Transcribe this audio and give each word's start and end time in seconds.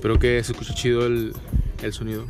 Espero 0.00 0.18
que 0.18 0.42
se 0.42 0.52
escuche 0.52 0.72
chido 0.72 1.04
el, 1.04 1.34
el 1.82 1.92
sonido. 1.92 2.24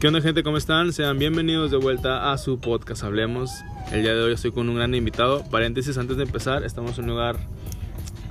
¿Qué 0.00 0.08
onda 0.08 0.22
gente? 0.22 0.42
¿Cómo 0.42 0.56
están? 0.56 0.94
Sean 0.94 1.18
bienvenidos 1.18 1.70
de 1.70 1.76
vuelta 1.76 2.32
a 2.32 2.38
su 2.38 2.58
podcast 2.58 3.04
Hablemos. 3.04 3.50
El 3.92 4.00
día 4.00 4.14
de 4.14 4.22
hoy 4.22 4.32
estoy 4.32 4.52
con 4.52 4.70
un 4.70 4.76
gran 4.76 4.94
invitado. 4.94 5.44
Paréntesis 5.50 5.98
antes 5.98 6.16
de 6.16 6.22
empezar, 6.22 6.64
estamos 6.64 6.96
en 6.96 7.04
un 7.04 7.10
lugar 7.10 7.36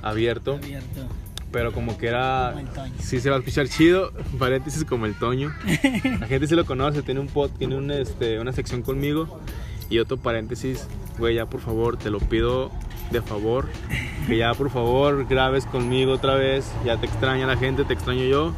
abierto, 0.02 0.54
Abierto. 0.54 1.06
pero 1.52 1.70
como 1.70 1.96
que 1.96 2.08
era... 2.08 2.50
Como 2.52 2.66
el 2.66 2.74
Toño. 2.74 2.94
Sí 2.98 3.20
se 3.20 3.30
va 3.30 3.36
a 3.36 3.38
escuchar 3.38 3.68
chido, 3.68 4.12
paréntesis 4.40 4.84
como 4.84 5.06
el 5.06 5.16
Toño. 5.16 5.54
La 6.18 6.26
gente 6.26 6.48
se 6.48 6.56
lo 6.56 6.64
conoce, 6.66 7.02
tiene 7.02 7.20
un 7.20 7.28
pod, 7.28 7.52
tiene 7.52 7.76
un, 7.76 7.92
este, 7.92 8.40
una 8.40 8.50
sección 8.50 8.82
conmigo. 8.82 9.38
Y 9.88 10.00
otro 10.00 10.16
paréntesis, 10.16 10.88
güey, 11.16 11.36
ya 11.36 11.46
por 11.46 11.60
favor, 11.60 11.96
te 11.96 12.10
lo 12.10 12.18
pido 12.18 12.72
de 13.12 13.22
favor. 13.22 13.68
Que 14.26 14.36
ya 14.36 14.54
por 14.54 14.70
favor 14.70 15.26
grabes 15.28 15.66
conmigo 15.66 16.12
otra 16.12 16.34
vez. 16.34 16.70
Ya 16.84 16.96
te 16.96 17.06
extraña 17.06 17.46
la 17.46 17.56
gente, 17.56 17.84
te 17.84 17.94
extraño 17.94 18.24
yo. 18.24 18.52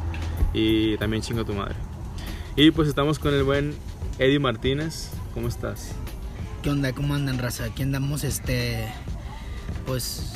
Y 0.55 0.97
también 0.97 1.23
chingo 1.23 1.43
a 1.43 1.45
tu 1.45 1.53
madre. 1.53 1.75
Y 2.57 2.71
pues 2.71 2.89
estamos 2.89 3.19
con 3.19 3.35
el 3.35 3.45
buen 3.45 3.75
Eddie 4.19 4.39
Martínez. 4.39 5.11
¿Cómo 5.35 5.49
estás? 5.49 5.95
¿Qué 6.63 6.71
onda? 6.71 6.93
¿Cómo 6.93 7.15
andan, 7.15 7.39
raza? 7.39 7.65
Aquí 7.65 7.83
andamos, 7.83 8.25
este, 8.25 8.89
pues, 9.87 10.33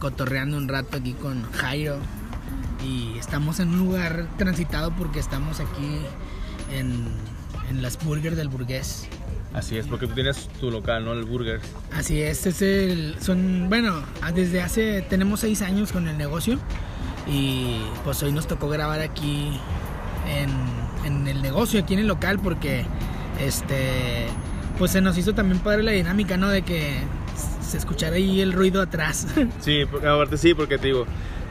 cotorreando 0.00 0.56
un 0.56 0.68
rato 0.68 0.98
aquí 0.98 1.12
con 1.14 1.50
Jairo. 1.52 1.96
Y 2.84 3.16
estamos 3.18 3.60
en 3.60 3.68
un 3.68 3.78
lugar 3.78 4.26
transitado 4.36 4.94
porque 4.96 5.20
estamos 5.20 5.60
aquí 5.60 6.00
en, 6.72 7.06
en 7.70 7.80
las 7.82 8.04
burgers 8.04 8.36
del 8.36 8.48
burgués. 8.48 9.08
Así 9.54 9.76
es, 9.76 9.86
porque 9.86 10.06
tú 10.06 10.14
tienes 10.14 10.48
tu 10.60 10.70
local, 10.70 11.04
¿no? 11.04 11.12
El 11.12 11.24
Burger. 11.24 11.60
Así 11.92 12.22
es, 12.22 12.46
es 12.46 12.62
el, 12.62 13.16
son, 13.20 13.68
bueno, 13.68 14.02
desde 14.34 14.62
hace, 14.62 15.02
tenemos 15.02 15.40
seis 15.40 15.60
años 15.60 15.92
con 15.92 16.08
el 16.08 16.16
negocio 16.16 16.58
y 17.26 17.76
pues 18.02 18.22
hoy 18.22 18.32
nos 18.32 18.46
tocó 18.46 18.68
grabar 18.68 19.00
aquí 19.00 19.50
en, 20.26 20.50
en 21.04 21.28
el 21.28 21.42
negocio, 21.42 21.80
aquí 21.80 21.92
en 21.94 22.00
el 22.00 22.06
local, 22.06 22.38
porque 22.38 22.86
este, 23.40 24.26
pues 24.78 24.90
se 24.92 25.02
nos 25.02 25.18
hizo 25.18 25.34
también 25.34 25.60
padre 25.60 25.82
la 25.82 25.92
dinámica, 25.92 26.38
¿no? 26.38 26.48
De 26.48 26.62
que 26.62 26.94
se 27.60 27.76
escuchara 27.76 28.16
ahí 28.16 28.40
el 28.40 28.52
ruido 28.52 28.80
atrás. 28.80 29.26
Sí, 29.60 29.84
porque, 29.90 30.06
aparte 30.06 30.38
sí, 30.38 30.54
porque 30.54 30.78
te 30.78 30.88
digo, 30.88 31.06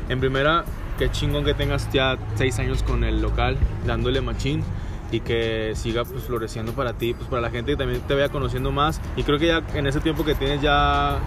en 0.09 0.19
primera, 0.19 0.65
qué 0.97 1.11
chingón 1.11 1.45
que 1.45 1.53
tengas 1.53 1.91
ya 1.93 2.17
seis 2.35 2.57
años 2.57 2.81
con 2.81 3.03
el 3.03 3.21
local, 3.21 3.57
dándole 3.85 4.21
machín 4.21 4.63
y 5.11 5.19
que 5.19 5.73
siga 5.75 6.05
pues 6.05 6.23
floreciendo 6.23 6.73
para 6.73 6.93
ti, 6.93 7.13
pues 7.13 7.27
para 7.27 7.41
la 7.41 7.49
gente 7.49 7.71
que 7.71 7.77
también 7.77 8.01
te 8.01 8.13
vaya 8.13 8.29
conociendo 8.29 8.71
más. 8.71 9.01
Y 9.15 9.23
creo 9.23 9.37
que 9.37 9.47
ya 9.47 9.63
en 9.75 9.87
ese 9.87 9.99
tiempo 9.99 10.23
que 10.25 10.35
tienes 10.35 10.61
ya 10.61 11.19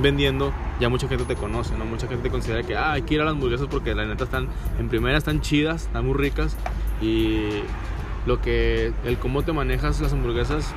vendiendo, 0.00 0.52
ya 0.80 0.88
mucha 0.88 1.08
gente 1.08 1.24
te 1.24 1.36
conoce, 1.36 1.76
¿no? 1.76 1.84
Mucha 1.84 2.08
gente 2.08 2.30
considera 2.30 2.62
que 2.62 2.76
ah, 2.76 2.92
hay 2.92 3.02
que 3.02 3.14
ir 3.14 3.20
a 3.20 3.24
las 3.24 3.34
hamburguesas 3.34 3.68
porque 3.70 3.94
la 3.94 4.04
neta 4.04 4.24
están, 4.24 4.48
en 4.78 4.88
primera 4.88 5.16
están 5.16 5.40
chidas, 5.40 5.84
están 5.84 6.06
muy 6.06 6.14
ricas 6.14 6.56
y 7.00 7.62
lo 8.26 8.40
que, 8.40 8.92
el 9.04 9.18
cómo 9.18 9.42
te 9.42 9.52
manejas 9.52 10.00
las 10.00 10.12
hamburguesas 10.12 10.74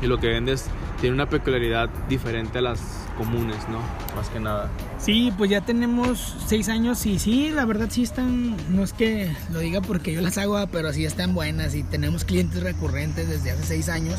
y 0.00 0.06
lo 0.06 0.18
que 0.18 0.28
vendes 0.28 0.68
tiene 1.00 1.14
una 1.14 1.26
peculiaridad 1.28 1.88
diferente 2.08 2.58
a 2.58 2.62
las 2.62 3.01
comunes, 3.22 3.68
¿no? 3.68 3.78
Más 4.16 4.28
que 4.30 4.40
nada. 4.40 4.68
Sí, 4.98 5.32
pues 5.38 5.48
ya 5.48 5.60
tenemos 5.60 6.34
seis 6.48 6.68
años 6.68 7.06
y 7.06 7.20
sí, 7.20 7.50
la 7.50 7.64
verdad 7.64 7.88
sí 7.88 8.02
están, 8.02 8.56
no 8.74 8.82
es 8.82 8.92
que 8.92 9.30
lo 9.52 9.60
diga 9.60 9.80
porque 9.80 10.12
yo 10.12 10.20
las 10.20 10.38
hago, 10.38 10.56
ah, 10.56 10.66
pero 10.66 10.92
sí 10.92 11.04
están 11.04 11.32
buenas 11.32 11.76
y 11.76 11.84
tenemos 11.84 12.24
clientes 12.24 12.62
recurrentes 12.62 13.28
desde 13.28 13.52
hace 13.52 13.62
seis 13.62 13.88
años, 13.88 14.18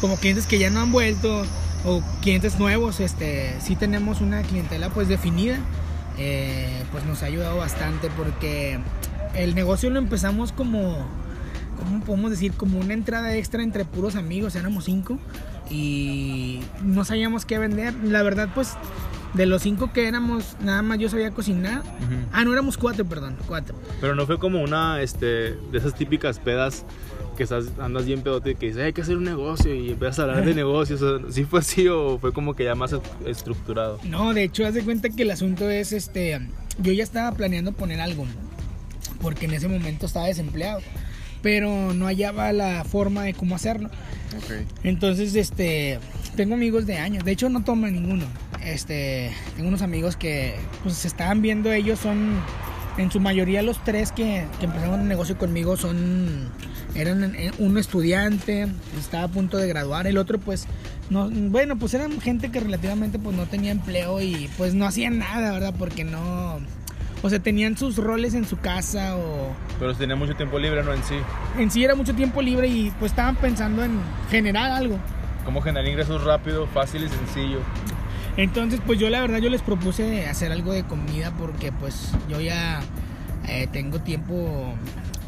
como 0.00 0.16
clientes 0.16 0.46
que 0.46 0.58
ya 0.58 0.68
no 0.68 0.80
han 0.80 0.90
vuelto 0.90 1.44
o 1.84 2.02
clientes 2.22 2.58
nuevos, 2.58 2.98
este, 2.98 3.54
sí 3.60 3.76
tenemos 3.76 4.20
una 4.20 4.42
clientela 4.42 4.90
pues 4.90 5.06
definida, 5.06 5.58
eh, 6.18 6.82
pues 6.90 7.04
nos 7.04 7.22
ha 7.22 7.26
ayudado 7.26 7.56
bastante 7.56 8.10
porque 8.16 8.80
el 9.36 9.54
negocio 9.54 9.90
lo 9.90 10.00
empezamos 10.00 10.50
como, 10.50 10.96
¿cómo 11.78 12.00
podemos 12.04 12.32
decir? 12.32 12.52
Como 12.54 12.80
una 12.80 12.94
entrada 12.94 13.36
extra 13.36 13.62
entre 13.62 13.84
puros 13.84 14.16
amigos, 14.16 14.56
éramos 14.56 14.86
cinco 14.86 15.18
y 15.70 16.60
no 16.82 17.04
sabíamos 17.04 17.44
qué 17.44 17.58
vender, 17.58 17.94
la 18.04 18.22
verdad 18.22 18.48
pues 18.54 18.76
de 19.34 19.46
los 19.46 19.62
cinco 19.62 19.92
que 19.92 20.08
éramos, 20.08 20.56
nada 20.60 20.82
más 20.82 20.98
yo 20.98 21.08
sabía 21.08 21.30
cocinar. 21.30 21.82
Ah, 22.32 22.44
no, 22.44 22.52
éramos 22.52 22.76
cuatro, 22.76 23.04
perdón, 23.04 23.36
cuatro. 23.46 23.76
Pero 24.00 24.14
no 24.14 24.26
fue 24.26 24.38
como 24.38 24.60
una, 24.62 25.00
este, 25.02 25.26
de 25.26 25.78
esas 25.78 25.94
típicas 25.94 26.38
pedas 26.38 26.84
que 27.36 27.44
estás, 27.44 27.66
andas 27.78 28.06
bien 28.06 28.22
pedote 28.22 28.50
y 28.50 28.54
que 28.56 28.66
dices, 28.66 28.82
hay 28.82 28.92
que 28.92 29.02
hacer 29.02 29.16
un 29.16 29.24
negocio 29.24 29.74
y 29.74 29.92
empiezas 29.92 30.18
a 30.18 30.22
hablar 30.22 30.44
de 30.44 30.54
negocios. 30.56 31.00
O 31.00 31.20
sea, 31.20 31.30
¿Sí 31.30 31.44
fue 31.44 31.60
así 31.60 31.86
o 31.88 32.18
fue 32.18 32.32
como 32.32 32.54
que 32.54 32.64
ya 32.64 32.74
más 32.74 32.94
estructurado? 33.24 33.98
No, 34.04 34.34
de 34.34 34.44
hecho, 34.44 34.66
haz 34.66 34.74
de 34.74 34.82
cuenta 34.82 35.08
que 35.10 35.22
el 35.22 35.30
asunto 35.30 35.70
es, 35.70 35.92
este, 35.92 36.40
yo 36.78 36.92
ya 36.92 37.04
estaba 37.04 37.32
planeando 37.32 37.72
poner 37.72 38.00
algo, 38.00 38.26
porque 39.22 39.46
en 39.46 39.54
ese 39.54 39.68
momento 39.68 40.06
estaba 40.06 40.26
desempleado, 40.26 40.80
pero 41.42 41.92
no 41.94 42.06
hallaba 42.06 42.52
la 42.52 42.84
forma 42.84 43.24
de 43.24 43.34
cómo 43.34 43.54
hacerlo. 43.54 43.90
Entonces, 44.82 45.34
este, 45.34 45.98
tengo 46.36 46.54
amigos 46.54 46.86
de 46.86 46.98
años, 46.98 47.24
de 47.24 47.32
hecho 47.32 47.48
no 47.48 47.64
toman 47.64 47.94
ninguno. 47.94 48.24
Este, 48.64 49.32
tengo 49.56 49.68
unos 49.68 49.82
amigos 49.82 50.16
que, 50.16 50.54
pues, 50.82 50.96
se 50.96 51.08
estaban 51.08 51.42
viendo 51.42 51.72
ellos, 51.72 51.98
son, 51.98 52.40
en 52.98 53.10
su 53.10 53.20
mayoría 53.20 53.62
los 53.62 53.82
tres 53.84 54.12
que, 54.12 54.44
que 54.58 54.66
empezaron 54.66 55.00
el 55.00 55.08
negocio 55.08 55.38
conmigo 55.38 55.76
son, 55.76 56.50
eran 56.94 57.34
eh, 57.34 57.52
uno 57.58 57.80
estudiante, 57.80 58.66
estaba 58.98 59.24
a 59.24 59.28
punto 59.28 59.56
de 59.56 59.66
graduar, 59.66 60.06
el 60.06 60.18
otro 60.18 60.38
pues, 60.38 60.66
no, 61.08 61.30
bueno, 61.30 61.78
pues 61.78 61.94
eran 61.94 62.20
gente 62.20 62.50
que 62.50 62.60
relativamente 62.60 63.18
pues 63.18 63.36
no 63.36 63.46
tenía 63.46 63.72
empleo 63.72 64.20
y 64.20 64.50
pues 64.56 64.74
no 64.74 64.86
hacían 64.86 65.18
nada, 65.18 65.52
¿verdad? 65.52 65.74
Porque 65.76 66.04
no, 66.04 66.60
o 67.22 67.28
sea, 67.28 67.38
tenían 67.38 67.76
sus 67.76 67.96
roles 67.96 68.34
en 68.34 68.46
su 68.46 68.56
casa 68.58 69.16
o 69.16 69.54
Pero 69.78 69.94
tenía 69.94 70.16
mucho 70.16 70.34
tiempo 70.34 70.58
libre, 70.58 70.82
¿no? 70.82 70.92
En 70.92 71.02
sí. 71.04 71.16
en 71.58 71.70
sí 71.70 71.84
era 71.84 71.94
mucho 71.94 72.14
tiempo 72.14 72.40
libre 72.40 72.68
y 72.68 72.92
pues 72.98 73.12
estaban 73.12 73.36
pensando 73.36 73.84
en 73.84 73.98
generar 74.30 74.70
algo. 74.70 74.98
¿Cómo 75.44 75.60
generar 75.60 75.88
ingresos 75.88 76.24
rápido, 76.24 76.66
fácil 76.66 77.04
y 77.04 77.08
sencillo? 77.08 77.58
Entonces, 78.36 78.80
pues 78.84 78.98
yo 78.98 79.10
la 79.10 79.20
verdad 79.20 79.38
yo 79.38 79.50
les 79.50 79.62
propuse 79.62 80.26
hacer 80.26 80.52
algo 80.52 80.72
de 80.72 80.84
comida 80.84 81.32
porque 81.38 81.72
pues 81.72 82.12
yo 82.28 82.40
ya 82.40 82.80
eh, 83.48 83.66
tengo 83.70 84.00
tiempo 84.00 84.74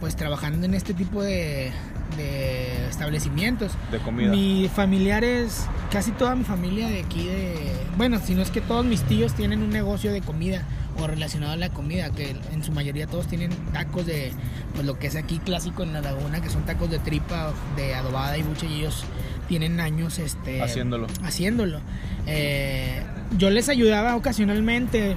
pues 0.01 0.17
trabajando 0.17 0.67
en 0.67 0.75
este 0.75 0.95
tipo 0.95 1.23
de, 1.23 1.73
de 2.17 2.89
establecimientos. 2.89 3.73
De 3.91 3.99
comida. 3.99 4.31
Mis 4.31 4.71
familiares, 4.71 5.67
casi 5.91 6.11
toda 6.13 6.35
mi 6.35 6.45
familia 6.45 6.89
de 6.89 7.01
aquí 7.01 7.27
de... 7.27 7.55
Bueno, 7.97 8.19
si 8.25 8.35
no 8.35 8.43
es 8.43 8.51
que 8.51 8.61
todos 8.61 8.85
mis 8.85 9.03
tíos 9.03 9.35
tienen 9.35 9.63
un 9.63 9.71
negocio 9.71 10.13
de 10.13 10.21
comida 10.21 10.65
o 10.99 11.07
relacionado 11.07 11.53
a 11.53 11.57
la 11.57 11.71
comida, 11.71 12.11
que 12.11 12.37
en 12.53 12.63
su 12.63 12.73
mayoría 12.73 13.07
todos 13.07 13.27
tienen 13.27 13.51
tacos 13.73 14.07
de 14.07 14.33
pues 14.75 14.87
lo 14.87 14.99
que 14.99 15.07
es 15.07 15.17
aquí 15.17 15.39
clásico 15.39 15.83
en 15.83 15.93
la 15.93 16.01
laguna, 16.01 16.41
que 16.41 16.51
son 16.51 16.65
tacos 16.65 16.91
de 16.91 16.99
tripa, 16.99 17.53
de 17.77 17.95
adobada 17.95 18.37
y 18.39 18.43
buche, 18.43 18.67
y 18.67 18.81
ellos 18.81 19.05
tienen 19.49 19.81
años 19.81 20.19
este, 20.19 20.63
Haciéndolo. 20.63 21.07
haciéndolo. 21.25 21.81
Eh, 22.27 23.03
yo 23.39 23.51
les 23.51 23.69
ayudaba 23.69 24.17
ocasionalmente, 24.17 25.17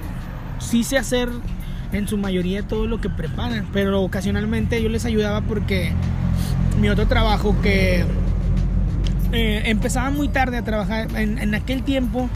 sí 0.60 0.84
sé 0.84 0.98
hacer 0.98 1.30
en 1.92 2.08
su 2.08 2.18
mayoría 2.18 2.64
todo 2.64 2.88
lo 2.88 3.00
que 3.00 3.10
preparan, 3.10 3.68
pero 3.72 4.02
ocasionalmente 4.02 4.82
yo 4.82 4.90
les 4.90 5.06
ayudaba 5.06 5.42
porque 5.42 5.92
mi 6.82 6.90
otro 6.90 7.08
trabajo 7.08 7.56
que 7.62 8.04
eh, 9.32 9.62
empezaba 9.66 10.10
muy 10.10 10.28
tarde 10.28 10.58
a 10.58 10.64
trabajar, 10.64 11.08
en, 11.16 11.38
en 11.38 11.56
aquel 11.56 11.84
tiempo 11.84 12.30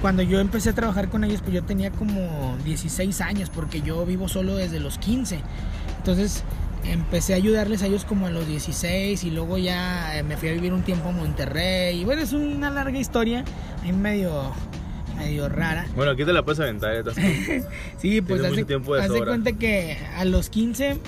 cuando 0.00 0.22
yo 0.22 0.40
empecé 0.40 0.70
a 0.70 0.72
trabajar 0.74 1.08
con 1.08 1.24
ellos, 1.24 1.40
pues 1.40 1.54
yo 1.54 1.62
tenía 1.62 1.90
como 1.90 2.56
16 2.64 3.20
años, 3.20 3.50
porque 3.50 3.82
yo 3.82 4.04
vivo 4.06 4.28
solo 4.28 4.56
desde 4.56 4.80
los 4.80 4.98
15. 4.98 5.40
Entonces 5.98 6.44
empecé 6.84 7.32
a 7.34 7.36
ayudarles 7.36 7.82
a 7.82 7.86
ellos 7.86 8.04
como 8.04 8.26
a 8.26 8.30
los 8.30 8.46
16 8.46 9.24
y 9.24 9.30
luego 9.30 9.58
ya 9.58 10.18
eh, 10.18 10.22
me 10.22 10.36
fui 10.36 10.48
a 10.48 10.52
vivir 10.52 10.72
un 10.72 10.82
tiempo 10.82 11.08
a 11.08 11.12
Monterrey. 11.12 12.00
Y 12.00 12.04
bueno, 12.04 12.22
es 12.22 12.32
una 12.32 12.70
larga 12.70 12.98
historia, 12.98 13.44
ahí 13.82 13.92
medio, 13.92 14.52
medio 15.16 15.48
rara. 15.48 15.86
Bueno, 15.96 16.12
aquí 16.12 16.24
te 16.24 16.32
la 16.32 16.44
puedes 16.44 16.60
aventar. 16.60 16.92
Sí, 17.98 18.20
pues 18.20 18.42
de 18.42 18.64
sobra. 19.06 19.24
cuenta 19.26 19.52
que 19.52 19.98
a 20.16 20.24
los 20.24 20.50
15 20.50 20.98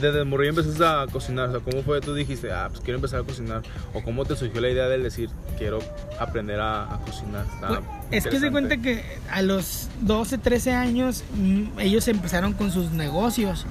Desde 0.00 0.24
morrillo 0.24 0.50
empezaste 0.50 0.84
a 0.84 1.06
cocinar, 1.10 1.48
o 1.48 1.52
sea, 1.52 1.60
¿cómo 1.60 1.82
fue? 1.82 2.00
Tú 2.00 2.14
dijiste, 2.14 2.50
ah, 2.52 2.68
pues 2.70 2.80
quiero 2.80 2.96
empezar 2.96 3.20
a 3.20 3.24
cocinar, 3.24 3.62
o 3.94 4.02
cómo 4.02 4.24
te 4.24 4.36
surgió 4.36 4.60
la 4.60 4.70
idea 4.70 4.88
de 4.88 4.98
decir, 4.98 5.28
quiero 5.58 5.78
aprender 6.18 6.58
a, 6.60 6.94
a 6.94 6.98
cocinar. 7.00 7.44
Pues, 7.60 7.80
es 8.10 8.26
que 8.26 8.40
se 8.40 8.50
cuenta 8.50 8.76
que 8.78 9.04
a 9.30 9.42
los 9.42 9.88
12, 10.00 10.38
13 10.38 10.72
años 10.72 11.24
mm, 11.34 11.78
ellos 11.78 12.08
empezaron 12.08 12.52
con 12.54 12.70
sus 12.70 12.90
negocios. 12.90 13.66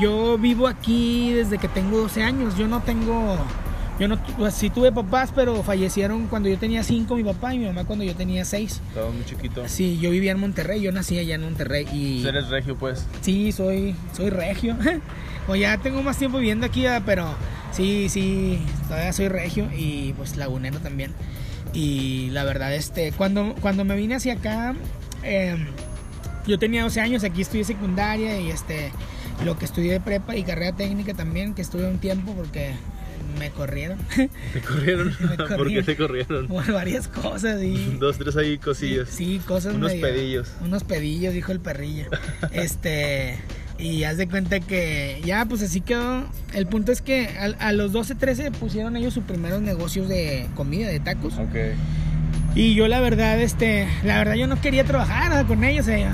Yo 0.00 0.38
vivo 0.38 0.66
aquí 0.66 1.32
desde 1.32 1.58
que 1.58 1.68
tengo 1.68 1.98
12 1.98 2.22
años. 2.22 2.56
Yo 2.56 2.66
no 2.66 2.82
tengo. 2.82 3.38
Yo 3.98 4.08
no. 4.08 4.20
Pues, 4.36 4.54
sí 4.54 4.70
tuve 4.70 4.90
papás, 4.92 5.30
pero 5.34 5.62
fallecieron 5.62 6.26
cuando 6.26 6.48
yo 6.48 6.58
tenía 6.58 6.82
5, 6.82 7.14
mi 7.16 7.24
papá 7.24 7.54
y 7.54 7.58
mi 7.58 7.66
mamá 7.66 7.84
cuando 7.84 8.04
yo 8.04 8.14
tenía 8.14 8.44
6. 8.44 8.80
Estaba 8.88 9.10
muy 9.10 9.24
chiquito. 9.24 9.68
Sí, 9.68 9.98
yo 10.00 10.10
vivía 10.10 10.32
en 10.32 10.40
Monterrey. 10.40 10.80
Yo 10.80 10.92
nací 10.92 11.18
allá 11.18 11.36
en 11.36 11.42
Monterrey. 11.42 11.86
Y. 11.92 12.22
Pues 12.22 12.34
eres 12.34 12.48
regio, 12.48 12.76
pues. 12.76 13.06
Sí, 13.20 13.52
soy, 13.52 13.94
soy 14.12 14.30
regio. 14.30 14.76
o 15.48 15.54
ya 15.54 15.78
tengo 15.78 16.02
más 16.02 16.18
tiempo 16.18 16.38
viviendo 16.38 16.66
aquí, 16.66 16.86
pero 17.06 17.34
sí, 17.72 18.08
sí, 18.08 18.58
todavía 18.88 19.12
soy 19.12 19.28
regio 19.28 19.68
y 19.76 20.12
pues 20.16 20.36
lagunero 20.36 20.78
también. 20.80 21.12
Y 21.72 22.30
la 22.30 22.44
verdad, 22.44 22.74
este, 22.74 23.12
cuando, 23.12 23.54
cuando 23.60 23.84
me 23.84 23.96
vine 23.96 24.14
hacia 24.14 24.34
acá, 24.34 24.74
eh, 25.22 25.56
yo 26.46 26.58
tenía 26.58 26.82
12 26.84 27.00
años, 27.00 27.24
aquí 27.24 27.42
estudié 27.42 27.64
secundaria 27.64 28.40
y 28.40 28.50
este, 28.50 28.92
lo 29.44 29.58
que 29.58 29.64
estudié 29.64 29.92
de 29.92 30.00
prepa 30.00 30.36
y 30.36 30.44
carrera 30.44 30.76
técnica 30.76 31.14
también, 31.14 31.54
que 31.54 31.62
estuve 31.62 31.88
un 31.88 31.98
tiempo 31.98 32.32
porque 32.32 32.74
me 33.34 33.50
corrieron. 33.50 33.98
¿Te 34.52 34.60
corrieron? 34.60 35.08
Me 35.20 35.36
¿Por 35.36 35.46
qué 35.48 35.54
corrieron. 35.56 35.84
te 35.84 35.96
corrieron? 35.96 36.46
por 36.48 36.72
varias 36.72 37.08
cosas 37.08 37.62
y... 37.62 37.96
Dos, 38.00 38.18
tres 38.18 38.36
ahí 38.36 38.58
cosillas. 38.58 39.08
Sí, 39.10 39.40
cosas 39.46 39.74
Unos 39.74 39.90
medio- 39.92 40.02
pedillos. 40.06 40.52
Unos 40.62 40.84
pedillos, 40.84 41.34
dijo 41.34 41.52
el 41.52 41.60
perrillo. 41.60 42.06
este, 42.52 43.38
y 43.78 44.04
haz 44.04 44.16
de 44.16 44.28
cuenta 44.28 44.60
que 44.60 45.20
ya, 45.24 45.44
pues 45.46 45.62
así 45.62 45.80
quedó. 45.80 46.24
El 46.52 46.66
punto 46.66 46.92
es 46.92 47.02
que 47.02 47.28
a, 47.28 47.44
a 47.68 47.72
los 47.72 47.92
12, 47.92 48.14
13 48.14 48.50
pusieron 48.52 48.96
ellos 48.96 49.14
sus 49.14 49.24
primeros 49.24 49.60
negocios 49.62 50.08
de 50.08 50.46
comida, 50.54 50.88
de 50.88 51.00
tacos. 51.00 51.34
Ok. 51.34 51.56
Y 52.54 52.74
yo 52.74 52.86
la 52.86 53.00
verdad, 53.00 53.40
este, 53.40 53.88
la 54.04 54.18
verdad 54.18 54.34
yo 54.34 54.46
no 54.46 54.60
quería 54.60 54.84
trabajar 54.84 55.44
con 55.46 55.64
ellos. 55.64 55.88
eh, 55.88 56.06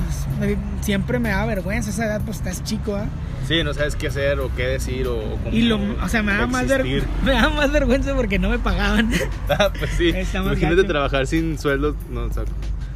siempre 0.80 1.18
me 1.18 1.28
daba 1.28 1.46
vergüenza 1.46 1.90
esa 1.90 2.06
edad, 2.06 2.22
pues 2.24 2.38
estás 2.38 2.64
chico, 2.64 2.96
¿ah? 2.96 3.06
Sí, 3.46 3.62
no 3.64 3.74
sabes 3.74 3.96
qué 3.96 4.06
hacer 4.08 4.38
o 4.40 4.50
qué 4.56 4.62
decir 4.66 5.06
o, 5.08 5.16
o 5.18 5.36
cómo 5.36 5.54
Y 5.54 5.62
lo, 5.62 5.78
o 6.02 6.08
sea, 6.08 6.22
me 6.22 6.32
daba, 6.32 6.46
más 6.46 6.66
ver- 6.68 6.84
me 7.24 7.32
daba 7.32 7.50
más 7.54 7.72
vergüenza 7.72 8.14
porque 8.14 8.38
no 8.38 8.48
me 8.48 8.58
pagaban. 8.58 9.10
Ah, 9.48 9.70
pues 9.76 9.90
sí. 9.98 10.10
Imagínate 10.10 10.76
gacho. 10.76 10.86
trabajar 10.86 11.26
sin 11.26 11.58
sueldo. 11.58 11.94
No, 12.10 12.22
o 12.22 12.32
sea, 12.32 12.44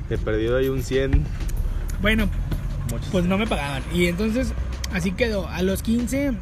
te 0.08 0.16
perdido 0.16 0.56
ahí 0.56 0.68
un 0.68 0.82
100. 0.82 1.24
bueno, 2.00 2.28
pues 3.12 3.24
no 3.26 3.36
me 3.36 3.46
pagaban. 3.46 3.82
Y 3.92 4.06
entonces, 4.06 4.52
así 4.92 5.10
quedó. 5.12 5.48
A 5.48 5.62
los 5.62 5.82
15, 5.82 6.32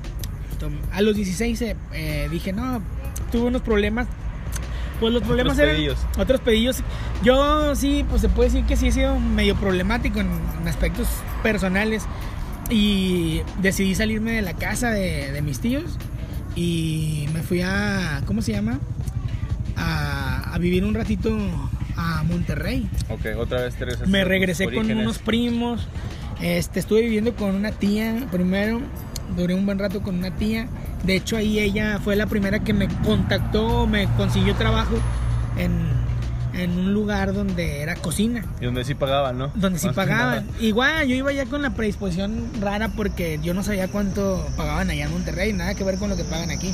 tom- 0.60 0.78
a 0.92 1.00
los 1.00 1.16
16 1.16 1.62
eh, 1.62 1.76
eh, 1.94 2.28
dije, 2.30 2.52
no, 2.52 2.82
tuve 3.32 3.46
unos 3.48 3.62
problemas. 3.62 4.06
Pues 5.02 5.12
los 5.14 5.22
problemas 5.24 5.58
eran 5.58 5.74
pedillos. 5.74 5.98
otros 6.16 6.40
pedillos. 6.40 6.76
Yo 7.24 7.74
sí, 7.74 8.04
pues 8.08 8.20
se 8.22 8.28
puede 8.28 8.50
decir 8.50 8.64
que 8.64 8.76
sí 8.76 8.86
he 8.86 8.92
sido 8.92 9.18
medio 9.18 9.56
problemático 9.56 10.20
en, 10.20 10.30
en 10.60 10.68
aspectos 10.68 11.08
personales. 11.42 12.04
Y 12.70 13.42
decidí 13.60 13.96
salirme 13.96 14.30
de 14.30 14.42
la 14.42 14.54
casa 14.54 14.90
de, 14.90 15.32
de 15.32 15.42
mis 15.42 15.58
tíos. 15.58 15.98
Y 16.54 17.26
me 17.34 17.42
fui 17.42 17.62
a, 17.62 18.22
¿cómo 18.26 18.42
se 18.42 18.52
llama? 18.52 18.78
A, 19.76 20.54
a 20.54 20.58
vivir 20.58 20.84
un 20.84 20.94
ratito 20.94 21.36
a 21.96 22.22
Monterrey. 22.22 22.88
Ok, 23.08 23.26
otra 23.38 23.62
vez 23.62 23.74
te 23.74 23.84
regresaste 23.84 24.08
Me 24.10 24.24
regresé 24.24 24.72
con 24.72 24.88
unos 24.88 25.18
primos. 25.18 25.88
Este, 26.40 26.78
estuve 26.78 27.02
viviendo 27.02 27.34
con 27.34 27.56
una 27.56 27.72
tía 27.72 28.26
primero. 28.30 28.80
Duré 29.36 29.54
un 29.54 29.64
buen 29.66 29.78
rato 29.78 30.02
con 30.02 30.16
una 30.18 30.30
tía. 30.36 30.68
De 31.04 31.16
hecho, 31.16 31.36
ahí 31.36 31.58
ella 31.58 31.98
fue 32.02 32.16
la 32.16 32.26
primera 32.26 32.60
que 32.60 32.72
me 32.72 32.88
contactó, 33.04 33.86
me 33.86 34.06
consiguió 34.16 34.54
trabajo 34.54 34.94
en, 35.56 35.72
en 36.54 36.70
un 36.78 36.92
lugar 36.94 37.32
donde 37.32 37.80
era 37.82 37.96
cocina. 37.96 38.44
Y 38.60 38.66
donde 38.66 38.84
sí 38.84 38.94
pagaban, 38.94 39.38
¿no? 39.38 39.50
Donde 39.54 39.78
sí 39.78 39.86
Más 39.86 39.96
pagaban. 39.96 40.46
Igual, 40.60 41.06
yo 41.08 41.14
iba 41.16 41.32
ya 41.32 41.46
con 41.46 41.62
la 41.62 41.70
predisposición 41.70 42.50
rara 42.60 42.88
porque 42.94 43.40
yo 43.42 43.54
no 43.54 43.62
sabía 43.62 43.88
cuánto 43.88 44.46
pagaban 44.56 44.90
allá 44.90 45.06
en 45.06 45.12
Monterrey. 45.12 45.52
Nada 45.52 45.74
que 45.74 45.84
ver 45.84 45.98
con 45.98 46.10
lo 46.10 46.16
que 46.16 46.24
pagan 46.24 46.50
aquí. 46.50 46.72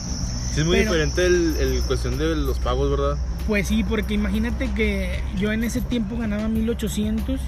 Sí, 0.54 0.60
es 0.60 0.66
muy 0.66 0.78
Pero- 0.78 0.92
diferente 0.92 1.26
el, 1.26 1.56
el 1.58 1.82
cuestión 1.82 2.18
de 2.18 2.34
los 2.34 2.58
pagos, 2.58 2.90
¿verdad? 2.90 3.16
Pues 3.46 3.68
sí, 3.68 3.82
porque 3.82 4.12
imagínate 4.14 4.70
que 4.72 5.20
yo 5.38 5.52
en 5.52 5.64
ese 5.64 5.80
tiempo 5.80 6.16
ganaba 6.18 6.48
1800. 6.48 7.40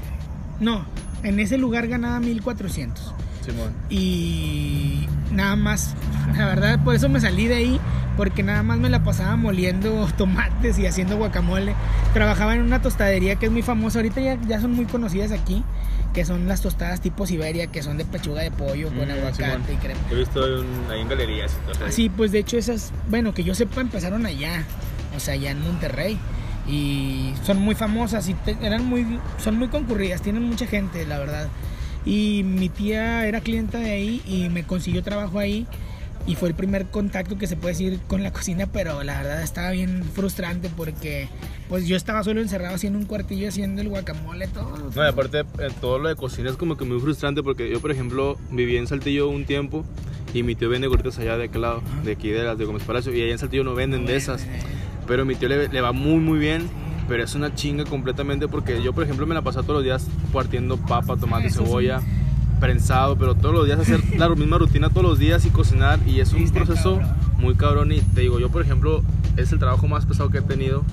No, 0.60 0.84
en 1.22 1.40
ese 1.40 1.58
lugar 1.58 1.88
ganaba 1.88 2.20
1400. 2.20 3.12
Y 3.88 5.06
nada 5.32 5.56
más, 5.56 5.94
la 6.36 6.46
verdad, 6.46 6.82
por 6.84 6.94
eso 6.94 7.08
me 7.08 7.20
salí 7.20 7.46
de 7.46 7.54
ahí, 7.56 7.80
porque 8.16 8.42
nada 8.42 8.62
más 8.62 8.78
me 8.78 8.88
la 8.90 9.02
pasaba 9.04 9.36
moliendo 9.36 10.08
tomates 10.16 10.78
y 10.78 10.86
haciendo 10.86 11.16
guacamole. 11.16 11.74
Trabajaba 12.14 12.54
en 12.54 12.62
una 12.62 12.82
tostadería 12.82 13.36
que 13.36 13.46
es 13.46 13.52
muy 13.52 13.62
famosa, 13.62 13.98
ahorita 13.98 14.20
ya, 14.20 14.38
ya 14.46 14.60
son 14.60 14.72
muy 14.72 14.84
conocidas 14.86 15.32
aquí, 15.32 15.62
que 16.14 16.24
son 16.24 16.48
las 16.48 16.60
tostadas 16.60 17.00
tipo 17.00 17.26
Siberia, 17.26 17.68
que 17.68 17.82
son 17.82 17.96
de 17.96 18.04
pechuga 18.04 18.42
de 18.42 18.50
pollo 18.50 18.88
con 18.88 19.08
Mm, 19.08 19.10
aguacate 19.12 19.44
Simón. 19.44 19.62
y 19.72 19.76
crema. 19.76 20.00
He 20.10 20.14
visto 20.16 20.40
un- 20.44 20.90
ahí 20.90 21.00
en 21.00 21.08
galerías 21.08 21.52
todo. 21.72 21.86
Así, 21.86 22.08
pues 22.08 22.32
de 22.32 22.40
hecho 22.40 22.58
esas, 22.58 22.92
bueno, 23.08 23.32
que 23.32 23.44
yo 23.44 23.54
sepa, 23.54 23.80
empezaron 23.80 24.26
allá, 24.26 24.64
o 25.16 25.20
sea, 25.20 25.34
allá 25.34 25.50
en 25.52 25.62
Monterrey. 25.62 26.18
Y 26.68 27.32
son 27.44 27.58
muy 27.58 27.74
famosas 27.74 28.28
y 28.28 28.34
te- 28.34 28.56
eran 28.60 28.84
muy, 28.84 29.18
son 29.42 29.56
muy 29.58 29.68
concurridas, 29.68 30.20
tienen 30.20 30.42
mucha 30.44 30.66
gente, 30.66 31.04
la 31.06 31.18
verdad. 31.18 31.48
Y 32.04 32.42
mi 32.44 32.68
tía 32.68 33.26
era 33.26 33.40
clienta 33.40 33.78
de 33.78 33.90
ahí 33.90 34.22
y 34.26 34.48
me 34.48 34.64
consiguió 34.64 35.02
trabajo 35.02 35.38
ahí. 35.38 35.66
Y 36.26 36.34
fue 36.34 36.50
el 36.50 36.54
primer 36.54 36.86
contacto 36.86 37.38
que 37.38 37.46
se 37.46 37.56
puede 37.56 37.72
decir 37.72 37.98
con 38.06 38.22
la 38.22 38.32
cocina, 38.32 38.66
pero 38.66 39.02
la 39.02 39.18
verdad 39.22 39.42
estaba 39.42 39.70
bien 39.70 40.04
frustrante 40.04 40.70
porque 40.76 41.28
pues 41.68 41.86
yo 41.86 41.96
estaba 41.96 42.22
solo 42.22 42.40
encerrado 42.40 42.74
haciendo 42.74 42.98
un 42.98 43.06
cuartillo, 43.06 43.48
haciendo 43.48 43.80
el 43.80 43.88
guacamole, 43.88 44.46
todo. 44.48 44.90
No, 44.94 45.04
y 45.04 45.08
aparte, 45.08 45.40
eh, 45.40 45.68
todo 45.80 45.98
lo 45.98 46.08
de 46.08 46.16
cocina 46.16 46.50
es 46.50 46.56
como 46.56 46.76
que 46.76 46.84
muy 46.84 47.00
frustrante 47.00 47.42
porque 47.42 47.70
yo, 47.70 47.80
por 47.80 47.90
ejemplo, 47.90 48.38
viví 48.50 48.76
en 48.76 48.86
Saltillo 48.86 49.28
un 49.28 49.44
tiempo 49.44 49.84
y 50.34 50.42
mi 50.42 50.54
tío 50.54 50.68
vende 50.68 50.88
gorditas 50.88 51.18
allá 51.18 51.36
de 51.36 51.44
aquel 51.44 51.62
lado, 51.62 51.82
de 52.04 52.12
aquí 52.12 52.28
de 52.28 52.42
las 52.44 52.56
de 52.58 52.64
Gómez 52.64 52.84
Palacio, 52.84 53.14
y 53.14 53.22
allá 53.22 53.32
en 53.32 53.38
Saltillo 53.38 53.64
no 53.64 53.74
venden 53.74 54.06
de 54.06 54.16
esas. 54.16 54.46
Pero 55.06 55.24
mi 55.24 55.34
tío 55.34 55.48
le, 55.48 55.68
le 55.68 55.80
va 55.80 55.92
muy, 55.92 56.18
muy 56.18 56.38
bien, 56.38 56.68
pero 57.10 57.24
es 57.24 57.34
una 57.34 57.52
chinga 57.52 57.82
completamente 57.86 58.46
porque 58.46 58.80
yo, 58.80 58.92
por 58.92 59.02
ejemplo, 59.02 59.26
me 59.26 59.34
la 59.34 59.42
pasaba 59.42 59.64
todos 59.64 59.78
los 59.78 59.84
días 59.84 60.06
partiendo 60.32 60.76
papa, 60.76 61.16
tomate, 61.16 61.48
Eso 61.48 61.58
sí. 61.58 61.64
cebolla, 61.66 62.00
prensado, 62.60 63.16
pero 63.16 63.34
todos 63.34 63.52
los 63.52 63.66
días 63.66 63.80
hacer 63.80 64.00
la 64.16 64.28
misma 64.36 64.58
rutina 64.58 64.90
todos 64.90 65.02
los 65.02 65.18
días 65.18 65.44
y 65.44 65.50
cocinar, 65.50 65.98
y 66.06 66.20
es 66.20 66.32
un 66.32 66.48
proceso 66.50 66.98
cabrón. 66.98 67.16
muy 67.38 67.54
cabrón. 67.56 67.90
Y 67.90 68.00
te 68.00 68.20
digo, 68.20 68.38
yo, 68.38 68.48
por 68.48 68.62
ejemplo, 68.62 69.02
es 69.36 69.50
el 69.50 69.58
trabajo 69.58 69.88
más 69.88 70.06
pesado 70.06 70.30
que 70.30 70.38
he 70.38 70.42
tenido 70.42 70.84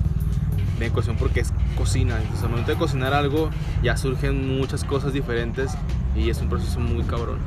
de 0.80 0.90
cocción 0.90 1.14
porque 1.16 1.38
es 1.38 1.52
cocina. 1.76 2.16
Entonces, 2.16 2.42
al 2.42 2.50
momento 2.50 2.72
de 2.72 2.78
cocinar 2.78 3.14
algo, 3.14 3.50
ya 3.84 3.96
surgen 3.96 4.58
muchas 4.58 4.82
cosas 4.82 5.12
diferentes 5.12 5.70
y 6.16 6.30
es 6.30 6.40
un 6.40 6.48
proceso 6.48 6.80
muy 6.80 7.04
cabrón. 7.04 7.38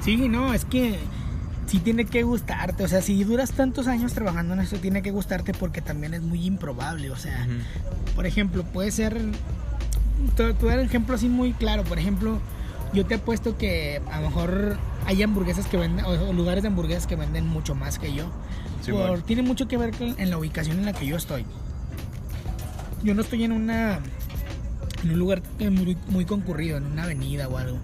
Sí, 0.00 0.16
no, 0.30 0.54
es 0.54 0.64
que 0.64 0.98
sí 1.74 1.80
tiene 1.80 2.04
que 2.04 2.22
gustarte. 2.22 2.84
O 2.84 2.88
sea, 2.88 3.02
si 3.02 3.22
duras 3.24 3.52
tantos 3.52 3.86
años 3.88 4.12
trabajando 4.12 4.54
en 4.54 4.60
esto, 4.60 4.76
tiene 4.78 5.02
que 5.02 5.10
gustarte 5.10 5.52
porque 5.52 5.80
también 5.80 6.14
es 6.14 6.22
muy 6.22 6.44
improbable. 6.46 7.10
O 7.10 7.16
sea, 7.16 7.46
por 8.14 8.26
ejemplo, 8.26 8.62
puede 8.64 8.90
ser. 8.90 9.20
Te 10.36 10.52
te 10.54 10.60
voy 10.64 10.68
a 10.68 10.76
dar 10.76 10.78
un 10.80 10.86
ejemplo 10.86 11.14
así 11.14 11.28
muy 11.28 11.52
claro. 11.52 11.82
Por 11.84 11.98
ejemplo, 11.98 12.38
yo 12.92 13.04
te 13.06 13.16
apuesto 13.16 13.58
que 13.58 14.00
a 14.10 14.20
lo 14.20 14.28
mejor 14.28 14.78
hay 15.06 15.22
hamburguesas 15.22 15.66
que 15.66 15.76
venden, 15.76 16.04
o 16.04 16.32
lugares 16.32 16.62
de 16.62 16.68
hamburguesas 16.68 17.06
que 17.06 17.16
venden 17.16 17.46
mucho 17.46 17.74
más 17.74 17.98
que 17.98 18.14
yo. 18.14 18.30
Sí, 18.82 18.92
Por- 18.92 19.08
bueno. 19.08 19.24
tiene 19.24 19.42
mucho 19.42 19.66
que 19.66 19.76
ver 19.76 19.90
con 19.96 20.14
en 20.18 20.30
la 20.30 20.38
ubicación 20.38 20.78
en 20.78 20.84
la 20.86 20.92
que 20.92 21.06
yo 21.06 21.16
estoy. 21.16 21.44
Yo 23.02 23.14
no 23.14 23.22
estoy 23.22 23.44
en 23.44 23.52
una 23.52 23.98
en 25.02 25.10
un 25.10 25.18
lugar 25.18 25.42
que 25.58 25.68
muy, 25.68 25.98
muy 26.08 26.24
concurrido, 26.24 26.78
en 26.78 26.86
una 26.86 27.02
avenida 27.02 27.48
o 27.48 27.58
algo. 27.58 27.78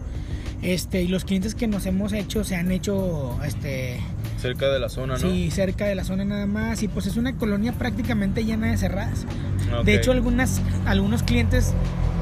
Este, 0.62 1.02
y 1.02 1.09
los 1.09 1.25
clientes 1.25 1.55
que 1.55 1.67
nos 1.67 1.87
hemos 1.87 2.12
hecho 2.12 2.45
se 2.45 2.55
han 2.57 2.71
hecho 2.71 3.38
este 3.45 3.99
Cerca 4.38 4.69
de 4.69 4.79
la 4.79 4.88
zona, 4.90 5.14
¿no? 5.14 5.19
sí, 5.19 5.50
cerca 5.50 5.87
de 5.87 5.95
la 5.95 6.05
zona 6.05 6.25
nada 6.25 6.47
más 6.47 6.83
y 6.83 6.88
pues 6.88 7.07
es 7.07 7.17
una 7.17 7.35
colonia 7.37 7.73
prácticamente 7.73 8.45
llena 8.45 8.71
de 8.71 8.76
cerradas. 8.79 9.26
Ok. 9.79 9.85
De 9.85 9.95
hecho, 9.95 10.12
algunas 10.12 10.61
algunos 10.87 11.23
clientes 11.23 11.73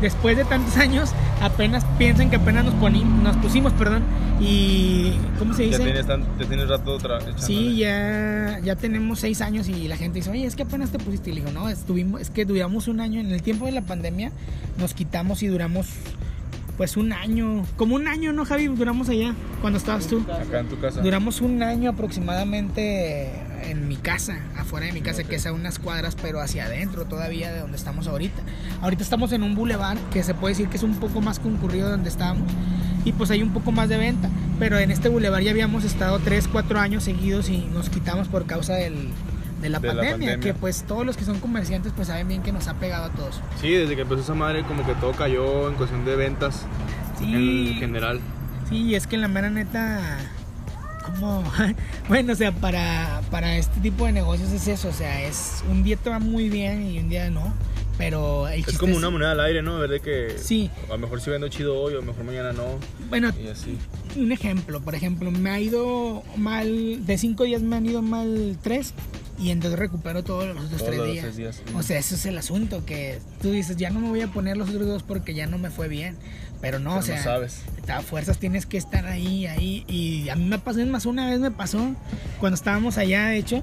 después 0.01 0.37
de 0.37 0.45
tantos 0.45 0.77
años 0.79 1.11
apenas 1.41 1.85
piensan 1.99 2.31
que 2.31 2.37
apenas 2.37 2.65
nos 2.65 2.75
poni- 2.75 3.05
nos 3.05 3.37
pusimos, 3.39 3.73
perdón, 3.73 4.03
y 4.41 5.13
¿cómo 5.39 5.53
se 5.55 5.65
Ya 5.69 5.79
dice? 5.79 5.83
tienes, 5.91 6.07
tan- 6.07 6.25
ya 6.39 6.47
tienes 6.47 6.69
rato 6.69 6.99
tra- 6.99 7.21
Sí, 7.39 7.77
ya, 7.79 8.61
ya 8.65 8.77
tenemos 8.77 9.19
seis 9.21 9.41
años 9.41 9.69
y 9.69 9.89
la 9.89 9.97
gente 9.97 10.19
dice, 10.21 10.31
oye, 10.31 10.45
es 10.47 10.55
que 10.57 10.63
apenas 10.63 10.91
te 10.91 10.99
pusiste. 11.01 11.31
Y 11.31 11.35
le 11.35 11.41
digo, 11.41 11.53
no, 11.53 11.69
estuvimos, 11.69 12.21
es 12.21 12.31
que 12.31 12.45
duramos 12.45 12.87
un 12.89 13.01
año. 13.01 13.21
En 13.21 13.31
el 13.33 13.43
tiempo 13.43 13.67
de 13.67 13.73
la 13.73 13.83
pandemia 13.83 14.31
nos 14.79 14.95
quitamos 14.95 15.43
y 15.43 15.49
duramos 15.49 15.87
pues 16.79 16.97
un 16.97 17.13
año. 17.13 17.67
Como 17.77 17.97
un 17.97 18.07
año, 18.07 18.33
¿no, 18.33 18.45
Javi? 18.47 18.69
Duramos 18.69 19.09
allá 19.09 19.35
cuando 19.61 19.79
estabas 19.79 20.07
tú. 20.07 20.25
Acá 20.33 20.61
en 20.61 20.69
tu 20.69 20.81
casa. 20.81 21.03
Duramos 21.03 21.43
un 21.43 21.63
año 21.63 21.91
aproximadamente 21.91 23.33
en 23.65 23.89
mi 23.89 23.97
casa, 23.97 24.39
afuera 24.57 24.87
de 24.87 24.93
mi 24.93 25.03
casa, 25.03 25.25
que 25.25 25.35
es 25.35 25.47
a 25.47 25.53
unas 25.53 25.81
cuadras, 25.81 26.17
pero 26.23 26.41
hacia 26.41 26.67
adentro 26.67 27.05
todavía 27.05 27.53
de 27.53 27.59
donde 27.59 27.77
estamos 27.77 28.07
ahorita. 28.07 28.41
Ahorita 28.81 29.03
estamos 29.03 29.33
en 29.33 29.43
un 29.43 29.57
bulevar 29.57 29.99
que 30.13 30.23
se 30.23 30.35
puede 30.35 30.55
decir 30.55 30.69
que 30.69 30.77
es 30.77 30.85
un 30.85 30.95
poco 30.95 31.21
más 31.21 31.41
concurrido 31.41 31.87
de 31.87 31.93
donde 31.93 32.09
estábamos 32.09 32.51
y 33.05 33.13
pues 33.13 33.31
hay 33.33 33.43
un 33.43 33.53
poco 33.53 33.73
más 33.73 33.89
de 33.89 33.99
venta. 33.99 34.31
Pero 34.61 34.79
en 34.79 34.93
este 34.93 35.09
bulevar 35.09 35.43
ya 35.43 35.51
habíamos 35.51 35.83
estado 35.83 36.21
3, 36.21 36.47
4 36.47 36.79
años 36.79 37.03
seguidos 37.03 37.49
y 37.49 37.59
nos 37.73 37.91
quitamos 37.91 38.29
por 38.29 38.47
causa 38.47 38.75
del, 38.75 39.09
de, 39.61 39.69
la, 39.69 39.79
De 39.81 39.89
la 39.89 39.95
pandemia, 39.95 40.11
pandemia. 40.33 40.41
que 40.41 40.55
pues 40.55 40.85
todos 40.85 41.05
los 41.07 41.17
que 41.17 41.25
son 41.25 41.41
comerciantes 41.41 41.93
pues 41.95 42.09
saben 42.09 42.29
bien 42.29 42.43
que 42.43 42.53
nos 42.53 42.67
ha 42.69 42.75
pegado 42.75 43.05
a 43.05 43.11
todos. 43.11 43.41
Sí, 43.61 43.71
desde 43.73 43.95
que 43.97 44.03
empezó 44.03 44.23
esa 44.23 44.35
madre 44.35 44.63
como 44.65 44.85
que 44.87 44.95
todo 44.95 45.13
cayó 45.13 45.69
en 45.69 45.75
cuestión 45.75 46.05
de 46.05 46.17
ventas 46.17 46.65
Sí. 47.19 47.73
en 47.73 47.79
general. 47.79 48.21
Sí, 48.69 48.95
es 48.95 49.07
que 49.07 49.17
la 49.17 49.29
mera 49.29 49.51
neta, 49.51 50.19
como, 51.05 51.43
bueno, 52.09 52.33
o 52.33 52.37
sea, 52.37 52.53
para, 52.53 53.23
para 53.31 53.57
este 53.57 53.81
tipo 53.81 54.07
de 54.07 54.13
negocios 54.13 54.51
es 54.53 54.69
eso, 54.69 54.89
o 54.89 54.93
sea, 54.93 55.23
es 55.23 55.63
un 55.71 55.83
día 55.83 55.97
te 55.97 56.11
va 56.11 56.19
muy 56.19 56.49
bien 56.49 56.87
y 56.87 56.99
un 56.99 57.09
día 57.09 57.31
no, 57.31 57.53
pero 57.97 58.47
el 58.47 58.61
Es 58.61 58.79
como 58.79 58.95
una 58.97 59.11
moneda 59.11 59.33
al 59.33 59.41
aire, 59.41 59.63
¿no? 59.63 59.79
Ver 59.79 59.91
de 59.91 60.01
que 60.01 60.37
Sí, 60.39 60.71
a 60.89 60.93
lo 60.93 60.99
mejor 60.99 61.21
sí 61.21 61.31
vendo 61.31 61.49
chido 61.49 61.81
hoy, 61.81 61.95
o 61.95 61.97
a 61.99 62.01
lo 62.03 62.07
mejor 62.07 62.25
mañana 62.25 62.53
no. 62.53 62.65
bueno, 63.09 63.31
Y 63.43 63.49
así. 63.49 63.77
un 64.17 64.31
ejemplo, 64.31 64.81
por 64.81 64.95
ejemplo, 64.95 65.31
me 65.33 65.51
ha 65.51 65.59
ido 65.59 66.23
mal, 66.37 67.05
de 67.07 67.19
cinco 67.19 67.45
días 67.45 67.63
me 67.63 67.75
han 67.77 67.87
ido 67.87 68.03
mal 68.03 68.57
tres, 68.63 68.93
y 69.39 69.51
entonces 69.51 69.79
recupero 69.79 70.23
todos 70.25 70.47
los 70.47 70.57
otros 70.57 70.71
Todos 70.79 70.85
tres 70.87 70.99
los 70.99 71.07
días. 71.13 71.25
tres 71.25 71.37
días. 71.37 71.63
O 71.75 71.83
sea, 71.83 71.99
ese 71.99 72.15
es 72.17 72.27
el 72.27 72.37
asunto, 72.39 72.85
que 72.85 73.19
tú 73.41 73.51
dices, 73.51 73.77
ya 73.77 73.91
no 73.91 74.01
me 74.01 74.09
voy 74.09 74.21
a 74.21 74.29
poner 74.29 74.57
los 74.57 74.69
otros 74.71 74.87
dos 74.87 75.03
porque 75.03 75.35
ya 75.35 75.47
no 75.47 75.59
me 75.59 75.71
fue 75.71 75.89
bien. 75.89 76.17
Pero 76.61 76.81
no, 76.81 76.91
Pero 76.91 77.01
o 77.01 77.03
sea, 77.03 77.17
no 77.19 77.23
sabes. 77.23 77.61
a 77.89 78.01
fuerzas 78.03 78.39
tienes 78.39 78.67
que 78.67 78.79
estar 78.79 79.07
ahí, 79.07 79.47
ahí. 79.47 79.85
Y 79.87 80.29
a 80.29 80.35
mí 80.35 80.45
me 80.45 80.59
pasó, 80.59 80.85
más, 80.87 81.07
una 81.07 81.31
vez 81.31 81.39
me 81.39 81.53
pasó, 81.53 81.95
cuando 82.41 82.57
estábamos 82.57 82.99
allá, 82.99 83.27
de 83.27 83.37
hecho, 83.39 83.63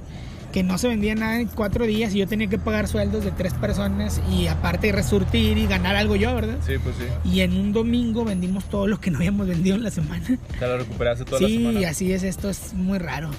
que 0.53 0.63
no 0.63 0.77
se 0.77 0.87
vendía 0.87 1.13
nada 1.15 1.41
en 1.41 1.49
cuatro 1.49 1.85
días 1.85 2.15
y 2.15 2.19
yo 2.19 2.27
tenía 2.29 2.47
que 2.47 2.57
pagar 2.57 2.87
sueldos 2.87 3.25
de 3.25 3.31
tres 3.31 3.53
personas 3.53 4.21
y 4.31 4.47
aparte 4.47 4.93
resurtir 4.93 5.57
y 5.57 5.67
ganar 5.67 5.97
algo 5.97 6.15
yo, 6.15 6.33
¿verdad? 6.33 6.57
Sí, 6.65 6.75
pues 6.81 6.95
sí. 6.95 7.29
Y 7.29 7.41
en 7.41 7.51
un 7.57 7.73
domingo 7.73 8.23
vendimos 8.23 8.63
todo 8.69 8.87
lo 8.87 9.01
que 9.01 9.11
no 9.11 9.17
habíamos 9.17 9.45
vendido 9.45 9.75
en 9.75 9.83
la 9.83 9.91
semana. 9.91 10.25
Te 10.57 10.65
lo 10.65 10.77
recuperaste 10.77 11.25
toda 11.25 11.41
la 11.41 11.47
Sí, 11.49 11.57
semana. 11.57 11.89
así 11.89 12.13
es, 12.13 12.23
esto 12.23 12.49
es 12.49 12.73
muy 12.73 12.97
raro. 12.99 13.29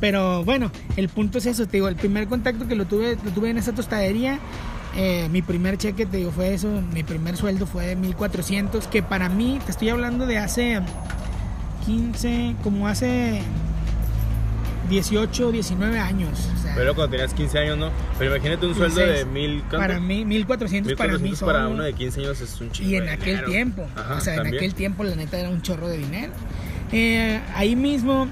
Pero 0.00 0.44
bueno, 0.44 0.70
el 0.96 1.08
punto 1.08 1.38
es 1.38 1.46
eso, 1.46 1.66
te 1.66 1.72
digo, 1.76 1.88
el 1.88 1.96
primer 1.96 2.26
contacto 2.26 2.66
que 2.66 2.74
lo 2.74 2.86
tuve, 2.86 3.16
lo 3.22 3.30
tuve 3.32 3.50
en 3.50 3.58
esa 3.58 3.72
tostadería, 3.74 4.38
eh, 4.96 5.28
mi 5.30 5.42
primer 5.42 5.76
cheque, 5.76 6.06
te 6.06 6.16
digo, 6.16 6.30
fue 6.32 6.54
eso, 6.54 6.68
mi 6.92 7.02
primer 7.02 7.36
sueldo 7.36 7.66
fue 7.66 7.86
de 7.86 7.96
1400, 7.96 8.86
que 8.88 9.02
para 9.02 9.28
mí, 9.28 9.58
te 9.64 9.70
estoy 9.72 9.90
hablando 9.90 10.26
de 10.26 10.38
hace 10.38 10.80
15, 11.84 12.56
como 12.62 12.88
hace 12.88 13.42
18, 14.88 15.52
19 15.52 15.98
años. 15.98 16.48
o 16.58 16.62
sea, 16.62 16.74
Pero 16.74 16.94
cuando 16.94 17.12
tenías 17.12 17.32
15 17.34 17.58
años, 17.58 17.78
¿no? 17.78 17.90
Pero 18.18 18.34
imagínate 18.34 18.66
un 18.66 18.74
sueldo 18.74 18.96
de 19.00 19.06
16. 19.24 19.26
mil... 19.32 19.58
¿cuánto? 19.68 19.76
para 19.78 20.00
mí, 20.00 20.24
1400 20.24 20.94
para 20.94 21.12
mí 21.12 21.18
1400 21.30 21.46
para 21.46 21.58
solo. 21.64 21.74
uno 21.74 21.82
de 21.84 21.92
15 21.92 22.20
años 22.20 22.40
es 22.40 22.60
un 22.60 22.70
chingo 22.72 22.90
Y 22.90 22.96
en 22.96 23.04
de 23.04 23.10
aquel 23.10 23.26
dinero. 23.26 23.46
tiempo, 23.50 23.86
Ajá, 23.94 24.14
o 24.16 24.20
sea, 24.20 24.32
en 24.34 24.38
también. 24.38 24.56
aquel 24.56 24.74
tiempo 24.74 25.04
la 25.04 25.14
neta 25.14 25.38
era 25.38 25.48
un 25.50 25.62
chorro 25.62 25.88
de 25.88 25.98
dinero. 25.98 26.32
Eh, 26.90 27.40
ahí 27.54 27.76
mismo, 27.76 28.26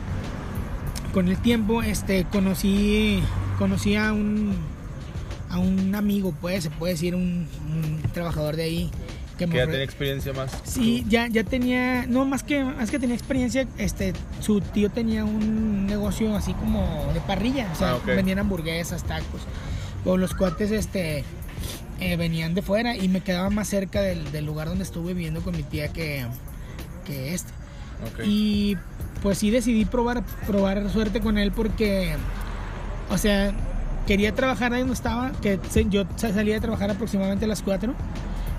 con 1.12 1.28
el 1.28 1.36
tiempo, 1.38 1.82
este, 1.82 2.24
conocí, 2.24 3.22
conocí 3.58 3.96
a 3.96 4.12
un, 4.12 4.56
a 5.50 5.58
un 5.58 5.94
amigo, 5.94 6.34
pues, 6.40 6.64
se 6.64 6.70
puede 6.70 6.94
decir, 6.94 7.14
un, 7.14 7.46
un 7.70 8.02
trabajador 8.12 8.56
de 8.56 8.64
ahí. 8.64 8.90
Que 9.38 9.46
ya 9.46 9.66
tenía 9.66 9.84
experiencia 9.84 10.32
más. 10.32 10.50
Sí, 10.64 11.04
ya, 11.08 11.28
ya 11.28 11.44
tenía, 11.44 12.06
no 12.08 12.24
más 12.24 12.42
que, 12.42 12.64
más 12.64 12.90
que 12.90 12.98
tenía 12.98 13.14
experiencia, 13.14 13.68
este, 13.78 14.12
su 14.40 14.60
tío 14.60 14.90
tenía 14.90 15.24
un 15.24 15.86
negocio 15.86 16.34
así 16.36 16.52
como 16.54 17.08
de 17.14 17.20
parrilla, 17.20 17.70
o 17.72 17.76
sea, 17.76 17.92
Ah, 17.92 17.98
vendían 18.04 18.40
hamburguesas, 18.40 19.04
tacos, 19.04 19.42
o 20.04 20.16
los 20.16 20.34
cuates, 20.34 20.72
este, 20.72 21.24
eh, 22.00 22.16
venían 22.16 22.54
de 22.54 22.62
fuera 22.62 22.96
y 22.96 23.06
me 23.08 23.20
quedaba 23.20 23.48
más 23.48 23.68
cerca 23.68 24.02
del, 24.02 24.32
del 24.32 24.44
lugar 24.44 24.68
donde 24.68 24.82
estuve 24.82 25.14
viviendo 25.14 25.40
con 25.40 25.56
mi 25.56 25.62
tía 25.62 25.86
que, 25.92 26.26
que 27.06 27.32
este. 27.34 27.52
Ok. 28.12 28.26
Y 28.26 28.76
pues 29.22 29.38
sí 29.38 29.50
decidí 29.50 29.84
probar, 29.84 30.22
probar 30.46 30.88
suerte 30.90 31.20
con 31.20 31.38
él 31.38 31.52
porque, 31.52 32.14
o 33.10 33.18
sea, 33.18 33.52
quería 34.06 34.34
trabajar 34.34 34.72
ahí 34.72 34.80
donde 34.80 34.94
estaba, 34.94 35.32
que 35.42 35.58
yo 35.90 36.04
sa- 36.16 36.32
salía 36.32 36.54
de 36.54 36.60
trabajar 36.60 36.90
aproximadamente 36.90 37.44
a 37.44 37.48
las 37.48 37.62
4 37.62 37.94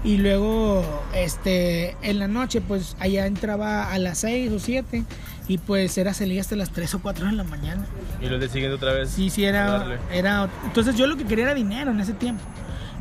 y 0.03 0.17
luego 0.17 0.83
este 1.13 1.97
en 2.01 2.19
la 2.19 2.27
noche 2.29 2.61
pues 2.61 2.95
allá 2.99 3.25
entraba 3.25 3.91
a 3.91 3.99
las 3.99 4.19
6 4.19 4.51
o 4.53 4.59
7 4.59 5.03
y 5.49 5.57
pues 5.57 5.97
era 5.97 6.13
salir 6.13 6.39
hasta 6.39 6.55
las 6.55 6.69
3 6.69 6.93
o 6.95 6.99
4 7.01 7.25
de 7.25 7.31
la 7.33 7.43
mañana. 7.43 7.85
Y 8.21 8.27
los 8.27 8.39
de 8.39 8.47
siguiente 8.47 8.75
otra 8.75 8.93
vez. 8.93 9.09
Sí, 9.09 9.29
sí, 9.29 9.43
era, 9.43 9.97
era. 10.13 10.47
Entonces 10.65 10.95
yo 10.95 11.07
lo 11.07 11.17
que 11.17 11.25
quería 11.25 11.45
era 11.45 11.53
dinero 11.55 11.89
en 11.91 11.99
ese 11.99 12.13
tiempo. 12.13 12.43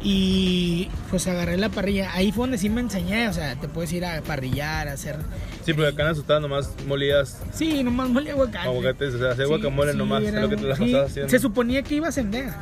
Y 0.01 0.89
pues 1.11 1.27
agarré 1.27 1.57
la 1.57 1.69
parrilla. 1.71 2.13
Ahí 2.15 2.31
fue 2.33 2.45
donde 2.45 2.59
sí 2.59 2.69
me 2.69 2.81
enseñé. 2.81 3.29
O 3.29 3.33
sea, 3.33 3.57
te 3.57 3.69
puedes 3.69 3.93
ir 3.93 4.05
a 4.05 4.21
parrillar, 4.23 4.89
a 4.89 4.93
hacer. 4.93 5.17
Sí, 5.65 5.73
porque 5.75 5.89
acá 5.89 6.03
en 6.05 6.09
Azutada 6.11 6.41
nomás 6.41 6.71
molías 6.87 7.41
Sí, 7.53 7.83
nomás 7.83 8.09
molía 8.09 8.33
aguacate. 8.33 8.69
aguacates, 8.69 9.15
o 9.15 9.19
sea, 9.19 9.33
hacer 9.33 9.47
Sí, 9.47 9.51
guacamole 9.51 9.93
sí, 9.93 9.99
nomás, 9.99 10.23
es 10.23 10.29
era 10.29 10.41
lo 10.43 10.49
que 10.49 10.57
te 10.57 10.63
un- 10.63 10.69
la 10.69 10.77
sí, 10.77 10.95
haciendo. 10.95 11.31
Se 11.31 11.39
suponía 11.39 11.83
que 11.83 11.97
iba 11.97 12.07
a 12.07 12.11
ascender, 12.11 12.53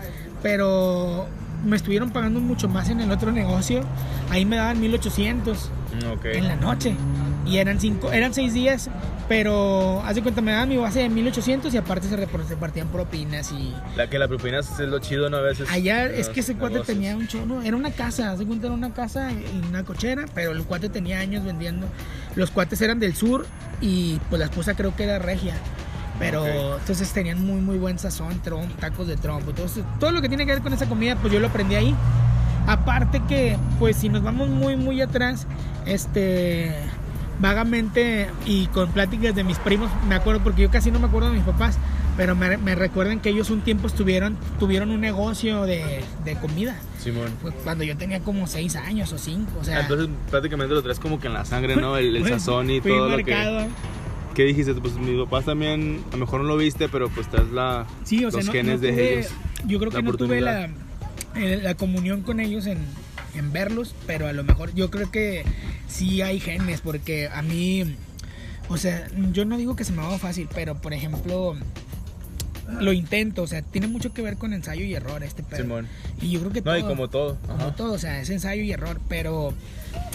pero 0.43 1.27
me 1.65 1.77
estuvieron 1.77 2.11
pagando 2.11 2.41
mucho 2.41 2.69
más 2.69 2.89
en 2.91 3.01
el 3.01 3.11
otro 3.11 3.33
negocio. 3.33 3.83
Ahí 4.31 4.45
me 4.45 4.57
daban 4.57 4.81
1800 4.81 5.71
Mm, 6.03 6.13
ok. 6.13 6.25
en 6.27 6.49
la 6.49 6.57
noche. 6.57 6.95
Y 7.47 7.59
eran 7.59 7.81
cinco, 7.81 8.13
eran 8.13 8.35
seis 8.35 8.55
días, 8.55 8.91
pero 9.29 10.03
haz 10.05 10.15
de 10.15 10.23
cuenta, 10.23 10.41
me 10.41 10.53
daban 10.53 10.69
mi 10.69 10.77
base 10.77 11.01
de 11.01 11.09
1800 11.09 11.75
y 11.75 11.77
aparte 11.77 12.09
se 12.09 12.17
repartían 12.17 12.89
propinas 12.89 13.51
y... 13.53 13.75
La 13.97 14.09
que 14.09 14.19
la 14.19 14.29
propina 14.29 14.61
es 14.61 14.79
lo 14.79 14.99
chido, 15.01 15.29
¿no? 15.29 15.39
A 15.39 15.41
veces. 15.41 15.69
Allá 15.71 16.05
en 16.05 16.15
es 16.15 16.29
que 16.29 16.41
ese 16.41 16.55
cuate 16.55 16.81
tenía 16.81 17.17
un 17.17 17.27
chorro, 17.27 17.63
era 17.63 17.77
una 17.77 17.91
casa, 17.91 18.31
haz 18.31 18.39
de 18.39 18.47
cuenta 18.47 18.67
era 18.67 18.75
una 18.75 18.95
casa 18.95 19.33
y 19.33 19.69
una 19.69 19.85
cochera, 19.85 20.27
pero 20.35 20.53
el 20.53 20.63
cuate 20.65 20.89
tenía 20.89 21.19
años 21.19 21.45
vendiendo. 21.45 21.87
Los 22.37 22.51
cuates 22.51 22.81
eran 22.81 23.01
del 23.01 23.15
sur 23.15 23.47
y 23.81 24.21
pues 24.31 24.39
la 24.39 24.47
esposa 24.47 24.75
creo 24.75 24.95
que 24.95 25.05
era 25.05 25.19
regia. 25.19 25.55
Pero 26.19 26.79
entonces 26.79 27.13
tenían 27.13 27.45
muy 27.45 27.61
muy 27.61 27.77
buen 27.77 27.99
sazón, 27.99 28.41
trom, 28.41 28.69
tacos 28.81 29.07
de 29.07 29.17
trompo, 29.17 29.53
todo, 29.53 29.67
todo 30.01 30.13
lo 30.13 30.23
que 30.23 30.29
tiene 30.29 30.47
que 30.47 30.53
ver 30.53 30.63
con 30.63 30.73
esa 30.73 30.87
comida, 30.87 31.17
pues 31.17 31.33
yo 31.33 31.41
lo 31.41 31.49
aprendí 31.49 31.75
ahí. 31.75 31.95
Aparte 32.67 33.23
que, 33.29 33.57
pues 33.79 33.97
si 33.97 34.09
nos 34.09 34.23
vamos 34.23 34.49
muy 34.49 34.77
muy 34.77 35.01
atrás, 35.01 35.47
este 35.85 36.75
vagamente 37.41 38.29
y 38.47 38.67
con 38.69 38.91
pláticas 38.93 39.35
de 39.35 39.45
mis 39.45 39.59
primos, 39.59 39.91
me 40.09 40.15
acuerdo 40.15 40.41
porque 40.43 40.63
yo 40.63 40.71
casi 40.71 40.91
no 40.91 40.99
me 40.99 41.07
acuerdo 41.07 41.31
de 41.31 41.37
mis 41.37 41.45
papás, 41.45 41.79
pero 42.17 42.35
me, 42.35 42.57
me 42.57 42.75
recuerdan 42.75 43.21
que 43.21 43.29
ellos 43.31 43.51
un 43.51 43.61
tiempo 43.61 43.87
estuvieron, 43.87 44.37
tuvieron 44.59 44.91
un 44.91 45.01
negocio 45.01 45.65
de, 45.65 46.03
de 46.25 46.35
comida. 46.37 46.77
Simón. 46.99 47.31
Fue 47.43 47.53
cuando 47.53 47.85
yo 47.85 47.97
tenía 47.97 48.21
como 48.21 48.47
6 48.47 48.77
años 48.77 49.13
o 49.13 49.19
5, 49.19 49.51
o 49.61 49.65
sea, 49.65 49.81
Entonces 49.81 50.09
prácticamente 50.31 50.75
lo 50.75 50.83
traes 50.83 50.99
como 50.99 51.21
que 51.21 51.27
en 51.29 51.35
la 51.35 51.45
sangre, 51.45 51.77
¿no? 51.77 51.97
El, 51.97 52.17
el 52.17 52.27
sazón 52.29 52.71
y 52.71 52.81
todo 52.81 53.09
lo 53.11 53.25
que... 53.25 53.69
¿Qué 54.35 54.45
dijiste? 54.45 54.75
Pues 54.75 54.95
mis 54.97 55.19
papás 55.25 55.47
también, 55.47 56.03
a 56.09 56.13
lo 56.13 56.19
mejor 56.27 56.43
no 56.43 56.49
lo 56.49 56.57
viste, 56.59 56.91
pero 56.91 57.09
pues 57.09 57.27
traes 57.31 57.51
la, 57.53 57.87
Sí, 58.05 58.23
o 58.23 58.31
sea, 58.31 58.39
los 58.41 58.47
no- 58.47 58.53
genes 58.53 58.75
no 58.83 58.87
de 58.87 58.93
tuve- 58.93 59.13
ellos. 59.21 59.33
Yo 59.67 59.79
creo 59.79 59.91
que 59.91 60.03
no 60.03 60.13
tuve 60.13 60.41
la, 60.43 60.69
eh, 61.37 61.61
la 61.63 61.75
comunión 61.75 62.21
con 62.21 62.41
ellos 62.41 62.67
en, 62.67 62.77
en 63.37 63.53
verlos, 63.53 63.95
pero 64.07 64.27
a 64.27 64.33
lo 64.33 64.45
mejor 64.45 64.75
yo 64.75 64.91
creo 64.91 65.11
que 65.11 65.45
sí 65.89 66.23
hay 66.23 66.41
genes, 66.41 66.81
porque 66.81 67.29
a 67.29 67.43
mí, 67.43 67.97
o 68.69 68.77
sea, 68.77 69.09
yo 69.33 69.45
no 69.45 69.57
digo 69.57 69.77
que 69.77 69.85
se 69.85 69.93
me 69.93 70.03
haga 70.03 70.19
fácil, 70.19 70.49
pero 70.55 70.75
por 70.81 70.93
ejemplo, 70.95 71.57
lo 72.81 72.93
intento, 72.93 73.43
o 73.43 73.47
sea, 73.47 73.63
tiene 73.63 73.87
mucho 73.87 74.13
que 74.13 74.23
ver 74.23 74.37
con 74.37 74.53
ensayo 74.53 74.85
y 74.85 74.95
error 74.95 75.23
este 75.23 75.43
pedo. 75.43 75.63
Simón. 75.63 75.87
Y 76.21 76.31
yo 76.31 76.41
creo 76.41 76.53
que 76.53 76.61
No, 76.61 76.65
todo, 76.65 76.79
y 76.79 76.83
como 76.83 77.09
todo. 77.09 77.37
como 77.47 77.55
Ajá. 77.59 77.75
todo, 77.77 77.93
o 77.93 77.99
sea, 77.99 78.21
es 78.21 78.31
ensayo 78.31 78.63
y 78.63 78.73
error, 78.73 79.01
pero 79.09 79.55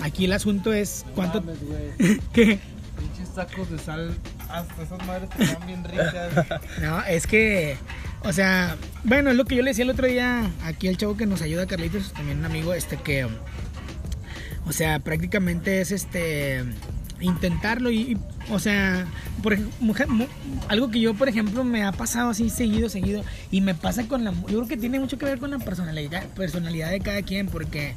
aquí 0.01 0.25
el 0.25 0.34
asunto 0.34 0.74
es 0.74 1.06
cuánto... 1.16 1.42
Mames. 1.42 1.58
¿Qué? 2.34 2.60
Pinches 3.00 3.34
tacos 3.34 3.70
de 3.72 3.80
sal. 3.80 4.13
Hasta 4.51 4.84
esas 4.84 5.05
madres 5.08 5.29
están 5.39 5.65
bien 5.67 5.84
ricas. 5.84 6.62
No, 6.81 7.01
es 7.03 7.27
que, 7.27 7.77
o 8.24 8.34
sea, 8.34 8.75
bueno, 9.03 9.29
es 9.31 9.36
lo 9.36 9.46
que 9.46 9.55
yo 9.55 9.63
le 9.63 9.72
decía 9.72 9.84
el 9.84 9.89
otro 9.91 10.08
día 10.08 10.50
aquí 10.63 10.88
al 10.88 10.98
chavo 10.98 11.15
que 11.17 11.25
nos 11.25 11.41
ayuda, 11.41 11.65
Carlitos, 11.67 12.12
también 12.13 12.39
un 12.39 12.46
amigo, 12.46 12.74
este 12.74 12.98
que, 12.98 13.25
o 14.65 14.72
sea, 14.74 15.00
prácticamente 15.00 15.81
es 15.81 15.91
este 15.91 16.63
intentarlo 17.20 17.91
y, 17.91 18.17
o 18.50 18.58
sea, 18.58 19.05
por 19.43 19.55
mujer- 19.79 20.08
mu- 20.08 20.25
algo 20.70 20.89
que 20.89 21.00
yo, 21.00 21.13
por 21.13 21.29
ejemplo, 21.29 21.63
me 21.63 21.84
ha 21.84 21.91
pasado 21.91 22.31
así 22.31 22.50
seguido, 22.50 22.89
seguido, 22.89 23.24
y 23.51 23.62
me 23.62 23.75
pasa 23.75 24.08
con 24.08 24.24
la, 24.24 24.31
yo 24.31 24.46
creo 24.48 24.67
que 24.67 24.77
tiene 24.77 25.00
mucho 25.00 25.17
que 25.20 25.25
ver 25.25 25.38
con 25.39 25.51
la 25.51 25.60
personalidad, 25.60 26.25
personalidad 26.29 26.89
de 26.89 27.00
cada 27.00 27.22
quien, 27.22 27.48
porque, 27.48 27.93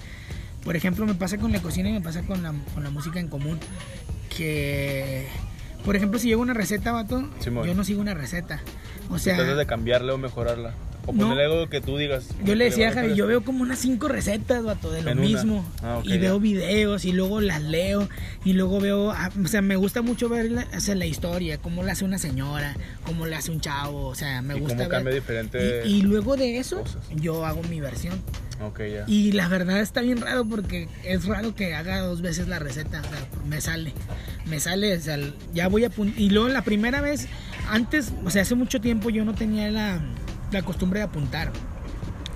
por 0.62 0.76
ejemplo, 0.76 1.06
me 1.06 1.14
pasa 1.14 1.38
con 1.38 1.52
la 1.52 1.60
cocina 1.62 1.88
y 1.88 1.92
me 1.94 2.00
pasa 2.02 2.20
con 2.22 2.42
la, 2.42 2.52
con 2.74 2.84
la 2.84 2.90
música 2.90 3.18
en 3.18 3.28
común, 3.28 3.58
que, 4.36 5.26
por 5.84 5.96
ejemplo, 5.96 6.18
si 6.18 6.28
llevo 6.28 6.42
una 6.42 6.54
receta, 6.54 6.92
vato, 6.92 7.28
Simón. 7.40 7.66
yo 7.66 7.74
no 7.74 7.84
sigo 7.84 8.00
una 8.00 8.14
receta, 8.14 8.60
o 9.10 9.18
sea, 9.18 9.36
Tratas 9.36 9.56
de 9.56 9.66
cambiarla 9.66 10.14
o 10.14 10.18
mejorarla. 10.18 10.74
O 11.06 11.12
No. 11.12 11.18
ponerle 11.28 11.44
algo 11.44 11.68
que 11.68 11.80
tú 11.80 11.96
digas. 11.98 12.28
yo 12.44 12.54
le 12.54 12.64
decía 12.64 12.88
a 12.88 12.92
Javi, 12.92 13.14
yo 13.14 13.26
veo 13.26 13.44
como 13.44 13.62
unas 13.62 13.78
cinco 13.78 14.08
recetas, 14.08 14.62
vato, 14.64 14.90
de 14.90 15.02
lo 15.02 15.10
En 15.10 15.20
mismo. 15.20 15.64
Ah, 15.82 15.98
ok, 15.98 16.06
y 16.06 16.10
ya. 16.14 16.16
veo 16.18 16.40
videos 16.40 17.04
y 17.04 17.12
luego 17.12 17.40
las 17.40 17.62
leo. 17.62 18.08
Y 18.44 18.54
luego 18.54 18.80
veo, 18.80 19.10
ah, 19.10 19.30
o 19.42 19.48
sea, 19.48 19.60
me 19.62 19.76
gusta 19.76 20.00
mucho 20.02 20.28
ver 20.28 20.50
la, 20.50 20.66
o 20.76 20.80
sea, 20.80 20.94
la 20.94 21.06
historia, 21.06 21.58
cómo 21.58 21.82
la 21.82 21.92
hace 21.92 22.04
una 22.04 22.18
señora, 22.18 22.74
cómo 23.04 23.26
la 23.26 23.38
hace 23.38 23.50
un 23.50 23.60
chavo. 23.60 24.06
O 24.06 24.14
sea, 24.14 24.40
me 24.42 24.56
Y 24.56 24.60
gusta 24.60 24.76
cómo 24.76 24.88
ver. 24.88 24.88
cambia 24.88 25.14
diferente 25.14 25.82
y, 25.84 25.96
y 25.96 26.02
luego 26.02 26.36
de 26.36 26.58
eso, 26.58 26.80
cosas. 26.80 27.02
yo 27.14 27.44
hago 27.44 27.62
mi 27.64 27.80
versión. 27.80 28.18
Ok, 28.62 28.80
ya. 28.80 29.04
Y 29.06 29.32
la 29.32 29.48
verdad 29.48 29.80
está 29.80 30.00
bien 30.00 30.20
raro 30.20 30.44
porque 30.46 30.88
es 31.04 31.26
raro 31.26 31.54
que 31.54 31.74
haga 31.74 31.98
dos 32.00 32.22
veces 32.22 32.48
la 32.48 32.60
receta. 32.60 33.00
O 33.00 33.04
sea, 33.04 33.28
me 33.46 33.60
sale. 33.60 33.92
Me 34.46 34.60
sale, 34.60 34.96
o 34.96 35.00
sea, 35.00 35.18
ya 35.52 35.68
voy 35.68 35.84
a 35.84 35.90
Y 36.16 36.30
luego 36.30 36.48
la 36.48 36.62
primera 36.62 37.00
vez, 37.00 37.26
antes, 37.68 38.12
o 38.24 38.30
sea, 38.30 38.42
hace 38.42 38.54
mucho 38.54 38.80
tiempo 38.80 39.10
yo 39.10 39.24
no 39.24 39.34
tenía 39.34 39.70
la, 39.70 40.00
la 40.54 40.62
costumbre 40.62 41.00
de 41.00 41.04
apuntar. 41.04 41.52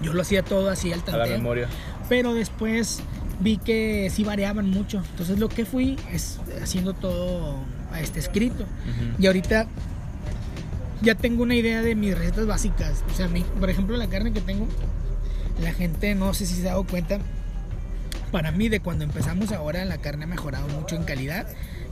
Yo 0.02 0.12
lo 0.12 0.22
hacía 0.22 0.42
todo 0.44 0.68
así 0.70 0.92
al 0.92 1.00
A 1.00 1.02
la 1.06 1.18
tanteo. 1.18 1.38
memoria. 1.38 1.68
Pero 2.08 2.34
después 2.34 3.00
vi 3.40 3.56
que 3.56 4.10
sí 4.14 4.24
variaban 4.24 4.68
mucho. 4.70 5.02
Entonces 5.10 5.38
lo 5.38 5.48
que 5.48 5.64
fui 5.64 5.96
es 6.12 6.38
haciendo 6.62 6.92
todo 6.92 7.56
este 8.00 8.20
escrito. 8.20 8.64
Y 9.18 9.26
ahorita 9.26 9.66
ya 11.02 11.14
tengo 11.14 11.42
una 11.42 11.54
idea 11.54 11.80
de 11.82 11.94
mis 11.94 12.16
recetas 12.16 12.46
básicas. 12.46 13.04
O 13.12 13.14
sea, 13.16 13.28
mi- 13.28 13.42
por 13.42 13.70
ejemplo, 13.70 13.96
la 13.96 14.08
carne 14.08 14.32
que 14.32 14.40
tengo, 14.40 14.66
la 15.62 15.72
gente 15.72 16.14
no 16.14 16.34
sé 16.34 16.46
si 16.46 16.54
se 16.54 16.62
ha 16.68 16.72
dado 16.72 16.84
cuenta. 16.84 17.18
para 18.30 18.50
mí 18.52 18.68
de 18.68 18.80
cuando 18.80 19.04
empezamos 19.04 19.52
ahora 19.52 19.86
la 19.86 19.96
carne 19.98 20.24
ha 20.24 20.26
mejorado 20.26 20.68
mucho 20.68 20.94
en 20.96 21.04
calidad 21.04 21.46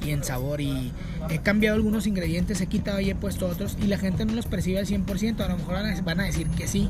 y 0.05 0.11
en 0.11 0.25
sabor 0.25 0.61
y 0.61 0.93
he 1.31 1.39
cambiado 1.39 1.77
algunos 1.77 2.07
ingredientes, 2.07 2.61
he 2.61 2.67
quitado 2.67 3.01
y 3.01 3.11
he 3.11 3.15
puesto 3.15 3.47
otros 3.47 3.77
y 3.83 3.87
la 3.87 3.99
gente 3.99 4.25
no 4.25 4.35
los 4.35 4.47
percibe 4.47 4.79
al 4.79 4.87
100%, 4.87 5.41
a 5.45 5.49
lo 5.49 5.57
mejor 5.59 5.77
van 6.05 6.21
a- 6.21 6.25
decir 6.25 6.49
que 6.49 6.67
sí, 6.69 6.89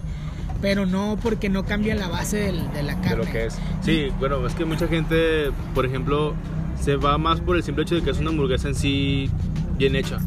pero 0.62 0.86
no 0.86 1.18
porque 1.22 1.48
no 1.48 1.64
cambia 1.64 1.94
la 1.94 2.08
base 2.08 2.36
del- 2.38 2.72
de 2.72 2.82
la 2.82 2.94
de 2.94 3.00
carne. 3.02 3.24
lo 3.24 3.30
que 3.30 3.46
es. 3.46 3.58
Sí, 3.82 4.08
bueno, 4.18 4.46
es 4.46 4.54
que 4.54 4.64
mucha 4.64 4.88
gente, 4.88 5.50
por 5.74 5.84
ejemplo, 5.86 6.34
se 6.80 6.96
va 6.96 7.18
más 7.18 7.40
por 7.40 7.56
el 7.56 7.62
simple 7.62 7.82
hecho 7.84 7.94
de 7.96 8.02
que 8.02 8.10
es 8.10 8.18
una 8.18 8.30
hamburguesa 8.30 8.68
en 8.68 8.74
sí 8.74 9.30
bien 9.78 9.96
hecha. 9.96 10.18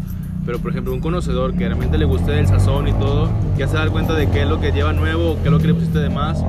Pero, 0.45 0.57
por 0.59 0.71
ejemplo, 0.71 0.93
un 0.93 0.99
conocedor 1.01 1.53
que 1.53 1.65
realmente 1.65 1.97
le 1.97 2.05
guste 2.05 2.39
el 2.39 2.47
sazón 2.47 2.87
y 2.87 2.93
todo, 2.93 3.29
ya 3.57 3.67
se 3.67 3.75
da 3.75 3.87
cuenta 3.89 4.13
de 4.13 4.27
qué 4.31 4.43
es 4.43 4.47
lo 4.47 4.59
que 4.59 4.71
lleva 4.71 4.93
nuevo, 4.93 5.35
qué 5.41 5.45
es 5.49 5.51
lo 5.51 5.59
que 5.59 5.67
le 5.67 5.73
pusiste 5.75 5.99
de 5.99 6.09
más. 6.09 6.43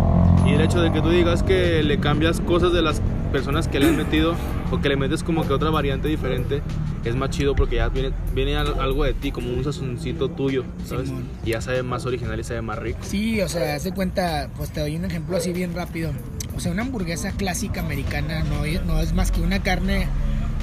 Y 0.47 0.51
el 0.55 0.61
hecho 0.63 0.81
de 0.81 0.91
que 0.91 1.03
tú 1.03 1.11
digas 1.11 1.43
que 1.43 1.83
le 1.83 1.99
cambias 1.99 2.41
cosas 2.41 2.73
de 2.73 2.81
las 2.81 3.03
personas 3.31 3.69
que 3.69 3.81
le 3.81 3.87
han 3.89 3.97
metido 3.97 4.35
o 4.71 4.81
que 4.81 4.89
le 4.89 4.97
metes 4.97 5.23
como 5.23 5.47
que 5.47 5.53
otra 5.53 5.71
variante 5.71 6.09
diferente, 6.09 6.63
es 7.05 7.15
más 7.17 7.31
chido 7.31 7.55
porque 7.55 7.77
ya 7.77 7.89
viene, 7.89 8.13
viene 8.35 8.57
al- 8.57 8.79
algo 8.81 9.05
de 9.05 9.15
ti, 9.15 9.33
como 9.33 9.51
un 9.53 9.65
sazoncito 9.65 10.29
tuyo, 10.31 10.65
¿sabes? 10.87 11.11
Y 11.45 11.51
ya 11.51 11.61
sabe 11.61 11.83
más 11.83 12.07
original 12.07 12.39
y 12.39 12.45
sabe 12.45 12.63
más 12.63 12.79
rico. 12.79 12.99
Sí, 13.03 13.41
o 13.41 13.49
sea, 13.49 13.75
haz 13.77 13.85
de 13.85 13.93
cuenta, 13.93 14.49
pues 14.57 14.71
te 14.71 14.81
doy 14.81 14.97
un 14.97 15.05
ejemplo 15.05 15.37
así 15.37 15.53
bien 15.53 15.75
rápido. 15.75 16.11
O 16.57 16.61
sea, 16.61 16.73
una 16.73 16.83
hamburguesa 16.83 17.31
clásica 17.33 17.81
americana 17.81 18.43
no 18.45 18.65
es, 18.65 18.85
no 18.85 19.01
es 19.01 19.13
más 19.15 19.31
que 19.31 19.41
una 19.41 19.63
carne 19.63 20.07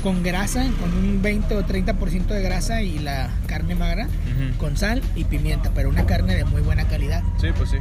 con 0.03 0.21
grasa, 0.21 0.63
con 0.79 0.93
un 0.93 1.21
20 1.23 1.55
o 1.55 1.65
30% 1.65 2.27
de 2.27 2.41
grasa 2.43 2.81
y 2.83 2.99
la 2.99 3.29
carne 3.47 3.73
magra 3.75 4.05
Ujú. 4.05 4.57
con 4.59 4.77
sal 4.77 5.01
y 5.15 5.23
pimienta, 5.23 5.71
pero 5.73 5.89
una 5.89 6.05
carne 6.05 6.35
de 6.35 6.45
muy 6.45 6.61
buena 6.61 6.87
calidad. 6.87 7.23
Sí, 7.41 7.47
pues 7.57 7.71
sí. 7.71 7.77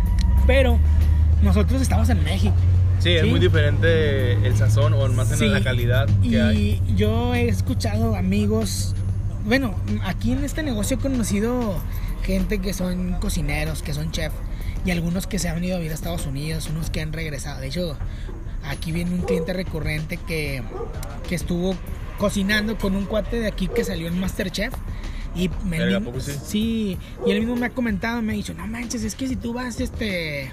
Pero 0.46 0.78
nosotros 1.42 1.82
estamos 1.82 2.08
en 2.08 2.24
México. 2.24 2.54
Sí, 3.00 3.10
es 3.12 3.22
Sí. 3.22 3.28
muy 3.30 3.38
diferente 3.40 4.32
el 4.46 4.56
sazón 4.56 4.92
o 4.94 5.08
más 5.08 5.30
en 5.32 5.38
Sí. 5.38 5.48
la 5.48 5.62
calidad 5.62 6.06
que 6.22 6.28
Y 6.28 6.36
hay. 6.36 6.82
yo 6.96 7.34
he 7.34 7.48
escuchado 7.48 8.16
amigos, 8.16 8.94
bueno, 9.44 9.74
aquí 10.04 10.32
en 10.32 10.42
este 10.44 10.62
negocio 10.62 10.96
he 10.96 11.00
conocido 11.00 11.78
gente 12.24 12.58
que 12.58 12.72
son 12.74 13.12
cocineros, 13.20 13.82
que 13.82 13.94
son 13.94 14.10
chef, 14.10 14.32
y 14.84 14.90
algunos 14.90 15.26
que 15.26 15.38
se 15.38 15.48
han 15.48 15.62
ido 15.62 15.76
a 15.76 15.78
vivir 15.78 15.92
a 15.92 15.94
Estados 15.94 16.26
Unidos, 16.26 16.68
unos 16.70 16.90
que 16.90 17.00
han 17.00 17.12
regresado. 17.12 17.60
De 17.60 17.68
hecho, 17.68 17.96
aquí 18.64 18.90
viene 18.92 19.12
un 19.14 19.22
cliente 19.22 19.52
recurrente 19.52 20.16
que, 20.16 20.62
que 21.28 21.34
estuvo 21.36 21.76
cocinando 22.18 22.76
con 22.78 22.96
un 22.96 23.04
cuate 23.04 23.38
de 23.38 23.46
aquí 23.46 23.68
que 23.68 23.84
salió 23.84 24.08
en 24.08 24.18
Masterchef. 24.18 24.72
Y 25.36 25.50
me 25.66 25.78
Verga, 25.78 25.98
¿a 25.98 26.00
poco 26.00 26.18
sí? 26.18 26.96
y 27.26 27.30
él 27.30 27.40
mismo 27.40 27.56
me 27.56 27.66
ha 27.66 27.70
comentado, 27.70 28.22
me 28.22 28.32
ha 28.32 28.36
dicho, 28.36 28.54
no 28.54 28.66
manches, 28.66 29.04
es 29.04 29.14
que 29.14 29.28
si 29.28 29.36
tú 29.36 29.52
vas, 29.52 29.78
este, 29.80 30.50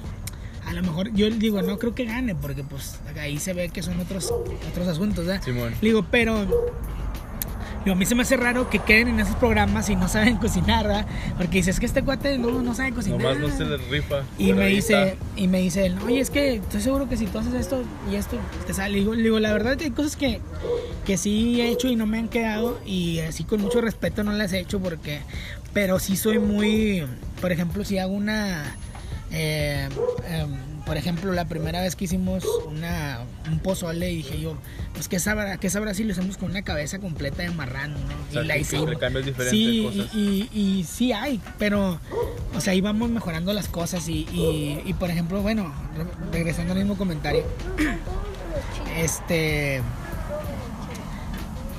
a 0.65 0.73
lo 0.73 0.81
mejor, 0.81 1.13
yo 1.13 1.29
digo, 1.29 1.61
no 1.61 1.77
creo 1.77 1.93
que 1.95 2.05
gane, 2.05 2.35
porque 2.35 2.63
pues 2.63 2.99
ahí 3.19 3.39
se 3.39 3.53
ve 3.53 3.69
que 3.69 3.83
son 3.83 3.99
otros, 3.99 4.31
otros 4.69 4.87
asuntos, 4.87 5.25
¿verdad? 5.25 5.43
Simón. 5.43 5.73
Digo, 5.81 6.05
pero 6.09 6.45
digo, 7.83 7.93
a 7.93 7.95
mí 7.95 8.05
se 8.05 8.15
me 8.15 8.23
hace 8.23 8.37
raro 8.37 8.69
que 8.69 8.79
queden 8.79 9.09
en 9.09 9.19
esos 9.19 9.35
programas 9.35 9.89
y 9.89 9.95
no 9.95 10.07
saben 10.07 10.37
cocinar, 10.39 10.87
¿verdad? 10.87 11.05
Porque 11.37 11.57
dices 11.57 11.79
que 11.79 11.85
este 11.85 12.03
cuate 12.03 12.37
no, 12.37 12.61
no 12.61 12.75
sabe 12.75 12.93
cocinar. 12.93 13.19
Nomás 13.19 13.39
no 13.39 13.49
se 13.49 13.65
le 13.65 13.77
rifa. 13.77 14.23
Y 14.37 14.53
me 14.53 14.67
dice, 14.67 15.13
está. 15.13 15.25
y 15.35 15.47
me 15.47 15.59
dice 15.59 15.85
él, 15.85 15.97
oye, 16.05 16.19
es 16.19 16.29
que 16.29 16.55
estoy 16.55 16.81
seguro 16.81 17.09
que 17.09 17.17
si 17.17 17.25
tú 17.27 17.39
haces 17.39 17.53
esto 17.53 17.83
y 18.11 18.15
esto, 18.15 18.37
te 18.65 18.73
sale. 18.73 18.93
Le 18.93 18.99
digo, 18.99 19.15
le 19.15 19.23
digo, 19.23 19.39
la 19.39 19.53
verdad 19.53 19.77
que 19.77 19.85
hay 19.85 19.91
cosas 19.91 20.15
que, 20.15 20.39
que 21.05 21.17
sí 21.17 21.61
he 21.61 21.69
hecho 21.69 21.87
y 21.87 21.95
no 21.95 22.05
me 22.05 22.19
han 22.19 22.29
quedado 22.29 22.79
y 22.85 23.19
así 23.19 23.43
con 23.43 23.61
mucho 23.61 23.81
respeto 23.81 24.23
no 24.23 24.31
las 24.31 24.53
he 24.53 24.59
hecho 24.59 24.79
porque, 24.79 25.21
pero 25.73 25.99
sí 25.99 26.15
soy 26.15 26.39
muy, 26.39 27.03
por 27.41 27.51
ejemplo, 27.51 27.83
si 27.83 27.97
hago 27.97 28.13
una, 28.13 28.77
eh, 29.33 29.89
em, 30.29 30.49
por 30.85 30.95
ejemplo, 30.97 31.31
la 31.33 31.45
primera 31.45 31.81
vez 31.81 31.95
que 31.95 32.05
hicimos 32.05 32.43
una, 32.67 33.19
un 33.49 33.59
pozole 33.59 34.05
dije 34.07 34.39
yo, 34.39 34.55
pues 34.93 35.07
qué 35.07 35.17
sabrá, 35.19 35.57
qué 35.57 35.69
sabrá 35.69 35.93
si 35.93 36.03
lo 36.03 36.11
hacemos 36.11 36.37
con 36.37 36.51
una 36.51 36.61
cabeza 36.61 36.99
completa 36.99 37.41
de 37.41 37.49
marrano, 37.51 37.97
¿no? 37.97 38.13
O 38.29 38.33
sea, 38.33 38.43
y 38.43 38.45
la 38.47 38.57
hicimos. 38.57 38.89
sí, 39.49 39.83
cosas. 39.85 40.13
Y, 40.13 40.49
y, 40.53 40.59
y 40.79 40.83
sí 40.83 41.11
hay, 41.13 41.41
pero, 41.57 41.99
o 42.55 42.61
sea, 42.61 42.73
ahí 42.73 42.81
vamos 42.81 43.09
mejorando 43.09 43.53
las 43.53 43.69
cosas 43.69 44.07
y, 44.09 44.27
y, 44.33 44.81
y, 44.85 44.93
por 44.93 45.09
ejemplo, 45.09 45.41
bueno, 45.41 45.73
re- 45.97 46.05
regresando 46.31 46.73
al 46.73 46.79
mismo 46.79 46.95
comentario, 46.97 47.43
este, 48.97 49.81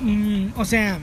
mm, 0.01 0.47
o 0.57 0.65
sea, 0.65 0.99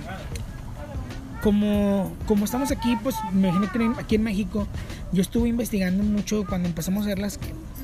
como, 1.42 2.14
como 2.26 2.44
estamos 2.44 2.70
aquí, 2.70 2.96
pues 3.02 3.14
me 3.32 3.48
imagino 3.48 3.94
que 3.94 4.00
aquí 4.00 4.14
en 4.16 4.22
México, 4.24 4.66
yo 5.12 5.22
estuve 5.22 5.48
investigando 5.48 6.02
mucho 6.02 6.44
cuando 6.48 6.68
empezamos 6.68 7.02
a 7.02 7.06
hacerlas 7.06 7.38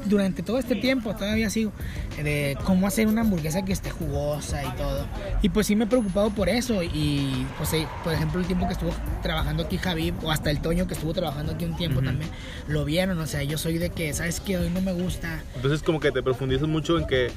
durante 0.06 0.42
todo 0.42 0.58
este 0.58 0.74
tiempo, 0.76 1.14
todavía 1.14 1.50
sigo, 1.50 1.72
de 2.22 2.56
cómo 2.64 2.86
hacer 2.86 3.06
una 3.06 3.20
hamburguesa 3.20 3.64
que 3.64 3.72
esté 3.72 3.90
jugosa 3.90 4.62
y 4.64 4.76
todo. 4.76 5.06
Y 5.42 5.48
pues 5.50 5.66
sí 5.66 5.76
me 5.76 5.84
he 5.84 5.86
preocupado 5.86 6.30
por 6.30 6.48
eso. 6.48 6.82
Y 6.82 7.46
pues 7.58 7.72
eh, 7.74 7.86
por 8.04 8.12
ejemplo 8.14 8.40
el 8.40 8.46
tiempo 8.46 8.66
que 8.66 8.72
estuvo 8.72 8.92
trabajando 9.22 9.64
aquí 9.64 9.76
Javi, 9.76 10.14
o 10.22 10.30
hasta 10.30 10.50
el 10.50 10.60
Toño 10.60 10.86
que 10.86 10.94
estuvo 10.94 11.12
trabajando 11.12 11.52
aquí 11.52 11.64
un 11.66 11.76
tiempo 11.76 11.98
Ujú. 11.98 12.06
también, 12.06 12.30
lo 12.68 12.84
vieron. 12.84 13.18
O 13.18 13.26
sea, 13.26 13.42
yo 13.42 13.58
soy 13.58 13.76
de 13.78 13.90
que, 13.90 14.12
¿sabes 14.14 14.40
qué? 14.40 14.56
Hoy 14.56 14.70
no 14.70 14.80
me 14.80 14.92
gusta. 14.92 15.42
Entonces 15.56 15.82
como 15.82 16.00
que 16.00 16.10
te 16.12 16.22
profundizas 16.22 16.68
mucho 16.68 16.96
en 16.98 17.06
que 17.06 17.30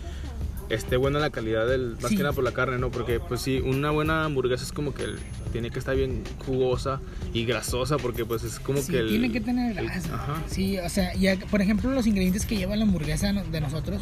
esté 0.69 0.95
buena 0.95 1.19
la 1.19 1.31
calidad 1.31 1.67
del 1.67 1.97
más 2.01 2.09
Sí. 2.11 2.15
que 2.15 2.23
nada 2.23 2.33
por 2.33 2.45
la 2.45 2.53
carne, 2.53 2.77
¿no? 2.77 2.91
Porque 2.91 3.19
pues 3.19 3.41
sí, 3.41 3.59
una 3.59 3.91
buena 3.91 4.23
hamburguesa 4.23 4.63
es 4.63 4.71
como 4.71 4.93
que 4.93 5.03
el- 5.03 5.19
tiene 5.51 5.69
que 5.69 5.79
estar 5.79 5.95
bien 5.95 6.23
jugosa 6.45 6.99
y 7.33 7.45
grasosa 7.45 7.97
porque 7.97 8.25
pues 8.25 8.43
es 8.43 8.59
como 8.59 8.79
Sí, 8.81 8.91
que 8.93 8.99
el 8.99 9.09
tiene 9.09 9.31
que 9.31 9.41
tener 9.41 9.77
el- 9.77 9.85
grasa. 9.85 10.15
ajá. 10.15 10.41
Sí, 10.47 10.77
o 10.79 10.89
sea, 10.89 11.13
ya, 11.15 11.35
por 11.49 11.61
ejemplo, 11.61 11.91
los 11.91 12.07
ingredientes 12.07 12.45
que 12.45 12.57
lleva 12.57 12.75
la 12.75 12.83
hamburguesa 12.83 13.31
de 13.33 13.61
nosotros 13.61 14.01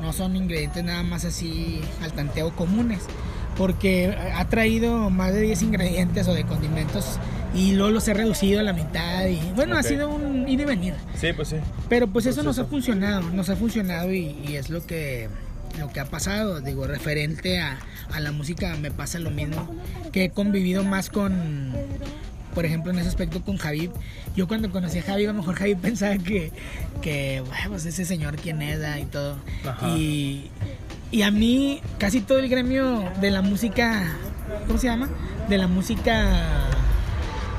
no 0.00 0.12
son 0.12 0.36
ingredientes 0.36 0.84
nada 0.84 1.02
más 1.02 1.24
así 1.24 1.80
al 2.02 2.12
tanteo 2.12 2.54
comunes, 2.54 3.00
porque 3.56 4.14
ha 4.34 4.44
traído 4.48 5.10
más 5.10 5.32
de 5.34 5.40
10 5.42 5.62
ingredientes 5.62 6.28
o 6.28 6.34
de 6.34 6.44
condimentos 6.44 7.18
y 7.54 7.72
luego 7.72 7.90
los 7.92 8.06
he 8.06 8.14
reducido 8.14 8.60
a 8.60 8.62
la 8.62 8.72
mitad 8.72 9.26
y 9.26 9.40
bueno, 9.56 9.76
ha 9.76 9.82
sido 9.82 10.08
un 10.10 10.46
ir 10.48 10.60
y 10.60 10.64
venir. 10.64 10.94
Sí, 11.18 11.28
pues 11.34 11.48
sí. 11.48 11.56
Pero 11.88 12.06
pues 12.06 12.26
eso 12.26 12.42
nos 12.42 12.58
ha 12.58 12.66
funcionado, 12.66 13.22
nos 13.30 13.48
ha 13.48 13.56
funcionado 13.56 14.12
y, 14.12 14.36
y 14.46 14.56
es 14.56 14.68
lo 14.70 14.84
que, 14.86 15.28
lo 15.78 15.88
que 15.88 16.00
ha 16.00 16.04
pasado. 16.04 16.60
Digo, 16.60 16.86
referente 16.86 17.60
a, 17.60 17.78
a 18.12 18.20
la 18.20 18.32
música 18.32 18.76
me 18.76 18.90
pasa 18.90 19.18
lo 19.18 19.30
mismo, 19.30 19.68
que 20.12 20.24
he 20.24 20.30
convivido 20.30 20.84
más 20.84 21.10
con, 21.10 21.72
por 22.54 22.64
ejemplo, 22.64 22.92
en 22.92 22.98
ese 22.98 23.08
aspecto 23.08 23.42
con 23.42 23.56
Javi. 23.56 23.90
Yo 24.36 24.48
cuando 24.48 24.70
conocí 24.70 24.98
a 24.98 25.02
Javi, 25.02 25.24
a 25.24 25.28
lo 25.28 25.34
mejor 25.34 25.54
Javi 25.56 25.74
pensaba 25.76 26.18
que, 26.18 26.52
que 27.02 27.42
bueno, 27.46 27.70
pues 27.70 27.86
ese 27.86 28.04
señor 28.04 28.36
quién 28.36 28.62
era 28.62 28.98
y 28.98 29.04
todo. 29.04 29.36
Ajá. 29.66 29.88
Y, 29.96 30.50
y 31.10 31.22
a 31.22 31.30
mí 31.30 31.80
casi 31.98 32.20
todo 32.20 32.38
el 32.38 32.48
gremio 32.48 33.10
de 33.20 33.30
la 33.30 33.42
música, 33.42 34.16
¿cómo 34.66 34.78
se 34.78 34.88
llama? 34.88 35.08
De 35.48 35.56
la 35.56 35.66
música 35.66 36.68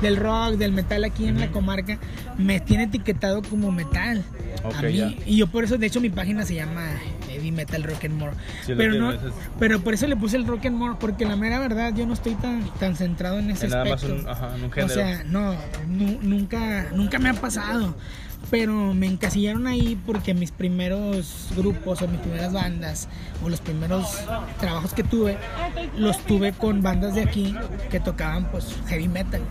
del 0.00 0.16
rock, 0.16 0.54
del 0.56 0.72
metal 0.72 1.04
aquí 1.04 1.26
en 1.26 1.38
la 1.40 1.50
comarca, 1.50 1.98
me 2.38 2.60
tiene 2.60 2.84
etiquetado 2.84 3.42
como 3.42 3.70
metal. 3.72 4.22
Ok, 4.64 4.74
a 4.76 4.82
mí, 4.82 5.16
y 5.26 5.36
yo 5.36 5.46
por 5.46 5.64
eso, 5.64 5.78
de 5.78 5.86
hecho, 5.86 6.00
mi 6.00 6.10
página 6.10 6.44
se 6.44 6.54
llama 6.54 6.86
Heavy 7.28 7.50
Metal 7.52 7.82
Rock 7.82 8.04
and 8.04 8.14
More. 8.14 8.32
Sí, 8.66 8.72
pero 8.76 8.94
no, 8.94 9.12
pero 9.58 9.80
por 9.80 9.94
eso 9.94 10.06
le 10.06 10.16
puse 10.16 10.36
el 10.36 10.46
Rock 10.46 10.66
and 10.66 10.76
More, 10.76 10.94
porque 10.98 11.24
la 11.24 11.36
mera 11.36 11.58
verdad 11.60 11.94
yo 11.94 12.06
no 12.06 12.14
estoy 12.14 12.34
tan, 12.34 12.64
tan 12.78 12.96
centrado 12.96 13.38
en 13.38 13.50
ese 13.50 13.66
En 13.66 13.70
nada 13.72 13.84
más 13.84 14.02
aspecto. 14.02 14.22
un, 14.22 14.28
ajá, 14.28 14.56
en 14.56 14.64
un 14.64 14.84
o 14.84 14.88
sea, 14.88 15.24
no, 15.24 15.54
nu- 15.88 16.18
nunca, 16.22 16.86
nunca 16.94 17.18
me 17.18 17.28
ha 17.30 17.34
pasado. 17.34 17.94
Pero 18.50 18.94
me 18.94 19.06
encasillaron 19.06 19.66
ahí 19.66 20.00
porque 20.06 20.34
mis 20.34 20.50
primeros 20.50 21.48
grupos 21.56 22.02
o 22.02 22.08
mis 22.08 22.20
primeras 22.20 22.52
bandas 22.52 23.08
o 23.44 23.48
los 23.48 23.60
primeros 23.60 24.06
trabajos 24.58 24.92
que 24.92 25.04
tuve 25.04 25.38
los 25.96 26.18
tuve 26.24 26.52
con 26.52 26.82
bandas 26.82 27.14
de 27.14 27.22
aquí 27.22 27.54
que 27.90 28.00
tocaban 28.00 28.50
pues 28.50 28.76
heavy 28.88 29.08
metal. 29.08 29.42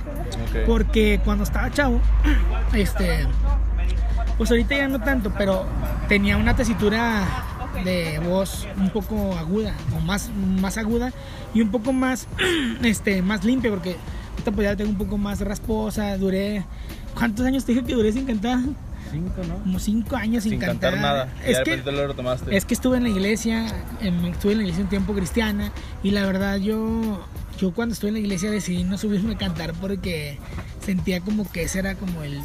Porque 0.67 1.21
cuando 1.23 1.45
estaba 1.45 1.71
chavo, 1.71 2.01
este, 2.73 3.25
pues 4.37 4.51
ahorita 4.51 4.75
ya 4.75 4.87
no 4.87 4.99
tanto, 4.99 5.33
pero 5.37 5.65
tenía 6.07 6.37
una 6.37 6.55
tesitura 6.55 7.25
de 7.83 8.19
voz 8.19 8.67
un 8.77 8.89
poco 8.89 9.33
aguda, 9.37 9.73
o 9.95 9.99
más, 9.99 10.29
más 10.61 10.77
aguda 10.77 11.13
y 11.53 11.61
un 11.61 11.71
poco 11.71 11.93
más, 11.93 12.27
este, 12.83 13.21
más 13.21 13.43
limpia, 13.43 13.69
porque 13.69 13.95
ahorita 14.31 14.51
pues 14.51 14.65
ya 14.65 14.71
la 14.71 14.75
tengo 14.75 14.91
un 14.91 14.97
poco 14.97 15.17
más 15.17 15.39
rasposa, 15.41 16.17
duré, 16.17 16.65
¿cuántos 17.15 17.45
años 17.45 17.65
te 17.65 17.73
dije 17.73 17.85
que 17.85 17.93
duré 17.93 18.11
sin 18.11 18.25
cantar? 18.25 18.59
Cinco, 19.11 19.41
¿no? 19.47 19.57
Como 19.59 19.79
cinco 19.79 20.15
años 20.15 20.43
sin, 20.43 20.51
Sin 20.53 20.59
cantar 20.59 20.97
nada. 20.97 21.29
Y 21.45 21.51
Es 21.51 21.57
de 21.59 21.63
que, 21.63 21.91
lo 21.91 22.07
retomaste. 22.07 22.55
es 22.55 22.65
que 22.65 22.73
estuve 22.73 22.97
en 22.97 23.03
la 23.03 23.09
iglesia, 23.09 23.65
em, 24.01 24.25
estuve 24.25 24.53
en 24.53 24.57
la 24.59 24.63
iglesia 24.63 24.83
un 24.83 24.89
tiempo 24.89 25.13
cristiana 25.13 25.71
y 26.03 26.11
la 26.11 26.25
verdad 26.25 26.57
yo, 26.57 27.25
yo 27.59 27.73
cuando 27.73 27.93
estuve 27.93 28.09
en 28.09 28.13
la 28.15 28.19
iglesia 28.21 28.49
decidí 28.51 28.83
no 28.83 28.97
subirme 28.97 29.33
a 29.33 29.37
cantar 29.37 29.73
porque 29.73 30.37
sentía 30.85 31.19
como 31.21 31.49
que 31.51 31.63
ese 31.63 31.79
era 31.79 31.95
como 31.95 32.23
el 32.23 32.39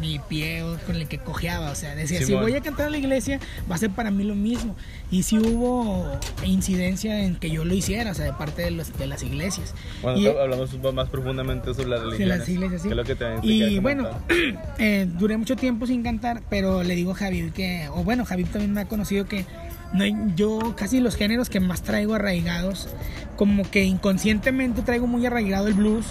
mi 0.00 0.18
pie 0.28 0.62
o 0.62 0.76
con 0.80 0.96
el 0.96 1.08
que 1.08 1.18
cojeaba, 1.18 1.70
o 1.70 1.74
sea, 1.74 1.94
decía, 1.94 2.18
si 2.18 2.26
Simón. 2.26 2.42
voy 2.42 2.54
a 2.54 2.60
cantar 2.60 2.86
en 2.86 2.92
la 2.92 2.98
iglesia 2.98 3.40
va 3.70 3.76
a 3.76 3.78
ser 3.78 3.90
para 3.90 4.10
mí 4.10 4.24
lo 4.24 4.34
mismo 4.34 4.76
y 5.10 5.22
si 5.22 5.38
hubo 5.38 6.06
incidencia 6.44 7.22
en 7.24 7.36
que 7.36 7.50
yo 7.50 7.64
lo 7.64 7.72
hiciera, 7.74 8.10
o 8.10 8.14
sea, 8.14 8.24
de 8.24 8.32
parte 8.32 8.62
de, 8.62 8.72
los, 8.72 8.96
de 8.98 9.06
las 9.06 9.22
iglesias. 9.22 9.74
Bueno, 10.02 10.18
Y- 10.18 10.26
hablamos 10.26 10.70
más 10.94 11.08
profundamente 11.08 11.72
sobre 11.74 11.88
las 11.90 12.00
de 12.00 12.06
religiones. 12.06 12.38
las 12.38 12.48
iglesias, 12.48 12.82
sí. 12.82 12.88
Que 12.88 12.92
es 12.92 12.96
lo 12.96 13.04
que 13.04 13.14
te, 13.14 13.24
y 13.42 13.78
bueno, 13.78 14.08
eh, 14.78 15.06
duré 15.18 15.36
mucho 15.36 15.56
tiempo 15.56 15.86
sin 15.86 16.02
cantar, 16.02 16.42
pero 16.50 16.82
le 16.82 16.94
digo 16.94 17.12
a 17.12 17.14
Javier 17.14 17.52
que, 17.52 17.88
o 17.92 18.04
bueno, 18.04 18.24
Javier 18.24 18.48
también 18.48 18.72
me 18.72 18.80
ha 18.82 18.88
conocido 18.88 19.26
que 19.26 19.44
no, 19.92 20.04
yo 20.34 20.74
casi 20.76 21.00
los 21.00 21.16
géneros 21.16 21.50
que 21.50 21.60
más 21.60 21.82
traigo 21.82 22.14
arraigados, 22.14 22.88
como 23.36 23.68
que 23.70 23.84
inconscientemente 23.84 24.82
traigo 24.82 25.06
muy 25.06 25.24
arraigado 25.26 25.68
el 25.68 25.74
blues, 25.74 26.06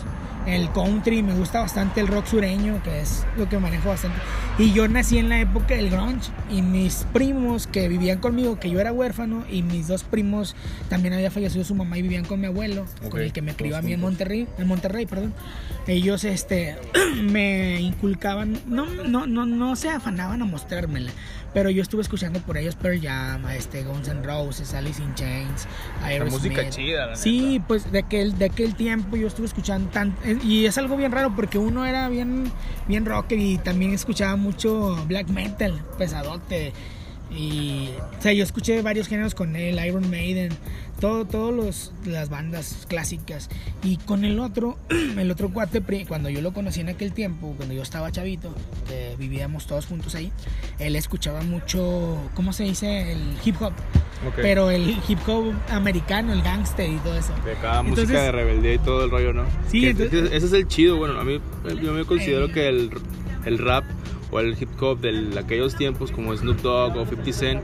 el 0.46 0.72
country, 0.72 1.24
me 1.24 1.34
gusta 1.34 1.60
bastante 1.60 2.02
el 2.02 2.08
rock 2.08 2.28
sureño, 2.28 2.82
que 2.84 3.02
es 3.02 3.26
lo 3.38 3.50
que 3.50 3.58
manejo 3.58 3.90
bastante. 3.90 4.20
Y 4.58 4.74
yo 4.74 4.88
nací 4.88 5.18
en 5.18 5.30
la 5.30 5.40
época 5.40 5.76
del 5.76 5.90
grunge 5.90 6.32
y 6.50 6.62
mis 6.62 7.06
primos 7.14 7.68
que 7.68 7.88
vivían 7.88 8.20
conmigo, 8.20 8.60
que 8.60 8.70
yo 8.70 8.80
era 8.80 8.94
huérfano, 8.94 9.44
y 9.50 9.64
mis 9.64 9.88
dos 9.88 10.04
primos 10.04 10.56
también 10.88 11.14
había 11.14 11.32
fallecido 11.32 11.64
su 11.66 11.76
mamá 11.76 11.98
y 11.98 12.04
vivían 12.04 12.26
con 12.26 12.40
mi 12.40 12.48
abuelo, 12.48 12.86
con 13.10 13.22
el 13.22 13.34
que 13.34 13.42
me 13.42 13.56
crió 13.56 13.78
a 13.78 13.82
mí 13.82 13.94
en. 13.94 14.06
Monterrey, 14.06 14.48
en 14.60 14.68
Monterrey, 14.68 15.08
perdón. 15.08 15.34
Ellos 15.88 16.24
este 16.24 16.76
me 17.24 17.82
inculcaban, 17.82 18.60
no 18.68 18.86
no 18.86 19.26
no 19.26 19.46
no 19.46 19.76
se 19.76 19.90
afanaban 19.90 20.42
a 20.44 20.46
mostrármela, 20.46 21.12
pero 21.56 21.70
yo 21.70 21.82
estuve 21.82 22.02
escuchando 22.02 22.42
por 22.42 22.58
ellos 22.58 22.76
Pearl 22.76 23.00
Jam, 23.02 23.48
este 23.48 23.84
Guns 23.84 24.10
N' 24.10 24.22
Roses, 24.24 24.74
Alice 24.74 25.02
in 25.02 25.16
Chains, 25.16 25.68
Aerosmith. 26.04 26.34
música 26.34 26.70
chida, 26.70 27.06
la 27.08 27.16
Sí, 27.16 27.62
pues 27.66 27.90
de 27.94 28.00
aquel 28.00 28.38
de 28.38 28.46
aquel 28.46 28.76
tiempo 28.76 29.16
yo 29.16 29.26
estuve 29.28 29.46
escuchando 29.46 29.90
tan 29.90 30.14
y 30.44 30.66
es 30.66 30.78
algo 30.78 30.98
bien 30.98 31.14
raro 31.14 31.34
porque 31.34 31.58
uno 31.58 31.86
era 31.86 32.10
bien 32.10 32.52
bien 32.90 33.06
rocker 33.06 33.40
y 33.40 33.58
también 33.58 33.94
escuchaba 33.94 34.36
mucho 34.36 34.98
black 35.08 35.30
metal, 35.30 35.82
pesadote. 35.98 36.74
Y, 37.32 37.90
o 38.18 38.22
sea, 38.22 38.34
yo 38.34 38.44
escuché 38.44 38.82
varios 38.82 39.08
géneros 39.08 39.36
con 39.36 39.56
él, 39.56 39.80
Iron 39.86 40.10
Maiden, 40.10 40.50
todo, 41.00 41.26
todos 41.26 41.54
los, 41.54 41.92
las 42.06 42.30
bandas 42.30 42.86
clásicas. 42.88 43.50
Y 43.84 43.98
con 43.98 44.24
el 44.24 44.40
otro, 44.40 44.78
el 44.90 45.30
otro 45.32 45.50
cuate, 45.52 45.82
cuando 46.08 46.30
yo 46.30 46.42
lo 46.42 46.54
conocí 46.54 46.80
en 46.82 46.90
aquel 46.90 47.12
tiempo, 47.14 47.54
cuando 47.58 47.74
yo 47.74 47.82
estaba 47.82 48.12
chavito, 48.12 48.54
que 48.88 49.16
vivíamos 49.18 49.68
todos 49.68 49.86
juntos 49.86 50.16
ahí, 50.16 50.32
él 50.80 50.96
escuchaba 50.96 51.42
mucho, 51.42 52.18
¿cómo 52.36 52.54
se 52.54 52.64
dice? 52.64 53.12
El 53.12 53.22
hip 53.44 53.62
hop. 53.62 53.74
Ok. 54.28 54.36
Pero 54.38 54.72
el 54.72 54.96
hip 55.08 55.20
hop 55.28 55.54
americano, 55.70 56.32
el 56.32 56.42
gangster 56.42 56.90
y 56.90 56.96
todo 56.98 57.18
eso. 57.18 57.34
De 57.44 57.54
cada 57.62 57.82
Entonces- 57.82 58.06
música 58.06 58.22
de 58.24 58.32
rebeldía 58.32 58.74
y 58.76 58.80
todo 58.80 59.04
el 59.04 59.12
rollo, 59.12 59.34
¿no? 59.34 59.44
Sí, 59.70 59.82
Que- 59.82 59.90
entonces- 59.90 60.30
ese 60.32 60.46
es 60.46 60.54
el 60.54 60.68
chido, 60.68 60.96
bueno, 60.98 61.20
a 61.20 61.24
mí 61.26 61.40
yo 61.84 61.92
me 61.92 62.06
considero 62.06 62.46
Eh. 62.46 62.52
que 62.54 62.70
el, 62.70 62.90
el 63.46 63.58
rap 63.58 63.84
o 64.36 64.40
el 64.40 64.62
hip 64.62 64.70
hop 64.82 65.00
de 65.00 65.40
aquellos 65.40 65.76
tiempos 65.76 66.12
como 66.12 66.36
Snoop 66.36 66.62
Dogg 66.62 66.98
o 66.98 67.06
50 67.06 67.32
Cent 67.32 67.64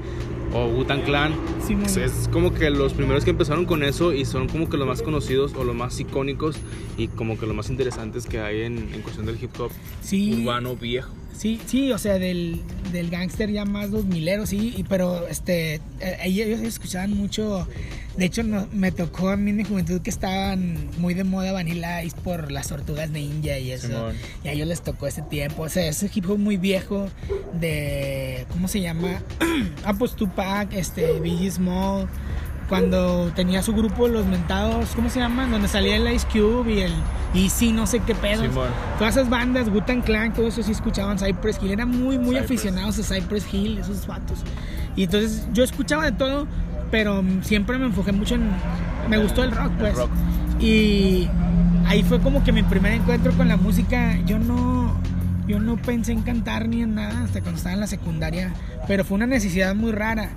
o 0.53 0.67
Wu-Tang 0.67 1.03
Clan. 1.03 1.33
Sí, 1.65 1.75
pues 1.75 1.97
es 1.97 2.29
como 2.31 2.53
que 2.53 2.69
los 2.69 2.93
primeros 2.93 3.23
que 3.23 3.31
empezaron 3.31 3.65
con 3.65 3.83
eso 3.83 4.13
y 4.13 4.25
son 4.25 4.47
como 4.47 4.69
que 4.69 4.77
los 4.77 4.87
más 4.87 5.01
conocidos 5.01 5.53
o 5.55 5.63
los 5.63 5.75
más 5.75 5.99
icónicos 5.99 6.57
y 6.97 7.07
como 7.09 7.37
que 7.37 7.45
los 7.45 7.55
más 7.55 7.69
interesantes 7.69 8.25
que 8.25 8.39
hay 8.39 8.61
en, 8.61 8.93
en 8.93 9.01
cuestión 9.01 9.25
del 9.25 9.41
hip 9.41 9.51
hop 9.59 9.71
sí, 10.01 10.41
urbano 10.41 10.75
viejo. 10.75 11.13
Sí, 11.37 11.59
sí, 11.65 11.91
o 11.91 11.97
sea, 11.97 12.19
del, 12.19 12.61
del 12.91 13.09
gángster 13.09 13.49
ya 13.51 13.65
más 13.65 13.89
dos 13.91 14.05
mileros, 14.05 14.49
sí, 14.49 14.73
y- 14.77 14.83
pero 14.83 15.27
este, 15.27 15.75
eh, 15.99 16.17
ellos 16.23 16.59
escuchaban 16.59 17.13
mucho, 17.15 17.67
de 18.15 18.25
hecho 18.25 18.43
no- 18.43 18.67
me 18.71 18.91
tocó 18.91 19.29
a 19.29 19.37
mí 19.37 19.49
en 19.49 19.57
mi 19.57 19.63
juventud 19.63 20.01
que 20.01 20.09
estaban 20.11 20.77
muy 20.99 21.13
de 21.15 21.23
moda 21.23 21.51
Vanilla 21.51 22.03
Ice 22.03 22.15
por 22.23 22.51
las 22.51 22.67
tortugas 22.67 23.09
ninja 23.09 23.57
y 23.57 23.71
eso, 23.71 23.87
Simón. 23.87 24.15
y 24.43 24.49
a 24.49 24.51
ellos 24.51 24.67
les 24.67 24.81
tocó 24.81 25.07
ese 25.07 25.23
tiempo, 25.23 25.63
o 25.63 25.69
sea, 25.69 25.87
ese 25.87 26.09
hip 26.13 26.29
hop 26.29 26.37
muy 26.37 26.57
viejo 26.57 27.07
de, 27.59 28.45
¿cómo 28.51 28.67
se 28.67 28.81
llama? 28.81 29.21
ah, 29.83 29.93
pues 29.97 30.15
Tupac, 30.15 30.71
este, 30.73 31.19
Biggie 31.21 31.49
Small, 31.51 32.07
cuando 32.71 33.29
tenía 33.35 33.61
su 33.61 33.73
grupo 33.73 34.07
Los 34.07 34.25
Mentados, 34.27 34.91
¿cómo 34.95 35.09
se 35.09 35.19
llaman? 35.19 35.51
Donde 35.51 35.67
salía 35.67 35.97
el 35.97 36.09
Ice 36.09 36.25
Cube 36.31 36.73
y 36.73 36.79
el 36.79 36.93
Easy, 37.33 37.73
no 37.73 37.85
sé 37.85 37.99
qué 37.99 38.15
pedo. 38.15 38.45
Todas 38.97 39.17
esas 39.17 39.29
bandas, 39.29 39.67
Wu-Tang 39.67 40.01
Clan, 40.01 40.31
todo 40.31 40.47
eso 40.47 40.63
sí 40.63 40.71
escuchaban 40.71 41.19
Cypress 41.19 41.59
Hill. 41.61 41.71
Eran 41.71 41.89
muy, 41.89 42.17
muy 42.17 42.35
Cypress. 42.35 42.45
aficionados 42.45 42.97
a 42.97 43.13
Cypress 43.13 43.53
Hill, 43.53 43.77
esos 43.77 44.07
vatos. 44.07 44.39
Y 44.95 45.03
entonces 45.03 45.45
yo 45.51 45.65
escuchaba 45.65 46.05
de 46.05 46.13
todo, 46.13 46.47
pero 46.91 47.21
siempre 47.41 47.77
me 47.77 47.87
enfoqué 47.87 48.13
mucho 48.13 48.35
en... 48.35 48.49
Me 49.09 49.17
gustó 49.17 49.43
el 49.43 49.51
rock, 49.51 49.73
pues. 49.77 49.93
rock. 49.93 50.11
Y 50.61 51.27
ahí 51.87 52.03
fue 52.03 52.21
como 52.21 52.41
que 52.41 52.53
mi 52.53 52.63
primer 52.63 52.93
encuentro 52.93 53.33
con 53.33 53.49
la 53.49 53.57
música. 53.57 54.17
Yo 54.25 54.39
no... 54.39 54.95
Yo 55.45 55.59
no 55.59 55.75
pensé 55.75 56.13
en 56.13 56.21
cantar 56.21 56.69
ni 56.69 56.83
en 56.83 56.95
nada 56.95 57.25
hasta 57.25 57.41
cuando 57.41 57.57
estaba 57.57 57.73
en 57.73 57.81
la 57.81 57.87
secundaria, 57.87 58.53
pero 58.87 59.03
fue 59.03 59.15
una 59.15 59.27
necesidad 59.27 59.75
muy 59.75 59.91
rara. 59.91 60.29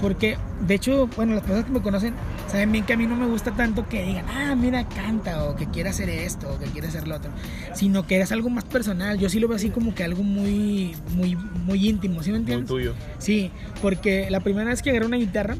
Porque, 0.00 0.36
de 0.66 0.74
hecho, 0.74 1.08
bueno, 1.16 1.32
las 1.34 1.42
personas 1.42 1.64
que 1.64 1.72
me 1.72 1.82
conocen 1.82 2.14
saben 2.48 2.70
bien 2.70 2.84
que 2.86 2.92
a 2.92 2.96
mí 2.96 3.06
no 3.06 3.16
me 3.16 3.26
gusta 3.26 3.50
tanto 3.52 3.88
que 3.88 4.04
digan, 4.04 4.26
ah, 4.28 4.54
mira, 4.54 4.88
canta, 4.88 5.44
o 5.44 5.56
que 5.56 5.66
quiere 5.66 5.88
hacer 5.90 6.08
esto, 6.08 6.48
o 6.48 6.58
que 6.58 6.66
quiere 6.66 6.86
hacer 6.88 7.08
lo 7.08 7.16
otro, 7.16 7.30
sino 7.74 8.06
que 8.06 8.20
es 8.20 8.30
algo 8.30 8.48
más 8.48 8.64
personal. 8.64 9.18
Yo 9.18 9.28
sí 9.28 9.40
lo 9.40 9.48
veo 9.48 9.56
así 9.56 9.70
como 9.70 9.94
que 9.94 10.04
algo 10.04 10.22
muy, 10.22 10.94
muy, 11.16 11.34
muy 11.34 11.88
íntimo, 11.88 12.22
¿sí 12.22 12.30
me 12.30 12.38
Muy 12.38 12.40
entiendes? 12.42 12.68
tuyo. 12.68 12.94
Sí, 13.18 13.50
porque 13.82 14.30
la 14.30 14.38
primera 14.40 14.70
vez 14.70 14.82
que 14.82 14.90
agarré 14.90 15.06
una 15.06 15.16
guitarra, 15.16 15.56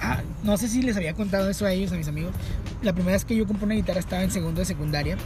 ah, 0.00 0.22
no 0.42 0.56
sé 0.56 0.68
si 0.68 0.82
les 0.82 0.96
había 0.96 1.14
contado 1.14 1.50
eso 1.50 1.66
a 1.66 1.72
ellos, 1.72 1.92
a 1.92 1.96
mis 1.96 2.08
amigos. 2.08 2.32
La 2.82 2.92
primera 2.92 3.12
vez 3.12 3.24
que 3.24 3.36
yo 3.36 3.46
compré 3.46 3.66
una 3.66 3.74
guitarra 3.74 4.00
estaba 4.00 4.22
en 4.22 4.30
segundo 4.30 4.60
de 4.60 4.64
secundaria 4.64 5.16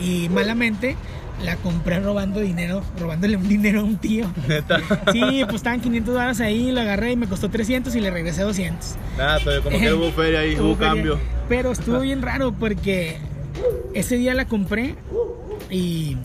y 0.00 0.28
malamente 0.28 0.96
la 1.42 1.56
compré 1.56 2.00
robando 2.00 2.40
dinero, 2.40 2.82
robándole 2.98 3.36
un 3.36 3.48
dinero 3.48 3.80
a 3.80 3.82
un 3.84 3.96
tío. 3.96 4.30
Neta. 4.48 4.78
Sí, 5.12 5.42
pues 5.44 5.56
estaban 5.56 5.80
500 5.80 6.14
dólares 6.14 6.40
ahí, 6.40 6.70
lo 6.72 6.80
agarré 6.80 7.12
y 7.12 7.16
me 7.16 7.26
costó 7.26 7.50
300 7.50 7.94
y 7.96 8.00
le 8.00 8.10
regresé 8.10 8.42
200. 8.42 8.94
Nada, 9.18 9.38
pero 9.44 9.62
como 9.62 9.78
que 9.78 9.92
hubo 9.92 10.12
feria 10.12 10.40
ahí, 10.40 10.54
hubo 10.54 10.68
Hubo 10.68 10.76
feria. 10.76 10.88
cambio. 10.92 11.20
Pero 11.48 11.72
estuvo 11.72 12.00
bien 12.00 12.22
raro 12.22 12.52
porque 12.52 13.18
ese 13.94 14.16
día 14.16 14.34
la 14.34 14.46
compré 14.46 14.94
y 15.70 16.16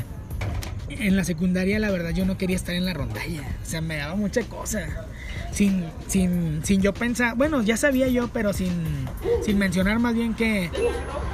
en 0.89 1.15
la 1.15 1.23
secundaria 1.23 1.79
la 1.79 1.89
verdad 1.91 2.09
yo 2.11 2.25
no 2.25 2.37
quería 2.37 2.55
estar 2.55 2.75
en 2.75 2.85
la 2.85 2.93
rondalla. 2.93 3.41
O 3.63 3.65
sea, 3.65 3.81
me 3.81 3.97
daba 3.97 4.15
mucha 4.15 4.41
cosa. 4.43 4.87
Sin, 5.51 5.85
sin, 6.07 6.61
sin 6.63 6.81
yo 6.81 6.93
pensar, 6.93 7.35
bueno, 7.35 7.61
ya 7.61 7.77
sabía 7.77 8.07
yo, 8.07 8.29
pero 8.29 8.53
sin, 8.53 8.71
sin 9.43 9.57
mencionar 9.57 9.99
más 9.99 10.13
bien 10.13 10.33
que 10.33 10.69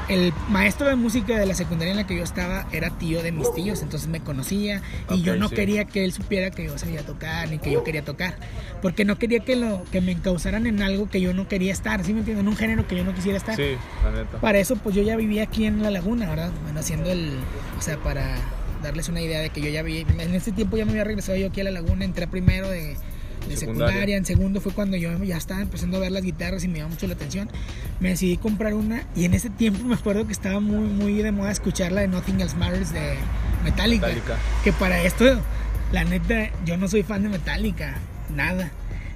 el 0.08 0.34
maestro 0.49 0.88
de 0.88 0.95
música 0.95 1.38
de 1.38 1.45
la 1.45 1.53
secundaria 1.53 1.91
en 1.91 1.97
la 1.97 2.08
que 2.08 2.15
yo 2.15 2.23
estaba 2.23 2.67
era 2.71 2.91
tío 2.91 3.23
de 3.23 3.31
mis 3.31 3.51
tíos, 3.53 3.81
entonces 3.81 4.08
me 4.08 4.21
conocía 4.21 4.81
y 5.10 5.21
yo 5.21 5.36
no 5.36 5.49
sí. 5.49 5.55
quería 5.55 5.86
que 5.86 6.05
él 6.05 6.13
supiera 6.13 6.51
que 6.51 6.65
yo 6.65 6.77
sabía 6.77 7.03
tocar 7.03 7.49
ni 7.49 7.60
que 7.60 7.71
yo 7.71 7.84
quería 7.84 8.03
tocar, 8.03 8.36
porque 8.81 9.05
no 9.05 9.17
quería 9.17 9.39
que 9.39 9.55
lo 9.55 9.84
que 9.91 10.01
me 10.01 10.12
encausaran 10.12 10.67
en 10.67 10.81
algo 10.81 11.10
que 11.10 11.21
yo 11.21 11.34
no 11.34 11.47
quería 11.47 11.73
estar, 11.73 12.03
¿sí 12.03 12.13
me 12.13 12.19
entienden? 12.19 12.45
En 12.45 12.49
un 12.49 12.58
género 12.58 12.88
que 12.88 12.95
yo 12.95 13.03
no 13.03 13.13
quisiera 13.13 13.38
estar. 13.38 13.55
Sí, 13.55 13.75
la 14.03 14.12
neta. 14.12 14.39
Para 14.39 14.60
eso, 14.60 14.75
pues 14.75 14.95
yo 14.95 15.01
ya 15.01 15.15
vivía 15.15 15.43
aquí 15.43 15.65
en 15.65 15.81
La 15.81 15.91
Laguna, 15.91 16.29
¿verdad? 16.29 16.51
Bueno, 16.63 16.79
haciendo 16.79 17.12
el. 17.12 17.31
O 17.77 17.81
sea, 17.81 17.97
para 17.97 18.38
darles 18.84 19.10
una 19.10 19.21
idea 19.21 19.39
de 19.39 19.49
que 19.49 19.62
yo 19.62 19.69
ya 19.69 19.81
vi. 19.81 20.05
En 20.19 20.34
ese 20.34 20.51
tiempo 20.51 20.77
ya 20.77 20.86
me 20.86 20.91
había 20.91 21.03
regresado 21.03 21.38
yo 21.38 21.47
aquí 21.47 21.62
a 21.62 21.63
La 21.63 21.71
Laguna, 21.71 22.05
entré 22.05 22.27
primero 22.27 22.69
de, 22.69 22.97
de 23.47 23.58
Secundaria. 23.58 23.88
secundaria. 23.93 24.17
En 24.17 24.25
segundo 24.25 24.62
fue 24.62 24.71
cuando 24.73 24.97
yo 24.97 25.23
ya 25.23 25.38
estaba 25.38 25.62
empezando 25.62 25.97
a 25.97 25.99
ver 26.01 26.12
las 26.12 26.23
guitarras 26.23 26.63
y 26.63 26.67
me 26.67 26.79
llamó 26.79 26.91
mucho 26.91 27.08
la 27.08 27.13
atención. 27.13 27.49
Me 27.99 28.10
decidí 28.10 28.38
comprar 28.38 28.73
una 28.73 29.03
y 29.15 29.25
en 29.25 29.34
ese 29.34 29.49
tiempo 29.49 29.84
me 29.86 29.95
acuerdo 29.95 30.25
que 30.25 30.34
estaba 30.34 30.60
muy, 30.60 30.88
muy 30.88 31.13
de 31.21 31.31
moda 31.31 31.51
escuchar 31.51 31.91
la 31.91 32.01
de 32.01 32.08
Nothing 32.08 32.41
Else 32.41 32.55
Matters 32.58 32.93
de 32.93 33.15
Metallica. 33.63 34.08
Metallica. 34.08 34.38
Que 34.63 34.73
para 34.73 35.01
esto, 35.03 35.25
la 35.91 36.03
neta, 36.03 36.49
yo 36.65 36.77
no 36.77 36.88
soy 36.88 37.03
fan 37.03 37.23
de 37.23 37.29
Metallica. 37.29 37.95
Nada. 38.36 38.71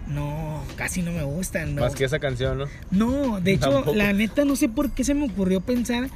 No, 0.07 0.63
casi 0.75 1.03
no 1.03 1.11
me 1.11 1.21
gustan. 1.23 1.75
me 1.75 1.81
Más 1.81 1.93
que 1.93 2.03
esa 2.05 2.17
canción, 2.17 2.57
¿no? 2.57 2.65
no, 2.89 3.39
de 3.41 3.51
hecho, 3.53 3.69
Tampoco. 3.69 3.95
la 3.95 4.11
neta 4.13 4.43
no 4.43 4.55
sé 4.55 4.67
por 4.67 4.89
qué 4.91 5.03
se 5.03 5.13
me 5.13 5.25
ocurrió 5.25 5.61
pensar 5.61 6.09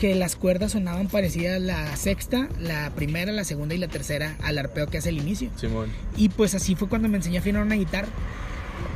que 0.00 0.14
las 0.14 0.34
cuerdas 0.34 0.72
sonaban 0.72 1.08
parecidas 1.08 1.60
la 1.60 1.94
sexta, 1.94 2.48
la 2.58 2.88
primera, 2.90 3.32
la 3.32 3.44
segunda 3.44 3.74
y 3.74 3.78
la 3.78 3.86
tercera 3.88 4.34
al 4.42 4.56
arpeo 4.58 4.86
que 4.86 4.96
hace 4.96 5.10
el 5.10 5.18
inicio. 5.18 5.50
Simón. 5.56 5.90
Y 6.16 6.30
pues 6.30 6.54
así 6.54 6.74
fue 6.74 6.88
cuando 6.88 7.06
me 7.08 7.18
enseñé 7.18 7.36
a 7.36 7.40
afinar 7.40 7.62
una 7.62 7.74
guitarra 7.74 8.08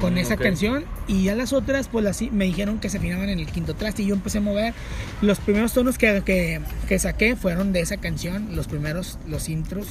con 0.00 0.14
Mm, 0.14 0.18
esa 0.18 0.36
canción 0.38 0.84
y 1.06 1.24
ya 1.24 1.34
las 1.34 1.52
otras 1.52 1.88
pues 1.88 2.06
así 2.06 2.30
me 2.30 2.46
dijeron 2.46 2.80
que 2.80 2.88
se 2.88 2.96
afinaban 2.96 3.28
en 3.28 3.38
el 3.38 3.46
quinto 3.46 3.74
traste 3.74 4.02
y 4.02 4.06
yo 4.06 4.14
empecé 4.14 4.38
a 4.38 4.40
mover 4.40 4.72
los 5.20 5.38
primeros 5.40 5.74
tonos 5.74 5.98
que, 5.98 6.22
que, 6.24 6.60
que 6.88 6.98
saqué 6.98 7.36
fueron 7.36 7.74
de 7.74 7.80
esa 7.80 7.98
canción 7.98 8.56
los 8.56 8.66
primeros 8.66 9.18
los 9.28 9.50
intros 9.50 9.88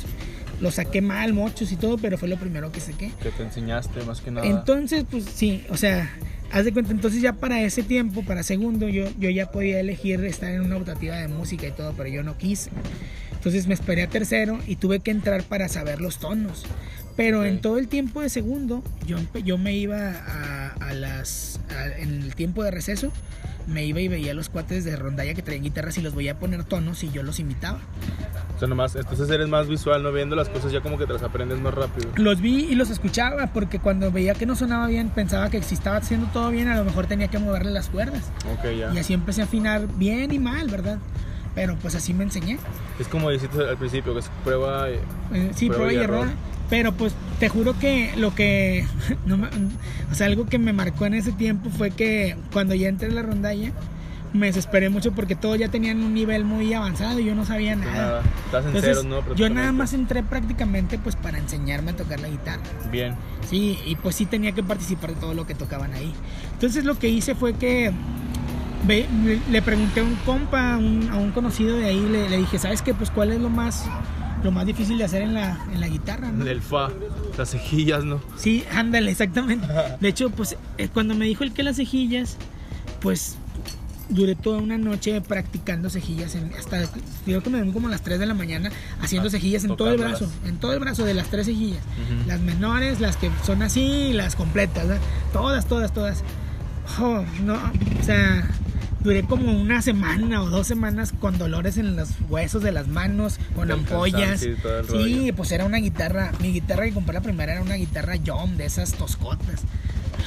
los 0.61 0.75
saqué 0.75 1.01
mal 1.01 1.33
muchos 1.33 1.71
y 1.71 1.75
todo 1.75 1.99
pero 1.99 2.17
fue 2.17 2.27
lo 2.27 2.37
primero 2.37 2.71
que 2.71 2.79
saqué 2.79 3.11
Que 3.21 3.29
te 3.29 3.43
enseñaste 3.43 4.03
más 4.03 4.19
que 4.21 4.31
nada. 4.31 4.47
entonces, 4.47 5.05
pues 5.09 5.25
sí, 5.25 5.63
o 5.69 5.77
sea, 5.77 6.09
haz 6.53 6.65
de 6.65 6.71
cuenta, 6.71 6.91
entonces 6.91 7.21
ya 7.21 7.33
para 7.33 7.61
ese 7.63 7.81
tiempo, 7.81 8.23
para 8.23 8.43
segundo, 8.43 8.87
yo, 8.87 9.05
yo 9.17 9.31
ya 9.31 9.51
podía 9.51 9.79
elegir 9.79 10.23
estar 10.23 10.51
en 10.51 10.61
una 10.61 10.77
optativa 10.77 11.17
de 11.17 11.27
música 11.27 11.67
y 11.67 11.71
todo, 11.71 11.93
pero 11.97 12.09
yo 12.09 12.21
no 12.23 12.37
quise. 12.37 12.69
Entonces 13.31 13.65
me 13.65 13.73
esperé 13.73 14.03
a 14.03 14.07
tercero 14.07 14.59
y 14.67 14.75
tuve 14.75 14.99
que 14.99 15.09
entrar 15.09 15.43
para 15.43 15.67
saber 15.67 15.99
los 15.99 16.19
tonos. 16.19 16.63
Pero 17.15 17.45
en 17.45 17.55
Ok. 17.57 17.61
todo 17.61 17.77
el 17.77 17.87
tiempo 17.87 18.21
de 18.21 18.29
segundo, 18.29 18.83
yo, 19.05 19.17
yo 19.45 19.57
me 19.57 19.73
iba 19.75 19.97
a, 19.97 20.67
a 20.79 20.93
las. 20.93 21.59
a- 21.69 21.99
en 21.99 22.23
el 22.23 22.35
tiempo 22.35 22.63
de 22.63 22.71
receso, 22.71 23.11
me 23.67 23.85
iba 23.85 23.99
y 24.01 24.07
veía 24.07 24.31
a 24.31 24.33
los 24.33 24.49
cuates 24.49 24.83
de 24.83 24.95
rondalla 24.95 25.33
que 25.35 25.41
traían 25.43 25.63
guitarras 25.63 25.97
y 25.97 26.01
los 26.01 26.13
voy 26.13 26.27
a 26.29 26.37
poner 26.39 26.63
tonos 26.63 27.03
y 27.03 27.11
yo 27.11 27.21
los 27.23 27.39
imitaba. 27.39 27.79
O 28.55 28.59
sea, 28.59 28.67
nomás, 28.67 28.95
entonces 28.95 29.29
eres 29.29 29.47
más 29.47 29.67
visual, 29.67 30.01
¿no? 30.03 30.11
Viendo 30.11 30.35
las 30.35 30.49
cosas 30.49 30.71
ya 30.71 30.81
como 30.81 30.97
que 30.97 31.05
te 31.05 31.13
las 31.13 31.23
aprendes 31.23 31.59
más 31.59 31.73
rápido. 31.73 32.09
Los 32.15 32.41
vi 32.41 32.65
y 32.65 32.75
los 32.75 32.89
escuchaba 32.89 33.47
porque 33.53 33.79
cuando 33.79 34.11
veía 34.11 34.33
que 34.33 34.45
no 34.45 34.55
sonaba 34.55 34.87
bien, 34.87 35.09
pensaba 35.09 35.49
que 35.49 35.61
si 35.61 35.75
estaba 35.75 35.97
haciendo 35.97 36.27
todo 36.27 36.49
bien, 36.49 36.67
a 36.67 36.75
lo 36.75 36.83
mejor 36.83 37.05
tenía 37.07 37.27
que 37.29 37.37
moverle 37.39 37.71
las 37.71 37.89
cuerdas. 37.89 38.23
Ok, 38.57 38.71
ya. 38.77 38.93
Y 38.93 38.97
así 38.97 39.13
empecé 39.13 39.41
a 39.41 39.45
afinar 39.45 39.87
bien 39.97 40.33
y 40.33 40.39
mal, 40.39 40.67
¿verdad? 40.69 40.97
Pero 41.55 41.75
pues 41.81 41.93
así 41.95 42.13
me 42.13 42.23
enseñé. 42.23 42.57
Es 42.99 43.07
como 43.07 43.29
dijiste 43.29 43.61
al 43.61 43.77
principio, 43.77 44.13
que 44.13 44.19
es 44.21 44.29
prueba... 44.43 44.89
eh, 44.89 44.99
Eh, 45.33 45.51
sí, 45.55 45.67
Prueba 45.67 45.85
prueba 45.85 45.93
y 45.93 45.95
y 45.95 45.99
error. 46.03 46.17
error. 46.27 46.33
Pero 46.73 46.91
pues 46.91 47.13
te 47.39 47.49
juro 47.49 47.77
que 47.77 48.13
lo 48.17 48.33
que, 48.33 48.83
no 49.27 49.35
o 50.11 50.15
sea, 50.15 50.25
algo 50.25 50.47
que 50.47 50.57
me 50.57 50.73
marcó 50.73 51.05
en 51.05 51.13
ese 51.13 51.31
tiempo 51.31 51.69
fue 51.69 51.91
que 51.91 52.35
cuando 52.51 52.73
ya 52.73 52.87
entré 52.87 53.09
a 53.09 53.11
la 53.11 53.21
rondalla, 53.21 53.71
me 54.33 54.47
desesperé 54.47 54.89
mucho 54.89 55.11
porque 55.11 55.35
todos 55.35 55.59
ya 55.59 55.67
tenían 55.67 56.01
un 56.01 56.15
nivel 56.15 56.45
muy 56.45 56.73
avanzado 56.73 57.19
y 57.19 57.25
yo 57.25 57.35
no 57.35 57.45
sabía 57.45 57.75
nada. 57.75 57.93
nada, 57.93 58.23
estás 58.45 58.65
en 58.65 58.75
Entonces, 58.75 59.05
¿no? 59.05 59.35
yo 59.35 59.49
nada 59.51 59.71
más 59.71 59.93
entré 59.93 60.23
prácticamente 60.23 60.97
pues 60.97 61.15
para 61.15 61.37
enseñarme 61.37 61.91
a 61.91 61.95
tocar 61.95 62.19
la 62.19 62.29
guitarra. 62.29 62.63
Bien. 62.91 63.13
Sí, 63.47 63.77
y 63.85 63.95
pues 63.95 64.15
sí 64.15 64.25
tenía 64.25 64.53
que 64.53 64.63
participar 64.63 65.13
de 65.13 65.21
todo 65.21 65.35
lo 65.35 65.45
que 65.45 65.53
tocaban 65.53 65.93
ahí. 65.93 66.11
Entonces 66.53 66.85
lo 66.85 66.97
que 66.97 67.07
hice 67.07 67.35
fue 67.35 67.53
que 67.53 67.91
le, 68.87 69.07
le 69.51 69.61
pregunté 69.61 69.99
a 69.99 70.05
un 70.05 70.15
compa, 70.25 70.73
a 70.73 70.77
un, 70.79 71.07
a 71.11 71.17
un 71.17 71.33
conocido 71.33 71.77
de 71.77 71.85
ahí, 71.85 72.01
le, 72.01 72.29
le 72.29 72.37
dije, 72.37 72.57
¿sabes 72.57 72.81
qué? 72.81 72.95
Pues 72.95 73.11
cuál 73.11 73.31
es 73.31 73.39
lo 73.39 73.51
más, 73.51 73.85
lo 74.43 74.51
más 74.51 74.65
difícil 74.65 74.97
de 74.97 75.03
hacer 75.05 75.21
en 75.21 75.33
la, 75.33 75.57
en 75.73 75.79
la 75.79 75.87
guitarra, 75.87 76.31
¿no? 76.31 76.45
El 76.45 76.61
fa, 76.61 76.89
las 77.37 77.51
cejillas, 77.51 78.03
¿no? 78.03 78.21
Sí, 78.37 78.63
ándale, 78.73 79.11
exactamente. 79.11 79.65
De 79.99 80.07
hecho, 80.09 80.29
pues 80.29 80.57
eh, 80.77 80.89
cuando 80.93 81.15
me 81.15 81.25
dijo 81.25 81.43
el 81.43 81.53
que 81.53 81.63
las 81.63 81.77
cejillas, 81.77 82.37
pues 83.01 83.37
duré 84.09 84.35
toda 84.35 84.57
una 84.59 84.77
noche 84.77 85.21
practicando 85.21 85.89
cejillas, 85.89 86.35
en- 86.35 86.53
hasta 86.59 86.83
creo 87.25 87.41
que 87.41 87.49
me 87.49 87.61
ven 87.61 87.71
como 87.71 87.87
a 87.87 87.91
las 87.91 88.01
3 88.03 88.19
de 88.19 88.25
la 88.25 88.33
mañana 88.33 88.69
haciendo 89.01 89.27
Ah, 89.29 89.31
cejillas 89.31 89.63
en 89.63 89.75
todo 89.77 89.91
el 89.91 89.97
brazo, 89.97 90.29
en 90.45 90.57
todo 90.57 90.73
el 90.73 90.79
brazo 90.79 91.05
de 91.05 91.13
las 91.13 91.29
tres 91.29 91.45
cejillas. 91.47 91.81
Las 92.27 92.41
menores, 92.41 92.99
las 92.99 93.15
que 93.17 93.31
son 93.45 93.61
así 93.63 94.11
las 94.13 94.35
completas, 94.35 94.87
¿verdad? 94.87 95.01
Todas, 95.31 95.65
todas, 95.67 95.93
todas. 95.93 96.21
Oh, 96.99 97.23
no, 97.45 97.53
o 97.55 98.03
sea, 98.03 98.45
duré 99.03 99.23
como 99.23 99.51
una 99.51 99.81
semana 99.81 100.41
o 100.41 100.49
dos 100.49 100.67
semanas 100.67 101.13
con 101.19 101.37
dolores 101.37 101.77
en 101.77 101.95
los 101.95 102.09
huesos 102.29 102.63
de 102.63 102.71
las 102.71 102.87
manos, 102.87 103.37
con 103.55 103.71
ampollas. 103.71 104.39
Sí, 104.39 104.55
rollo. 104.87 105.35
pues 105.35 105.51
era 105.51 105.65
una 105.65 105.77
guitarra, 105.77 106.31
mi 106.39 106.53
guitarra 106.53 106.85
que 106.85 106.93
compré 106.93 107.13
la 107.13 107.21
primera 107.21 107.51
era 107.53 107.61
una 107.61 107.75
guitarra 107.75 108.15
Yom, 108.15 108.55
de 108.57 108.65
esas 108.65 108.93
toscotas. 108.93 109.61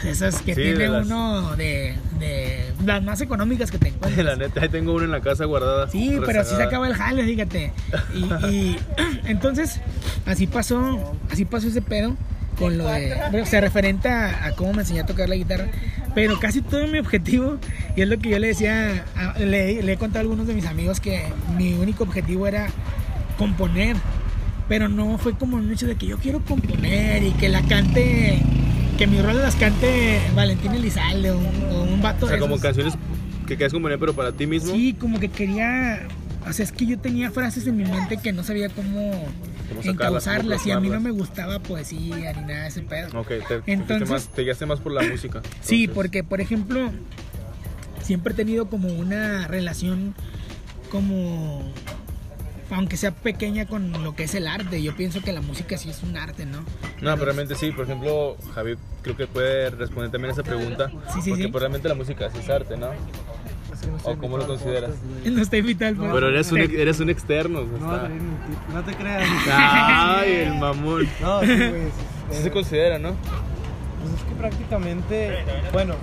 De 0.02 0.10
esas 0.10 0.42
que 0.42 0.54
Sí, 0.54 0.60
tiene 0.62 0.78
de 0.78 0.88
las- 0.88 1.06
uno 1.06 1.56
de, 1.56 1.94
de 2.18 2.72
las 2.84 3.02
más 3.02 3.20
económicas 3.22 3.70
que 3.70 3.78
te 3.78 3.88
encuentras. 3.88 4.24
La 4.26 4.36
neta, 4.36 4.60
ahí 4.60 4.68
tengo 4.68 4.92
uno 4.94 5.04
en 5.04 5.10
la 5.10 5.20
casa 5.20 5.44
guardada. 5.46 5.88
Sí, 5.90 6.18
pero 6.26 6.44
sí 6.44 6.54
se 6.54 6.62
acaba 6.62 6.86
el 6.86 6.94
jale, 6.94 7.24
fíjate. 7.24 7.72
Y, 8.14 8.24
y 8.52 8.78
entonces, 9.24 9.80
así 10.26 10.46
pasó, 10.46 11.16
así 11.30 11.44
pasó 11.46 11.68
ese 11.68 11.80
pedo 11.80 12.14
con 12.58 12.76
lo 12.78 12.86
de, 12.88 13.14
o 13.42 13.46
sea, 13.46 13.60
referente 13.60 14.08
a, 14.08 14.46
a 14.46 14.52
cómo 14.52 14.72
me 14.74 14.80
enseñé 14.82 15.00
a 15.00 15.06
tocar 15.06 15.28
la 15.30 15.36
guitarra. 15.36 15.68
Pero 16.16 16.40
casi 16.40 16.62
todo 16.62 16.86
mi 16.88 16.98
objetivo, 16.98 17.58
y 17.94 18.00
es 18.00 18.08
lo 18.08 18.18
que 18.18 18.30
yo 18.30 18.38
le 18.38 18.48
decía, 18.48 19.04
le, 19.38 19.82
le 19.82 19.92
he 19.92 19.96
contado 19.98 20.20
a 20.20 20.22
algunos 20.22 20.46
de 20.46 20.54
mis 20.54 20.64
amigos 20.64 20.98
que 20.98 21.22
mi 21.58 21.74
único 21.74 22.04
objetivo 22.04 22.46
era 22.46 22.68
componer. 23.38 23.96
Pero 24.66 24.88
no 24.88 25.18
fue 25.18 25.34
como 25.34 25.58
un 25.58 25.70
hecho 25.70 25.86
de 25.86 25.94
que 25.96 26.06
yo 26.06 26.16
quiero 26.18 26.40
componer 26.42 27.22
y 27.22 27.32
que 27.32 27.50
la 27.50 27.60
cante, 27.62 28.40
que 28.98 29.06
mi 29.06 29.20
rol 29.20 29.36
las 29.36 29.56
cante 29.56 30.18
Valentín 30.34 30.72
Elizalde 30.72 31.30
o 31.32 31.38
un, 31.38 31.46
o 31.70 31.82
un 31.84 32.00
vato 32.02 32.24
O 32.24 32.28
sea, 32.28 32.36
de 32.36 32.40
como 32.40 32.54
esos. 32.54 32.62
canciones 32.64 32.94
que 33.46 33.56
quieras 33.56 33.72
componer, 33.74 33.98
pero 33.98 34.14
para 34.14 34.32
ti 34.32 34.46
mismo. 34.46 34.72
Sí, 34.72 34.96
como 34.98 35.20
que 35.20 35.28
quería. 35.28 36.08
O 36.48 36.52
sea, 36.52 36.64
es 36.64 36.72
que 36.72 36.86
yo 36.86 36.98
tenía 36.98 37.30
frases 37.30 37.66
en 37.66 37.76
mi 37.76 37.84
mente 37.84 38.18
que 38.18 38.32
no 38.32 38.44
sabía 38.44 38.68
cómo, 38.68 39.28
encauzarlas 39.82 40.66
y 40.66 40.70
a 40.70 40.80
mí 40.80 40.88
no 40.88 41.00
me 41.00 41.10
gustaba 41.10 41.58
poesía 41.58 42.32
ni 42.34 42.42
nada 42.42 42.62
de 42.62 42.68
ese 42.68 42.82
pedo. 42.82 43.18
Ok, 43.18 43.28
te, 43.48 43.72
Entonces- 43.72 44.08
más, 44.08 44.28
te 44.28 44.42
guiaste 44.42 44.66
más 44.66 44.80
por 44.80 44.92
la 44.92 45.02
música. 45.02 45.42
Sí, 45.60 45.88
porque 45.88 46.22
por 46.22 46.40
ejemplo, 46.40 46.90
siempre 48.02 48.32
he 48.32 48.36
tenido 48.36 48.68
como 48.68 48.88
una 48.88 49.48
relación 49.48 50.14
como 50.90 51.72
aunque 52.70 52.96
sea 52.96 53.12
pequeña 53.12 53.66
con 53.66 53.92
lo 54.02 54.16
que 54.16 54.24
es 54.24 54.34
el 54.34 54.46
arte. 54.48 54.82
Yo 54.82 54.96
pienso 54.96 55.20
que 55.20 55.32
la 55.32 55.40
música 55.40 55.76
sí 55.78 55.90
es 55.90 56.02
un 56.02 56.16
arte, 56.16 56.46
¿no? 56.46 56.60
No, 57.00 57.12
pero 57.14 57.26
realmente 57.26 57.54
sí. 57.54 57.70
Por 57.70 57.84
ejemplo, 57.84 58.36
Javi 58.54 58.74
creo 59.02 59.16
que 59.16 59.26
puede 59.26 59.70
responder 59.70 60.10
también 60.10 60.30
a 60.30 60.32
esa 60.32 60.42
pregunta. 60.42 60.90
Sí, 61.14 61.22
sí, 61.22 61.30
porque 61.30 61.44
sí. 61.44 61.48
pues, 61.48 61.60
realmente 61.62 61.88
la 61.88 61.94
música 61.94 62.28
sí 62.30 62.38
es 62.40 62.50
arte, 62.50 62.76
¿no? 62.76 62.90
¿O 64.04 64.16
cómo 64.16 64.38
lo 64.38 64.46
consideras? 64.46 64.92
No 65.24 65.42
está 65.42 65.56
invitado 65.56 66.04
al 66.04 66.12
Pero 66.12 66.28
eres 66.28 66.52
un, 66.52 66.58
eres 66.58 67.00
un 67.00 67.10
externo. 67.10 67.62
No, 67.62 68.82
te 68.84 68.94
creas. 68.94 69.28
Ay, 69.50 70.32
el 70.32 70.54
mamón. 70.54 71.06
No, 71.20 71.40
sí, 71.40 71.46
güey. 71.46 71.88
Sí 72.30 72.42
se 72.42 72.50
considera, 72.50 72.98
¿no? 72.98 73.10
Pues 73.10 74.14
es 74.14 74.22
que 74.28 74.34
prácticamente, 74.36 75.44
bueno, 75.72 75.94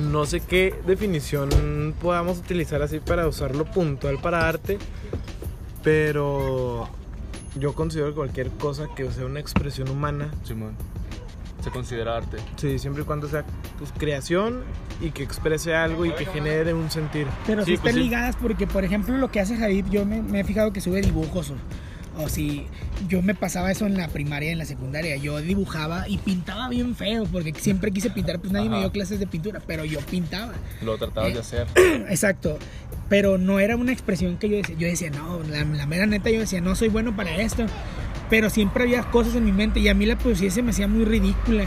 no 0.00 0.26
sé 0.26 0.40
qué 0.40 0.74
definición 0.86 1.94
podamos 2.00 2.38
utilizar 2.38 2.82
así 2.82 3.00
para 3.00 3.26
usarlo 3.26 3.64
puntual 3.64 4.18
para 4.18 4.48
arte, 4.48 4.78
pero 5.82 6.88
yo 7.58 7.74
considero 7.74 8.08
que 8.08 8.14
cualquier 8.14 8.50
cosa 8.50 8.88
que 8.94 9.10
sea 9.10 9.24
una 9.26 9.40
expresión 9.40 9.88
humana, 9.88 10.30
Simón. 10.44 10.74
Se 11.62 11.70
considera 11.70 12.16
arte. 12.16 12.36
sí, 12.56 12.78
siempre 12.78 13.02
y 13.02 13.06
cuando 13.06 13.28
sea 13.28 13.44
pues, 13.78 13.92
creación 13.96 14.62
y 15.00 15.10
que 15.10 15.22
exprese 15.22 15.74
algo 15.74 16.06
y 16.06 16.10
que 16.12 16.24
genere 16.26 16.72
un 16.74 16.90
sentir. 16.90 17.26
Pero 17.46 17.64
sí, 17.64 17.72
Sí, 17.72 17.76
pues 17.78 17.88
están 17.90 18.02
ligadas 18.02 18.36
porque, 18.36 18.66
por 18.66 18.84
ejemplo, 18.84 19.16
lo 19.18 19.30
que 19.30 19.40
hace 19.40 19.56
Javid, 19.56 19.86
yo 19.90 20.04
me, 20.06 20.22
me 20.22 20.40
he 20.40 20.44
fijado 20.44 20.72
que 20.72 20.80
sube 20.80 21.00
dibujos. 21.02 21.50
O, 21.50 22.22
o 22.22 22.28
si 22.30 22.66
yo 23.08 23.20
me 23.20 23.34
pasaba 23.34 23.70
eso 23.70 23.84
en 23.86 23.98
la 23.98 24.08
primaria, 24.08 24.50
en 24.50 24.56
la 24.58 24.64
secundaria, 24.64 25.16
yo 25.16 25.38
dibujaba 25.40 26.08
y 26.08 26.16
pintaba 26.16 26.68
bien 26.70 26.94
feo 26.94 27.24
porque 27.30 27.52
siempre 27.54 27.90
quise 27.90 28.08
pintar, 28.08 28.38
pues 28.40 28.52
nadie 28.52 28.70
me 28.70 28.78
dio 28.78 28.90
clases 28.90 29.20
de 29.20 29.26
pintura, 29.26 29.60
pero 29.66 29.84
yo 29.84 30.00
pintaba. 30.00 30.54
Lo 30.82 30.96
tratabas 30.96 31.30
Eh, 31.30 31.34
de 31.34 31.40
hacer. 31.40 31.66
Exacto. 32.08 32.58
Pero 33.10 33.36
no 33.38 33.60
era 33.60 33.76
una 33.76 33.92
expresión 33.92 34.36
que 34.38 34.48
yo 34.48 34.56
decía, 34.56 34.76
yo 34.78 34.86
decía, 34.88 35.10
no, 35.10 35.40
la, 35.42 35.62
la 35.64 35.86
mera 35.86 36.06
neta, 36.06 36.30
yo 36.30 36.40
decía, 36.40 36.60
no 36.62 36.74
soy 36.74 36.88
bueno 36.88 37.14
para 37.14 37.36
esto. 37.36 37.66
Pero 38.30 38.48
siempre 38.50 38.82
había 38.84 39.02
cosas 39.10 39.36
en 39.36 39.44
mi 39.44 39.52
mente 39.52 39.78
y 39.80 39.88
a 39.88 39.94
mí 39.94 40.06
la 40.06 40.16
poesía 40.18 40.50
se 40.50 40.62
me 40.62 40.70
hacía 40.70 40.88
muy 40.88 41.04
ridícula. 41.04 41.66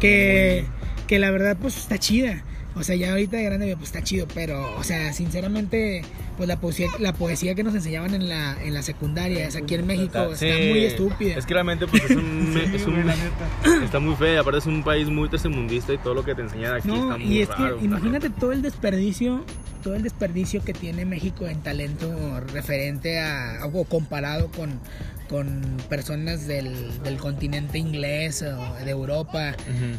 Que, 0.00 0.66
que 1.06 1.18
la 1.18 1.30
verdad, 1.30 1.56
pues 1.60 1.76
está 1.76 1.98
chida. 1.98 2.42
O 2.76 2.82
sea, 2.82 2.96
ya 2.96 3.10
ahorita 3.12 3.36
de 3.36 3.44
grande, 3.44 3.76
pues 3.76 3.90
está 3.90 4.02
chido, 4.02 4.26
pero, 4.34 4.76
o 4.76 4.82
sea, 4.82 5.12
sinceramente, 5.12 6.02
pues 6.36 6.48
la 6.48 6.58
poesía, 6.58 6.88
la 6.98 7.12
poesía 7.12 7.54
que 7.54 7.62
nos 7.62 7.72
enseñaban 7.72 8.14
en 8.14 8.28
la, 8.28 8.60
en 8.64 8.74
la 8.74 8.82
secundaria, 8.82 9.46
es 9.46 9.54
aquí 9.54 9.76
en 9.76 9.86
México, 9.86 10.18
está 10.32 10.36
Sí. 10.38 10.70
muy 10.70 10.84
estúpida. 10.84 11.36
Es 11.38 11.46
que 11.46 11.54
realmente 11.54 11.86
pues, 11.86 12.02
es 12.04 12.16
un, 12.16 12.52
Sí, 12.52 12.74
es 12.74 12.86
un- 12.86 13.84
está 13.84 14.00
muy 14.00 14.16
feo. 14.16 14.40
Aparte 14.40 14.58
es 14.58 14.66
un 14.66 14.82
país 14.82 15.08
muy 15.08 15.28
tercermundista 15.28 15.92
y 15.92 15.98
todo 15.98 16.14
lo 16.14 16.24
que 16.24 16.34
te 16.34 16.42
enseñan 16.42 16.74
aquí 16.74 16.88
No, 16.88 16.96
está 17.12 17.16
muy 17.18 17.26
y 17.36 17.40
es 17.42 17.48
raro. 17.48 17.78
que 17.78 17.84
imagínate 17.84 18.30
todo 18.30 18.50
el 18.50 18.62
desperdicio, 18.62 19.44
todo 19.84 19.94
el 19.94 20.02
desperdicio 20.02 20.64
que 20.64 20.72
tiene 20.72 21.04
México 21.04 21.46
en 21.46 21.60
talento 21.62 22.40
referente 22.52 23.20
a 23.20 23.60
o 23.72 23.84
comparado 23.84 24.48
con, 24.50 24.80
con 25.28 25.62
personas 25.88 26.46
del, 26.46 26.72
del 27.02 27.16
continente 27.16 27.78
inglés 27.78 28.42
o 28.42 28.84
de 28.84 28.90
Europa, 28.90 29.54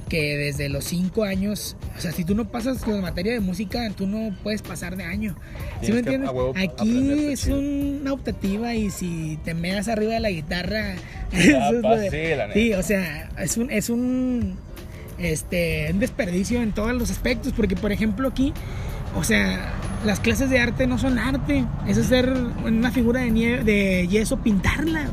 que 0.10 0.38
desde 0.38 0.70
los 0.70 0.86
cinco 0.86 1.24
años, 1.24 1.76
o 1.98 2.02
sea, 2.02 2.12
si 2.12 2.24
tú 2.24 2.36
no 2.36 2.46
pasas 2.50 2.88
la 2.88 2.98
materia 2.98 3.34
de 3.34 3.40
música, 3.40 3.90
tú 3.96 4.06
no 4.08 4.36
puedes 4.44 4.62
pasar 4.62 4.96
de 4.98 5.04
año. 5.04 5.36
¿Sí 5.82 5.92
me 5.92 6.00
entiendes? 6.00 6.30
Aquí 6.56 7.12
es 7.32 7.42
chido. 7.44 7.60
una 7.60 8.14
optativa 8.14 8.74
y 8.76 8.92
si 8.92 9.40
te 9.44 9.54
meas 9.54 9.88
arriba 9.88 10.14
de 10.14 10.20
la 10.20 10.30
guitarra, 10.30 10.96
Ah, 11.34 11.38
eso 11.38 11.76
es 11.78 11.82
pa, 11.82 11.96
de- 11.98 12.10
sí, 12.12 12.36
la 12.38 12.48
neta. 12.48 12.54
sí, 12.60 12.74
o 12.74 12.84
sea, 12.84 13.30
es 13.40 13.58
un, 13.58 13.72
es 13.72 13.90
un, 13.90 14.56
este, 15.18 15.88
un 15.92 16.00
desperdicio 16.00 16.62
en 16.62 16.72
todos 16.72 16.94
los 16.94 17.10
aspectos, 17.12 17.52
porque 17.56 17.76
por 17.76 17.92
ejemplo 17.92 18.28
aquí, 18.28 18.54
o 19.16 19.24
sea, 19.24 19.74
las 20.06 20.20
clases 20.20 20.50
de 20.50 20.60
arte 20.60 20.88
no 20.88 20.98
son 20.98 21.18
arte, 21.18 21.66
es 21.88 21.98
hacer 21.98 22.32
una 22.66 22.92
figura 22.92 23.22
de, 23.22 23.32
nieve, 23.32 23.64
de 23.64 24.08
yeso, 24.08 24.38
pintarla. 24.38 25.06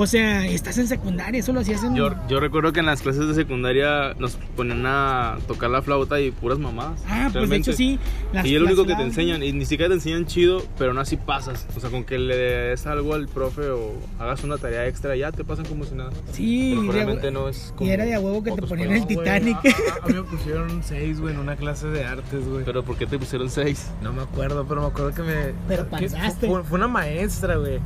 O 0.00 0.06
sea, 0.06 0.46
estás 0.46 0.78
en 0.78 0.86
secundaria, 0.86 1.40
eso 1.40 1.52
lo 1.52 1.58
hacías 1.58 1.82
en... 1.82 1.96
Yo, 1.96 2.10
yo 2.28 2.38
recuerdo 2.38 2.72
que 2.72 2.78
en 2.78 2.86
las 2.86 3.02
clases 3.02 3.26
de 3.26 3.34
secundaria 3.34 4.14
nos 4.16 4.36
ponían 4.56 4.86
a 4.86 5.38
tocar 5.48 5.70
la 5.70 5.82
flauta 5.82 6.20
y 6.20 6.30
puras 6.30 6.60
mamadas. 6.60 7.02
Ah, 7.08 7.28
pues 7.32 7.50
de 7.50 7.56
hecho 7.56 7.72
sí. 7.72 7.98
las- 8.32 8.46
y 8.46 8.54
es 8.54 8.60
lo 8.60 8.68
único 8.68 8.86
que 8.86 8.94
te 8.94 9.02
enseñan. 9.02 9.42
Y 9.42 9.52
ni 9.52 9.66
siquiera 9.66 9.88
te 9.88 9.94
enseñan 9.96 10.24
chido, 10.26 10.62
pero 10.78 10.94
no 10.94 11.00
así 11.00 11.16
pasas. 11.16 11.66
O 11.76 11.80
sea, 11.80 11.90
con 11.90 12.04
que 12.04 12.16
le 12.16 12.36
des 12.36 12.86
algo 12.86 13.12
al 13.14 13.26
profe 13.26 13.70
o 13.70 13.92
hagas 14.20 14.44
una 14.44 14.56
tarea 14.56 14.86
extra, 14.86 15.16
ya 15.16 15.32
te 15.32 15.42
pasan 15.42 15.64
como 15.66 15.82
si 15.84 15.96
nada. 15.96 16.10
Sí, 16.32 16.74
Pero 16.78 16.92
realmente 16.92 17.30
no 17.32 17.48
es 17.48 17.70
y 17.74 17.76
como 17.78 17.90
era 17.90 18.04
de 18.04 18.14
a 18.14 18.20
huevo 18.20 18.44
que 18.44 18.52
te 18.52 18.62
ponían 18.62 18.92
el 18.92 19.04
Titanic. 19.04 19.56
A, 19.56 19.60
a- 19.68 20.04
a 20.04 20.06
mí 20.06 20.14
me 20.14 20.22
pusieron 20.30 20.80
seis, 20.84 21.20
güey, 21.20 21.34
en 21.34 21.40
una 21.40 21.56
clase 21.56 21.88
de 21.88 22.04
artes, 22.04 22.46
güey. 22.46 22.64
Pero 22.64 22.84
¿por 22.84 22.96
qué 22.96 23.06
te 23.06 23.18
pusieron 23.18 23.50
seis? 23.50 23.90
No 24.00 24.12
me 24.12 24.22
acuerdo, 24.22 24.64
pero 24.64 24.80
me 24.82 24.86
acuerdo 24.86 25.12
que 25.12 25.22
me. 25.22 25.34
Pero 25.66 25.86
pasaste. 25.88 26.46
Fue, 26.46 26.62
fue 26.62 26.78
una 26.78 26.86
maestra, 26.86 27.56
güey. 27.56 27.80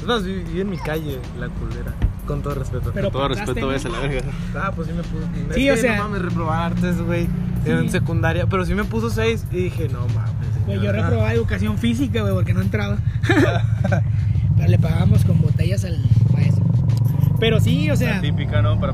Es 0.00 0.04
más, 0.06 0.24
vi, 0.24 0.42
vi 0.52 0.60
en 0.60 0.70
mi 0.70 0.78
calle, 0.78 1.18
la 1.38 1.48
culera. 1.48 1.92
Con 2.26 2.42
todo 2.42 2.54
respeto. 2.54 2.90
Pero 2.92 3.10
Todo 3.10 3.22
pasaste, 3.28 3.46
respeto, 3.46 3.68
ves 3.68 3.86
a 3.86 3.88
la 3.88 4.00
verga. 4.00 4.20
Ah, 4.54 4.72
pues 4.76 4.88
sí 4.88 4.94
me 4.94 5.02
puso. 5.02 5.24
es 5.48 5.54
Sí, 5.54 5.64
que 5.64 5.72
o 5.72 5.76
sea- 5.76 5.96
No 5.96 6.04
mames, 6.04 6.22
reprobar 6.22 6.72
artes, 6.72 7.00
güey. 7.00 7.26
En 7.64 7.82
Sí. 7.84 7.88
secundaria. 7.88 8.46
Pero 8.46 8.64
sí 8.66 8.74
me 8.74 8.84
puso 8.84 9.08
seis 9.10 9.44
y 9.50 9.56
dije, 9.64 9.88
no 9.88 10.00
mames. 10.08 10.66
Güey, 10.66 10.80
yo 10.80 10.92
reprobaba 10.92 11.32
educación 11.32 11.78
física, 11.78 12.20
güey, 12.22 12.34
porque 12.34 12.52
no 12.54 12.60
entraba. 12.60 12.98
Pero 14.56 14.68
le 14.68 14.78
pagábamos 14.78 15.24
con 15.24 15.40
botellas 15.40 15.84
al 15.84 15.98
maestro. 16.34 16.64
Pero 17.40 17.60
sí, 17.60 17.90
o 17.90 17.96
sea, 17.96 18.16
La 18.16 18.20
típica, 18.20 18.60
¿no? 18.62 18.78
Para 18.80 18.92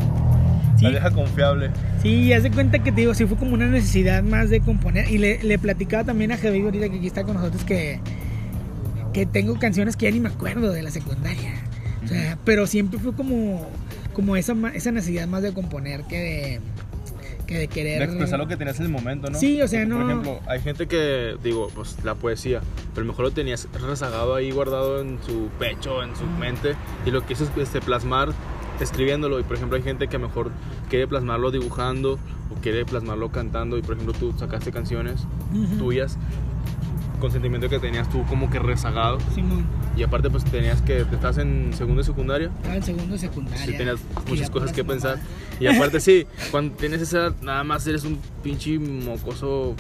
sí, 0.77 0.85
la 0.85 0.91
vieja 0.91 1.11
confiable. 1.11 1.71
sí, 2.03 2.33
haz 2.33 2.43
de 2.43 2.51
cuenta 2.51 2.79
que 2.81 2.93
te 2.93 3.01
digo, 3.01 3.15
sí 3.15 3.25
fue 3.27 3.37
como 3.39 3.55
una 3.55 3.67
necesidad 3.67 4.23
más 4.23 4.51
de 4.51 4.61
componer. 4.61 5.11
Y 5.11 5.19
le, 5.19 5.43
le 5.43 5.59
platicaba 5.59 6.05
también 6.05 6.31
a 6.33 6.37
Javi 6.37 6.63
ahorita 6.63 6.89
que 6.91 6.97
aquí 6.99 7.07
está 7.07 7.25
con 7.25 7.35
nosotros 7.37 7.65
que, 7.65 8.01
que 9.15 9.25
tengo 9.25 9.59
canciones 9.59 9.97
que 9.97 10.05
ya 10.07 10.11
ni 10.11 10.21
me 10.21 10.29
acuerdo 10.29 10.73
de 10.73 10.83
la 10.83 10.91
secundaria. 10.91 11.55
O 12.05 12.09
sea, 12.09 12.37
pero 12.45 12.67
siempre 12.67 12.99
fue 12.99 13.15
como, 13.15 13.67
como 14.13 14.37
esa, 14.37 14.55
esa 14.75 14.93
necesidad 14.93 15.27
más 15.27 15.43
de 15.43 15.55
componer 15.55 16.03
que 16.05 16.19
de, 16.19 16.61
que 17.47 17.57
de 17.59 17.69
querer... 17.69 18.01
De 18.01 18.05
expresar 18.05 18.39
lo 18.39 18.47
que 18.47 18.59
tenías 18.59 18.79
en 18.81 18.87
el 18.87 18.93
momento, 18.93 19.31
¿no? 19.31 19.39
Sí, 19.39 19.63
o 19.63 19.69
sea, 19.69 19.87
Porque, 19.87 19.95
no- 19.95 20.01
Por 20.01 20.11
ejemplo, 20.11 20.41
hay 20.51 20.61
gente 20.61 20.87
que, 20.87 21.37
digo, 21.43 21.71
pues 21.75 21.97
la 22.05 22.15
poesía, 22.15 22.61
pero 22.95 23.07
mejor 23.07 23.25
lo 23.27 23.31
tenías 23.31 23.69
rezagado 23.73 24.35
ahí, 24.35 24.51
guardado 24.51 25.01
en 25.01 25.19
su 25.25 25.49
pecho, 25.59 26.03
en 26.03 26.15
su 26.15 26.27
mente, 26.27 26.75
y 27.07 27.11
lo 27.11 27.25
que 27.25 27.33
hizo 27.33 27.45
es 27.45 27.51
este, 27.57 27.81
plasmar 27.81 28.31
escribiéndolo. 28.81 29.39
Y 29.41 29.45
por 29.45 29.57
ejemplo, 29.57 29.77
hay 29.77 29.83
gente 29.83 30.09
que 30.09 30.19
mejor 30.19 30.51
quiere 30.91 31.07
plasmarlo 31.07 31.51
dibujando 31.51 32.19
o 32.51 32.61
quiere 32.61 32.85
plasmarlo 32.85 33.31
cantando. 33.31 33.79
Y 33.79 33.83
por 33.83 33.95
ejemplo, 33.95 34.13
tú 34.19 34.35
sacaste 34.39 34.73
canciones 34.73 35.23
Ujú. 35.55 35.77
tuyas 35.79 36.19
con 37.25 37.33
sentimiento 37.33 37.71
que 37.71 37.79
tenías 37.79 38.07
tú 38.11 38.23
como 38.27 38.51
que 38.51 38.59
rezagado. 38.59 39.17
Simón, 39.35 39.65
Y 39.97 40.03
aparte, 40.03 40.29
pues 40.29 40.45
tenías 40.45 40.83
que, 40.83 40.99
estás 40.99 41.39
en 41.39 41.73
segundo 41.73 42.03
de 42.03 42.05
secundaria. 42.05 42.51
estaba 42.57 42.77
en 42.77 42.83
segundo 42.83 43.13
de 43.15 43.19
secundaria. 43.19 43.65
Sí, 43.65 43.73
tenías 43.73 43.99
muchas 44.29 44.51
cosas 44.51 44.73
que 44.73 44.85
pensar. 44.85 45.17
mamadas. 45.17 45.59
Y 45.59 45.67
aparte, 45.67 46.01
sí, 46.01 46.27
cuando 46.51 46.77
tienes 46.77 47.01
esa 47.01 47.17
edad, 47.17 47.35
nada 47.41 47.65
más 47.65 47.87
eres 47.87 48.05
un 48.05 48.19
pinche 48.43 48.79
mocoso, 48.79 49.75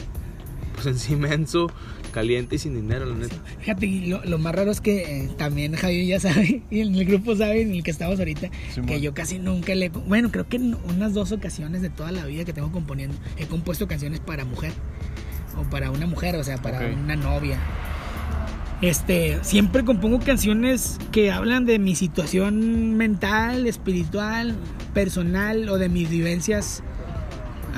pues 0.72 0.86
en 0.86 0.98
sí 0.98 1.12
inmenso, 1.12 1.66
caliente 2.12 2.56
y 2.56 2.58
sin 2.58 2.76
dinero, 2.76 3.04
la 3.04 3.14
neta. 3.14 3.36
Fíjate, 3.60 3.84
y 3.84 4.06
lo, 4.06 4.24
lo 4.24 4.38
más 4.38 4.54
raro 4.54 4.70
es 4.70 4.80
que 4.80 5.24
eh, 5.24 5.30
también 5.36 5.74
Javier 5.74 6.06
ya 6.06 6.20
sabe, 6.20 6.62
y 6.70 6.80
en 6.80 6.94
el 6.94 7.04
grupo 7.04 7.36
sabe, 7.36 7.60
en 7.60 7.74
el 7.74 7.82
que 7.82 7.90
estamos 7.90 8.18
ahorita, 8.18 8.48
Simón. 8.72 8.88
que 8.88 9.02
yo 9.02 9.12
casi 9.12 9.38
nunca 9.38 9.74
le... 9.74 9.90
Bueno, 9.90 10.30
creo 10.32 10.48
que 10.48 10.56
en 10.56 10.78
unas 10.88 11.12
dos 11.12 11.30
ocasiones 11.30 11.82
de 11.82 11.90
toda 11.90 12.10
la 12.10 12.24
vida 12.24 12.46
que 12.46 12.54
tengo 12.54 12.72
componiendo, 12.72 13.14
he 13.36 13.44
compuesto 13.44 13.86
canciones 13.86 14.20
para 14.20 14.46
mujer, 14.46 14.72
o 15.56 15.62
para 15.64 15.90
una 15.90 16.06
mujer, 16.06 16.36
o 16.36 16.44
sea, 16.44 16.58
para 16.58 16.86
una 16.86 17.16
novia. 17.16 17.58
Este, 18.80 19.38
siempre 19.42 19.84
compongo 19.84 20.20
canciones 20.20 20.98
que 21.10 21.32
hablan 21.32 21.64
de 21.64 21.78
mi 21.78 21.94
situación 21.94 22.96
mental, 22.96 23.66
espiritual, 23.66 24.54
personal 24.92 25.68
o 25.68 25.78
de 25.78 25.88
mis 25.88 26.10
vivencias 26.10 26.82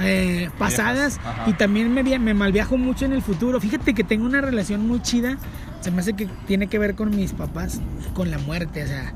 eh, 0.00 0.50
pasadas 0.58 1.18
Ajá. 1.24 1.44
y 1.46 1.52
también 1.52 1.92
me, 1.94 2.02
me 2.02 2.34
malviajo 2.34 2.76
mucho 2.76 3.04
en 3.04 3.12
el 3.12 3.22
futuro. 3.22 3.60
Fíjate 3.60 3.94
que 3.94 4.04
tengo 4.04 4.26
una 4.26 4.40
relación 4.40 4.86
muy 4.86 5.00
chida, 5.00 5.38
se 5.80 5.90
me 5.90 6.00
hace 6.00 6.14
que 6.14 6.28
tiene 6.46 6.66
que 6.66 6.78
ver 6.78 6.94
con 6.94 7.14
mis 7.14 7.32
papás, 7.32 7.80
con 8.14 8.30
la 8.30 8.38
muerte, 8.38 8.82
o 8.82 8.86
sea, 8.86 9.12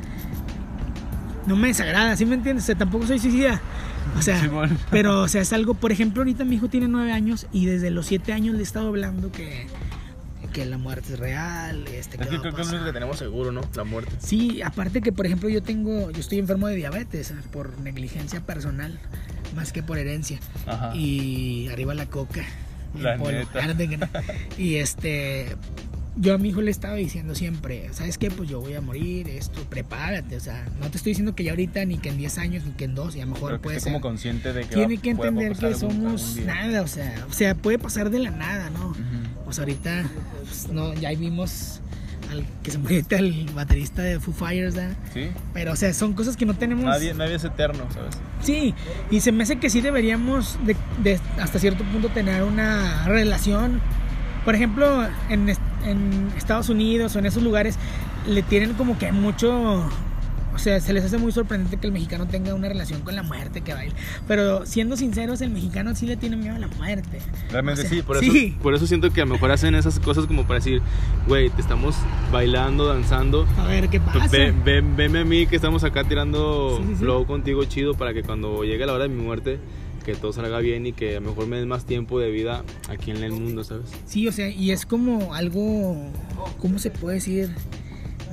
no 1.47 1.57
me 1.57 1.69
desagrada, 1.69 2.17
¿sí 2.17 2.25
me 2.25 2.37
entiendes? 2.37 2.65
O 2.65 2.67
sea, 2.67 2.77
tampoco 2.77 3.07
soy 3.07 3.19
suicida. 3.19 3.61
O 4.17 4.23
sea, 4.23 4.51
pero 4.91 5.23
o 5.23 5.29
sea, 5.29 5.43
es 5.43 5.53
algo, 5.53 5.75
por 5.75 5.93
ejemplo, 5.93 6.23
ahorita 6.23 6.45
mi 6.45 6.57
hijo 6.57 6.69
tiene 6.69 6.89
nueve 6.89 7.13
años 7.13 7.47
y 7.53 7.67
desde 7.67 7.91
los 7.91 8.07
siete 8.07 8.33
años 8.33 8.55
le 8.55 8.61
he 8.61 8.65
estado 8.65 8.89
hablando 8.89 9.33
que, 9.33 9.67
que 10.53 10.65
la 10.67 10.79
muerte 10.79 11.15
es 11.15 11.19
real, 11.19 11.87
este, 11.89 12.23
Es 12.23 12.29
que 12.29 12.39
creo 12.41 12.55
que 12.55 12.63
es 12.63 12.73
lo 12.73 12.85
que 12.85 12.93
tenemos 12.93 13.19
seguro, 13.19 13.53
¿no? 13.53 13.63
La 13.75 13.85
muerte. 13.85 14.13
Sí, 14.19 14.63
aparte 14.63 15.01
que 15.01 15.13
por 15.13 15.27
ejemplo 15.27 15.49
yo 15.49 15.63
tengo, 15.63 16.11
yo 16.11 16.21
estoy 16.21 16.39
enfermo 16.39 16.67
de 16.67 16.77
diabetes 16.77 17.31
eh, 17.31 17.35
por 17.53 17.79
negligencia 17.79 18.41
personal, 18.41 18.99
más 19.55 19.73
que 19.73 19.83
por 19.83 19.99
herencia. 19.99 20.39
Ajá. 20.67 20.95
Y 20.95 21.69
arriba 21.69 21.95
la 21.95 22.07
coca. 22.07 22.45
La 22.99 23.17
neta. 23.17 24.11
Y 24.59 24.77
este, 24.77 25.57
yo 26.17 26.35
a 26.35 26.39
mi 26.39 26.49
hijo 26.51 26.61
le 26.61 26.71
estaba 26.71 26.95
diciendo 26.95 27.35
siempre, 27.35 27.89
¿sabes 27.93 28.19
qué? 28.19 28.31
Pues 28.31 28.49
yo 28.49 28.61
voy 28.61 28.75
a 28.75 28.81
morir, 28.81 29.29
esto, 29.29 29.63
prepárate. 29.71 30.37
O 30.37 30.41
sea, 30.41 30.67
no 30.81 30.91
te 30.91 30.97
estoy 30.97 31.11
diciendo 31.13 31.35
que 31.35 31.45
ya 31.45 31.53
ahorita, 31.53 31.85
ni 31.85 31.99
que 31.99 32.09
en 32.11 32.19
10 32.19 32.39
años, 32.39 32.65
ni 32.65 32.73
que 32.73 32.85
en 32.85 32.95
2, 32.95 33.17
y 33.17 33.21
a 33.21 33.27
lo 33.27 33.33
mejor 33.33 33.61
puede 33.61 33.81
ser. 33.81 33.93
como 33.93 34.01
consciente 34.03 34.53
de 34.53 34.63
que 34.63 34.75
Tiene 34.75 34.97
va- 34.97 35.03
que 35.03 35.11
entender 35.11 35.57
que 35.57 35.67
algún- 35.67 35.81
somos 35.81 36.31
algún 36.31 36.47
nada, 36.47 36.83
o 36.83 36.87
sea, 36.89 37.27
o 37.29 37.33
sea, 37.33 37.55
puede 37.55 37.79
pasar 37.79 38.11
de 38.11 38.19
la 38.19 38.31
nada, 38.31 38.71
¿no? 38.71 38.89
Ujú. 38.89 39.01
Pues 39.45 39.59
ahorita, 39.59 40.05
pues, 40.45 40.69
no, 40.73 40.95
ya 40.95 41.11
vimos 41.11 41.81
al 42.31 42.45
que 42.63 42.71
se 42.71 42.79
murió 42.79 43.03
el 43.11 43.51
baterista 43.55 44.03
de 44.03 44.21
Foo 44.21 44.33
Fighters, 44.35 44.75
¿verdad? 44.77 44.97
Sí. 45.15 45.29
Pero, 45.53 45.73
o 45.73 45.77
sea, 45.77 45.93
son 45.95 46.13
cosas 46.13 46.37
que 46.37 46.47
no 46.47 46.55
tenemos. 46.55 46.85
Nadie, 46.85 47.13
nadie 47.15 47.35
es 47.37 47.45
eterno, 47.45 47.85
¿sabes? 47.93 48.17
Sí, 48.43 48.75
y 49.11 49.21
se 49.21 49.33
me 49.33 49.43
hace 49.43 49.59
que 49.59 49.69
sí 49.71 49.81
deberíamos 49.81 50.57
de, 50.65 50.77
de 51.03 51.19
hasta 51.41 51.59
cierto 51.59 51.83
punto 51.85 52.09
tener 52.09 52.43
una 52.45 53.07
relación. 53.09 53.81
Por 54.45 54.55
ejemplo, 54.55 55.07
en, 55.29 55.49
est- 55.49 55.61
en 55.87 56.29
Estados 56.37 56.69
Unidos 56.69 57.15
o 57.17 57.19
en 57.19 57.27
esos 57.27 57.43
lugares 57.43 57.77
le 58.27 58.43
tienen 58.43 58.75
como 58.75 58.99
que 58.99 59.13
mucho... 59.13 59.85
O 60.53 60.59
sea, 60.59 60.81
se 60.81 60.93
les 60.93 61.05
hace 61.05 61.17
muy 61.17 61.31
sorprendente 61.33 61.77
que 61.79 61.87
el 61.87 61.93
mexicano 61.93 62.27
tenga 62.27 62.53
una 62.55 62.69
relación 62.69 63.01
con 63.03 63.15
la 63.15 63.23
muerte, 63.23 63.61
que 63.63 63.73
baile. 63.73 63.95
Pero 64.27 64.67
siendo 64.67 64.97
sinceros, 64.97 65.41
el 65.41 65.51
mexicano 65.51 65.95
sí 65.95 66.07
le 66.07 66.17
tiene 66.17 66.37
miedo 66.37 66.57
a 66.57 66.59
la 66.59 66.67
muerte. 66.67 67.21
Realmente 67.51 67.83
O 67.83 67.85
sea, 67.85 67.91
sí, 67.91 68.03
por 68.03 68.17
eso, 68.23 68.33
por 68.61 68.75
eso 68.75 68.87
siento 68.87 69.11
que 69.11 69.23
a 69.23 69.25
lo 69.25 69.33
mejor 69.33 69.53
hacen 69.53 69.75
esas 69.77 70.01
cosas 70.01 70.27
como 70.27 70.43
para 70.43 70.57
decir, 70.57 70.83
güey, 71.29 71.49
te 71.51 71.63
estamos 71.63 71.95
bailando, 72.33 72.87
danzando. 72.89 73.47
A 73.59 73.69
ver 73.69 73.89
qué 73.89 74.01
pasa. 74.01 74.27
Ve, 74.27 74.53
ve- 74.65 74.83
veme 74.83 75.21
a 75.21 75.25
mí 75.25 75.47
que 75.47 75.55
estamos 75.57 75.85
acá 75.85 76.03
tirando 76.05 76.83
sí. 76.87 76.97
flow 76.97 77.27
contigo 77.27 77.65
chido 77.65 77.95
para 77.95 78.13
que 78.13 78.23
cuando 78.25 78.65
llegue 78.65 78.85
la 78.85 78.93
hora 78.93 79.05
de 79.05 79.11
mi 79.11 79.23
muerte, 79.23 79.61
que 80.05 80.15
todo 80.15 80.33
salga 80.33 80.59
bien 80.61 80.87
y 80.87 80.93
que 80.93 81.17
a 81.17 81.21
lo 81.21 81.29
mejor 81.31 81.47
me 81.47 81.57
den 81.59 81.69
más 81.69 81.85
tiempo 81.85 82.19
de 82.19 82.31
vida 82.31 82.65
aquí 82.89 83.11
en 83.11 83.23
el 83.23 83.33
mundo, 83.33 83.65
¿sabes? 83.65 83.87
Sí, 84.07 84.27
o 84.29 84.33
sea, 84.33 84.49
y 84.49 84.71
es 84.71 84.87
como 84.87 85.35
algo, 85.35 85.97
¿cómo 86.59 86.79
se 86.79 86.91
puede 86.91 87.17
decir? 87.17 87.51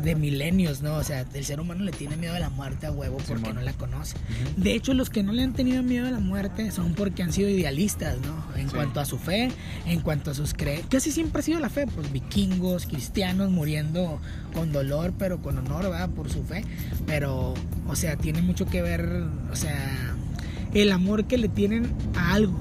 De 0.04 0.14
milenios, 0.14 0.84
¿no? 0.84 0.94
O 0.98 1.04
sea, 1.04 1.26
el 1.34 1.44
ser 1.44 1.60
humano 1.60 1.84
le 1.84 1.92
tiene 1.92 2.18
miedo 2.18 2.36
a 2.36 2.40
la 2.40 2.52
muerte 2.52 2.86
a 2.86 2.92
huevo 2.92 3.18
porque 3.18 3.34
Simón. 3.38 3.56
no 3.56 3.62
la 3.62 3.74
conoce. 3.74 4.16
De 4.56 4.74
hecho, 4.76 4.94
los 4.94 5.10
que 5.10 5.24
no 5.24 5.32
le 5.34 5.42
han 5.42 5.54
tenido 5.54 5.82
miedo 5.82 6.06
a 6.06 6.12
la 6.12 6.20
muerte 6.20 6.70
son 6.70 6.94
porque 6.94 7.24
han 7.24 7.34
sido 7.34 7.50
idealistas, 7.50 8.16
¿no? 8.22 8.44
En 8.56 8.70
Sí. 8.70 8.76
cuanto 8.76 9.00
a 9.00 9.06
su 9.06 9.18
fe, 9.18 9.50
en 9.88 10.02
cuanto 10.02 10.30
a 10.30 10.34
sus 10.36 10.54
creencias. 10.54 10.88
Casi 10.90 11.12
siempre 11.12 11.40
ha 11.40 11.44
sido 11.44 11.60
la 11.60 11.70
fe, 11.70 11.88
pues 11.88 12.12
vikingos, 12.12 12.86
cristianos 12.86 13.50
muriendo 13.50 14.20
con 14.54 14.72
dolor, 14.72 15.14
pero 15.18 15.42
con 15.42 15.58
honor, 15.58 15.86
¿verdad? 15.90 16.10
Por 16.12 16.30
su 16.30 16.44
fe. 16.44 16.64
Pero, 17.08 17.56
o 17.88 17.96
sea, 17.96 18.18
tiene 18.18 18.44
mucho 18.44 18.68
que 18.68 18.84
ver, 18.84 19.24
o 19.52 19.56
sea, 19.56 20.16
el 20.82 20.92
amor 20.92 21.26
que 21.26 21.38
le 21.38 21.48
tienen 21.50 21.88
a 22.16 22.34
algo. 22.34 22.58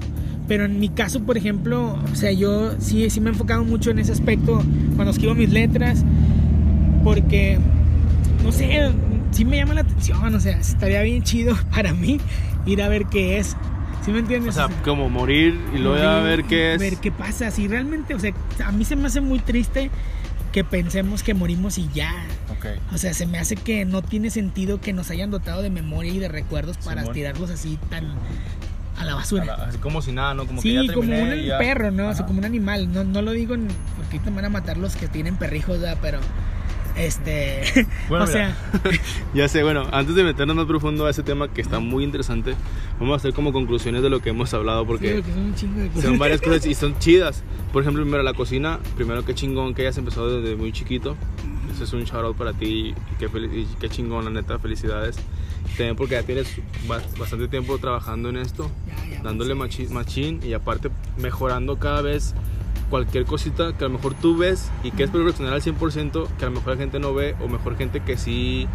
Pero 0.47 0.63
en 0.65 0.79
mi 0.79 0.89
caso, 0.89 1.21
por 1.23 1.37
ejemplo, 1.37 1.97
o 2.11 2.15
sea, 2.15 2.31
yo 2.31 2.71
sí, 2.79 3.09
sí 3.09 3.19
me 3.19 3.29
he 3.29 3.33
enfocado 3.33 3.63
mucho 3.65 3.91
en 3.91 3.99
ese 3.99 4.13
aspecto 4.13 4.63
cuando 4.95 5.11
escribo 5.11 5.35
mis 5.35 5.49
letras, 5.51 6.05
porque, 7.03 7.59
no 8.43 8.51
sé, 8.51 8.91
sí 9.31 9.45
me 9.45 9.57
llama 9.57 9.73
la 9.73 9.81
atención, 9.81 10.33
o 10.33 10.39
sea, 10.39 10.57
estaría 10.57 11.01
bien 11.01 11.23
chido 11.23 11.55
para 11.71 11.93
mí 11.93 12.19
ir 12.65 12.81
a 12.81 12.89
ver 12.89 13.05
qué 13.05 13.37
es. 13.39 13.55
¿Sí 14.05 14.11
me 14.11 14.17
O 14.17 14.21
entiendes? 14.21 14.55
sea, 14.55 14.69
como 14.85 15.09
morir 15.09 15.59
y 15.75 15.79
luego 15.79 15.97
ya 15.97 16.19
ver 16.21 16.45
qué 16.45 16.73
es. 16.75 16.79
Ver 16.79 16.95
qué 16.97 17.11
pasa. 17.11 17.51
Si 17.51 17.67
realmente, 17.67 18.15
o 18.15 18.19
sea, 18.19 18.31
a 18.65 18.71
mí 18.71 18.85
se 18.85 18.95
me 18.95 19.07
hace 19.07 19.19
muy 19.19 19.39
triste 19.39 19.89
que 20.57 20.63
pensemos 20.63 21.21
que 21.21 21.35
morimos 21.35 21.77
y 21.77 21.87
ya. 21.93 22.11
Ok. 22.49 22.65
O 22.91 22.97
sea, 22.97 23.13
se 23.13 23.27
me 23.27 23.37
hace 23.37 23.55
que 23.55 23.85
no 23.85 24.01
tiene 24.01 24.31
sentido 24.31 24.81
que 24.81 24.91
nos 24.91 25.11
hayan 25.11 25.29
dotado 25.29 25.61
de 25.61 25.69
memoria 25.69 26.11
y 26.11 26.17
de 26.17 26.29
recuerdos 26.29 26.79
para 26.79 27.01
Simón. 27.01 27.13
tirarlos 27.13 27.51
así 27.51 27.77
tan 27.91 28.05
a 28.97 29.05
la 29.05 29.11
A 29.11 29.15
basura. 29.17 29.45
la- 29.45 29.53
Así 29.53 29.77
como 29.77 30.01
si 30.01 30.11
nada, 30.13 30.33
¿no? 30.33 30.47
Como 30.47 30.59
que 30.63 30.69
sí, 30.69 30.73
ya 30.87 30.91
como 30.95 31.13
un 31.13 31.35
ya. 31.45 31.59
perro, 31.59 31.91
¿no? 31.91 32.09
O 32.09 32.13
sea, 32.15 32.25
como 32.25 32.39
un 32.39 32.45
animal. 32.45 32.91
No, 32.91 33.03
no 33.03 33.21
lo 33.21 33.33
digo 33.33 33.53
en- 33.53 33.67
porque 33.97 34.15
ahorita 34.17 34.31
me 34.31 34.37
van 34.37 34.45
a 34.45 34.49
matar 34.49 34.77
los 34.79 34.95
que 34.95 35.07
tienen 35.07 35.35
perrijos, 35.35 35.79
¿verdad? 35.79 35.99
Pero, 36.01 36.19
este. 36.97 37.61
Bueno, 38.09 38.25
o 38.25 38.27
mira, 38.27 38.55
sea, 38.55 38.91
ya 39.33 39.47
sé, 39.47 39.63
bueno, 39.63 39.85
antes 39.91 40.15
de 40.15 40.23
meternos 40.23 40.55
más 40.55 40.65
profundo 40.65 41.05
a 41.05 41.09
ese 41.09 41.23
tema 41.23 41.47
que 41.51 41.61
está 41.61 41.79
muy 41.79 42.03
interesante, 42.03 42.55
vamos 42.99 43.13
a 43.13 43.15
hacer 43.17 43.33
como 43.33 43.51
conclusiones 43.53 44.01
de 44.01 44.09
lo 44.09 44.19
que 44.21 44.29
hemos 44.29 44.53
hablado 44.53 44.81
sí, 44.81 44.87
porque 44.87 45.15
porque 45.15 45.31
son 45.33 45.55
chingo 45.55 45.79
de 45.81 46.01
son 46.01 46.17
varias 46.17 46.41
cosas 46.41 46.65
y 46.65 46.73
son 46.73 46.97
chidas. 46.99 47.43
Por 47.73 47.81
ejemplo, 47.83 48.01
primero 48.03 48.23
la 48.23 48.33
cocina, 48.33 48.79
primero 48.95 49.25
qué 49.25 49.35
chingón 49.35 49.73
que 49.73 49.81
hayas 49.83 49.97
empezado 49.97 50.39
desde 50.41 50.55
muy 50.55 50.71
chiquito. 50.71 51.15
Eso 51.73 51.83
es 51.83 51.93
un 51.93 52.03
shout 52.05 52.23
out 52.23 52.37
para 52.37 52.53
ti 52.53 52.65
y 52.95 52.95
qué, 53.19 53.25
y 53.25 53.67
qué 53.79 53.89
chingón, 53.89 54.23
la 54.25 54.31
neta, 54.31 54.57
felicidades. 54.57 55.17
También 55.75 55.95
porque 55.95 56.15
ya 56.15 56.23
tienes 56.23 56.47
ba- 56.87 57.01
bastante 57.19 57.47
tiempo 57.49 57.77
trabajando 57.77 58.29
en 58.29 58.37
esto, 58.37 58.71
Ya, 58.87 59.17
ya, 59.17 59.21
dándole 59.21 59.53
sí. 59.69 59.93
machín 59.93 60.39
y 60.43 60.53
aparte 60.53 60.89
mejorando 61.17 61.77
cada 61.77 62.01
vez 62.01 62.33
cualquier 62.89 63.25
cosita 63.25 63.73
que 63.73 63.85
a 63.85 63.87
lo 63.87 63.95
mejor 63.95 64.13
tú 64.13 64.37
ves 64.37 64.71
y 64.83 64.91
que 64.91 65.03
es 65.03 65.09
perfeccionar 65.09 65.53
al 65.53 65.61
100%, 65.61 66.27
que 66.37 66.45
a 66.45 66.49
lo 66.49 66.55
mejor 66.55 66.73
la 66.73 66.79
gente 66.79 66.99
no 66.99 67.13
ve, 67.13 67.35
o 67.43 67.47
mejor 67.47 67.77
gente 67.77 67.99
que 68.01 68.17
sí 68.17 68.67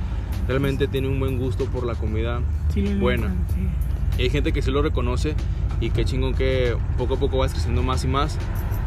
realmente 0.48 0.88
tiene 0.88 1.08
un 1.08 1.18
buen 1.20 1.38
gusto 1.38 1.66
por 1.66 1.84
la 1.86 1.94
comida 1.94 2.40
Sí, 2.74 2.82
buena. 2.98 3.28
sí. 3.54 4.18
y 4.18 4.22
hay 4.24 4.30
gente 4.30 4.52
que 4.52 4.60
sí 4.62 4.70
lo 4.70 4.82
reconoce 4.82 5.34
y 5.80 5.90
qué 5.90 6.04
chingón 6.04 6.34
que 6.34 6.76
poco 6.98 7.14
a 7.14 7.18
poco 7.18 7.38
vas 7.38 7.52
creciendo 7.52 7.82
más 7.82 8.04
y 8.04 8.08
más 8.08 8.38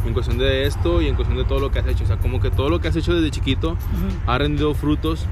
en 0.05 0.13
cuestión 0.13 0.37
de 0.37 0.65
esto 0.65 1.01
y 1.01 1.07
en 1.07 1.15
cuestión 1.15 1.37
de 1.37 1.45
todo 1.45 1.59
lo 1.59 1.71
que 1.71 1.79
has 1.79 1.87
hecho. 1.87 2.03
O 2.03 2.07
sea, 2.07 2.17
como 2.17 2.39
que 2.39 2.51
todo 2.51 2.69
lo 2.69 2.79
que 2.79 2.87
has 2.89 2.95
hecho 2.95 3.13
desde 3.15 3.31
chiquito 3.31 3.71
Ajá. 3.71 4.33
ha 4.33 4.37
rendido 4.37 4.73
frutos 4.75 5.25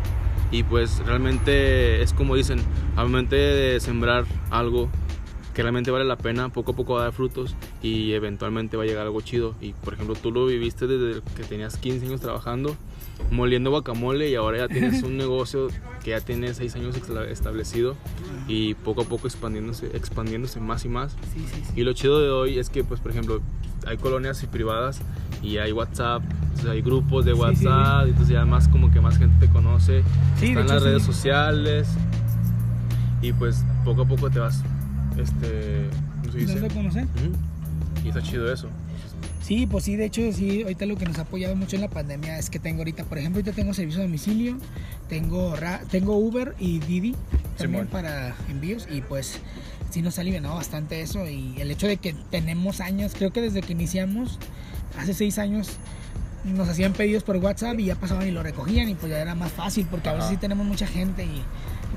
y 0.52 0.64
pues 0.64 1.02
realmente 1.06 2.02
es 2.02 2.14
como 2.14 2.36
dicen, 2.36 2.60
al 2.96 3.08
momento 3.10 3.36
de 3.36 3.80
sembrar 3.80 4.26
algo 4.52 4.90
que 5.54 5.62
realmente 5.62 5.92
vale 5.92 6.06
la 6.06 6.18
pena, 6.18 6.50
poco 6.50 6.72
a 6.72 6.76
poco 6.76 6.94
va 6.96 7.02
a 7.02 7.04
dar 7.06 7.14
frutos 7.14 7.56
y 7.82 8.14
eventualmente 8.14 8.78
va 8.78 8.84
a 8.84 8.86
llegar 8.86 9.06
algo 9.06 9.22
chido. 9.22 9.56
Y 9.62 9.74
por 9.74 9.94
ejemplo, 9.94 10.16
tú 10.16 10.32
lo 10.32 10.46
viviste 10.46 10.88
desde 10.88 11.22
que 11.36 11.44
tenías 11.44 11.78
15 11.78 12.08
años 12.08 12.22
trabajando, 12.22 12.76
moliendo 13.32 13.70
guacamole 13.70 14.30
y 14.30 14.36
ahora 14.36 14.60
ya 14.60 14.68
tienes 14.68 15.04
un 15.04 15.18
negocio 15.18 15.68
que 16.04 16.12
ya 16.12 16.22
tiene 16.22 16.54
6 16.54 16.76
años 16.76 16.96
establecido 17.30 17.96
y 18.48 18.74
poco 18.74 19.02
a 19.02 19.06
poco 19.06 19.28
expandiéndose, 19.28 19.88
expandiéndose 19.96 20.60
más 20.60 20.86
y 20.86 20.90
más. 20.90 21.16
Sí, 21.34 21.46
sí, 21.52 21.62
sí. 21.66 21.74
Y 21.76 21.84
lo 21.84 21.94
chido 21.94 22.20
de 22.20 22.30
hoy 22.30 22.60
es 22.60 22.70
que, 22.70 22.84
pues, 22.84 23.00
por 23.00 23.12
ejemplo, 23.12 23.42
hay 23.86 23.98
colonias 23.98 24.42
y 24.44 24.48
privadas 24.48 25.02
y 25.42 25.58
hay 25.58 25.72
WhatsApp, 25.72 26.24
sea, 26.64 26.72
hay 26.72 26.82
grupos 26.82 27.26
de 27.26 27.34
WhatsApp, 27.34 28.08
entonces 28.08 28.30
ya 28.30 28.46
más 28.46 28.68
como 28.68 28.92
que 28.92 29.02
más 29.02 29.18
gente 29.18 29.46
te 29.46 29.52
conoce, 29.52 30.04
están 30.36 30.50
hecho, 30.50 30.74
las 30.74 30.84
redes 30.84 31.04
sociales. 31.04 31.88
y 33.22 33.32
pues 33.34 33.64
poco 33.86 34.04
a 34.04 34.06
poco 34.06 34.30
te 34.30 34.40
vas, 34.40 34.64
este, 35.18 35.90
¿cómo 36.22 36.32
se 36.32 36.38
dice? 36.40 36.54
¿Dónde 36.60 36.74
conocer? 36.74 37.08
Y 38.04 38.08
está 38.10 38.22
chido 38.22 38.52
eso. 38.52 38.70
Sí, 39.42 39.68
pues 39.68 39.84
sí, 39.84 39.96
de 39.98 40.06
hecho, 40.06 40.22
sí, 40.32 40.62
ahorita 40.64 40.86
lo 40.86 40.96
que 40.96 41.06
nos 41.06 41.18
ha 41.20 41.24
apoyado 41.24 41.56
mucho 41.56 41.76
en 41.76 41.82
la 41.82 41.90
pandemia 41.90 42.40
es 42.40 42.50
que 42.50 42.60
tengo 42.60 42.80
ahorita, 42.80 43.04
por 43.04 43.18
ejemplo, 43.18 43.40
ahorita 43.40 43.54
tengo 43.54 43.74
servicio 43.74 44.00
a 44.02 44.06
domicilio, 44.06 44.58
tengo, 45.10 45.56
Ra- 45.58 45.82
tengo 45.92 46.16
Uber 46.18 46.56
y 46.60 46.80
Didi 46.80 47.14
también 47.58 47.86
Simón. 47.86 47.88
para 47.88 48.36
envíos 48.50 48.88
y 48.90 49.02
pues 49.02 49.40
sí 49.92 50.02
nos 50.02 50.18
ha 50.18 50.22
aliviado 50.22 50.56
bastante 50.56 51.02
eso 51.02 51.28
y 51.28 51.56
el 51.60 51.70
hecho 51.72 51.88
de 51.88 51.98
que 51.98 52.16
tenemos 52.32 52.80
años, 52.80 53.14
creo 53.18 53.32
que 53.34 53.42
desde 53.42 53.62
que 53.62 53.74
iniciamos, 53.74 54.40
hace 54.98 55.14
seis 55.14 55.38
años, 55.38 55.72
nos 56.46 56.68
hacían 56.70 56.94
pedidos 56.94 57.24
por 57.24 57.36
WhatsApp 57.38 57.78
y 57.80 57.86
ya 57.86 57.96
pasaban 57.96 58.26
y 58.28 58.32
lo 58.32 58.44
recogían 58.44 58.88
y 58.90 58.96
pues 58.96 59.12
ya 59.12 59.20
era 59.20 59.36
más 59.36 59.52
fácil 59.52 59.86
porque 59.92 60.08
a 60.10 60.14
veces 60.14 60.30
sí 60.32 60.38
tenemos 60.38 60.66
mucha 60.66 60.88
gente 60.88 61.24
y 61.26 61.42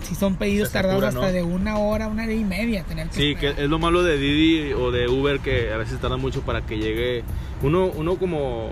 si 0.03 0.14
son 0.14 0.36
pedidos 0.36 0.70
tardados 0.72 1.03
hasta 1.05 1.20
¿no? 1.20 1.32
de 1.32 1.42
una 1.42 1.78
hora, 1.78 2.09
una 2.09 2.24
hora 2.24 2.32
y 2.32 2.44
media 2.44 2.84
tener 2.84 3.09
que 3.09 3.14
Sí, 3.14 3.34
que 3.34 3.49
esperar. 3.49 3.64
es 3.64 3.70
lo 3.70 3.78
malo 3.78 4.03
de 4.03 4.16
Didi 4.18 4.72
o 4.72 4.90
de 4.90 5.09
Uber 5.09 5.40
que 5.40 5.72
a 5.72 5.76
veces 5.76 5.99
tarda 6.01 6.16
mucho 6.16 6.42
para 6.42 6.62
que 6.64 6.78
llegue. 6.78 7.24
Uno, 7.62 7.86
uno 7.86 8.16
como 8.16 8.70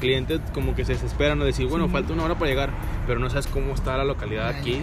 cliente 0.00 0.40
como 0.52 0.74
que 0.74 0.84
se 0.84 0.92
desespera, 0.92 1.34
no 1.34 1.44
decir, 1.46 1.66
bueno, 1.68 1.86
Sí. 1.86 1.92
falta 1.92 2.12
una 2.12 2.24
hora 2.24 2.34
para 2.34 2.50
llegar, 2.50 2.70
pero 3.06 3.18
no 3.18 3.30
sabes 3.30 3.46
cómo 3.46 3.72
está 3.72 3.96
la 3.96 4.04
localidad 4.04 4.48
aquí. 4.48 4.74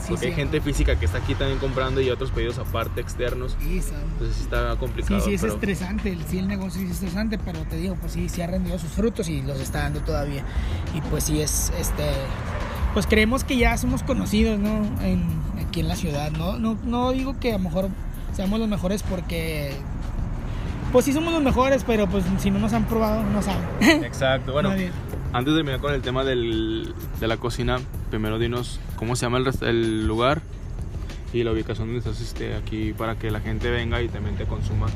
sí, 0.00 0.06
porque 0.08 0.26
hay 0.26 0.32
sí, 0.32 0.36
gente 0.36 0.58
¿no? 0.58 0.64
física 0.64 0.98
que 0.98 1.04
está 1.04 1.18
aquí 1.18 1.34
también 1.34 1.58
comprando 1.58 2.00
y 2.00 2.08
otros 2.08 2.30
pedidos 2.30 2.58
aparte 2.58 3.02
externos. 3.02 3.54
Sí, 3.60 3.82
Entonces 4.12 4.34
sí 4.36 4.42
está 4.44 4.72
Sí, 4.72 4.78
complicado. 4.78 5.20
sí 5.20 5.34
es 5.34 5.40
pero- 5.42 5.52
estresante, 5.54 6.16
sí 6.26 6.38
el 6.38 6.48
negocio 6.48 6.80
sí 6.80 6.86
es 6.86 6.92
estresante, 6.92 7.38
pero 7.38 7.60
te 7.64 7.76
digo, 7.76 7.96
pues 8.00 8.12
sí, 8.12 8.28
sí 8.30 8.40
ha 8.40 8.46
rendido 8.46 8.78
sus 8.78 8.90
frutos 8.92 9.28
y 9.28 9.42
los 9.42 9.60
está 9.60 9.80
dando 9.82 10.00
todavía. 10.00 10.42
Y 10.94 11.02
pues 11.02 11.24
sí 11.24 11.40
es, 11.42 11.70
este, 11.78 12.02
pues 12.92 13.06
creemos 13.06 13.44
que 13.44 13.56
ya 13.56 13.76
somos 13.76 14.02
conocidos, 14.02 14.58
¿no? 14.58 14.82
En, 15.02 15.24
aquí 15.66 15.80
en 15.80 15.88
la 15.88 15.96
ciudad, 15.96 16.30
¿no? 16.32 16.58
¿no? 16.58 16.76
No 16.84 17.12
digo 17.12 17.38
que 17.40 17.50
a 17.50 17.58
lo 17.58 17.64
mejor 17.64 17.88
seamos 18.34 18.58
los 18.60 18.68
mejores 18.68 19.02
porque, 19.02 19.72
pues 20.92 21.04
sí 21.04 21.12
somos 21.12 21.32
los 21.32 21.42
mejores, 21.42 21.84
pero 21.84 22.06
pues 22.08 22.24
si 22.38 22.50
no 22.50 22.58
nos 22.58 22.72
han 22.72 22.84
probado, 22.84 23.22
no 23.24 23.42
saben. 23.42 23.64
Exacto. 24.04 24.52
Bueno, 24.52 24.70
Nadie. 24.70 24.90
antes 25.32 25.52
de 25.52 25.58
terminar 25.58 25.80
con 25.80 25.94
el 25.94 26.02
tema 26.02 26.24
del, 26.24 26.94
de 27.20 27.28
la 27.28 27.36
cocina, 27.36 27.80
primero 28.10 28.38
dinos 28.38 28.80
cómo 28.96 29.16
se 29.16 29.26
llama 29.26 29.38
el, 29.38 29.50
el 29.62 30.06
lugar 30.06 30.42
y 31.32 31.44
la 31.44 31.52
ubicación 31.52 31.88
donde 31.88 31.98
estás 32.00 32.20
este, 32.20 32.54
aquí 32.54 32.92
para 32.92 33.16
que 33.16 33.30
la 33.30 33.40
gente 33.40 33.70
venga 33.70 34.02
y 34.02 34.08
también 34.08 34.36
te 34.36 34.44
consuma. 34.44 34.86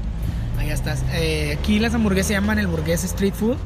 Ahí 0.59 0.71
estás. 0.71 1.05
Eh, 1.15 1.57
aquí 1.59 1.79
las 1.79 1.95
hamburguesas 1.95 2.29
se 2.29 2.35
llaman 2.35 2.59
el 2.59 2.67
Burgués 2.67 3.05
Street 3.05 3.35
Food. 3.35 3.57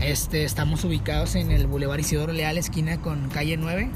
Este, 0.00 0.44
estamos 0.44 0.84
ubicados 0.84 1.34
en 1.34 1.50
el 1.50 1.66
Boulevard 1.66 2.00
Isidoro 2.00 2.32
Leal, 2.32 2.58
esquina 2.58 3.00
con 3.00 3.28
calle 3.28 3.56
9. 3.56 3.90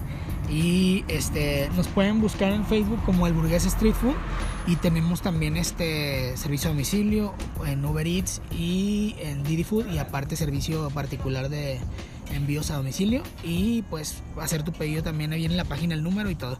Y 0.51 1.05
este, 1.07 1.69
nos 1.77 1.87
pueden 1.87 2.21
buscar 2.21 2.53
en 2.53 2.65
Facebook 2.67 3.01
como 3.05 3.27
el 3.27 3.33
Burgués 3.33 3.67
Street 3.67 3.95
Food. 3.95 4.17
Y 4.67 4.77
tenemos 4.77 5.23
también 5.23 5.57
este 5.57 6.37
servicio 6.37 6.71
a 6.71 6.73
domicilio 6.73 7.35
en 7.67 7.85
Uber 7.85 8.07
Eats 8.07 8.43
y 8.51 9.15
en 9.21 9.45
Didi 9.45 9.65
Food. 9.65 9.93
Y 9.93 9.99
aparte 9.99 10.37
servicio 10.37 10.91
particular 10.91 11.49
de 11.49 11.79
envíos 12.35 12.71
a 12.71 12.77
domicilio. 12.77 13.23
Y 13.45 13.83
pues 13.83 14.23
hacer 14.41 14.63
tu 14.65 14.73
pedido 14.73 15.03
también 15.03 15.33
ahí 15.33 15.45
en 15.45 15.57
la 15.57 15.65
página, 15.65 15.95
el 15.95 16.03
número 16.03 16.31
y 16.31 16.35
todo. 16.35 16.59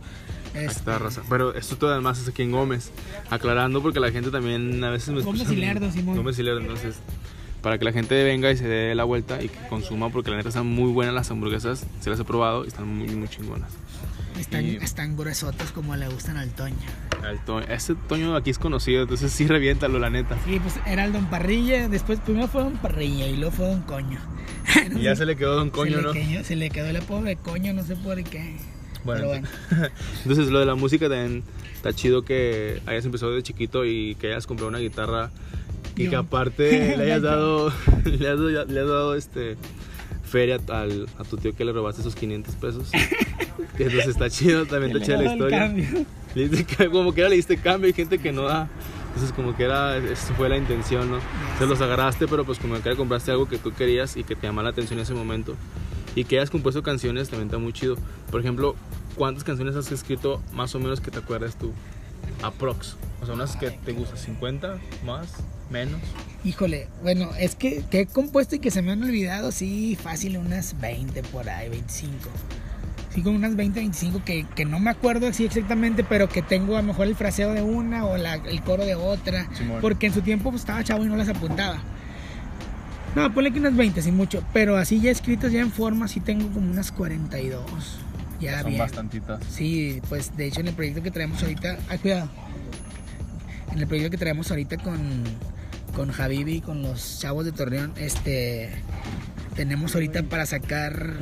Este, 0.55 0.67
está, 0.67 0.99
raza. 0.99 1.23
Pero 1.29 1.55
esto 1.55 1.77
todo 1.77 1.93
además 1.93 2.21
es 2.21 2.29
aquí 2.29 2.43
en 2.43 2.53
Gómez. 2.53 2.93
Aclarando 3.31 3.83
porque 3.83 3.99
la 4.01 4.13
gente 4.13 4.31
también 4.31 4.83
a 4.85 4.91
veces 4.91 5.15
me 5.15 5.23
Gómez 5.23 5.51
y 5.51 5.57
Lerdo, 5.57 5.91
Simón. 5.91 6.17
Gómez 6.17 6.39
y 6.39 6.43
Lerdo, 6.43 6.61
entonces. 6.61 6.97
Para 7.63 7.79
que 7.79 7.85
la 7.85 7.93
gente 7.93 8.23
venga 8.25 8.51
y 8.51 8.57
se 8.57 8.67
dé 8.67 8.95
la 8.95 9.05
vuelta 9.05 9.43
y 9.43 9.49
que 9.49 9.59
consuma, 9.69 10.11
porque 10.11 10.31
la 10.31 10.37
neta 10.39 10.49
están 10.49 10.67
muy 10.67 10.91
buenas 10.93 11.15
las 11.15 11.31
hamburguesas. 11.31 11.85
Se 12.01 12.09
las 12.11 12.19
he 12.19 12.25
probado 12.25 12.65
y 12.65 12.69
están 12.69 12.87
muy, 12.89 13.09
muy 13.09 13.29
chingonas. 13.29 13.71
están, 14.39 14.65
y- 14.65 14.77
están 14.77 15.17
gruesotas 15.17 15.71
como 15.73 15.95
le 15.97 16.09
gustan 16.09 16.39
al 16.39 16.49
Toño. 16.51 16.75
El 17.29 17.39
to- 17.41 17.61
Ese 17.61 17.95
Toño 18.09 18.35
aquí 18.35 18.49
es 18.49 18.59
conocido, 18.59 19.03
entonces 19.03 19.31
sí 19.33 19.47
reviéntalo, 19.47 19.99
la 19.99 20.09
neta. 20.09 20.39
Sí, 20.47 20.59
pues 20.59 20.77
era 20.87 21.05
el 21.05 21.13
Don 21.13 21.27
Parrilla, 21.27 21.89
después 21.89 22.19
primero 22.21 22.49
fue 22.49 22.63
Don 22.63 22.79
Parrilla 22.79 23.27
y 23.27 23.37
luego 23.37 23.53
fue 23.53 23.67
Don 23.67 23.83
Coño. 23.83 24.19
Y 24.97 25.03
ya 25.03 25.15
se 25.17 25.27
le 25.27 25.37
quedó 25.37 25.57
Don 25.57 25.69
Coño, 25.71 25.97
se 25.97 26.03
¿no? 26.03 26.13
Le 26.15 26.27
quedó, 26.27 26.45
se 26.45 26.57
le 26.57 26.71
quedó 26.71 26.87
el 26.87 26.97
apodo 26.97 27.23
de 27.23 27.37
Coño, 27.37 27.75
no 27.75 27.83
sé 27.83 27.97
por 27.97 28.23
qué. 28.25 28.57
Bueno, 29.05 29.27
bueno, 29.29 29.49
Entonces 30.25 30.49
lo 30.49 30.59
de 30.61 30.67
la 30.67 30.75
música 30.75 31.09
también 31.09 31.43
está 31.75 31.93
chido 31.93 32.23
que 32.23 32.81
hayas 32.87 33.05
empezado 33.05 33.35
de 33.35 33.43
chiquito 33.43 33.85
y 33.85 34.15
que 34.17 34.29
hayas 34.29 34.47
comprado 34.47 34.69
una 34.69 34.79
guitarra 34.79 35.31
y 36.05 36.09
que 36.09 36.17
aparte 36.17 36.97
le 36.97 37.05
hayas 37.05 37.23
dado, 37.23 37.73
le 38.05 38.29
has, 38.29 38.39
le 38.39 38.81
has 38.81 38.89
dado 38.89 39.15
este 39.15 39.57
feria 40.31 40.61
al, 40.69 41.09
a 41.19 41.25
tu 41.25 41.37
tío 41.37 41.55
que 41.55 41.65
le 41.65 41.73
robaste 41.73 42.01
esos 42.01 42.15
500 42.15 42.55
pesos. 42.55 42.91
Entonces 43.79 44.07
está 44.07 44.31
chido, 44.31 44.65
también 44.67 44.97
está 44.97 45.05
chida 45.05 45.23
la 45.23 45.33
historia. 45.33 45.75
Le 46.35 46.49
diste 46.49 46.89
como 46.89 47.13
que 47.13 47.21
era 47.21 47.31
le 47.31 47.37
diste 47.37 47.57
cambio, 47.57 47.89
hay 47.89 47.93
gente 47.93 48.19
que 48.19 48.33
no 48.33 48.43
da. 48.43 48.69
Entonces 49.09 49.33
como 49.33 49.57
que 49.57 49.65
era, 49.65 49.97
eso 49.97 50.33
fue 50.35 50.49
la 50.49 50.57
intención, 50.57 51.11
¿no? 51.11 51.19
Se 51.59 51.67
los 51.67 51.81
agarraste, 51.81 52.29
pero 52.29 52.45
pues 52.45 52.59
como 52.59 52.81
que 52.81 52.95
compraste 52.95 53.33
algo 53.33 53.49
que 53.49 53.59
tú 53.59 53.73
querías 53.73 54.17
y 54.17 54.23
que 54.23 54.37
te 54.37 54.47
llamaba 54.47 54.65
la 54.65 54.71
atención 54.71 54.99
en 54.99 55.03
ese 55.03 55.15
momento. 55.15 55.57
Y 56.15 56.25
que 56.25 56.39
hayas 56.39 56.51
compuesto 56.51 56.83
canciones 56.83 57.29
también 57.29 57.49
está 57.49 57.59
muy 57.59 57.73
chido. 57.73 57.97
Por 58.31 58.41
ejemplo, 58.41 58.77
¿cuántas 59.17 59.43
canciones 59.43 59.75
has 59.75 59.91
escrito 59.91 60.41
más 60.53 60.75
o 60.75 60.79
menos 60.79 61.01
que 61.01 61.11
te 61.11 61.19
acuerdas 61.19 61.57
tú? 61.57 61.73
Aprox. 62.43 62.97
O 63.23 63.27
sea, 63.27 63.35
unas 63.35 63.57
que 63.57 63.71
te 63.71 63.93
gustan, 63.93 64.17
50 64.17 64.79
más, 65.05 65.35
menos. 65.71 66.01
Híjole, 66.45 66.89
bueno, 67.03 67.31
es 67.39 67.55
que, 67.55 67.85
que 67.91 68.01
he 68.01 68.07
compuesto 68.07 68.57
y 68.57 68.59
que 68.61 68.71
se 68.71 68.81
me 68.83 68.93
han 68.93 69.03
olvidado, 69.03 69.53
sí, 69.53 69.97
fácil, 70.01 70.39
unas 70.39 70.81
20 70.81 71.23
por 71.25 71.49
ahí, 71.49 71.69
25. 71.69 72.15
Sí, 73.15 73.23
con 73.23 73.35
unas 73.35 73.57
20, 73.57 73.81
25 73.81 74.23
que, 74.25 74.47
que 74.55 74.65
no 74.65 74.79
me 74.79 74.91
acuerdo 74.91 75.27
así 75.27 75.45
exactamente, 75.45 76.05
pero 76.05 76.29
que 76.29 76.43
tengo 76.43 76.77
a 76.77 76.81
lo 76.81 76.87
mejor 76.89 77.09
el 77.09 77.17
fraseo 77.17 77.53
de 77.53 77.61
una 77.63 78.05
o 78.07 78.17
la- 78.17 78.35
el 78.35 78.63
coro 78.63 78.85
de 78.87 78.95
otra. 78.95 79.49
Simón. 79.55 79.81
Porque 79.81 80.07
en 80.07 80.15
su 80.15 80.23
tiempo 80.23 80.51
pues, 80.51 80.63
estaba 80.63 80.83
chavo 80.85 81.05
y 81.05 81.09
no 81.09 81.17
las 81.17 81.29
apuntaba. 81.29 81.83
No, 83.17 83.35
ponle 83.35 83.53
que 83.53 83.59
unas 83.59 83.77
20, 83.77 84.01
sin 84.03 84.17
mucho. 84.17 84.45
Pero 84.53 84.77
así 84.77 85.01
ya 85.01 85.11
escritas 85.11 85.51
ya 85.53 85.61
en 85.61 85.73
forma, 85.73 86.07
sí 86.07 86.21
tengo 86.21 86.49
como 86.53 86.71
unas 86.71 86.93
42. 86.93 87.63
Ya 88.41 88.61
Son 88.61 88.69
bien. 88.69 88.79
bastantitas. 88.79 89.41
Sí, 89.51 90.01
pues 90.09 90.37
de 90.37 90.47
hecho 90.47 90.61
en 90.61 90.69
el 90.69 90.75
proyecto 90.75 91.03
que 91.03 91.11
traemos 91.11 91.43
ahorita. 91.43 91.79
Ay, 91.89 91.99
cuidado. 91.99 92.31
En 93.73 93.79
el 93.81 93.87
proyecto 93.89 94.11
que 94.13 94.19
traemos 94.19 94.51
ahorita 94.51 94.79
con, 94.79 95.25
con 96.01 96.13
Javibi 96.13 96.55
y 96.55 96.61
con 96.63 96.81
los 96.81 97.19
chavos 97.21 97.45
de 97.45 97.53
Torreón, 97.53 97.93
este. 97.99 98.71
Tenemos 99.55 99.95
ahorita 99.95 100.23
para 100.23 100.47
sacar 100.47 101.19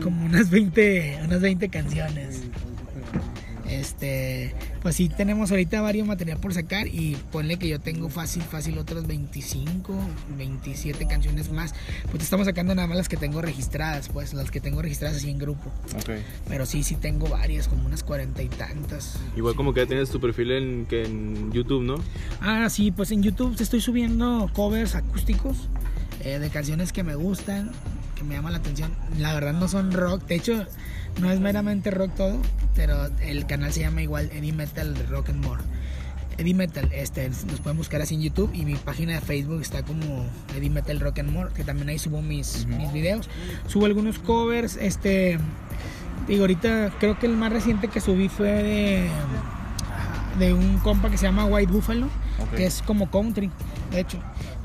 como 0.00 0.24
unas 0.24 0.50
20, 0.50 1.22
unas 1.24 1.40
20 1.40 1.68
canciones. 1.68 2.42
Este, 3.68 4.54
pues 4.82 4.96
sí 4.96 5.08
tenemos 5.08 5.50
ahorita 5.50 5.80
varios 5.80 6.06
material 6.06 6.38
por 6.38 6.54
sacar 6.54 6.86
y 6.86 7.16
ponle 7.30 7.58
que 7.58 7.68
yo 7.68 7.78
tengo 7.78 8.08
fácil, 8.08 8.42
fácil 8.42 8.78
otras 8.78 9.06
25, 9.06 9.94
27 10.36 11.06
canciones 11.06 11.52
más. 11.52 11.74
Pues 12.10 12.22
estamos 12.22 12.46
sacando 12.46 12.74
nada 12.74 12.88
más 12.88 12.96
las 12.96 13.08
que 13.08 13.16
tengo 13.16 13.42
registradas, 13.42 14.08
pues 14.08 14.32
las 14.32 14.50
que 14.50 14.60
tengo 14.60 14.80
registradas 14.80 15.18
así 15.18 15.30
en 15.30 15.38
grupo. 15.38 15.70
Ok. 15.96 16.10
Pero 16.48 16.66
sí, 16.66 16.82
sí 16.82 16.96
tengo 16.96 17.28
varias, 17.28 17.68
como 17.68 17.84
unas 17.84 18.02
cuarenta 18.02 18.42
y 18.42 18.48
tantas. 18.48 19.18
Igual 19.36 19.54
como 19.54 19.74
que 19.74 19.80
ya 19.80 19.86
tienes 19.86 20.10
tu 20.10 20.20
perfil 20.20 20.52
en, 20.52 20.86
que 20.86 21.04
en 21.04 21.52
YouTube, 21.52 21.82
¿no? 21.82 21.96
Ah, 22.40 22.68
sí, 22.70 22.90
pues 22.90 23.10
en 23.10 23.22
YouTube 23.22 23.56
te 23.56 23.62
estoy 23.62 23.80
subiendo 23.80 24.50
covers 24.54 24.94
acústicos 24.94 25.68
eh, 26.24 26.38
de 26.38 26.50
canciones 26.50 26.92
que 26.92 27.02
me 27.02 27.14
gustan, 27.14 27.70
que 28.14 28.24
me 28.24 28.34
llaman 28.34 28.52
la 28.52 28.58
atención. 28.58 28.92
La 29.18 29.34
verdad 29.34 29.52
no 29.52 29.68
son 29.68 29.92
rock, 29.92 30.26
de 30.26 30.36
hecho 30.36 30.66
no 31.20 31.30
es 31.30 31.40
meramente 31.40 31.90
rock 31.90 32.14
todo, 32.14 32.38
pero 32.74 33.08
el 33.20 33.46
canal 33.46 33.72
se 33.72 33.80
llama 33.80 34.02
igual 34.02 34.30
Eddie 34.32 34.52
Metal 34.52 34.94
Rock 35.08 35.30
and 35.30 35.44
More. 35.44 35.62
Eddie 36.38 36.54
Metal, 36.54 36.88
este, 36.92 37.28
nos 37.28 37.60
pueden 37.60 37.76
buscar 37.76 38.00
así 38.00 38.14
en 38.14 38.22
YouTube 38.22 38.50
y 38.54 38.64
mi 38.64 38.76
página 38.76 39.14
de 39.14 39.20
Facebook 39.20 39.60
está 39.60 39.82
como 39.82 40.24
Eddie 40.56 40.70
Metal 40.70 41.00
Rock 41.00 41.18
and 41.18 41.32
More, 41.32 41.52
que 41.52 41.64
también 41.64 41.88
ahí 41.88 41.98
subo 41.98 42.22
mis, 42.22 42.66
mis 42.66 42.92
videos. 42.92 43.28
Subo 43.66 43.86
algunos 43.86 44.20
covers, 44.20 44.76
este, 44.76 45.38
digo, 46.28 46.42
ahorita 46.42 46.92
creo 47.00 47.18
que 47.18 47.26
el 47.26 47.36
más 47.36 47.52
reciente 47.52 47.88
que 47.88 48.00
subí 48.00 48.28
fue 48.28 48.62
de, 48.62 49.08
de 50.38 50.54
un 50.54 50.78
compa 50.78 51.10
que 51.10 51.18
se 51.18 51.24
llama 51.26 51.44
White 51.46 51.72
Buffalo, 51.72 52.08
que 52.54 52.66
es 52.66 52.82
como 52.82 53.10
country, 53.10 53.50
de 53.90 54.00
hecho. 54.00 54.18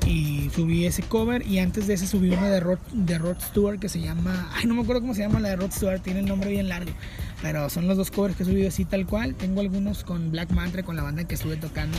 Y 0.06 0.50
subí 0.54 0.84
ese 0.84 1.02
cover 1.02 1.46
y 1.46 1.58
antes 1.58 1.86
de 1.86 1.94
ese 1.94 2.06
subí 2.06 2.30
uno 2.30 2.46
de 2.48 2.60
Rod, 2.60 2.78
de 2.92 3.18
Rod 3.18 3.38
Stewart 3.40 3.78
que 3.78 3.88
se 3.88 4.00
llama, 4.00 4.50
ay 4.54 4.66
no 4.66 4.74
me 4.74 4.82
acuerdo 4.82 5.00
cómo 5.00 5.14
se 5.14 5.22
llama 5.22 5.40
la 5.40 5.48
de 5.48 5.56
Rod 5.56 5.70
Stewart, 5.72 6.02
tiene 6.02 6.20
el 6.20 6.26
nombre 6.26 6.50
bien 6.50 6.68
largo, 6.68 6.92
pero 7.40 7.70
son 7.70 7.88
los 7.88 7.96
dos 7.96 8.10
covers 8.10 8.36
que 8.36 8.42
he 8.42 8.46
subido 8.46 8.68
así 8.68 8.84
tal 8.84 9.06
cual. 9.06 9.34
Tengo 9.34 9.60
algunos 9.60 10.04
con 10.04 10.30
Black 10.30 10.50
Mantra, 10.50 10.82
con 10.82 10.96
la 10.96 11.02
banda 11.02 11.24
que 11.24 11.34
estuve 11.34 11.56
tocando. 11.56 11.98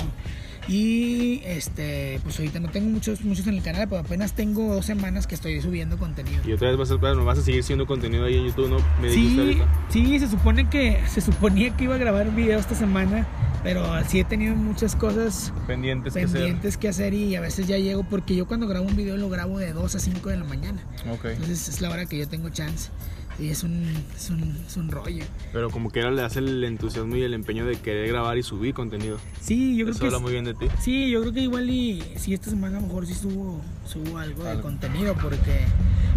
Y 0.67 1.41
este, 1.45 2.19
pues 2.23 2.39
ahorita 2.39 2.59
no 2.59 2.69
tengo 2.69 2.89
muchos, 2.89 3.21
muchos 3.21 3.45
en 3.47 3.55
el 3.55 3.61
canal, 3.61 3.87
pero 3.87 4.01
apenas 4.01 4.33
tengo 4.33 4.73
dos 4.73 4.85
semanas 4.85 5.27
que 5.27 5.35
estoy 5.35 5.61
subiendo 5.61 5.97
contenido. 5.97 6.41
Y 6.45 6.53
otra 6.53 6.69
vez 6.69 6.77
vas 6.77 6.91
a, 6.91 6.95
vas 6.95 7.37
a 7.37 7.41
seguir 7.41 7.63
siendo 7.63 7.85
contenido 7.85 8.25
ahí 8.25 8.37
en 8.37 8.45
YouTube, 8.47 8.69
¿no? 8.69 8.77
Me 9.01 9.09
Sí, 9.09 9.61
sí, 9.89 10.19
se 10.19 10.27
supone 10.27 10.69
que 10.69 11.01
se 11.07 11.21
suponía 11.21 11.75
que 11.77 11.83
iba 11.83 11.95
a 11.95 11.99
grabar 11.99 12.27
un 12.27 12.35
video 12.35 12.59
esta 12.59 12.75
semana, 12.75 13.27
pero 13.63 13.85
sí 14.07 14.19
he 14.19 14.23
tenido 14.23 14.55
muchas 14.55 14.95
cosas 14.95 15.53
Pendientes, 15.67 16.13
que 16.13 16.21
pendientes 16.21 16.77
que 16.77 16.87
hacer 16.87 17.13
y 17.13 17.35
a 17.35 17.41
veces 17.41 17.67
ya 17.67 17.77
llego 17.77 18.03
porque 18.03 18.35
yo 18.35 18.47
cuando 18.47 18.67
grabo 18.67 18.87
un 18.87 18.95
video 18.95 19.17
lo 19.17 19.29
grabo 19.29 19.59
de 19.59 19.73
2 19.73 19.95
a 19.95 19.99
5 19.99 20.29
de 20.29 20.37
la 20.37 20.43
mañana. 20.45 20.81
hacer. 21.05 21.11
Ok. 21.11 21.25
Entonces 21.25 21.69
es 21.69 21.81
la 21.81 21.91
hora 21.91 22.05
que 22.05 22.17
yo 22.17 22.27
tengo 22.27 22.49
chance. 22.49 22.89
Y 23.37 23.49
es 23.49 23.63
un, 23.63 23.83
es 24.15 24.29
un, 24.29 24.57
es 24.65 24.77
un 24.77 24.89
rollo. 24.89 25.25
Pero 25.51 25.69
como 25.69 25.89
que 25.89 25.99
era 25.99 26.09
le 26.11 26.21
hace 26.21 26.39
el 26.39 26.63
entusiasmo 26.63 27.15
y 27.17 27.21
el 27.23 27.33
empeño 27.33 27.65
de 27.65 27.75
querer 27.75 28.07
grabar 28.07 28.37
y 28.37 28.43
subir 28.43 28.73
contenido. 28.73 29.17
Sí, 29.41 29.75
yo 29.75 29.85
creo 29.85 29.91
Eso 29.91 29.99
que 29.99 30.05
habla 30.05 30.17
es- 30.17 30.23
muy 30.23 30.31
bien 30.31 30.45
de 30.45 30.53
ti. 30.53 30.67
Sí, 30.81 31.09
yo 31.11 31.19
creo 31.21 31.33
que 31.33 31.41
igual 31.41 31.69
y 31.69 32.01
si 32.15 32.33
esta 32.33 32.49
semana 32.49 32.77
a 32.77 32.81
lo 32.81 32.87
mejor 32.87 33.05
sí 33.05 33.13
subo, 33.13 33.59
subo 33.85 34.17
algo 34.19 34.43
de 34.45 34.61
contenido 34.61 35.15
porque 35.21 35.51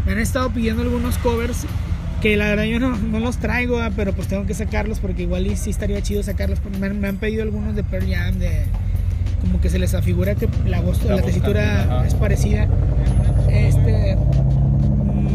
me 0.06 0.12
han 0.12 0.18
estado 0.20 0.50
pidiendo 0.50 0.82
algunos 0.82 1.18
covers 1.18 1.66
que 2.22 2.36
la 2.36 2.46
verdad 2.48 2.64
yo 2.64 2.78
no, 2.80 2.96
no 2.96 3.18
los 3.20 3.38
traigo, 3.38 3.78
ah, 3.80 3.90
pero 3.94 4.12
pues 4.12 4.28
tengo 4.28 4.44
que 4.46 4.54
sacarlos 4.54 4.98
porque 5.00 5.22
igual 5.22 5.46
y 5.48 5.56
sí 5.56 5.70
estaría 5.70 6.00
chido 6.02 6.22
sacarlos. 6.22 6.60
porque 6.60 6.78
Me 6.78 6.86
han, 6.86 7.00
me 7.00 7.08
han 7.08 7.16
pedido 7.16 7.42
algunos 7.42 7.74
de 7.74 7.82
Pearl 7.84 8.06
Jam, 8.12 8.38
de 8.38 8.64
como 9.40 9.60
que 9.60 9.70
se 9.70 9.78
les 9.80 9.94
afigura 9.94 10.34
que 10.36 10.48
la 10.66 10.80
voz, 10.80 11.02
la, 11.04 11.10
La 11.10 11.16
voz 11.22 11.26
tesitura 11.26 11.82
ajá. 11.82 12.06
es 12.06 12.14
parecida. 12.14 12.68
Este, 13.50 14.16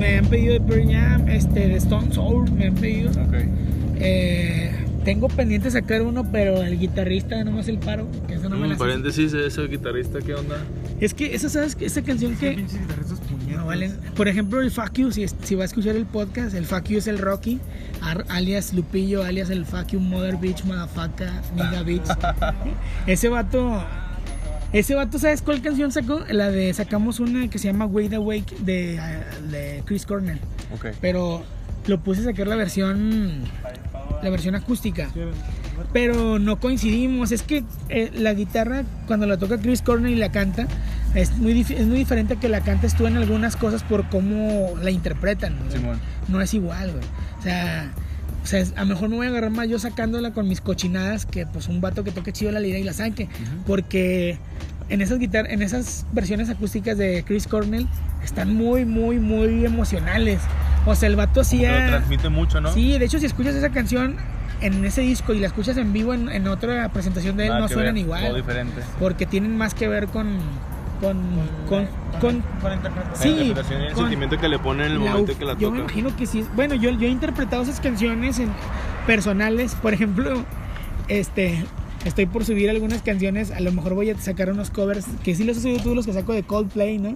me 0.03 0.17
han 0.17 0.25
pedido 0.25 0.53
de 0.53 0.61
Pearl 0.61 0.91
Jam, 0.91 1.29
este, 1.29 1.67
de 1.69 1.75
Stone 1.77 2.13
Sour, 2.13 2.51
me 2.51 2.67
han 2.67 2.75
pedido. 2.75 3.09
Ok. 3.11 3.33
Eh, 3.95 4.71
tengo 5.05 5.27
pendiente 5.29 5.69
sacar 5.71 6.01
uno, 6.01 6.29
pero 6.31 6.61
el 6.63 6.77
guitarrista 6.79 7.41
no 7.43 7.51
me 7.53 7.59
hace 7.61 7.71
el 7.71 7.77
paro, 7.79 8.07
que 8.27 8.33
eso 8.35 8.49
no 8.49 8.57
me 8.57 8.67
Mm, 8.67 8.71
la 8.71 8.77
paréntesis, 8.77 9.33
ese 9.33 9.67
guitarrista, 9.67 10.19
¿qué 10.19 10.33
onda? 10.33 10.57
Es 10.99 11.13
que 11.13 11.33
esa, 11.35 11.47
¿sabes? 11.49 11.77
Esa 11.79 12.01
canción 12.01 12.35
que... 12.35 12.51
puñetas. 12.51 12.77
No 13.57 13.65
valen. 13.65 13.93
Por 14.15 14.27
ejemplo, 14.27 14.59
el 14.61 14.71
Fuck 14.71 14.93
You, 14.95 15.11
si, 15.11 15.25
si 15.27 15.55
va 15.55 15.63
a 15.63 15.65
escuchar 15.65 15.95
el 15.95 16.05
podcast, 16.05 16.53
el 16.55 16.65
Fuck 16.65 16.85
You 16.89 16.97
es 16.97 17.07
el 17.07 17.17
Rocky, 17.17 17.59
ar- 18.01 18.25
alias 18.29 18.73
Lupillo, 18.73 19.23
alias 19.23 19.49
el 19.49 19.65
Fuck 19.65 19.87
You 19.91 19.99
Mother 20.01 20.35
Bitch, 20.37 20.63
Motherfucker, 20.65 21.29
Nigga 21.55 21.83
Bitch. 21.83 22.07
Ese 23.07 23.29
vato... 23.29 23.83
Ese 24.73 24.95
vato, 24.95 25.19
¿sabes 25.19 25.43
cuál 25.43 25.61
canción 25.61 25.91
sacó? 25.91 26.21
La 26.29 26.49
de... 26.49 26.73
Sacamos 26.73 27.19
una 27.19 27.47
que 27.47 27.59
se 27.59 27.67
llama 27.67 27.85
Wade 27.85 28.15
Awake 28.15 28.55
de, 28.61 28.99
de 29.51 29.83
Chris 29.85 30.05
Cornell. 30.07 30.39
Ok. 30.73 30.87
Pero 30.99 31.43
lo 31.85 31.99
puse 31.99 32.21
a 32.21 32.23
sacar 32.25 32.47
la 32.47 32.55
versión... 32.55 33.43
La 34.23 34.29
versión 34.29 34.55
acústica. 34.55 35.09
pero 35.91 36.39
no 36.39 36.59
coincidimos. 36.59 37.31
Es 37.31 37.43
que 37.43 37.63
eh, 37.89 38.09
la 38.15 38.33
guitarra, 38.33 38.83
cuando 39.05 39.27
la 39.27 39.37
toca 39.37 39.59
Chris 39.59 39.81
Cornell 39.81 40.13
y 40.13 40.15
la 40.15 40.31
canta, 40.31 40.65
es 41.13 41.37
muy, 41.37 41.59
es 41.61 41.85
muy 41.85 41.97
diferente 41.97 42.35
a 42.35 42.39
que 42.39 42.49
la 42.49 42.61
cantes 42.61 42.95
tú 42.95 43.05
en 43.05 43.17
algunas 43.17 43.55
cosas 43.55 43.83
por 43.83 44.09
cómo 44.09 44.73
la 44.81 44.91
interpretan. 44.91 45.55
¿no? 45.57 45.99
No 46.29 46.41
es 46.41 46.53
igual, 46.53 46.91
güey. 46.91 47.03
O 47.37 47.41
sea, 47.43 47.91
o 48.43 48.45
sea, 48.45 48.63
a 48.75 48.81
lo 48.81 48.87
mejor 48.87 49.09
me 49.09 49.15
voy 49.15 49.27
a 49.27 49.29
agarrar 49.29 49.51
más 49.51 49.69
yo 49.69 49.79
sacándola 49.79 50.31
con 50.31 50.49
mis 50.49 50.59
cochinadas 50.59 51.25
que 51.25 51.45
pues 51.45 51.69
un 51.69 51.79
vato 51.79 52.03
que 52.03 52.11
toque 52.11 52.33
chido 52.33 52.51
la 52.51 52.59
lira 52.59 52.77
y 52.77 52.83
la 52.83 52.93
saque. 52.93 53.29
Porque 53.65 54.37
en 54.93 55.01
esas 55.01 55.17
guitar 55.17 55.49
en 55.51 55.63
esas 55.63 56.05
versiones 56.11 56.49
acústicas 56.51 56.97
de 56.99 57.23
Chris 57.25 57.47
Cornell 57.47 57.87
están 58.23 58.53
muy, 58.53 58.85
muy, 58.85 59.17
muy 59.19 59.65
emocionales. 59.65 60.39
O 60.85 60.93
sea, 60.93 61.09
el 61.09 61.15
vato 61.15 61.33
que 61.33 61.37
lo 61.39 61.41
hacía... 61.41 61.87
transmite 61.87 62.29
mucho, 62.29 62.61
¿no? 62.61 62.71
Sí, 62.73 62.97
de 62.99 63.05
hecho, 63.05 63.17
si 63.17 63.25
escuchas 63.25 63.55
esa 63.55 63.69
canción 63.69 64.17
en 64.61 64.85
ese 64.85 65.01
disco 65.01 65.33
y 65.33 65.39
la 65.39 65.47
escuchas 65.47 65.77
en 65.77 65.91
vivo 65.93 66.13
en, 66.13 66.29
en 66.29 66.47
otra 66.47 66.89
presentación 66.89 67.35
de 67.37 67.43
él, 67.45 67.49
Nada 67.49 67.61
no 67.61 67.67
suenan 67.69 67.95
ver, 67.95 68.03
Todo 68.05 68.17
igual. 68.19 68.35
diferente. 68.35 68.81
Porque 68.99 69.25
tienen 69.25 69.57
más 69.57 69.73
que 69.73 69.87
ver 69.87 70.07
con. 70.07 70.37
con. 71.01 71.17
con. 71.67 71.87
con- 72.21 72.41
Con 72.61 72.73
interpretación. 72.73 73.15
Sí, 73.15 73.29
la 73.35 73.41
interpretación 73.45 73.81
y 73.81 73.85
el 73.87 73.93
con- 73.93 74.03
sentimiento 74.03 74.37
que 74.37 74.47
le 74.47 74.59
pone 74.59 74.85
en 74.85 74.91
el 74.91 75.03
la 75.03 75.09
momento 75.11 75.33
uf- 75.33 75.37
que 75.37 75.45
la 75.45 75.57
yo 75.57 75.71
me 75.71 75.79
toca. 75.79 75.91
imagino 75.93 76.15
que 76.15 76.25
sí. 76.27 76.45
Bueno, 76.55 76.75
yo, 76.75 76.91
yo 76.91 77.07
he 77.07 77.09
interpretado 77.09 77.63
esas 77.63 77.79
canciones 77.79 78.37
en 78.39 78.49
personales. 79.07 79.73
Por 79.75 79.93
ejemplo, 79.93 80.45
este. 81.07 81.65
Estoy 82.05 82.25
por 82.25 82.43
subir 82.43 82.69
algunas 82.69 83.01
canciones. 83.01 83.51
A 83.51 83.59
lo 83.59 83.71
mejor 83.71 83.93
voy 83.93 84.09
a 84.09 84.17
sacar 84.17 84.51
unos 84.51 84.69
covers 84.69 85.05
que 85.23 85.35
sí 85.35 85.43
los 85.43 85.57
he 85.57 85.61
subido 85.61 85.79
tú, 85.81 85.95
los 85.95 86.05
que 86.05 86.13
saco 86.13 86.33
de 86.33 86.43
Coldplay, 86.43 86.97
¿no? 86.97 87.15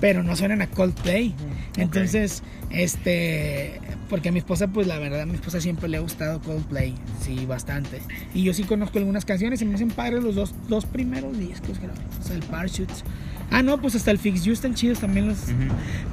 Pero 0.00 0.22
no 0.22 0.34
suenan 0.36 0.60
a 0.62 0.66
Coldplay. 0.66 1.34
Entonces, 1.76 2.42
este. 2.70 3.80
Porque 4.10 4.28
a 4.28 4.32
mi 4.32 4.38
esposa, 4.38 4.68
pues 4.68 4.86
la 4.86 4.98
verdad, 4.98 5.22
a 5.22 5.26
mi 5.26 5.34
esposa 5.34 5.60
siempre 5.60 5.88
le 5.88 5.96
ha 5.96 6.00
gustado 6.00 6.40
Coldplay. 6.40 6.94
Sí, 7.20 7.46
bastante. 7.46 8.00
Y 8.34 8.42
yo 8.42 8.52
sí 8.52 8.64
conozco 8.64 8.98
algunas 8.98 9.24
canciones 9.24 9.62
y 9.62 9.64
me 9.64 9.74
hacen 9.74 9.88
padres 9.88 10.22
los 10.22 10.34
dos, 10.34 10.54
dos 10.68 10.84
primeros 10.84 11.38
discos, 11.38 11.78
creo. 11.78 11.92
O 12.20 12.22
sea, 12.22 12.34
el 12.34 12.42
Parachutes. 12.42 13.04
Ah, 13.50 13.62
no, 13.62 13.80
pues 13.80 13.94
hasta 13.94 14.10
el 14.10 14.18
Fix 14.18 14.44
You 14.44 14.52
están 14.52 14.74
chidos 14.74 14.98
también 14.98 15.28
los. 15.28 15.38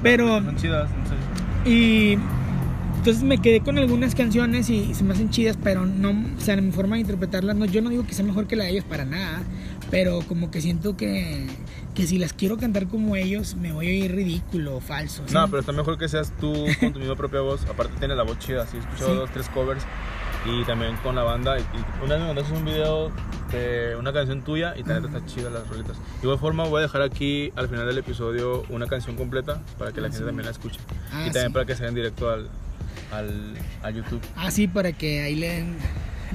Pero. 0.02 0.42
Son 0.42 0.56
chidas, 0.56 0.88
no 0.90 1.06
sé. 1.06 1.70
Y 1.70 2.18
entonces 3.02 3.24
me 3.24 3.38
quedé 3.38 3.62
con 3.62 3.78
algunas 3.78 4.14
canciones 4.14 4.70
y 4.70 4.94
se 4.94 5.02
me 5.02 5.12
hacen 5.12 5.28
chidas, 5.28 5.58
pero 5.60 5.84
no, 5.86 6.10
o 6.10 6.40
sea, 6.40 6.56
mi 6.58 6.70
forma 6.70 6.94
de 6.94 7.00
interpretarlas, 7.00 7.56
no, 7.56 7.64
yo 7.64 7.82
no 7.82 7.90
digo 7.90 8.06
que 8.06 8.14
sea 8.14 8.24
mejor 8.24 8.46
que 8.46 8.54
la 8.54 8.62
de 8.62 8.70
ellos 8.70 8.84
para 8.84 9.04
nada, 9.04 9.42
pero 9.90 10.20
como 10.28 10.52
que 10.52 10.60
siento 10.60 10.96
que, 10.96 11.48
que 11.96 12.06
si 12.06 12.18
las 12.18 12.32
quiero 12.32 12.58
cantar 12.58 12.86
como 12.86 13.16
ellos, 13.16 13.56
me 13.56 13.72
voy 13.72 13.88
a 13.88 13.92
ir 13.92 14.14
ridículo, 14.14 14.78
falso. 14.78 15.24
¿sí? 15.26 15.34
No, 15.34 15.48
pero 15.48 15.58
está 15.58 15.72
mejor 15.72 15.98
que 15.98 16.08
seas 16.08 16.32
tú 16.40 16.52
con 16.80 16.92
tu 16.92 17.00
misma 17.00 17.16
propia 17.16 17.40
voz. 17.40 17.64
Aparte 17.68 17.92
tiene 17.98 18.14
la 18.14 18.22
voz 18.22 18.38
chida, 18.38 18.68
sí, 18.68 18.76
he 18.76 18.80
escuchado 18.80 19.10
Sí. 19.10 19.16
dos, 19.16 19.30
tres 19.32 19.48
covers. 19.48 19.82
Y 20.46 20.64
también 20.64 20.94
con 21.02 21.16
la 21.16 21.24
banda. 21.24 21.58
Y, 21.58 21.62
y 21.62 22.04
una 22.04 22.14
vez 22.14 22.20
me 22.20 22.26
mandaste 22.28 22.52
un 22.56 22.64
video 22.64 23.10
de 23.50 23.96
una 23.96 24.12
canción 24.12 24.42
tuya 24.42 24.74
y 24.76 24.84
también 24.84 25.12
está 25.12 25.26
chida 25.26 25.50
las 25.50 25.68
rolitas. 25.68 25.96
De 25.96 26.22
igual 26.22 26.38
forma 26.38 26.64
voy 26.64 26.78
a 26.78 26.82
dejar 26.82 27.02
aquí 27.02 27.52
al 27.56 27.68
final 27.68 27.84
del 27.86 27.98
episodio 27.98 28.62
una 28.68 28.86
canción 28.86 29.16
completa 29.16 29.60
para 29.76 29.90
que 29.92 30.00
la 30.00 30.08
gente 30.08 30.24
también 30.24 30.44
la 30.46 30.52
escuche. 30.52 30.78
Ah, 31.12 31.22
y 31.22 31.32
también 31.32 31.48
sí. 31.48 31.52
para 31.52 31.64
que 31.66 31.74
se 31.76 31.84
den 31.84 31.94
directo 31.94 32.30
al, 32.30 32.48
al, 33.12 33.54
a 33.82 33.90
YouTube. 33.90 34.20
Ah, 34.36 34.50
sí, 34.50 34.66
para 34.68 34.92
que 34.92 35.22
ahí 35.22 35.34
le 35.36 35.48
den, 35.48 35.76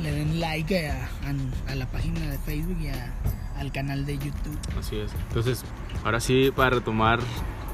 le 0.01 0.11
den 0.11 0.39
like 0.39 0.88
a, 0.89 0.93
a- 0.95 1.71
a 1.71 1.75
la 1.75 1.86
página 1.88 2.19
de 2.30 2.38
Facebook 2.39 2.78
y 2.82 2.88
a- 2.89 3.13
al 3.57 3.71
canal 3.71 4.05
de 4.05 4.13
YouTube. 4.17 4.57
Así 4.80 4.97
es. 4.97 5.11
Entonces, 5.30 5.63
ahora 6.03 6.19
sí, 6.19 6.51
para 6.55 6.71
retomar, 6.71 7.19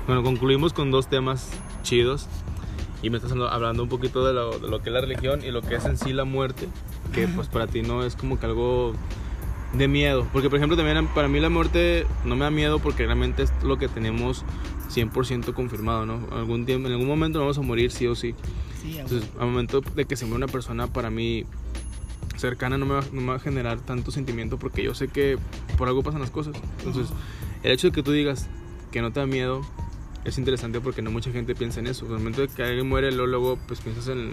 bueno, 0.08 0.24
concluimos 0.24 0.74
con 0.74 0.92
dos 0.92 1.08
temas 1.10 1.50
chidos. 1.84 2.28
Y 3.02 3.10
me 3.10 3.18
estás 3.18 3.34
hablando- 3.34 3.54
hablando 3.54 3.84
un 3.84 3.90
poquito 3.90 4.26
de 4.26 4.32
lo, 4.34 4.58
de 4.60 4.70
lo 4.70 4.82
que 4.82 4.90
es 4.90 4.94
la 4.94 5.02
religión 5.02 5.44
y 5.44 5.52
lo 5.52 5.62
que 5.62 5.76
es 5.76 5.84
en 5.86 5.98
sí 5.98 6.14
la 6.14 6.24
muerte, 6.24 6.70
que 7.14 7.28
pues 7.28 7.50
para 7.50 7.68
ti 7.68 7.82
no 7.82 8.06
es 8.06 8.16
como 8.16 8.40
que 8.40 8.46
algo 8.46 8.94
de 9.74 9.90
miedo. 9.90 10.26
Porque, 10.32 10.50
por 10.50 10.58
ejemplo, 10.58 10.78
también 10.78 11.06
para 11.08 11.28
mí 11.28 11.42
la 11.42 11.50
muerte 11.50 12.08
no 12.24 12.38
me 12.38 12.46
da 12.46 12.52
miedo 12.52 12.80
porque 12.80 13.06
realmente 13.06 13.44
es 13.44 13.52
lo 13.62 13.78
que 13.78 13.90
tenemos 13.90 14.46
100% 14.94 15.54
confirmado, 15.54 16.06
¿no? 16.06 16.28
Algún 16.32 16.66
tiempo, 16.66 16.88
en 16.88 16.94
algún 16.94 17.08
momento 17.08 17.40
vamos 17.40 17.58
a 17.58 17.62
morir 17.62 17.92
sí 17.92 18.08
o 18.08 18.16
sí. 18.16 18.36
Entonces, 18.86 19.30
al 19.40 19.48
momento 19.48 19.82
de 19.82 20.06
que 20.06 20.16
se 20.16 20.26
muere 20.26 20.44
una 20.44 20.52
persona, 20.52 20.88
para 20.88 21.10
mí 21.10 21.46
cercana 22.38 22.78
no 22.78 22.86
me, 22.86 22.96
va, 22.96 23.04
no 23.12 23.22
me 23.22 23.28
va 23.28 23.36
a 23.36 23.40
generar 23.40 23.80
tanto 23.80 24.12
sentimiento 24.12 24.58
porque 24.58 24.84
yo 24.84 24.94
sé 24.94 25.08
que 25.08 25.38
por 25.78 25.88
algo 25.88 26.04
pasan 26.04 26.22
las 26.22 26.32
cosas. 26.32 26.56
Entonces, 26.80 27.14
el 27.64 27.72
hecho 27.72 27.88
de 27.88 27.94
que 27.94 28.04
tú 28.04 28.12
digas 28.12 28.48
que 28.92 29.02
no 29.02 29.12
te 29.12 29.20
da 29.20 29.26
miedo 29.26 29.62
es 30.26 30.38
interesante 30.38 30.80
porque 30.80 31.02
no 31.02 31.12
mucha 31.12 31.32
gente 31.32 31.56
piensa 31.56 31.80
en 31.80 31.88
eso. 31.88 32.06
Al 32.06 32.14
momento 32.14 32.42
de 32.42 32.48
que 32.48 32.64
alguien 32.64 32.88
muere, 32.88 33.12
luego, 33.12 33.28
luego, 33.28 33.60
pues 33.68 33.82
piensas 33.82 34.08
en, 34.08 34.32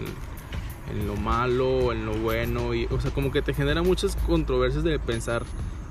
en 0.89 1.07
lo 1.07 1.15
malo, 1.15 1.91
en 1.91 2.05
lo 2.05 2.13
bueno, 2.13 2.73
y, 2.73 2.85
o 2.85 2.99
sea, 2.99 3.11
como 3.11 3.31
que 3.31 3.41
te 3.41 3.53
genera 3.53 3.81
muchas 3.81 4.15
controversias 4.15 4.83
de 4.83 4.99
pensar 4.99 5.43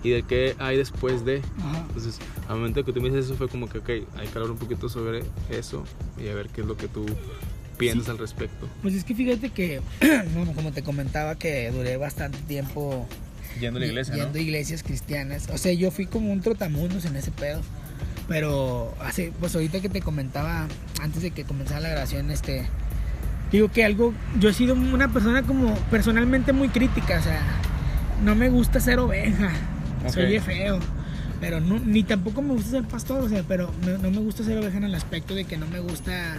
y 0.02 0.10
de 0.10 0.22
qué 0.22 0.54
hay 0.58 0.76
después 0.76 1.24
de. 1.24 1.42
Ajá. 1.58 1.84
Entonces, 1.88 2.18
al 2.48 2.56
momento 2.56 2.84
que 2.84 2.92
tú 2.92 3.00
me 3.00 3.10
dices 3.10 3.26
eso, 3.26 3.36
fue 3.36 3.48
como 3.48 3.68
que, 3.68 3.78
ok, 3.78 3.88
hay 3.88 4.26
que 4.28 4.32
hablar 4.34 4.50
un 4.50 4.58
poquito 4.58 4.88
sobre 4.88 5.22
eso 5.50 5.84
y 6.18 6.28
a 6.28 6.34
ver 6.34 6.48
qué 6.48 6.62
es 6.62 6.66
lo 6.66 6.76
que 6.76 6.88
tú 6.88 7.06
piensas 7.78 8.08
al 8.08 8.18
respecto. 8.18 8.68
Pues 8.82 8.94
es 8.94 9.04
que 9.04 9.14
fíjate 9.14 9.50
que, 9.50 9.80
bueno, 10.34 10.52
como 10.54 10.72
te 10.72 10.82
comentaba, 10.82 11.36
que 11.36 11.70
duré 11.70 11.96
bastante 11.96 12.38
tiempo 12.38 13.06
Yendo 13.58 13.78
a 13.78 13.80
la 13.80 13.86
iglesia, 13.86 14.14
¿no? 14.14 14.22
yendo 14.22 14.38
a 14.38 14.42
iglesias 14.42 14.82
cristianas. 14.82 15.48
O 15.52 15.58
sea, 15.58 15.72
yo 15.72 15.90
fui 15.90 16.06
como 16.06 16.32
un 16.32 16.40
trotamundos 16.40 17.04
en 17.04 17.16
ese 17.16 17.30
pedo. 17.30 17.60
Pero 18.28 18.94
hace, 19.00 19.32
pues 19.40 19.56
ahorita 19.56 19.80
que 19.80 19.88
te 19.88 20.02
comentaba, 20.02 20.68
antes 21.02 21.20
de 21.20 21.32
que 21.32 21.42
comenzara 21.42 21.80
la 21.80 21.88
grabación, 21.88 22.30
este, 22.30 22.64
digo 23.50 23.72
que 23.72 23.84
algo, 23.84 24.14
yo 24.38 24.50
he 24.50 24.54
sido 24.54 24.74
una 24.74 25.12
persona 25.12 25.42
como 25.42 25.74
personalmente 25.90 26.52
muy 26.52 26.68
crítica, 26.68 27.18
o 27.18 27.22
sea, 27.24 27.42
no 28.22 28.36
me 28.36 28.48
gusta 28.48 28.78
ser 28.78 29.00
oveja, 29.00 29.50
Ok. 30.04 30.12
soy 30.12 30.38
feo. 30.40 30.78
Pero 31.40 31.60
no, 31.60 31.78
ni 31.78 32.02
tampoco 32.02 32.42
me 32.42 32.52
gusta 32.52 32.70
ser 32.70 32.84
pastor, 32.84 33.22
o 33.22 33.28
sea, 33.28 33.42
pero 33.48 33.70
no 34.02 34.10
me 34.10 34.18
gusta 34.18 34.44
ser 34.44 34.58
oveja 34.58 34.76
en 34.76 34.84
el 34.84 34.94
aspecto 34.94 35.34
de 35.34 35.44
que 35.44 35.56
no 35.56 35.66
me 35.66 35.80
gusta 35.80 36.36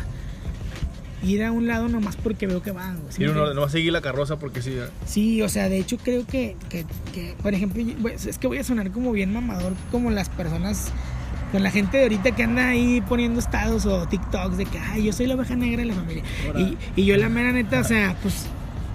ir 1.24 1.44
a 1.44 1.52
un 1.52 1.68
lado 1.68 1.88
nomás 1.88 2.16
porque 2.16 2.48
veo 2.48 2.62
que 2.62 2.72
van. 2.72 3.00
no 3.20 3.62
va 3.62 3.66
a 3.66 3.70
seguir 3.70 3.94
la 3.94 4.02
carroza 4.02 4.38
porque 4.38 4.62
sí. 4.62 4.72
¿eh? 4.72 4.88
Sí, 5.06 5.42
o 5.42 5.50
sea, 5.50 5.70
de 5.70 5.80
hecho 5.80 5.98
creo 5.98 6.26
que, 6.26 6.56
que, 6.70 6.86
que, 7.14 7.36
por 7.42 7.54
ejemplo, 7.54 7.84
es 8.10 8.38
que 8.38 8.48
voy 8.48 8.58
a 8.58 8.64
sonar 8.64 8.92
como 8.92 9.12
bien 9.12 9.34
mamador, 9.34 9.74
como 9.92 10.12
las 10.12 10.30
personas, 10.30 10.92
con 11.52 11.64
la 11.64 11.72
gente 11.72 11.98
de 11.98 12.04
ahorita 12.04 12.32
que 12.32 12.44
anda 12.44 12.70
ahí 12.70 13.02
poniendo 13.02 13.40
estados 13.40 13.86
o 13.86 14.08
TikToks 14.08 14.58
de 14.58 14.66
que, 14.66 14.80
ay, 14.80 15.04
yo 15.06 15.14
soy 15.14 15.28
la 15.28 15.36
oveja 15.36 15.56
negra 15.56 15.82
de 15.82 15.86
la 15.86 15.96
familia. 15.96 16.24
Y, 16.58 16.78
y 17.02 17.06
yo 17.06 17.18
la 17.18 17.30
mera 17.30 17.52
neta, 17.52 17.80
o 17.80 17.84
sea, 17.84 18.16
pues 18.22 18.46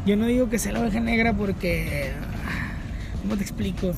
yo 0.07 0.17
no 0.17 0.27
digo 0.27 0.49
que 0.49 0.59
sea 0.59 0.73
la 0.73 0.81
oveja 0.81 1.01
negra 1.01 1.33
porque, 1.33 2.13
ah, 2.49 2.73
¿cómo 3.23 3.37
te 3.37 3.43
explico? 3.43 3.93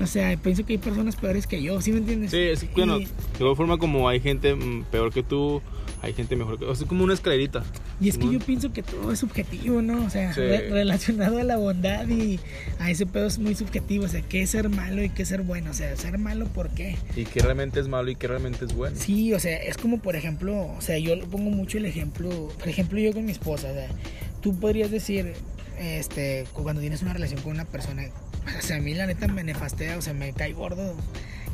O 0.00 0.06
sea, 0.06 0.36
pienso 0.36 0.66
que 0.66 0.74
hay 0.74 0.78
personas 0.78 1.16
peores 1.16 1.46
que 1.46 1.62
yo, 1.62 1.80
¿sí 1.80 1.90
me 1.90 1.98
entiendes? 1.98 2.30
Sí, 2.30 2.38
es, 2.38 2.70
bueno, 2.74 2.98
Y- 3.00 3.04
de 3.06 3.10
igual 3.40 3.56
forma 3.56 3.78
como 3.78 4.08
hay 4.08 4.20
gente 4.20 4.54
mm, 4.54 4.84
peor 4.90 5.10
que 5.12 5.22
tú, 5.22 5.62
hay 6.02 6.12
gente 6.12 6.36
mejor 6.36 6.58
que 6.58 6.66
tú. 6.66 6.70
O 6.70 6.74
sea, 6.74 6.84
es 6.84 6.88
como 6.88 7.02
una 7.04 7.14
escalerita. 7.14 7.64
Y 7.98 8.10
es 8.10 8.18
que 8.18 8.30
yo 8.30 8.38
pienso 8.40 8.70
que 8.74 8.82
todo 8.82 9.10
es 9.10 9.18
subjetivo, 9.20 9.80
¿no? 9.80 10.04
O 10.04 10.10
sea, 10.10 10.34
Sí. 10.34 10.40
re- 10.40 10.68
relacionado 10.68 11.38
a 11.38 11.44
la 11.44 11.56
bondad 11.56 12.06
y 12.08 12.38
a 12.78 12.90
ese 12.90 13.06
pedo 13.06 13.26
es 13.26 13.38
muy 13.38 13.54
subjetivo. 13.54 14.04
O 14.04 14.08
sea, 14.08 14.20
¿qué 14.20 14.42
es 14.42 14.50
ser 14.50 14.68
malo 14.68 15.02
y 15.02 15.08
qué 15.08 15.22
es 15.22 15.28
ser 15.28 15.40
bueno? 15.40 15.70
O 15.70 15.74
sea, 15.74 15.96
ser 15.96 16.18
malo, 16.18 16.44
¿por 16.48 16.68
qué? 16.70 16.96
Y 17.16 17.24
que 17.24 17.40
realmente 17.40 17.80
es 17.80 17.88
malo 17.88 18.10
y 18.10 18.16
que 18.16 18.28
realmente 18.28 18.66
es 18.66 18.74
bueno. 18.74 18.96
Sí, 19.00 19.32
o 19.32 19.40
sea, 19.40 19.56
es 19.56 19.78
como, 19.78 19.98
por 19.98 20.14
ejemplo, 20.14 20.54
o 20.76 20.80
sea, 20.82 20.98
yo 20.98 21.18
pongo 21.30 21.48
mucho 21.50 21.78
el 21.78 21.86
ejemplo, 21.86 22.48
por 22.58 22.68
ejemplo, 22.68 22.98
yo 23.00 23.14
con 23.14 23.24
mi 23.24 23.32
esposa, 23.32 23.70
o 23.70 23.74
sea, 23.74 23.88
tú 24.42 24.54
podrías 24.60 24.90
decir, 24.90 25.32
este, 25.78 26.46
cuando 26.52 26.80
tienes 26.80 27.02
una 27.02 27.12
relación 27.12 27.40
con 27.42 27.52
una 27.52 27.64
persona, 27.64 28.04
o 28.58 28.62
sea, 28.62 28.76
a 28.76 28.80
mí 28.80 28.94
la 28.94 29.06
neta 29.06 29.28
me 29.28 29.44
nefastea, 29.44 29.96
o 29.96 30.02
sea, 30.02 30.14
me 30.14 30.32
cae 30.32 30.52
gordo 30.52 30.94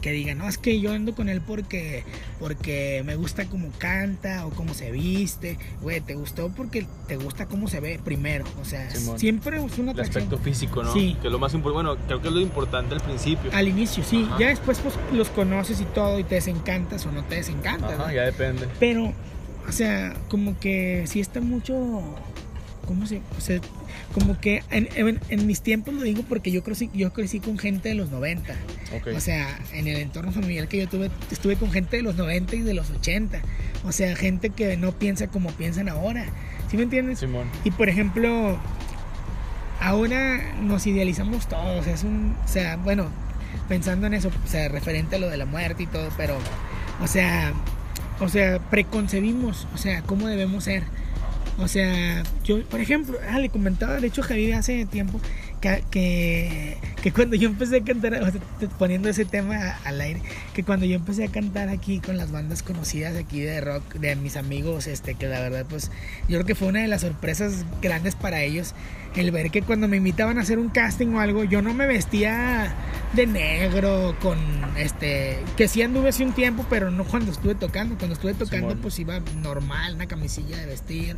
que 0.03 0.11
diga, 0.11 0.35
no, 0.35 0.49
es 0.49 0.59
que 0.59 0.81
yo 0.81 0.93
ando 0.93 1.15
con 1.15 1.29
él 1.29 1.41
porque, 1.41 2.05
porque 2.41 3.03
me 3.07 3.15
gusta 3.15 3.47
cómo 3.47 3.71
canta 3.79 4.45
o 4.45 4.51
cómo 4.51 4.75
se 4.75 4.91
viste, 4.91 5.59
güey, 5.81 6.01
te 6.01 6.15
gustó 6.15 6.51
porque 6.51 6.87
te 7.07 7.17
gusta 7.17 7.47
cómo 7.47 7.69
se 7.69 7.81
ve 7.81 8.01
primero, 8.05 8.45
o 8.61 8.65
sea, 8.65 8.91
Simón. 8.91 9.19
siempre 9.19 9.65
es 9.65 9.79
una 9.79 9.93
El 9.93 10.01
aspecto 10.01 10.37
físico, 10.39 10.83
¿no? 10.83 10.93
Sí. 10.93 11.17
Que 11.23 11.29
es 11.29 11.33
lo 11.33 11.39
más 11.39 11.55
importante. 11.55 11.87
Bueno, 11.87 12.07
creo 12.07 12.21
que 12.21 12.29
es 12.29 12.35
lo 12.35 12.41
importante 12.41 12.95
al 12.97 13.01
principio. 13.01 13.51
Al 13.55 13.69
inicio, 13.69 14.03
sí, 14.03 14.27
Ajá. 14.29 14.41
ya 14.41 14.49
después 14.49 14.81
pues 14.81 14.95
los 15.13 15.31
conoces 15.31 15.81
y 15.81 15.85
todo 15.85 16.19
y 16.19 16.25
te 16.25 16.35
desencantas 16.35 17.07
o 17.07 17.13
no 17.13 17.23
te 17.25 17.37
desencantas. 17.37 17.93
Ajá, 17.93 18.09
¿no? 18.09 18.13
ya 18.13 18.23
depende. 18.23 18.67
Pero, 18.81 19.13
o 19.69 19.73
sea, 19.73 20.15
como 20.29 20.59
que 20.59 21.05
sí 21.07 21.21
está 21.21 21.41
mucho. 21.41 22.03
¿Cómo 22.87 23.07
se.? 23.07 23.21
O 23.39 23.41
sea, 23.41 23.61
como 24.13 24.39
que 24.41 24.63
en, 24.71 24.89
en- 24.95 25.21
en 25.29 25.47
mis 25.47 25.61
tiempos 25.63 25.95
lo 25.95 26.03
digo 26.03 26.23
porque 26.29 26.51
yo 26.51 26.63
crecí, 26.65 26.91
yo 26.93 27.13
crecí 27.13 27.41
con 27.41 27.59
gente 27.59 27.89
de 27.91 27.95
los 27.95 28.11
90. 28.11 28.53
Ok. 28.97 29.09
O 29.17 29.21
sea, 29.21 29.59
en 29.73 29.87
el 29.89 29.97
entorno 29.97 30.33
familiar 30.33 30.69
que 30.69 30.79
yo 30.79 30.89
tuve, 30.89 31.11
estuve 31.31 31.57
con 31.57 31.71
gente 31.73 31.97
de 31.97 32.03
los 32.03 32.17
90 32.17 32.57
y 32.57 32.61
de 32.63 32.75
los 32.75 32.91
80. 32.91 33.41
O 33.85 33.93
sea, 33.93 34.15
gente 34.17 34.51
que 34.51 34.77
no 34.77 34.93
piensa 34.93 35.29
como 35.29 35.51
piensan 35.53 35.89
ahora. 35.89 36.27
¿Sí 36.71 36.77
me 36.77 36.83
entiendes? 36.85 37.19
Simón. 37.21 37.47
Y 37.65 37.71
por 37.71 37.89
ejemplo, 37.89 38.59
ahora 39.81 40.55
nos 40.61 40.87
idealizamos 40.87 41.49
todos. 41.49 41.87
Es 41.87 42.03
un. 42.05 42.37
O 42.45 42.49
sea, 42.49 42.77
bueno, 42.77 43.07
pensando 43.69 44.07
en 44.07 44.15
eso, 44.15 44.31
o 44.45 44.49
sea, 44.49 44.69
referente 44.69 45.17
a 45.17 45.19
lo 45.19 45.29
de 45.29 45.37
la 45.37 45.47
muerte 45.47 45.85
y 45.85 45.87
todo, 45.87 46.09
pero. 46.17 46.37
O 47.01 47.07
sea. 47.07 47.53
O 48.21 48.29
sea, 48.29 48.61
preconcebimos, 48.71 49.67
o 49.75 49.79
sea, 49.79 50.03
cómo 50.03 50.29
debemos 50.29 50.65
ser. 50.65 50.85
O 51.59 51.69
sea, 51.69 52.23
yo, 52.45 52.63
por 52.65 52.81
ejemplo, 52.81 53.19
ah, 53.29 53.39
le 53.39 53.49
comentaba, 53.49 54.01
de 54.01 54.07
hecho, 54.07 54.23
Javier 54.23 54.55
hace 54.55 54.87
tiempo, 54.87 55.21
que, 55.63 55.83
que, 55.91 56.77
que 57.03 57.13
cuando 57.13 57.37
yo 57.37 57.49
empecé 57.49 57.77
a 57.79 57.85
cantar, 57.85 58.15
o 58.23 58.31
sea, 58.31 58.41
te- 58.59 58.69
poniendo 58.69 59.09
ese 59.09 59.25
tema 59.25 59.79
al 59.85 60.01
aire, 60.01 60.21
que 60.53 60.63
cuando 60.65 60.85
yo 60.85 60.97
empecé 60.97 61.25
a 61.25 61.29
cantar 61.29 61.71
aquí 61.71 62.01
con 62.01 62.19
las 62.19 62.31
bandas 62.33 62.63
conocidas 62.63 63.17
aquí 63.17 63.41
de 63.41 63.61
rock, 63.63 63.95
de 63.95 64.15
mis 64.17 64.37
amigos, 64.37 64.87
este, 64.89 65.15
que 65.15 65.27
la 65.29 65.41
verdad, 65.41 65.65
pues, 65.69 65.91
yo 66.29 66.37
creo 66.39 66.45
que 66.45 66.55
fue 66.55 66.69
una 66.69 66.81
de 66.81 66.89
las 66.89 67.01
sorpresas 67.01 67.65
grandes 67.81 68.15
para 68.17 68.43
ellos, 68.43 68.75
el 69.17 69.31
ver 69.31 69.51
que 69.51 69.63
cuando 69.63 69.89
me 69.89 69.99
invitaban 69.99 70.39
a 70.39 70.41
hacer 70.43 70.59
un 70.59 70.69
casting 70.71 71.09
o 71.15 71.21
algo, 71.21 71.45
yo 71.45 71.63
no 71.63 71.73
me 71.75 71.87
vestía 71.87 72.75
de 73.15 73.27
negro, 73.27 74.17
con, 74.21 74.39
este, 74.77 75.39
que 75.57 75.69
sí 75.69 75.83
anduve 75.83 76.09
hace 76.09 76.25
un 76.25 76.33
tiempo, 76.33 76.65
pero 76.69 76.91
no 76.91 77.05
cuando 77.05 77.31
estuve 77.31 77.55
tocando, 77.55 77.97
cuando 77.97 78.15
estuve 78.15 78.35
tocando, 78.35 78.69
Simón. 78.71 78.79
pues 78.83 78.99
iba 78.99 79.21
normal, 79.43 79.95
una 79.95 80.07
camisilla 80.07 80.57
de 80.57 80.67
vestir, 80.67 81.17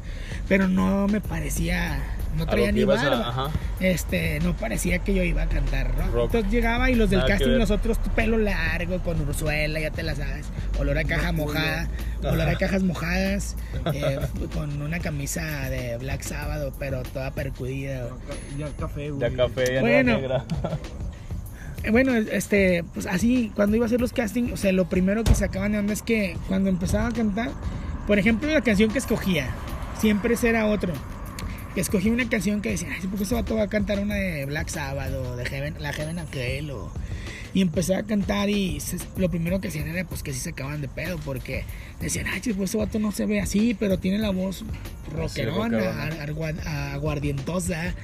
pero 0.49 0.66
no 0.68 1.07
me 1.09 1.20
parecía, 1.20 2.03
no 2.37 2.47
traía 2.47 2.72
ni 2.72 2.82
a- 2.82 2.87
barba 2.87 3.51
este, 3.80 4.41
no 4.41 4.57
parecía 4.57 4.99
que 5.01 5.14
yo 5.14 5.22
iba 5.22 5.43
a 5.43 5.47
cantar 5.47 5.89
rock. 5.97 6.12
Rock. 6.12 6.24
Entonces 6.26 6.53
llegaba 6.53 6.91
y 6.91 6.95
los 6.95 7.11
del 7.11 7.20
Nada 7.20 7.30
casting, 7.30 7.59
nosotros 7.59 7.99
pelo 8.14 8.39
largo, 8.39 8.99
con 9.03 9.20
Ursuela, 9.20 9.80
ya 9.80 9.91
te 9.91 10.03
la 10.03 10.14
sabes, 10.14 10.47
olor 10.78 10.97
a 10.99 11.05
caja 11.05 11.32
mojada, 11.32 11.89
olor 12.22 12.49
a 12.49 12.55
cajas 12.57 12.82
mojadas, 12.82 13.57
eh, 13.93 14.18
con 14.55 14.80
una 14.82 15.01
camisa 15.01 15.43
de 15.70 15.97
Black 15.99 16.22
Sábado, 16.22 16.72
pero 16.78 17.03
toda 17.03 17.30
percudida. 17.32 18.09
Ya 18.59 18.68
café, 18.78 19.11
güey. 19.11 19.30
Ya 19.30 19.37
café, 19.37 19.74
ya 19.74 19.80
Bueno. 19.80 20.12
negra. 20.16 20.45
Eh, 21.82 21.91
Bueno, 21.91 22.14
este, 22.14 22.82
pues 22.95 23.07
así, 23.07 23.53
cuando 23.55 23.76
iba 23.76 23.85
a 23.85 23.89
hacer 23.89 24.01
los 24.01 24.12
castings, 24.12 24.53
o 24.53 24.57
sea, 24.57 24.72
lo 24.72 24.89
primero 24.89 25.22
que 25.22 25.35
sacaban 25.35 25.72
de 25.72 25.78
onda 25.78 25.93
es 25.93 26.01
que 26.03 26.37
cuando 26.49 26.70
empezaba 26.70 27.09
a 27.09 27.12
cantar, 27.12 27.51
por 28.07 28.18
ejemplo, 28.18 28.51
la 28.51 28.62
canción 28.62 28.91
que 28.91 28.99
escogía, 28.99 29.49
siempre 30.01 30.35
ese 30.35 30.49
era 30.49 30.66
otro. 30.66 30.93
Escogí 31.76 32.08
una 32.10 32.28
canción 32.28 32.60
que 32.60 32.70
decía, 32.70 32.88
ay, 32.92 33.06
¿por 33.08 33.18
qué 33.18 33.24
ese 33.24 33.34
vato 33.34 33.56
va 33.56 33.62
a 33.64 33.68
cantar 33.68 33.98
una 33.98 34.14
de 34.14 34.44
Black 34.46 34.68
Sabbath 34.68 35.12
o 35.12 35.36
de 35.36 35.44
Heaven, 35.44 35.74
la 35.80 35.92
Heaven 35.92 36.18
Angel? 36.20 36.70
O... 36.70 36.92
Y 37.52 37.60
empecé 37.62 37.94
a 37.96 38.02
cantar 38.04 38.48
y 38.50 38.80
se- 38.80 38.98
lo 39.16 39.28
primero 39.30 39.60
que 39.60 39.68
hacían 39.68 39.88
era 39.88 40.04
pues 40.04 40.22
que 40.22 40.32
sí 40.32 40.40
se 40.40 40.50
acaban 40.50 40.80
de 40.80 40.88
pedo 40.88 41.18
porque 41.24 41.64
decían, 42.00 42.26
ay, 42.28 42.40
pues 42.56 42.70
ese 42.70 42.78
vato 42.78 42.98
no 42.98 43.10
se 43.12 43.26
ve 43.26 43.40
así, 43.40 43.74
pero 43.78 43.98
tiene 43.98 44.18
la 44.18 44.30
voz 44.30 44.64
rockerona, 45.12 46.10
aguardientosa. 46.94 47.94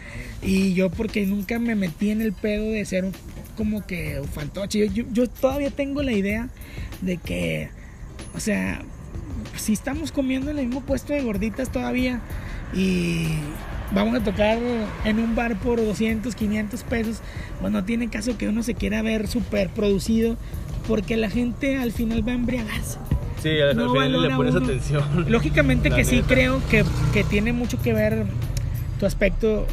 Y 0.43 0.75
yo 0.75 0.91
porque 0.91 1.27
nunca 1.27 1.59
me 1.59 1.75
metí 1.75 2.11
en 2.11 2.21
el 2.23 2.33
pedo 2.33 2.65
de 2.71 2.85
ser 2.85 3.05
un- 3.05 3.13
como 3.57 3.87
que 3.87 4.21
un 4.21 4.29
fantoche. 4.29 4.79
Yo, 4.81 4.87
yo, 4.93 5.05
yo 5.13 5.29
todavía 5.29 5.71
tengo 5.71 6.03
la 6.03 6.13
idea 6.13 6.49
de 7.03 7.17
que, 7.19 7.71
o 8.35 8.41
sea, 8.41 8.83
si 9.57 9.73
estamos 9.73 10.13
comiendo 10.13 10.51
en 10.51 10.59
el 10.59 10.67
mismo 10.67 10.81
puesto 10.83 11.13
de 11.13 11.23
gorditas 11.23 11.71
todavía 11.71 12.21
y 12.75 13.27
vamos 13.93 14.15
a 14.21 14.25
tocar 14.25 14.59
en 15.05 15.19
un 15.19 15.35
bar 15.35 15.59
por 15.59 15.85
200, 15.85 16.35
500 16.35 16.83
pesos, 16.85 17.21
pues 17.61 17.73
no 17.73 17.85
tiene 17.85 18.09
caso 18.09 18.37
que 18.39 18.49
uno 18.49 18.63
se 18.63 18.75
quiera 18.75 19.03
ver 19.03 19.27
súper 19.29 19.69
producido 19.71 20.37
porque 20.87 21.17
la 21.17 21.31
gente 21.31 21.77
al 21.79 21.93
final 21.93 22.27
va 22.27 22.33
a 22.33 22.37
embriagarse. 22.37 22.99
Sí, 23.43 23.59
al 23.61 23.77
No 23.77 23.93
final 23.93 24.23
le 24.23 24.31
pones 24.37 24.55
uno. 24.55 24.67
atención. 24.67 25.27
Lógicamente 25.29 25.89
La 25.91 25.97
que 25.97 26.05
sí 26.05 26.23
creo 26.27 26.61
que, 26.69 26.85
que 27.13 27.25
tiene 27.25 27.53
mucho 27.53 27.81
que 27.81 27.93
ver 27.95 28.27
tu 28.99 29.07
aspecto 29.07 29.67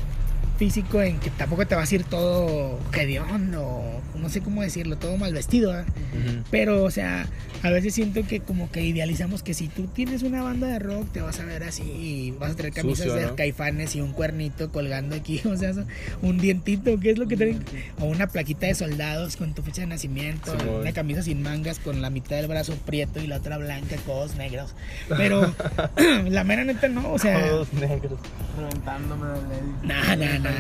físico 0.58 1.02
en 1.02 1.20
que 1.20 1.30
tampoco 1.30 1.68
te 1.68 1.76
vas 1.76 1.92
a 1.92 1.96
ir 1.96 2.04
todo 2.06 2.80
hediondo, 2.94 3.62
o 3.62 4.02
no 4.18 4.30
sé 4.30 4.42
cómo 4.42 4.62
decirlo, 4.62 4.98
todo 4.98 5.18
mal 5.18 5.34
vestido. 5.34 5.72
Ujú. 5.72 6.44
Pero, 6.52 6.84
o 6.84 6.92
sea, 6.92 7.28
a 7.64 7.70
veces 7.70 7.94
siento 7.94 8.26
que 8.28 8.40
como 8.40 8.72
que 8.72 8.82
idealizamos 8.84 9.44
que 9.44 9.54
si 9.54 9.68
tú 9.68 9.88
tienes 9.88 10.24
una 10.24 10.44
banda 10.44 10.68
de 10.68 10.80
rock, 10.80 11.12
te 11.12 11.22
vas 11.22 11.40
a 11.40 11.46
ver 11.46 11.64
así 11.64 11.84
y 11.84 12.32
vas 12.32 12.52
a 12.52 12.56
traer 12.56 12.74
camisas 12.74 13.06
Sucio, 13.06 13.20
de 13.20 13.28
¿no? 13.28 13.36
caifanes 13.36 13.96
y 13.96 14.02
un 14.02 14.12
cuernito 14.12 14.72
colgando 14.72 15.16
aquí, 15.16 15.42
o 15.46 15.56
sea, 15.58 15.74
un 16.22 16.38
dientito, 16.38 17.00
¿qué 17.00 17.12
es 17.12 17.18
lo 17.18 17.28
que 17.28 17.38
traen? 17.38 17.64
O 18.00 18.06
una 18.06 18.28
plaquita 18.28 18.68
de 18.68 18.76
soldados 18.76 19.38
con 19.38 19.54
tu 19.54 19.62
fecha 19.62 19.82
de 19.82 19.88
nacimiento, 19.88 20.56
una 20.80 20.94
camisa 20.94 21.24
sin 21.24 21.42
mangas 21.42 21.80
con 21.80 22.02
la 22.02 22.10
mitad 22.10 22.36
del 22.36 22.48
brazo 22.48 22.76
prieto 22.86 23.22
y 23.22 23.28
la 23.28 23.38
otra 23.38 23.58
blanca, 23.58 23.96
codos 24.06 24.36
negros. 24.36 24.74
Pero 25.10 25.54
la 26.30 26.44
mera 26.44 26.64
neta 26.64 26.88
no, 26.88 27.14
o 27.14 27.20
sea... 27.20 27.48
Todos 27.48 27.74
negros. 27.74 28.20
Reventándome 28.58 29.28
de 29.28 29.42
ley. 29.48 29.62
Nah, 29.84 30.16
nah, 30.16 30.40
nah. 30.40 30.52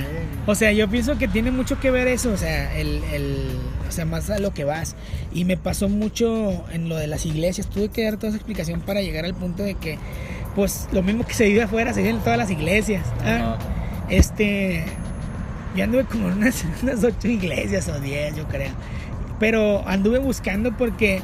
O 0.46 0.56
sea, 0.56 0.72
yo 0.72 0.88
pienso 0.90 1.18
que 1.18 1.28
tiene 1.28 1.52
mucho 1.52 1.80
que 1.80 1.92
ver 1.92 2.08
eso, 2.08 2.32
o 2.32 2.38
sea, 2.38 2.76
el, 2.78 3.04
el, 3.12 3.47
o 3.88 3.92
sea, 3.92 4.06
más 4.06 4.30
a 4.30 4.40
lo 4.40 4.54
que 4.54 4.64
vas. 4.64 4.96
Y 5.34 5.46
me 5.46 5.58
pasó 5.58 5.90
mucho 5.90 6.66
en 6.72 6.90
lo 6.90 6.96
de 6.96 7.08
las 7.08 7.26
iglesias. 7.26 7.68
Tuve 7.68 7.90
que 7.90 8.04
dar 8.04 8.18
toda 8.18 8.30
esa 8.30 8.38
explicación 8.38 8.82
para 8.82 9.02
llegar 9.02 9.26
al 9.26 9.34
punto 9.34 9.64
de 9.64 9.76
que, 9.76 9.98
pues, 10.56 10.88
lo 10.92 11.04
mismo 11.04 11.26
que 11.26 11.34
se 11.34 11.48
vive 11.48 11.64
afuera 11.64 11.94
se 11.94 12.02
vive 12.02 12.14
en 12.14 12.20
todas 12.20 12.38
las 12.38 12.52
iglesias. 12.52 13.06
¿ah? 13.24 13.58
Este, 14.10 14.86
yo 15.76 15.84
anduve 15.84 16.06
como 16.06 16.28
en 16.28 16.38
unas, 16.38 16.66
unas 16.84 17.04
ocho 17.04 17.28
iglesias 17.28 17.88
o 17.90 18.00
diez, 18.00 18.36
yo 18.36 18.48
creo. 18.48 18.72
Pero 19.40 19.88
anduve 19.88 20.20
buscando 20.20 20.76
porque, 20.76 21.22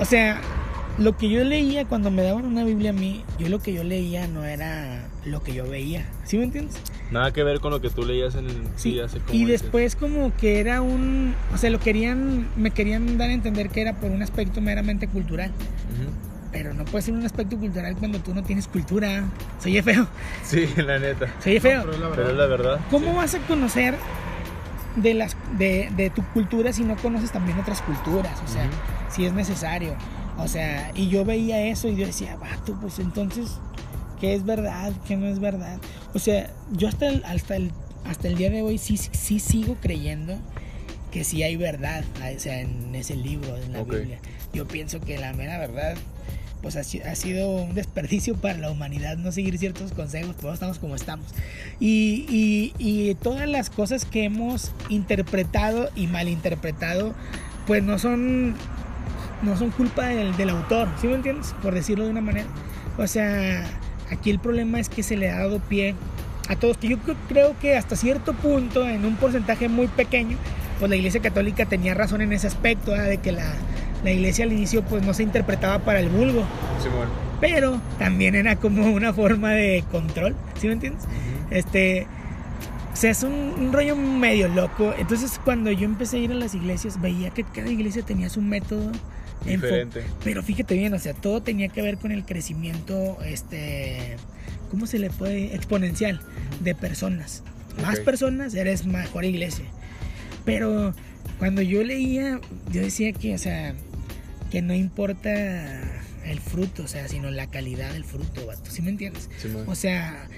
o 0.00 0.04
sea, 0.04 0.40
lo 0.98 1.16
que 1.16 1.28
yo 1.28 1.44
leía 1.44 1.84
cuando 1.84 2.10
me 2.10 2.22
daban 2.22 2.46
una 2.46 2.64
Biblia 2.64 2.90
a 2.90 2.94
mí, 2.94 3.24
yo 3.38 3.48
lo 3.48 3.60
que 3.60 3.72
yo 3.72 3.84
leía 3.84 4.26
no 4.26 4.44
era 4.44 5.05
lo 5.26 5.42
que 5.42 5.52
yo 5.54 5.68
veía. 5.68 6.06
¿Sí 6.24 6.38
me 6.38 6.44
entiendes? 6.44 6.76
Nada 7.10 7.32
que 7.32 7.42
ver 7.42 7.60
con 7.60 7.70
lo 7.72 7.80
que 7.80 7.90
tú 7.90 8.04
leías 8.04 8.34
en 8.36 8.46
el. 8.46 8.62
Sí, 8.76 8.94
ya 8.94 9.08
sé 9.08 9.18
cómo 9.18 9.32
y 9.34 9.44
dices. 9.44 9.62
después 9.62 9.96
como 9.96 10.34
que 10.36 10.60
era 10.60 10.80
un, 10.80 11.34
o 11.52 11.58
sea, 11.58 11.68
lo 11.70 11.78
querían, 11.80 12.46
me 12.56 12.70
querían 12.70 13.18
dar 13.18 13.30
a 13.30 13.32
entender 13.32 13.68
que 13.70 13.80
era 13.82 13.94
por 13.94 14.10
un 14.10 14.22
aspecto 14.22 14.60
meramente 14.60 15.08
cultural, 15.08 15.50
pero 16.52 16.72
no 16.74 16.84
puede 16.84 17.02
ser 17.02 17.14
un 17.14 17.24
aspecto 17.26 17.56
cultural 17.58 17.96
cuando 17.96 18.18
tú 18.20 18.34
no 18.34 18.42
tienes 18.42 18.66
cultura. 18.68 19.24
Se 19.58 19.68
oye 19.68 19.82
feo, 19.82 20.06
Sí, 20.44 20.66
la 20.76 20.98
neta. 20.98 21.26
se 21.40 21.50
oye 21.50 21.60
feo. 21.60 21.82
pero 21.82 21.92
es 21.94 22.00
la 22.00 22.10
Pero 22.10 22.16
verdad. 22.26 22.30
es 22.32 22.38
la 22.38 22.46
verdad. 22.46 22.80
¿Cómo 22.90 23.14
vas 23.14 23.34
a 23.34 23.38
conocer 23.40 23.94
de 24.96 25.12
las 25.14 25.36
de, 25.58 25.90
de 25.96 26.08
tu 26.10 26.22
cultura 26.32 26.72
si 26.72 26.84
no 26.84 26.96
conoces 26.96 27.30
también 27.32 27.58
otras 27.58 27.82
culturas? 27.82 28.40
O 28.44 28.48
sea, 28.48 28.68
si 29.10 29.26
es 29.26 29.32
necesario. 29.32 29.94
O 30.38 30.48
sea, 30.48 30.90
y 30.94 31.08
yo 31.08 31.24
veía 31.24 31.62
eso 31.66 31.88
y 31.88 31.96
yo 31.96 32.06
decía, 32.06 32.36
vato, 32.36 32.76
pues 32.80 32.98
entonces, 32.98 33.58
¿qué 34.20 34.34
es 34.34 34.44
verdad? 34.44 34.92
¿Qué 35.06 35.16
no 35.16 35.26
es 35.26 35.38
verdad? 35.38 35.78
O 36.14 36.18
sea, 36.18 36.50
yo 36.72 36.88
hasta 36.88 37.08
el, 37.08 37.24
hasta 37.24 37.56
el, 37.56 37.70
hasta 38.04 38.28
el 38.28 38.36
día 38.36 38.50
de 38.50 38.62
hoy 38.62 38.78
sí, 38.78 38.96
sí 38.96 39.40
sigo 39.40 39.76
creyendo 39.80 40.38
que 41.10 41.24
sí 41.24 41.42
hay 41.42 41.56
verdad 41.56 42.04
o 42.34 42.38
sea, 42.38 42.60
en 42.60 42.94
ese 42.94 43.16
libro, 43.16 43.56
en 43.56 43.72
la. 43.72 43.82
Biblia. 43.82 44.18
Yo 44.52 44.66
pienso 44.66 45.00
que 45.00 45.18
la 45.18 45.32
mera 45.32 45.58
verdad, 45.58 45.96
pues 46.62 46.76
ha, 46.76 46.84
sido 46.84 47.48
un 47.48 47.74
desperdicio 47.74 48.36
para 48.36 48.58
la 48.58 48.70
humanidad 48.70 49.16
no 49.16 49.32
seguir 49.32 49.58
ciertos 49.58 49.92
consejos, 49.92 50.36
eso 50.38 50.52
estamos 50.52 50.78
como 50.78 50.94
estamos. 50.94 51.26
Y, 51.80 52.72
y, 52.78 53.14
todas 53.16 53.48
las 53.48 53.70
cosas 53.70 54.04
que 54.04 54.24
hemos 54.24 54.72
interpretado 54.88 55.90
y 55.94 56.06
malinterpretado, 56.06 57.14
pues 57.66 57.82
no 57.82 57.98
son, 57.98 58.54
no 59.42 59.56
son 59.56 59.70
culpa 59.70 60.08
del, 60.08 60.36
del 60.36 60.50
autor, 60.50 60.88
¿sí 61.00 61.06
me 61.06 61.14
entiendes? 61.14 61.54
Por 61.62 61.74
decirlo 61.74 62.04
de 62.04 62.10
una 62.10 62.20
manera. 62.20 62.48
O 62.98 63.06
sea, 63.06 63.64
aquí 64.10 64.30
el 64.30 64.38
problema 64.38 64.80
es 64.80 64.88
que 64.88 65.02
se 65.02 65.16
le 65.16 65.30
ha 65.30 65.38
dado 65.38 65.58
pie 65.60 65.94
a 66.48 66.56
todos, 66.56 66.78
que 66.78 66.88
yo 66.88 66.98
creo 67.28 67.56
que 67.58 67.76
hasta 67.76 67.96
cierto 67.96 68.32
punto, 68.34 68.88
en 68.88 69.04
un 69.04 69.16
porcentaje 69.16 69.68
muy 69.68 69.88
pequeño, 69.88 70.36
pues 70.78 70.90
la 70.90 70.96
Iglesia 70.96 71.20
Católica 71.20 71.66
tenía 71.66 71.94
razón 71.94 72.20
en 72.20 72.32
ese 72.32 72.46
aspecto, 72.46 72.92
de 72.92 73.18
que 73.18 73.32
la, 73.32 73.54
la, 74.04 74.10
Iglesia 74.12 74.44
al 74.44 74.52
inicio 74.52 74.82
pues 74.82 75.04
no 75.04 75.14
se 75.14 75.22
interpretaba 75.22 75.80
para 75.80 76.00
el 76.00 76.08
vulgo. 76.08 76.44
Pero 77.40 77.80
también 77.98 78.34
era 78.34 78.56
como 78.56 78.86
una 78.86 79.12
forma 79.12 79.50
de 79.50 79.84
control, 79.90 80.34
¿sí 80.58 80.68
me 80.68 80.74
entiendes? 80.74 81.04
Este, 81.50 82.06
o 82.96 82.96
sea, 82.96 83.10
es 83.10 83.22
un, 83.22 83.72
rollo 83.74 83.94
medio 83.94 84.48
loco. 84.48 84.94
Entonces 84.96 85.38
cuando 85.44 85.70
yo 85.70 85.84
empecé 85.84 86.16
a 86.16 86.20
ir 86.20 86.30
a 86.30 86.34
las 86.34 86.54
iglesias, 86.54 86.98
veía 86.98 87.28
que 87.28 87.44
cada 87.44 87.68
iglesia 87.68 88.02
tenía 88.02 88.30
su 88.30 88.40
método. 88.40 88.90
Diferente. 89.44 90.02
Pero 90.24 90.42
fíjate 90.42 90.74
bien, 90.74 90.94
o 90.94 90.98
sea, 90.98 91.14
todo 91.14 91.42
tenía 91.42 91.68
que 91.68 91.82
ver 91.82 91.98
con 91.98 92.12
el 92.12 92.24
crecimiento, 92.24 93.18
este, 93.24 94.16
¿cómo 94.70 94.86
se 94.86 94.98
le 94.98 95.10
puede? 95.10 95.54
Exponencial 95.54 96.20
de 96.60 96.74
personas. 96.74 97.42
Más 97.82 98.00
personas, 98.00 98.54
eres 98.54 98.86
mejor 98.86 99.24
iglesia. 99.24 99.66
Pero 100.44 100.94
cuando 101.38 101.60
yo 101.60 101.82
leía, 101.82 102.40
yo 102.72 102.80
decía 102.80 103.12
que, 103.12 103.34
o 103.34 103.38
sea, 103.38 103.74
que 104.50 104.62
no 104.62 104.74
importa 104.74 105.82
el 106.24 106.40
fruto, 106.40 106.84
o 106.84 106.88
sea, 106.88 107.08
sino 107.08 107.30
la 107.30 107.48
calidad 107.48 107.92
del 107.92 108.04
fruto, 108.04 108.46
vato. 108.46 108.70
¿Sí 108.70 108.82
me 108.82 108.90
entiendes? 108.90 109.28
o 109.66 109.74
sea, 109.74 110.28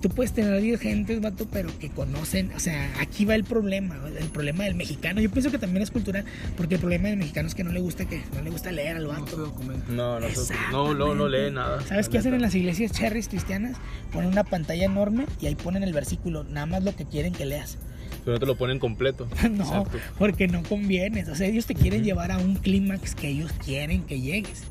tú 0.00 0.08
puedes 0.08 0.32
tener 0.32 0.60
10 0.60 0.80
gentes, 0.80 1.20
vato, 1.20 1.46
pero 1.50 1.70
que 1.78 1.90
conocen, 1.90 2.50
o 2.56 2.60
sea, 2.60 2.90
aquí 3.00 3.24
va 3.24 3.34
el 3.34 3.44
problema, 3.44 3.98
el 4.18 4.28
problema 4.28 4.64
del 4.64 4.74
mexicano. 4.74 5.20
Yo 5.20 5.30
pienso 5.30 5.50
que 5.50 5.58
también 5.58 5.82
es 5.82 5.90
cultural, 5.90 6.24
porque 6.56 6.74
el 6.74 6.80
problema 6.80 7.08
del 7.08 7.18
mexicano 7.18 7.48
es 7.48 7.54
que 7.54 7.64
no 7.64 7.72
le 7.72 7.80
gusta 7.80 8.06
que 8.06 8.22
no 8.34 8.42
le 8.42 8.50
gusta 8.50 8.72
leer 8.72 8.96
al 8.96 9.06
vato. 9.06 9.52
No, 9.88 10.20
no, 10.20 10.28
no, 10.72 10.94
no, 10.94 11.14
no 11.14 11.28
lee 11.28 11.50
nada. 11.50 11.80
¿Sabes 11.82 12.08
qué 12.08 12.18
hacen 12.18 12.34
en 12.34 12.42
las 12.42 12.54
iglesias 12.54 12.92
cherries 12.92 13.28
cristianas? 13.28 13.76
Ponen 14.12 14.30
una 14.30 14.44
pantalla 14.44 14.84
enorme 14.84 15.26
y 15.40 15.46
ahí 15.46 15.54
ponen 15.54 15.82
el 15.82 15.92
versículo, 15.92 16.44
nada 16.44 16.66
más 16.66 16.82
lo 16.82 16.96
que 16.96 17.04
quieren 17.04 17.32
que 17.32 17.44
leas. 17.44 17.78
Pero 18.24 18.34
no 18.34 18.40
te 18.40 18.46
lo 18.46 18.56
ponen 18.56 18.78
completo. 18.78 19.28
no, 19.50 19.86
porque 20.18 20.48
no 20.48 20.62
conviene. 20.62 21.24
O 21.30 21.34
sea, 21.34 21.46
ellos 21.46 21.66
te 21.66 21.74
quieren 21.74 22.04
llevar 22.04 22.32
a 22.32 22.38
un 22.38 22.56
clímax 22.56 23.14
que 23.14 23.28
ellos 23.28 23.52
quieren 23.64 24.02
que 24.02 24.20
llegues. 24.20 24.64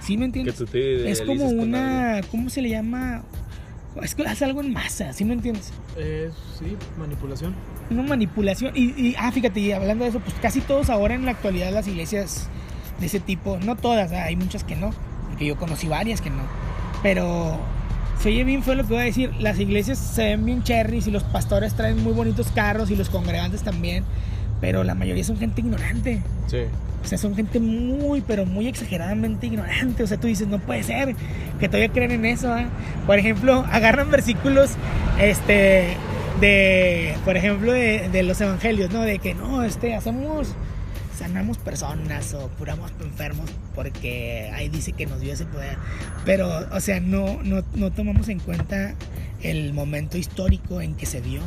¿Sí 0.00 0.16
me 0.16 0.26
entiendes? 0.26 0.60
es 0.72 1.22
como 1.22 1.48
una, 1.48 2.20
¿cómo 2.30 2.50
se 2.50 2.62
le 2.62 2.70
llama? 2.70 3.24
Es 4.02 4.42
algo 4.42 4.60
en 4.60 4.72
masa, 4.72 5.12
¿sí 5.12 5.24
me 5.24 5.34
entiendes? 5.34 5.72
Eh, 5.96 6.30
sí, 6.58 6.76
manipulación. 6.98 7.54
Una 7.90 8.02
manipulación. 8.02 8.72
Y, 8.76 8.90
y, 9.00 9.14
ah, 9.18 9.32
fíjate, 9.32 9.60
y 9.60 9.72
hablando 9.72 10.04
de 10.04 10.10
eso, 10.10 10.20
pues 10.20 10.34
casi 10.40 10.60
todos 10.60 10.88
ahora 10.90 11.14
en 11.14 11.24
la 11.24 11.32
actualidad 11.32 11.72
las 11.72 11.88
iglesias 11.88 12.48
de 13.00 13.06
ese 13.06 13.20
tipo, 13.20 13.58
no 13.58 13.76
todas, 13.76 14.12
hay 14.12 14.36
muchas 14.36 14.64
que 14.64 14.76
no, 14.76 14.90
porque 15.28 15.46
yo 15.46 15.56
conocí 15.56 15.88
varias 15.88 16.20
que 16.20 16.30
no. 16.30 16.42
Pero 17.02 17.58
se 18.20 18.30
oye 18.30 18.44
bien 18.44 18.62
fue 18.62 18.74
lo 18.74 18.82
que 18.82 18.94
voy 18.94 19.02
a 19.02 19.04
decir. 19.04 19.32
Las 19.38 19.58
iglesias 19.58 19.98
se 19.98 20.24
ven 20.24 20.44
bien 20.44 20.62
cherries 20.62 21.06
y 21.06 21.10
los 21.10 21.22
pastores 21.24 21.74
traen 21.74 22.02
muy 22.02 22.12
bonitos 22.12 22.48
carros 22.52 22.90
y 22.90 22.96
los 22.96 23.08
congregantes 23.10 23.62
también. 23.62 24.04
Pero 24.60 24.84
la 24.84 24.94
mayoría 24.94 25.24
son 25.24 25.38
gente 25.38 25.60
ignorante. 25.60 26.22
Sí. 26.46 26.62
O 27.02 27.06
sea, 27.06 27.16
son 27.16 27.36
gente 27.36 27.60
muy, 27.60 28.20
pero 28.20 28.44
muy 28.44 28.66
exageradamente 28.66 29.46
ignorante. 29.46 30.02
O 30.02 30.06
sea, 30.06 30.18
tú 30.18 30.26
dices, 30.26 30.48
no 30.48 30.58
puede 30.58 30.82
ser 30.82 31.14
que 31.60 31.68
todavía 31.68 31.90
creen 31.90 32.10
en 32.10 32.24
eso. 32.24 32.56
¿eh? 32.56 32.66
Por 33.06 33.18
ejemplo, 33.18 33.64
agarran 33.70 34.10
versículos 34.10 34.72
este, 35.20 35.96
de, 36.40 37.14
por 37.24 37.36
ejemplo, 37.36 37.72
de, 37.72 38.08
de 38.08 38.22
los 38.24 38.40
evangelios, 38.40 38.90
¿no? 38.90 39.02
De 39.02 39.18
que 39.18 39.34
no, 39.34 39.62
este, 39.62 39.94
hacemos 39.94 40.54
sanamos 41.18 41.58
personas 41.58 42.32
o 42.34 42.48
curamos 42.50 42.92
enfermos 43.00 43.50
porque 43.74 44.52
ahí 44.54 44.68
dice 44.68 44.92
que 44.92 45.04
nos 45.06 45.20
dio 45.20 45.32
ese 45.32 45.46
poder. 45.46 45.76
Pero, 46.24 46.48
o 46.72 46.80
sea, 46.80 47.00
no, 47.00 47.42
no, 47.42 47.64
no 47.74 47.90
tomamos 47.90 48.28
en 48.28 48.38
cuenta 48.38 48.94
el 49.42 49.72
momento 49.72 50.16
histórico 50.16 50.80
en 50.80 50.94
que 50.94 51.06
se 51.06 51.20
dio. 51.20 51.40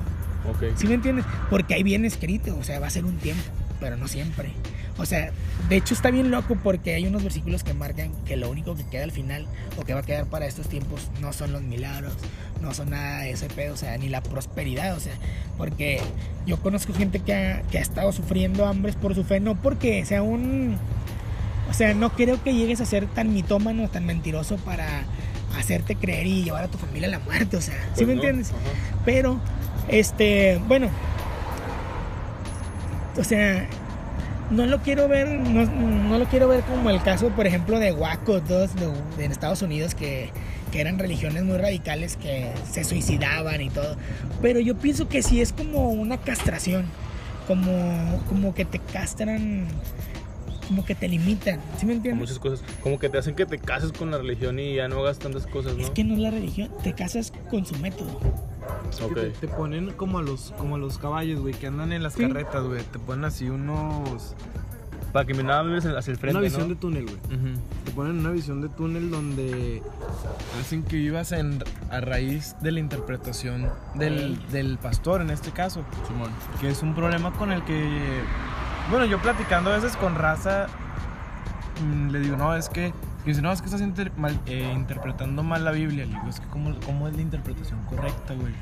Okay. 0.55 0.73
¿Sí 0.75 0.87
me 0.87 0.95
entiendes? 0.95 1.25
Porque 1.49 1.73
ahí 1.75 1.83
viene 1.83 2.07
escrito, 2.07 2.57
o 2.57 2.63
sea, 2.63 2.79
va 2.79 2.87
a 2.87 2.89
ser 2.89 3.05
un 3.05 3.17
tiempo, 3.17 3.43
pero 3.79 3.97
no 3.97 4.07
siempre. 4.07 4.51
O 4.97 5.05
sea, 5.05 5.31
de 5.69 5.77
hecho 5.77 5.93
está 5.93 6.11
bien 6.11 6.31
loco 6.31 6.57
porque 6.61 6.93
hay 6.93 7.07
unos 7.07 7.23
versículos 7.23 7.63
que 7.63 7.73
marcan 7.73 8.11
que 8.25 8.35
lo 8.35 8.49
único 8.49 8.75
que 8.75 8.83
queda 8.83 9.03
al 9.03 9.11
final 9.11 9.47
o 9.77 9.83
que 9.83 9.93
va 9.93 10.01
a 10.01 10.03
quedar 10.03 10.25
para 10.25 10.45
estos 10.45 10.67
tiempos 10.67 11.09
no 11.21 11.33
son 11.33 11.53
los 11.53 11.61
milagros, 11.61 12.13
no 12.61 12.73
son 12.73 12.91
nada 12.91 13.21
de 13.21 13.31
ese 13.31 13.47
pedo, 13.47 13.73
o 13.73 13.77
sea, 13.77 13.97
ni 13.97 14.09
la 14.09 14.21
prosperidad, 14.21 14.95
o 14.95 14.99
sea, 14.99 15.13
porque 15.57 15.99
yo 16.45 16.57
conozco 16.57 16.93
gente 16.93 17.19
que 17.19 17.33
ha, 17.33 17.61
que 17.63 17.77
ha 17.77 17.81
estado 17.81 18.11
sufriendo 18.11 18.65
hambres 18.65 18.95
por 18.95 19.15
su 19.15 19.23
fe, 19.23 19.39
no 19.39 19.55
porque 19.55 20.05
sea 20.05 20.21
un... 20.21 20.77
O 21.69 21.73
sea, 21.73 21.93
no 21.93 22.11
creo 22.11 22.43
que 22.43 22.53
llegues 22.53 22.81
a 22.81 22.85
ser 22.85 23.07
tan 23.07 23.33
mitómano, 23.33 23.87
tan 23.87 24.05
mentiroso 24.05 24.57
para 24.57 25.05
hacerte 25.57 25.95
creer 25.95 26.27
y 26.27 26.43
llevar 26.43 26.65
a 26.65 26.67
tu 26.67 26.77
familia 26.77 27.07
a 27.07 27.11
la 27.11 27.19
muerte, 27.19 27.57
o 27.57 27.61
sea, 27.61 27.75
¿sí 27.75 28.05
pues 28.05 28.07
me 28.07 28.13
entiendes? 28.13 28.51
Pero, 29.05 29.39
este, 29.91 30.59
bueno, 30.67 30.87
o 33.17 33.23
sea, 33.23 33.67
no 34.49 34.65
lo 34.65 34.79
quiero 34.79 35.07
ver, 35.07 35.27
no, 35.27 36.17
lo 36.17 36.25
quiero 36.25 36.47
ver 36.47 36.61
como 36.63 36.89
el 36.89 37.01
caso, 37.01 37.29
por 37.29 37.45
ejemplo, 37.45 37.79
de 37.79 37.91
Waco 37.91 38.39
2 38.39 38.75
de, 38.75 39.25
en 39.25 39.31
Estados 39.31 39.61
Unidos, 39.61 39.95
que, 39.95 40.29
eran 40.73 40.97
religiones 40.97 41.43
muy 41.43 41.57
radicales 41.57 42.15
que 42.15 42.49
se 42.71 42.85
suicidaban 42.85 43.59
y 43.59 43.69
todo. 43.69 43.97
Pero 44.41 44.61
yo 44.61 44.77
pienso 44.77 45.09
que 45.09 45.21
sí 45.21 45.41
es 45.41 45.51
como 45.51 45.89
una 45.89 46.15
castración, 46.15 46.85
como, 47.45 48.23
como 48.29 48.53
que 48.53 48.63
te 48.63 48.79
castran 48.79 49.67
como 50.69 50.85
que 50.85 50.95
te 50.95 51.09
limitan, 51.09 51.59
¿sí 51.77 51.85
me 51.85 51.91
entiendes? 51.91 52.21
Muchas 52.21 52.39
cosas, 52.39 52.63
como 52.81 52.97
que 52.97 53.09
te 53.09 53.17
hacen 53.17 53.35
que 53.35 53.45
te 53.45 53.59
cases 53.59 53.91
con 53.91 54.09
la 54.09 54.19
religión 54.19 54.57
y 54.57 54.75
ya 54.75 54.87
no 54.87 54.99
hagas 54.99 55.19
tantas 55.19 55.45
cosas, 55.45 55.75
¿no? 55.75 55.83
Es 55.83 55.89
que 55.89 56.05
no 56.05 56.13
es 56.13 56.21
la 56.21 56.31
religión, 56.31 56.69
te 56.81 56.93
casas 56.93 57.33
con 57.49 57.65
su 57.65 57.75
método. 57.79 58.17
Okay. 59.01 59.33
Te, 59.39 59.47
ponen 59.47 59.91
como 59.93 60.19
a 60.19 60.21
los 60.21 60.53
como 60.57 60.75
a 60.75 60.77
los 60.77 60.97
caballos, 60.97 61.39
güey, 61.39 61.53
que 61.53 61.67
andan 61.67 61.91
en 61.91 62.03
las 62.03 62.15
carretas, 62.15 62.63
güey. 62.63 62.83
Te 62.83 62.99
ponen 62.99 63.25
así 63.25 63.49
unos 63.49 64.35
para 65.11 65.25
que 65.25 65.33
nada 65.33 65.63
me 65.63 65.77
hacia 65.77 65.93
el 65.93 66.17
frente, 66.17 66.29
Una 66.29 66.39
visión 66.39 66.69
de 66.69 66.75
túnel, 66.75 67.05
güey. 67.05 67.17
Te 67.85 67.91
ponen 67.91 68.19
una 68.19 68.29
visión 68.31 68.61
de 68.61 68.69
túnel 68.69 69.11
donde 69.11 69.81
hacen 70.59 70.83
que 70.83 70.95
vivas 70.95 71.31
en, 71.31 71.63
a 71.89 71.99
raíz 71.99 72.55
de 72.61 72.71
la 72.71 72.79
interpretación 72.79 73.69
del, 73.95 74.39
del 74.51 74.77
pastor, 74.77 75.21
en 75.21 75.31
este 75.31 75.51
caso. 75.51 75.83
Simón. 76.07 76.29
Que 76.61 76.69
es 76.69 76.81
un 76.81 76.95
problema 76.95 77.33
con 77.33 77.51
el 77.51 77.63
que 77.63 78.21
bueno, 78.89 79.05
yo 79.05 79.19
platicando 79.19 79.71
a 79.71 79.75
veces 79.75 79.95
con 79.95 80.15
raza, 80.15 80.67
mm, 81.81 82.09
le 82.09 82.19
digo, 82.19 82.35
no, 82.35 82.55
es 82.55 82.67
que. 82.67 82.93
Dice, 83.25 83.41
no, 83.41 83.51
es 83.51 83.61
que 83.61 83.65
estás 83.65 83.81
eh, 83.81 84.71
interpretando 84.73 85.43
mal 85.43 85.63
la 85.63 85.71
Biblia. 85.71 86.05
Le 86.05 86.13
digo, 86.13 86.27
es 86.27 86.39
que, 86.39 86.47
¿cómo, 86.47 86.75
cómo 86.85 87.07
es 87.07 87.15
la 87.15 87.21
interpretación 87.21 87.83
correcta, 87.85 88.33
güey? 88.33 88.53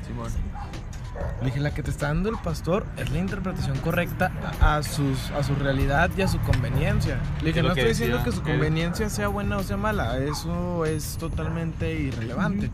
Le 1.40 1.46
dije, 1.46 1.60
la 1.60 1.72
que 1.72 1.82
te 1.82 1.90
está 1.90 2.08
dando 2.08 2.28
el 2.28 2.36
pastor 2.36 2.86
es 2.96 3.10
la 3.10 3.18
interpretación 3.18 3.78
correcta 3.78 4.30
a, 4.60 4.82
sus, 4.82 5.30
a 5.30 5.42
su 5.42 5.54
realidad 5.54 6.10
y 6.16 6.22
a 6.22 6.28
su 6.28 6.38
conveniencia. 6.40 7.18
Le 7.40 7.48
dije, 7.48 7.62
no 7.62 7.68
estoy 7.68 7.88
diciendo 7.88 8.22
que 8.22 8.32
su 8.32 8.42
conveniencia 8.42 9.08
sea 9.08 9.28
buena 9.28 9.56
o 9.56 9.62
sea 9.62 9.76
mala, 9.76 10.18
eso 10.18 10.84
es 10.84 11.16
totalmente 11.18 11.92
irrelevante. 11.94 12.70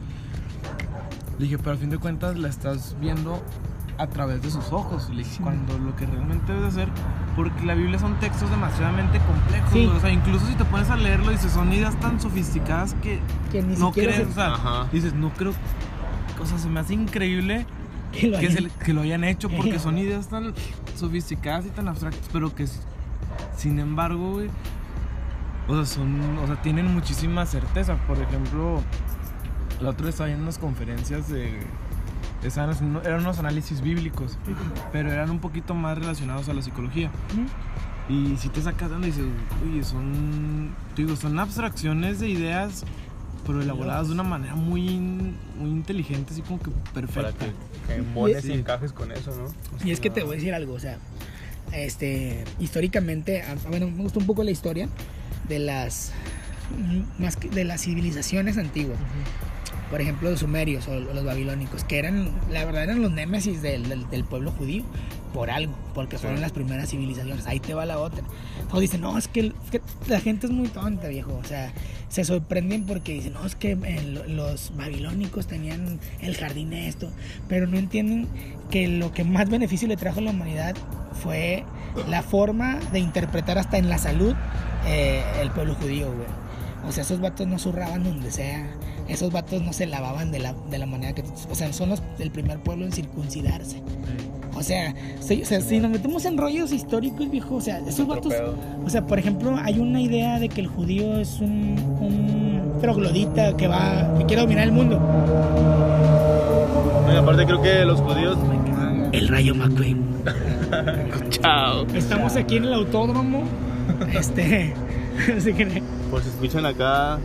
Le 1.39 1.45
dije, 1.45 1.59
pero 1.59 1.72
a 1.72 1.76
fin 1.76 1.91
de 1.91 1.99
cuentas 1.99 2.37
la 2.39 2.49
estás 2.49 2.97
viendo 3.01 3.43
a 3.99 4.07
través 4.07 4.42
de 4.42 4.51
sus 4.51 4.72
ojos. 4.72 5.09
Le 5.11 5.22
dije, 5.22 5.42
cuando 5.42 5.78
lo 5.78 5.94
que 5.97 6.07
realmente 6.07 6.53
debes 6.53 6.74
hacer, 6.74 6.88
porque 7.34 7.64
la 7.64 7.74
Biblia 7.74 7.99
son 7.99 8.18
textos 8.20 8.51
demasiadamente 8.51 9.18
complejos. 9.20 9.97
O 9.97 10.01
sea, 10.01 10.11
incluso 10.11 10.47
si 10.47 10.55
te 10.55 10.64
pones 10.64 10.90
a 10.90 10.97
leerlo, 10.97 11.30
dices, 11.30 11.53
son 11.53 11.72
ideas 11.72 11.99
tan 12.01 12.20
sofisticadas 12.20 12.94
que, 13.03 13.20
no 13.78 13.92
crees. 13.92 14.26
O 14.28 14.32
sea, 14.32 14.86
dices, 14.92 15.14
no 15.14 15.30
creo. 15.30 15.53
O 16.40 16.47
sea, 16.47 16.59
se 16.59 16.68
me 16.68 16.80
hace 16.80 16.94
increíble 16.94 17.66
que 18.12 18.28
lo, 18.28 18.38
hayan, 18.38 18.70
que, 18.84 18.92
lo 18.92 19.01
hayan 19.03 19.24
hecho 19.24 19.49
porque 19.49 19.78
son 19.80 19.99
ideas 19.99 20.28
tan 20.28 20.55
sofisticadas 20.97 21.66
y 21.66 21.70
tan 21.70 21.88
abstractas, 21.88 22.28
pero 22.32 22.55
que 22.55 22.66
sin 23.57 23.78
embargo, 23.78 24.32
güey, 24.32 24.51
o 25.68 25.74
sea, 25.74 25.86
son, 25.86 26.38
o 26.38 26.47
sea, 26.47 26.61
tienen 26.62 26.92
muchísima 26.92 27.47
certeza. 27.47 27.97
Por 28.07 28.18
ejemplo, 28.18 28.82
la 29.80 29.90
otra 29.90 30.07
vez 30.07 30.14
estaba 30.14 30.30
en 30.30 30.42
unas 30.42 30.59
conferencias 30.59 31.28
de 31.28 31.61
eran 32.47 33.20
unos 33.20 33.38
análisis 33.38 33.80
bíblicos, 33.80 34.38
pero 34.92 35.12
eran 35.12 35.30
un 35.30 35.38
poquito 35.38 35.74
más 35.74 35.99
relacionados 35.99 36.49
a 36.49 36.55
la 36.55 36.62
psicología. 36.62 37.11
Y 38.09 38.36
si 38.36 38.49
te 38.49 38.62
sacas 38.62 38.90
dando 38.90 39.07
dices, 39.07 39.24
oye, 39.68 39.82
son, 39.82 40.74
digo, 40.94 41.16
son 41.16 41.38
abstracciones 41.38 42.20
de 42.20 42.28
ideas, 42.28 42.84
pero 43.47 43.61
elaboradas 43.61 44.09
de 44.09 44.14
una 44.14 44.22
manera 44.22 44.55
muy, 44.55 44.99
muy 44.99 45.70
inteligente, 45.70 46.32
así 46.32 46.42
como 46.42 46.61
que 46.61 46.70
perfecta. 46.94 47.32
Para 47.32 47.32
que, 47.32 48.42
que 48.42 48.49
y, 48.49 48.53
encajes 48.53 48.92
con 48.92 49.11
eso, 49.11 49.34
¿no? 49.36 49.84
y 49.84 49.90
es 49.90 50.01
que 50.01 50.11
te 50.11 50.22
voy 50.22 50.34
a 50.34 50.36
decir 50.36 50.55
algo, 50.55 50.74
o 50.74 50.80
sea, 50.80 50.99
este, 51.72 52.44
históricamente, 52.61 53.44
bueno, 53.68 53.90
me 53.90 54.03
gusta 54.03 54.20
un 54.20 54.26
poco 54.26 54.44
la 54.44 54.53
historia 54.53 54.88
de 55.49 55.59
las 55.59 56.12
más 57.18 57.36
que 57.36 57.49
de 57.49 57.64
las 57.64 57.82
civilizaciones 57.82 58.59
antiguas. 58.59 58.99
Por 59.91 60.01
ejemplo, 60.01 60.30
los 60.30 60.41
sumerios 60.41 60.89
o 60.89 60.95
los 60.99 61.24
babilónicos, 61.24 61.84
que 61.84 61.99
eran, 61.99 62.30
la 62.51 62.64
verdad, 62.64 62.82
eran 62.84 63.03
los 63.03 63.12
némesis 63.12 63.62
del, 63.62 63.89
del- 63.89 64.09
del 64.11 64.24
pueblo 64.24 64.51
judío, 64.51 64.82
por 65.32 65.51
algo, 65.51 65.74
porque 65.95 66.18
fueron 66.18 66.41
las 66.41 66.51
primeras 66.53 66.89
civilizaciones. 66.91 67.47
Ahí 67.47 67.61
te 67.61 67.74
va 67.74 67.84
la 67.87 67.99
otra. 67.99 68.24
Todos 68.68 68.80
dicen, 68.80 69.03
no, 69.03 69.16
es 69.18 69.28
que, 69.28 69.41
es 69.41 69.70
que 69.70 69.80
la 70.09 70.18
gente 70.20 70.47
es 70.47 70.53
muy 70.53 70.68
tonta, 70.68 71.09
viejo. 71.09 71.34
O 71.41 71.45
sea, 71.45 71.72
se 72.09 72.24
sorprenden 72.24 72.84
porque 72.87 73.12
dicen, 73.12 73.34
no, 73.34 73.45
es 73.47 73.55
que 73.55 73.76
lo- 73.76 74.26
los 74.26 74.72
babilónicos 74.76 75.47
tenían 75.47 76.01
el 76.20 76.37
jardín 76.37 76.72
esto, 76.72 77.11
pero 77.49 77.66
no 77.66 77.76
entienden 77.76 78.26
que 78.70 78.89
lo 78.89 79.12
que 79.12 79.24
más 79.24 79.49
beneficio 79.51 79.87
le 79.89 79.97
trajo 79.97 80.18
a 80.20 80.22
la 80.22 80.30
humanidad 80.30 80.74
fue 81.22 81.64
la 82.09 82.22
forma 82.22 82.78
de 82.93 82.99
interpretar 82.99 83.59
hasta 83.59 83.78
en 83.78 83.89
la 83.89 83.99
salud 83.99 84.34
eh, 84.87 85.22
el 85.43 85.51
pueblo 85.51 85.74
judío, 85.74 86.07
güey. 86.12 86.26
O 86.89 86.93
sea, 86.93 87.03
esos 87.03 87.20
vatos 87.20 87.47
no 87.47 87.59
zurraban 87.59 88.05
donde 88.05 88.30
sea. 88.30 88.66
Esos 89.09 89.32
vatos 89.32 89.62
no 89.62 89.72
se 89.72 89.87
lavaban 89.87 90.30
de 90.30 90.39
la, 90.39 90.55
de 90.70 90.78
la 90.78 90.87
manera 90.87 91.14
que... 91.14 91.24
O 91.51 91.55
sea, 91.55 91.72
son 91.72 91.91
los, 91.91 92.03
el 92.18 92.30
primer 92.30 92.59
pueblo 92.59 92.84
en 92.84 92.93
circuncidarse. 92.93 93.82
O 94.55 94.62
sea, 94.62 94.95
si, 95.20 95.43
o 95.43 95.45
sea, 95.45 95.61
si 95.61 95.80
nos 95.80 95.91
metemos 95.91 96.24
en 96.24 96.39
rollos 96.39 96.72
históricos, 96.72 97.30
viejo, 97.30 97.57
o 97.57 97.61
sea, 97.61 97.78
esos 97.87 98.07
vatos... 98.07 98.32
O 98.84 98.91
sea, 98.91 99.07
por 99.07 99.18
ejemplo, 99.18 99.57
hay 99.62 99.78
una 99.78 100.01
idea 100.01 100.39
de 100.39 100.49
que 100.49 100.61
el 100.61 100.68
judío 100.68 101.18
es 101.18 101.41
un, 101.41 101.76
un 102.01 102.78
troglodita 102.80 103.57
que 103.57 103.66
va... 103.68 104.14
que 104.18 104.26
quiere 104.26 104.43
dominar 104.43 104.64
el 104.64 104.72
mundo. 104.72 105.01
Aparte 107.16 107.47
creo 107.47 107.62
que 107.62 107.84
los 107.84 108.01
judíos... 108.01 108.39
El 109.12 109.28
rayo 109.28 109.55
McQueen. 109.55 110.05
Chao. 111.30 111.87
Estamos 111.95 112.37
aquí 112.37 112.57
en 112.57 112.64
el 112.64 112.74
autódromo. 112.74 113.45
Este... 114.12 114.74
Por 116.11 116.22
si 116.22 116.28
escuchan 116.28 116.66
acá 116.66 117.14
a 117.14 117.18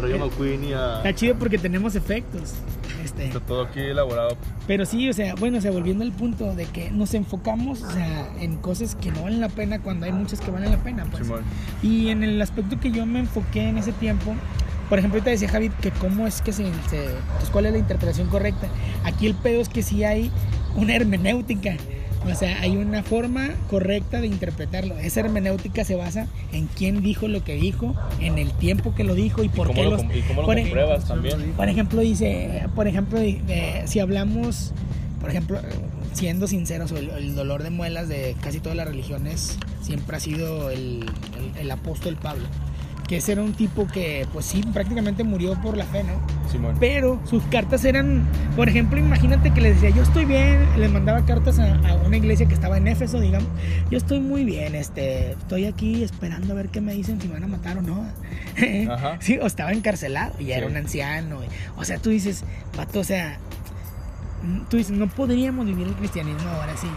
Rayo 0.00 0.16
Eh, 0.16 0.18
McQueen 0.18 0.64
y 0.64 0.72
a... 0.72 0.96
está 0.98 1.14
chido 1.14 1.34
porque 1.38 1.58
tenemos 1.58 1.94
efectos. 1.94 2.54
Este... 3.04 3.26
Está 3.26 3.40
todo 3.40 3.62
aquí 3.62 3.80
elaborado. 3.80 4.36
Pero 4.66 4.84
sí, 4.84 5.08
o 5.08 5.12
sea, 5.12 5.34
bueno, 5.36 5.58
o 5.58 5.60
sea, 5.60 5.70
volviendo 5.70 6.02
al 6.04 6.12
punto 6.12 6.54
de 6.54 6.64
que 6.66 6.90
nos 6.90 7.14
enfocamos, 7.14 7.82
o 7.82 7.90
sea, 7.90 8.28
en 8.40 8.56
cosas 8.56 8.94
que 8.96 9.10
no 9.12 9.22
valen 9.22 9.40
la 9.40 9.48
pena 9.48 9.80
cuando 9.80 10.06
hay 10.06 10.12
muchas 10.12 10.40
que 10.40 10.50
valen 10.50 10.70
la 10.72 10.78
pena, 10.78 11.04
pues. 11.10 11.24
Simón. 11.24 11.42
Y 11.82 12.08
en 12.08 12.22
el 12.24 12.40
aspecto 12.42 12.80
que 12.80 12.90
yo 12.90 13.06
me 13.06 13.20
enfoqué 13.20 13.68
en 13.68 13.78
ese 13.78 13.92
tiempo, 13.92 14.34
por 14.88 14.98
ejemplo, 14.98 15.18
ahorita 15.18 15.30
decía 15.30 15.48
Javi 15.48 15.68
que 15.80 15.90
cómo 15.92 16.26
es 16.26 16.42
que 16.42 16.52
se, 16.52 16.64
se- 16.90 17.08
pues, 17.38 17.50
cuál 17.50 17.66
es 17.66 17.72
la 17.72 17.78
interpretación 17.78 18.28
correcta. 18.28 18.66
Aquí 19.04 19.26
el 19.26 19.34
pedo 19.34 19.60
es 19.60 19.68
que 19.68 19.82
sí 19.82 20.02
hay 20.04 20.30
una 20.74 20.94
hermenéutica. 20.96 21.76
O 22.30 22.34
sea, 22.34 22.60
hay 22.60 22.76
una 22.76 23.02
forma 23.02 23.50
correcta 23.70 24.20
de 24.20 24.26
interpretarlo. 24.26 24.98
Esa 24.98 25.20
hermenéutica 25.20 25.84
se 25.84 25.94
basa 25.94 26.26
en 26.52 26.66
quién 26.66 27.02
dijo 27.02 27.28
lo 27.28 27.44
que 27.44 27.54
dijo, 27.54 27.94
en 28.20 28.38
el 28.38 28.50
tiempo 28.52 28.94
que 28.94 29.04
lo 29.04 29.14
dijo 29.14 29.42
y 29.44 29.48
por 29.48 29.68
¿Cómo 29.68 29.78
qué 29.80 29.84
lo, 29.84 29.90
los, 29.92 30.02
y 30.16 30.22
cómo 30.22 30.40
lo 30.42 30.46
por- 30.46 30.56
compruebas 30.60 31.06
también? 31.06 31.52
por 31.56 31.68
ejemplo, 31.68 32.00
dice, 32.00 32.64
por 32.74 32.88
ejemplo, 32.88 33.20
eh, 33.20 33.82
si 33.86 34.00
hablamos, 34.00 34.72
por 35.20 35.30
ejemplo, 35.30 35.58
siendo 36.14 36.46
sinceros, 36.48 36.90
el, 36.92 37.10
el 37.10 37.34
dolor 37.34 37.62
de 37.62 37.70
muelas 37.70 38.08
de 38.08 38.34
casi 38.40 38.58
todas 38.60 38.76
las 38.76 38.86
religiones 38.88 39.58
siempre 39.82 40.16
ha 40.16 40.20
sido 40.20 40.70
el, 40.70 41.04
el- 41.54 41.60
el 41.60 41.70
apóstol 41.70 42.16
Pablo, 42.20 42.44
que 43.06 43.18
ese 43.18 43.32
era 43.32 43.42
un 43.42 43.52
tipo 43.54 43.86
que, 43.86 44.26
pues 44.32 44.46
sí, 44.46 44.62
prácticamente 44.72 45.22
murió 45.24 45.54
por 45.62 45.76
la 45.76 45.84
fe, 45.84 46.02
¿no? 46.02 46.14
Simón. 46.50 46.76
Pero 46.80 47.20
sus 47.24 47.42
cartas 47.44 47.84
eran, 47.84 48.24
por 48.56 48.68
ejemplo, 48.68 48.98
imagínate 48.98 49.52
que 49.52 49.60
les 49.60 49.80
decía, 49.80 49.94
yo 49.96 50.02
estoy 50.02 50.24
bien, 50.24 50.66
les 50.76 50.90
mandaba 50.90 51.24
cartas 51.24 51.58
a, 51.58 51.74
a 51.88 51.94
una 51.94 52.16
iglesia 52.16 52.46
que 52.48 52.54
estaba 52.54 52.76
en 52.78 52.88
Éfeso, 52.88 53.20
digamos, 53.20 53.48
yo 53.90 53.98
estoy 53.98 54.20
muy 54.20 54.44
bien, 54.44 54.74
este, 54.74 55.32
estoy 55.32 55.66
aquí 55.66 56.02
esperando 56.02 56.52
a 56.52 56.56
ver 56.56 56.68
qué 56.68 56.80
me 56.80 56.92
dicen, 56.94 57.20
si 57.20 57.28
me 57.28 57.34
van 57.34 57.44
a 57.44 57.48
matar 57.48 57.78
o 57.78 57.82
no. 57.82 58.06
Ajá. 58.92 59.16
Sí, 59.20 59.38
o 59.38 59.46
estaba 59.46 59.72
encarcelado 59.72 60.34
y 60.40 60.50
era 60.50 60.66
un 60.66 60.76
anciano. 60.76 61.44
y- 61.44 61.48
o 61.76 61.84
sea, 61.84 61.98
tú 61.98 62.10
dices, 62.10 62.42
vato, 62.76 63.00
o 63.00 63.04
sea, 63.04 63.38
tú 64.68 64.76
dices, 64.78 64.96
no 64.96 65.06
podríamos 65.08 65.64
vivir 65.66 65.86
el 65.86 65.94
cristianismo 65.94 66.48
ahora 66.50 66.76
sí. 66.76 66.88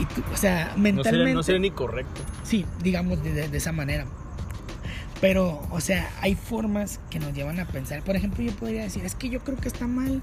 Y 0.00 0.04
tú, 0.06 0.22
o 0.32 0.36
sea, 0.36 0.72
No 0.76 0.82
mentalmente. 0.82 1.10
sería, 1.20 1.34
no 1.34 1.42
sería 1.42 1.60
ni 1.60 1.70
correcto. 1.70 2.20
Sí, 2.44 2.64
digamos 2.82 3.22
de, 3.22 3.32
de- 3.32 3.48
de 3.48 3.58
esa 3.58 3.72
manera. 3.72 4.06
Pero, 5.20 5.66
o 5.70 5.80
sea, 5.80 6.10
hay 6.20 6.34
formas 6.34 7.00
que 7.10 7.18
nos 7.18 7.34
llevan 7.34 7.58
a 7.58 7.66
pensar. 7.66 8.02
Por 8.02 8.16
ejemplo, 8.16 8.44
yo 8.44 8.52
podría 8.52 8.82
decir, 8.82 9.04
es 9.04 9.14
que 9.14 9.28
yo 9.28 9.40
creo 9.40 9.56
que 9.56 9.68
está 9.68 9.86
mal 9.86 10.22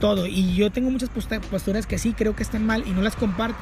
todo. 0.00 0.26
Y 0.26 0.54
yo 0.54 0.72
tengo 0.72 0.90
muchas 0.90 1.08
posturas 1.08 1.86
que 1.86 1.98
sí 1.98 2.14
creo 2.14 2.34
que 2.34 2.42
están 2.42 2.66
mal 2.66 2.84
y 2.86 2.90
no 2.90 3.02
las 3.02 3.16
comparto. 3.16 3.58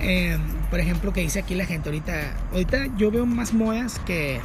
Eh, 0.00 0.38
por 0.70 0.80
ejemplo, 0.80 1.12
que 1.12 1.22
dice 1.22 1.40
aquí 1.40 1.54
la 1.54 1.66
gente 1.66 1.88
ahorita. 1.88 2.36
Ahorita 2.52 2.96
yo 2.96 3.10
veo 3.10 3.26
más 3.26 3.52
modas 3.52 3.98
que, 4.00 4.40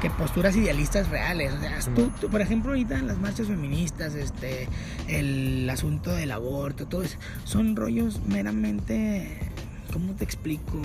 que 0.00 0.10
posturas 0.10 0.54
idealistas 0.56 1.08
reales. 1.08 1.52
O 1.54 1.60
sea, 1.60 1.78
tú, 1.94 2.10
tú, 2.20 2.28
por 2.28 2.40
ejemplo, 2.40 2.70
ahorita 2.70 3.00
las 3.02 3.18
marchas 3.18 3.48
feministas, 3.48 4.14
este, 4.14 4.68
el 5.08 5.68
asunto 5.70 6.12
del 6.12 6.30
aborto, 6.30 6.86
todo 6.86 7.02
eso, 7.02 7.18
son 7.44 7.76
rollos 7.76 8.20
meramente. 8.26 9.38
¿Cómo 9.92 10.12
te 10.12 10.24
explico? 10.24 10.82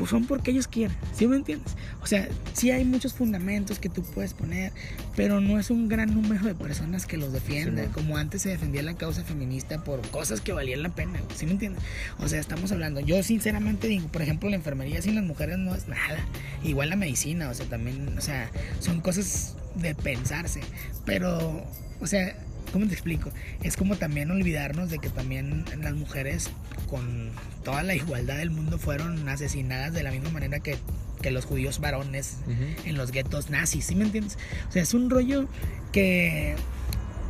Pues 0.00 0.12
son 0.12 0.24
porque 0.24 0.50
ellos 0.50 0.66
quieren, 0.66 0.96
¿sí 1.14 1.26
me 1.26 1.36
entiendes? 1.36 1.76
O 2.00 2.06
sea, 2.06 2.26
sí 2.54 2.70
hay 2.70 2.86
muchos 2.86 3.12
fundamentos 3.12 3.78
que 3.78 3.90
tú 3.90 4.02
puedes 4.02 4.32
poner, 4.32 4.72
pero 5.14 5.42
no 5.42 5.58
es 5.60 5.68
un 5.68 5.88
gran 5.88 6.14
número 6.14 6.46
de 6.46 6.54
personas 6.54 7.04
que 7.04 7.18
los 7.18 7.34
defienden, 7.34 7.84
Sí, 7.84 7.92
como 7.92 8.16
antes 8.16 8.40
se 8.40 8.48
defendía 8.48 8.82
la 8.82 8.94
causa 8.94 9.22
feminista 9.24 9.84
por 9.84 10.00
cosas 10.08 10.40
que 10.40 10.54
valían 10.54 10.82
la 10.82 10.88
pena, 10.88 11.20
¿sí 11.36 11.44
me 11.44 11.52
entiendes? 11.52 11.82
O 12.18 12.28
sea, 12.28 12.40
estamos 12.40 12.72
hablando, 12.72 13.00
yo 13.00 13.22
sinceramente 13.22 13.88
digo, 13.88 14.08
por 14.08 14.22
ejemplo, 14.22 14.48
la 14.48 14.56
enfermería 14.56 15.02
sin 15.02 15.16
las 15.16 15.24
mujeres 15.24 15.58
no 15.58 15.74
es 15.74 15.86
nada, 15.86 16.16
igual 16.64 16.88
la 16.88 16.96
medicina, 16.96 17.50
o 17.50 17.52
sea, 17.52 17.66
también, 17.66 18.16
o 18.16 18.22
sea, 18.22 18.50
son 18.78 19.02
cosas 19.02 19.54
de 19.74 19.94
pensarse, 19.94 20.62
pero, 21.04 21.62
o 22.00 22.06
sea, 22.06 22.34
¿cómo 22.72 22.86
te 22.86 22.92
explico? 22.94 23.30
Es 23.62 23.76
como 23.76 23.96
también 23.96 24.30
olvidarnos 24.30 24.90
de 24.90 24.98
que 24.98 25.08
también 25.08 25.64
las 25.80 25.94
mujeres 25.94 26.50
con 26.88 27.30
toda 27.64 27.82
la 27.82 27.94
igualdad 27.94 28.36
del 28.38 28.50
mundo 28.50 28.78
fueron 28.78 29.28
asesinadas 29.28 29.92
de 29.92 30.02
la 30.02 30.10
misma 30.10 30.30
manera 30.30 30.60
que, 30.60 30.76
que 31.22 31.30
los 31.30 31.44
judíos 31.44 31.80
varones 31.80 32.36
en 32.84 32.96
los 32.96 33.10
guetos 33.12 33.50
nazis, 33.50 33.84
¿sí 33.86 33.94
me 33.94 34.04
entiendes? 34.04 34.38
O 34.68 34.72
sea, 34.72 34.82
es 34.82 34.94
un 34.94 35.10
rollo 35.10 35.46
que, 35.92 36.54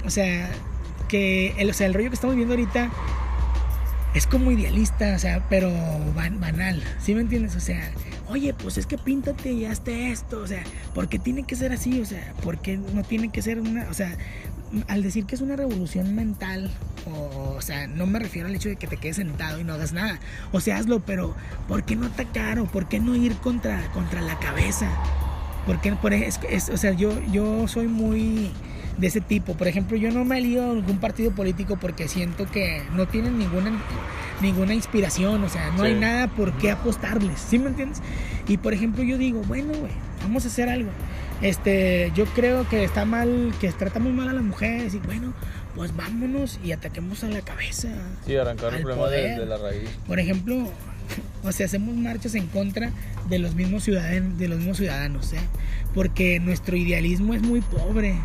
o 0.05 0.11
sea, 0.11 0.51
que 1.09 1.55
el, 1.59 1.70
o 1.70 1.74
sea, 1.74 1.86
el 1.86 1.95
rollo 1.95 2.09
que 2.11 2.14
estamos 2.14 2.36
viendo 2.36 2.55
ahorita 2.55 2.91
es 4.14 4.26
como 4.26 4.51
idealista, 4.51 5.14
o 5.14 5.18
sea, 5.18 5.47
pero 5.49 5.70
ban- 6.14 6.41
banal, 6.41 6.82
¿sí 7.01 7.14
me 7.14 7.20
entiendes? 7.20 7.55
O 7.55 7.61
sea, 7.61 7.93
oye, 8.28 8.55
pues 8.55 8.76
es 8.76 8.86
que 8.86 8.99
píntate 8.99 9.53
y 9.53 9.66
hazte 9.66 10.11
esto, 10.11 10.38
o 10.41 10.47
sea, 10.49 10.64
¿por 10.95 11.09
qué 11.09 11.18
tiene 11.20 11.45
que 11.45 11.55
ser 11.55 11.72
así? 11.72 12.01
O 12.01 12.05
sea, 12.05 12.32
¿por 12.43 12.59
qué 12.61 12.76
no 12.76 13.03
tiene 13.05 13.30
que 13.30 13.41
ser 13.41 13.61
una, 13.61 13.86
o 13.88 13.95
sea, 13.95 14.16
al 14.89 15.03
decir 15.03 15.25
que 15.27 15.35
es 15.35 15.41
una 15.41 15.57
revolución 15.57 16.14
mental, 16.14 16.71
o, 17.07 17.55
o 17.57 17.61
sea, 17.62 17.87
no 17.87 18.07
me 18.07 18.18
refiero 18.18 18.49
al 18.49 18.55
hecho 18.55 18.68
de 18.68 18.77
que 18.77 18.87
te 18.87 18.97
quedes 18.97 19.16
sentado 19.16 19.59
y 19.61 19.64
no 19.64 19.73
hagas 19.75 19.93
nada, 19.93 20.21
o 20.53 20.61
sea, 20.61 20.77
hazlo, 20.79 21.01
pero 21.01 21.35
¿por 21.68 21.83
qué 21.85 21.97
no 21.97 22.07
atacar 22.07 22.59
o 22.61 22.66
por 22.66 22.87
qué 22.89 23.01
no 23.01 23.16
ir 23.16 23.35
contra, 23.37 23.91
contra 23.93 24.21
la 24.21 24.39
cabeza? 24.39 24.89
Porque, 25.66 25.93
por 25.93 26.12
es, 26.12 26.41
es- 26.49 26.68
o 26.71 26.77
sea, 26.77 26.93
yo, 26.93 27.12
yo 27.33 27.66
soy 27.68 27.87
muy 27.87 28.51
de 28.99 29.07
ese 29.07 29.21
tipo. 29.21 29.55
Por 29.55 29.66
ejemplo, 29.68 29.97
yo 29.97 30.11
no 30.11 30.25
me 30.25 30.37
alío 30.39 30.71
a 30.71 30.75
ningún 30.75 30.99
partido 30.99 31.31
político 31.33 31.77
porque 31.81 32.07
siento 32.09 32.47
que 32.51 32.83
no 32.95 33.07
tienen 33.09 33.39
ninguna, 33.39 33.71
ninguna 34.41 34.75
inspiración, 34.75 35.43
o 35.45 35.49
sea, 35.49 35.71
no 35.71 35.81
Sí. 35.85 35.87
hay 35.91 35.95
nada 35.95 36.29
por 36.29 36.53
qué 36.59 36.71
apostarles, 36.71 37.39
¿sí 37.41 37.59
me 37.59 37.68
entiendes? 37.68 38.01
Y 38.49 38.57
por 38.57 38.73
ejemplo, 38.75 39.03
yo 39.03 39.16
digo, 39.18 39.43
bueno, 39.49 39.73
güey, 39.79 39.93
vamos 40.23 40.45
a 40.45 40.49
hacer 40.49 40.68
algo. 40.68 40.91
Este, 41.43 42.12
yo 42.14 42.26
creo 42.26 42.68
que 42.68 42.84
está 42.84 43.05
mal, 43.05 43.53
que 43.61 43.70
tratamos 43.72 44.12
mal 44.12 44.28
a 44.28 44.32
las 44.32 44.43
mujeres 44.43 44.95
y 44.95 44.99
bueno, 44.99 45.32
pues 45.74 45.97
vámonos 45.97 46.61
y 46.62 46.72
ataquemos 46.72 47.24
a 47.24 47.28
la 47.28 47.41
cabeza. 47.41 47.88
Sí, 48.26 48.36
arrancar 48.36 48.74
el 48.74 48.82
problema 48.82 49.09
de, 49.09 49.18
poder. 49.18 49.41
de 49.41 49.47
la 49.47 49.57
raíz. 49.57 49.88
Por 50.07 50.18
ejemplo, 50.18 50.68
o 51.43 51.53
sea, 51.53 51.66
hacemos 51.66 51.95
marchas 51.97 52.34
en 52.34 52.47
contra 52.49 52.91
de 53.28 53.38
los 53.38 53.55
mismos 53.55 53.84
ciudadanos, 53.84 54.38
de 54.38 54.49
los 54.49 54.59
mismos 54.59 54.76
ciudadanos, 54.76 55.32
¿eh? 55.32 55.38
porque 55.95 56.41
nuestro 56.41 56.76
idealismo 56.76 57.34
es 57.34 57.43
muy 57.43 57.61
pobre. 57.61 58.16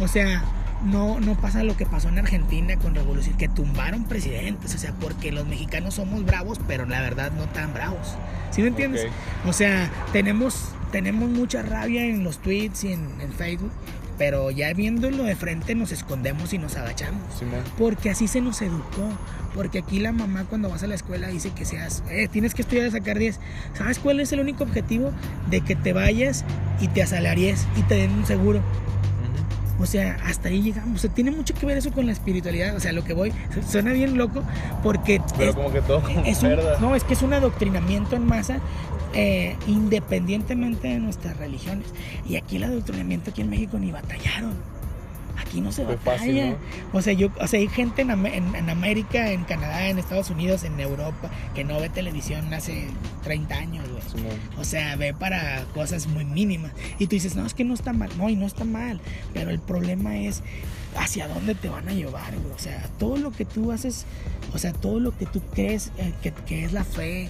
O 0.00 0.08
sea, 0.08 0.44
no, 0.86 1.20
no 1.20 1.34
pasa 1.34 1.62
lo 1.62 1.76
que 1.76 1.86
pasó 1.86 2.08
en 2.08 2.18
Argentina 2.18 2.76
con 2.76 2.94
revolución, 2.94 3.36
que 3.36 3.48
tumbaron 3.48 4.04
presidentes, 4.04 4.74
o 4.74 4.78
sea, 4.78 4.92
porque 4.94 5.32
los 5.32 5.46
mexicanos 5.46 5.94
somos 5.94 6.24
bravos, 6.24 6.60
pero 6.66 6.86
la 6.86 7.00
verdad 7.00 7.32
no 7.32 7.44
tan 7.46 7.74
bravos. 7.74 8.14
¿Sí 8.50 8.62
me 8.62 8.68
entiendes? 8.68 9.06
O 9.44 9.52
sea, 9.52 9.90
tenemos, 10.12 10.70
tenemos 10.92 11.28
mucha 11.28 11.62
rabia 11.62 12.06
en 12.06 12.24
los 12.24 12.38
tweets 12.38 12.84
y 12.84 12.92
en, 12.92 13.20
en 13.20 13.32
Facebook, 13.32 13.72
pero 14.18 14.50
ya 14.50 14.72
viéndolo 14.72 15.24
de 15.24 15.36
frente 15.36 15.74
nos 15.74 15.92
escondemos 15.92 16.52
y 16.52 16.58
nos 16.58 16.76
agachamos. 16.76 17.22
Porque 17.76 18.10
así 18.10 18.28
se 18.28 18.40
nos 18.40 18.62
educó. 18.62 19.10
Porque 19.54 19.78
aquí 19.78 20.00
la 20.00 20.12
mamá 20.12 20.44
cuando 20.44 20.68
vas 20.68 20.82
a 20.82 20.86
la 20.86 20.94
escuela 20.94 21.28
dice 21.28 21.50
que 21.50 21.64
seas, 21.64 22.02
eh, 22.10 22.28
tienes 22.30 22.54
que 22.54 22.62
estudiar 22.62 22.88
a 22.88 22.90
sacar 22.90 23.18
10. 23.18 23.40
¿Sabes 23.72 23.98
cuál 23.98 24.20
es 24.20 24.30
el 24.32 24.40
único 24.40 24.64
objetivo? 24.64 25.12
De 25.48 25.62
que 25.62 25.74
te 25.74 25.94
vayas 25.94 26.44
y 26.80 26.88
te 26.88 27.02
asalaries 27.02 27.66
y 27.76 27.82
te 27.82 27.94
den 27.94 28.12
un 28.12 28.26
seguro. 28.26 28.60
O 29.78 29.86
sea, 29.86 30.16
hasta 30.24 30.48
ahí 30.48 30.62
llegamos. 30.62 30.96
O 30.96 30.98
sea, 30.98 31.10
tiene 31.10 31.30
mucho 31.30 31.52
que 31.54 31.66
ver 31.66 31.76
eso 31.76 31.90
con 31.92 32.06
la 32.06 32.12
espiritualidad. 32.12 32.74
O 32.76 32.80
sea, 32.80 32.92
lo 32.92 33.04
que 33.04 33.12
voy, 33.12 33.32
su- 33.52 33.62
suena 33.62 33.92
bien 33.92 34.16
loco 34.16 34.42
porque 34.82 35.20
Pero 35.36 35.50
es- 35.50 35.56
como 35.56 35.72
que 35.72 35.80
todo 35.82 36.00
como 36.02 36.20
es 36.24 36.42
un, 36.42 36.56
no, 36.80 36.94
es 36.96 37.04
que 37.04 37.14
es 37.14 37.22
un 37.22 37.32
adoctrinamiento 37.34 38.16
en 38.16 38.26
masa 38.26 38.58
eh, 39.14 39.56
independientemente 39.66 40.88
de 40.88 40.98
nuestras 40.98 41.36
religiones. 41.36 41.86
Y 42.28 42.36
aquí 42.36 42.56
el 42.56 42.64
adoctrinamiento 42.64 43.30
aquí 43.30 43.42
en 43.42 43.50
México 43.50 43.78
ni 43.78 43.90
batallaron. 43.92 44.52
Aquí 45.38 45.60
no 45.60 45.70
se 45.72 45.84
Fue 45.84 45.96
batalla. 45.96 46.16
fácil, 46.18 46.56
O 46.92 47.02
sea, 47.02 47.12
yo, 47.12 47.28
o 47.40 47.46
sea, 47.46 47.60
hay 47.60 47.68
gente 47.68 48.02
en, 48.02 48.10
en- 48.26 48.54
en 48.54 48.70
América, 48.70 49.30
en 49.32 49.44
Canadá, 49.44 49.88
en 49.88 49.98
Estados 49.98 50.30
Unidos, 50.30 50.64
en 50.64 50.78
Europa, 50.80 51.30
que 51.54 51.62
no 51.64 51.78
ve 51.80 51.88
televisión 51.88 52.52
hace 52.54 52.88
30 53.24 53.54
años, 53.56 53.84
güey. 53.88 54.24
O 54.58 54.64
sea, 54.64 54.96
ve 54.96 55.12
para 55.14 55.64
cosas 55.74 56.06
muy 56.06 56.24
mínimas. 56.24 56.72
Y 56.98 57.06
tú 57.06 57.10
dices, 57.16 57.36
no, 57.36 57.44
es 57.46 57.54
que 57.54 57.64
no 57.64 57.74
está 57.74 57.92
mal. 57.92 58.10
No, 58.16 58.28
y 58.28 58.36
no 58.36 58.46
está 58.46 58.64
mal. 58.64 59.00
Pero 59.34 59.50
el 59.50 59.58
problema 59.60 60.16
es 60.16 60.42
hacia 60.96 61.28
dónde 61.28 61.54
te 61.54 61.68
van 61.68 61.88
a 61.88 61.92
llevar, 61.92 62.34
güey. 62.38 62.52
O 62.54 62.58
sea, 62.58 62.82
todo 62.98 63.16
lo 63.18 63.30
que 63.30 63.44
tú 63.44 63.72
haces, 63.72 64.06
o 64.54 64.58
sea, 64.58 64.72
todo 64.72 65.00
lo 65.00 65.16
que 65.16 65.26
tú 65.26 65.42
crees 65.52 65.92
eh, 65.98 66.12
que, 66.22 66.32
que 66.32 66.64
es 66.64 66.72
la 66.72 66.84
fe. 66.84 67.28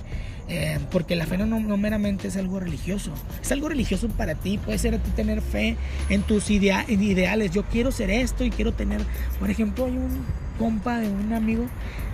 Eh, 0.49 0.79
porque 0.93 1.17
la 1.17 1.27
fe 1.27 1.39
no, 1.39 1.59
meramente 1.77 2.29
es 2.29 2.37
algo 2.37 2.61
religioso. 2.61 3.13
Es 3.43 3.51
algo 3.53 3.69
religioso 3.69 4.09
para 4.09 4.35
ti. 4.35 4.59
Puede 4.59 4.79
ser 4.79 4.95
a 4.95 4.99
ti 4.99 5.11
tener 5.11 5.41
fe 5.43 5.77
en 6.09 6.23
tus 6.23 6.51
idea- 6.51 6.85
en 6.87 7.03
ideales. 7.03 7.51
Yo 7.51 7.65
quiero 7.65 7.91
ser 7.93 8.11
esto 8.11 8.45
y 8.45 8.51
quiero 8.51 8.73
tener... 8.73 9.01
Por 9.41 9.51
ejemplo, 9.51 9.87
hay 9.87 9.93
un 9.97 10.25
compa 10.59 11.01
de 11.01 11.09
un 11.09 11.33
amigo 11.33 11.65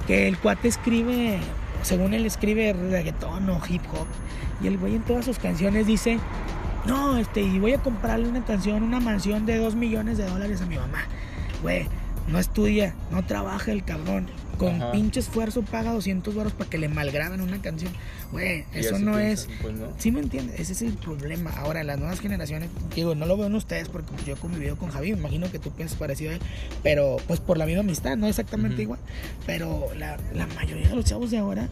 que 0.07 0.29
el 0.29 0.39
cuate 0.39 0.69
escribe, 0.69 1.39
según 1.83 2.15
él 2.15 2.25
escribe 2.27 2.73
reggaetón 2.73 3.49
o 3.51 3.61
hip 3.69 3.83
hop. 3.93 4.07
Y 4.63 4.67
el 4.69 4.79
güey 4.79 4.95
en 4.97 5.03
todas 5.03 5.25
sus 5.25 5.39
canciones 5.39 5.87
dice, 5.87 6.19
no, 6.87 7.19
este, 7.19 7.43
y 7.43 7.59
voy 7.59 7.75
a 7.75 7.79
comprarle 7.79 8.29
una 8.29 8.45
canción, 8.45 8.83
una 8.83 8.99
mansión 9.01 9.45
de 9.47 9.59
2 9.59 9.75
millones 9.77 10.19
de 10.19 10.25
dólares 10.27 10.61
a 10.63 10.67
mi 10.67 10.77
mamá. 10.77 11.05
Güey, 11.63 11.87
no 12.29 12.39
estudia, 12.39 12.95
no 13.11 13.25
trabaja 13.25 13.73
el 13.73 13.85
cabrón. 13.85 14.27
Con 14.59 14.77
Ajá. 14.77 14.93
pinche 14.93 15.19
esfuerzo 15.19 15.63
paga 15.63 15.93
200 15.93 16.35
dólares 16.35 16.55
para 16.57 16.71
que 16.71 16.79
le 16.79 16.89
malgraben 16.89 17.41
una 17.41 17.61
canción. 17.61 17.93
Güey, 18.33 18.65
eso 18.73 18.99
no 18.99 19.17
piensan, 19.17 19.21
es... 19.21 19.49
Pues 19.61 19.75
no. 19.75 19.89
Sí 19.99 20.11
me 20.11 20.21
entiendes, 20.21 20.59
ese 20.59 20.73
es 20.73 20.83
el 20.83 20.95
problema. 20.95 21.51
Ahora, 21.51 21.85
las 21.85 21.99
nuevas 21.99 22.19
generaciones, 22.19 22.71
digo, 22.95 23.15
no 23.15 23.27
lo 23.27 23.37
veo 23.37 23.47
en 23.47 23.55
ustedes 23.55 23.89
porque 23.91 24.11
yo 24.27 24.35
he 24.35 24.37
convivido 24.37 24.77
con 24.77 24.91
Javi, 24.91 25.13
me 25.13 25.19
imagino 25.19 25.51
que 25.51 25.59
tú 25.59 25.71
piensas 25.71 25.99
parecido 25.99 26.31
a 26.31 26.35
él, 26.35 26.41
pero 26.83 27.19
pues 27.29 27.41
por 27.41 27.59
la 27.59 27.67
misma 27.67 27.81
amistad, 27.81 28.17
no 28.17 28.27
exactamente 28.27 28.75
Ujú. 28.77 28.83
igual. 28.83 29.01
Pero 29.47 29.89
la, 29.97 30.19
la 30.35 30.47
mayoría 30.49 30.89
de 30.89 30.97
los 30.97 31.05
chavos 31.05 31.31
de 31.31 31.39
ahora 31.39 31.69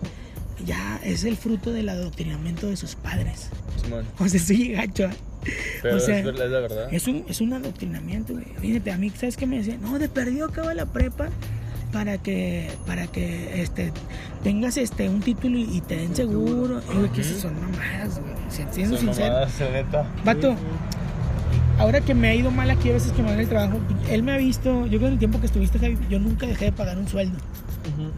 ya 0.66 1.00
es 1.02 1.24
el 1.24 1.36
fruto 1.38 1.72
del 1.72 1.88
adoctrinamiento 1.88 2.68
de 2.68 2.76
sus 2.76 2.94
padres. 2.94 3.48
Simón. 3.82 4.04
O 4.18 4.28
sea, 4.28 4.38
sí, 4.40 4.72
gacho. 4.72 5.04
¿eh? 5.04 5.10
Pero 5.80 5.96
O 5.96 6.00
sea, 6.00 6.18
es, 6.18 6.24
la 6.26 6.60
verdad. 6.60 6.92
Es 6.92 7.06
un, 7.06 7.24
es 7.26 7.40
un 7.40 7.54
adoctrinamiento, 7.54 8.34
güey. 8.34 8.44
Fíjate, 8.60 8.90
a 8.92 8.98
mí, 8.98 9.10
¿sabes 9.10 9.38
qué 9.38 9.46
me 9.46 9.56
decía? 9.56 9.78
No, 9.80 9.98
de 9.98 10.10
perdido 10.10 10.46
acaba 10.46 10.74
la 10.74 10.84
prepa 10.84 11.30
para 11.92 12.18
que, 12.18 12.70
para 12.86 13.06
que 13.06 13.60
este, 13.62 13.92
tengas 14.42 14.76
este, 14.76 15.08
un 15.08 15.20
título 15.20 15.58
y, 15.58 15.80
te 15.80 15.96
den 15.96 16.14
seguro. 16.14 16.80
Y, 16.92 16.96
güey, 16.96 17.10
que 17.10 17.24
son 17.24 17.54
mamadas, 17.60 18.20
güey. 18.20 18.32
Si- 18.48 18.64
Siendo 18.72 18.96
Son 18.96 19.06
sincero. 19.06 19.34
mamadas, 19.34 19.60
neta. 19.60 20.06
Vato, 20.24 20.54
ahora 21.78 22.00
que 22.00 22.14
me 22.14 22.28
ha 22.28 22.34
ido 22.34 22.50
mal 22.50 22.70
aquí 22.70 22.90
a 22.90 22.92
veces 22.92 23.12
que 23.12 23.22
me 23.22 23.32
el 23.40 23.48
trabajo, 23.48 23.78
él 24.10 24.22
me 24.22 24.32
ha 24.32 24.36
visto, 24.36 24.86
yo 24.86 24.98
creo 24.98 25.00
que 25.00 25.06
en 25.06 25.12
el 25.14 25.18
tiempo 25.18 25.40
que 25.40 25.46
estuviste, 25.46 25.78
Javi, 25.78 25.98
yo 26.08 26.18
nunca 26.18 26.46
dejé 26.46 26.66
de 26.66 26.72
pagar 26.72 26.98
un 26.98 27.08
sueldo. 27.08 27.38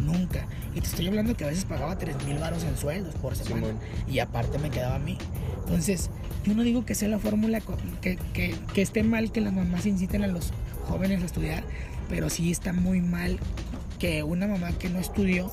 Nunca. 0.02 0.44
Y 0.74 0.80
te 0.80 0.86
estoy 0.86 1.06
hablando 1.06 1.36
que 1.36 1.44
a 1.44 1.48
veces 1.48 1.64
pagaba 1.64 1.96
3 1.96 2.16
mil 2.26 2.38
baros 2.38 2.64
en 2.64 2.76
sueldos 2.76 3.14
por 3.16 3.36
semana. 3.36 3.68
Y 4.10 4.18
aparte 4.18 4.58
me 4.58 4.70
quedaba 4.70 4.96
a 4.96 4.98
mí. 4.98 5.16
Entonces, 5.64 6.10
yo 6.44 6.54
no 6.54 6.62
digo 6.62 6.84
que 6.84 6.94
sea 6.94 7.08
la 7.08 7.18
fórmula 7.18 7.60
que, 8.00 8.16
que, 8.32 8.54
que 8.74 8.82
esté 8.82 9.02
mal 9.02 9.30
que 9.32 9.40
las 9.40 9.52
mamás 9.52 9.86
inciten 9.86 10.24
a 10.24 10.26
los 10.26 10.50
jóvenes 10.88 11.22
a 11.22 11.26
estudiar, 11.26 11.64
pero 12.08 12.28
sí 12.30 12.50
está 12.50 12.72
muy 12.72 13.00
mal 13.00 13.38
que 13.98 14.22
una 14.22 14.46
mamá 14.46 14.72
que 14.72 14.88
no 14.90 14.98
estudió, 14.98 15.50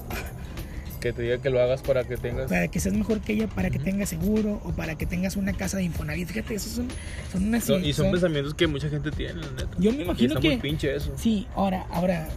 Que 1.00 1.14
te 1.14 1.22
diga 1.22 1.38
que 1.38 1.50
lo 1.50 1.62
hagas 1.62 1.82
para 1.82 2.04
que 2.04 2.18
tengas. 2.18 2.50
para 2.50 2.68
que 2.68 2.80
seas 2.82 2.94
mejor 2.96 3.22
que 3.22 3.32
ella, 3.34 3.48
para 3.48 3.70
que 3.70 3.80
tengas 3.80 4.10
seguro 4.10 4.60
o 4.66 4.72
para 4.74 4.96
que 4.96 5.06
tengas 5.06 5.38
una 5.38 5.54
casa 5.54 5.78
de 5.78 5.84
Infonavit. 5.84 6.28
Fíjate, 6.28 6.56
esos 6.56 6.74
son, 6.74 6.88
son 7.32 7.48
unas... 7.48 7.64
Son- 7.64 7.86
y 7.86 7.94
son, 7.94 8.06
son- 8.08 8.12
pensamientos 8.12 8.54
que 8.56 8.68
mucha 8.68 8.90
gente 8.90 9.10
tiene, 9.12 9.36
la 9.36 9.52
neta. 9.52 9.70
Yo 9.78 9.92
me 9.94 10.00
y 10.00 10.02
imagino 10.02 10.30
está 10.34 10.42
que... 10.42 10.48
muy 10.50 10.58
pinche 10.58 10.94
eso. 10.96 11.14
Sí, 11.16 11.48
ahora, 11.56 11.86
ahora, 11.92 12.28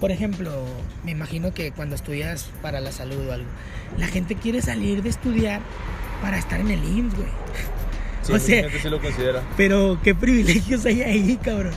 por 0.00 0.10
ejemplo, 0.10 0.64
me 1.04 1.12
imagino 1.12 1.52
que 1.54 1.70
cuando 1.70 1.94
estudias 1.94 2.48
para 2.62 2.80
la 2.80 2.90
salud 2.90 3.28
o 3.28 3.32
algo, 3.32 3.46
la 3.98 4.08
gente 4.08 4.34
quiere 4.34 4.60
salir 4.62 5.02
de 5.04 5.08
estudiar 5.10 5.60
para 6.20 6.36
estar 6.38 6.58
en 6.58 6.70
el 6.72 6.82
IMSS, 6.82 7.14
güey. 7.16 7.28
Sí, 8.22 8.32
o 8.32 8.38
sea- 8.38 8.62
gente 8.64 8.78
sí 8.80 8.88
lo 8.90 9.00
considera. 9.00 9.42
Pero 9.56 9.98
qué 10.02 10.14
privilegios 10.14 10.84
hay 10.86 11.02
ahí, 11.02 11.38
cabrón. 11.42 11.74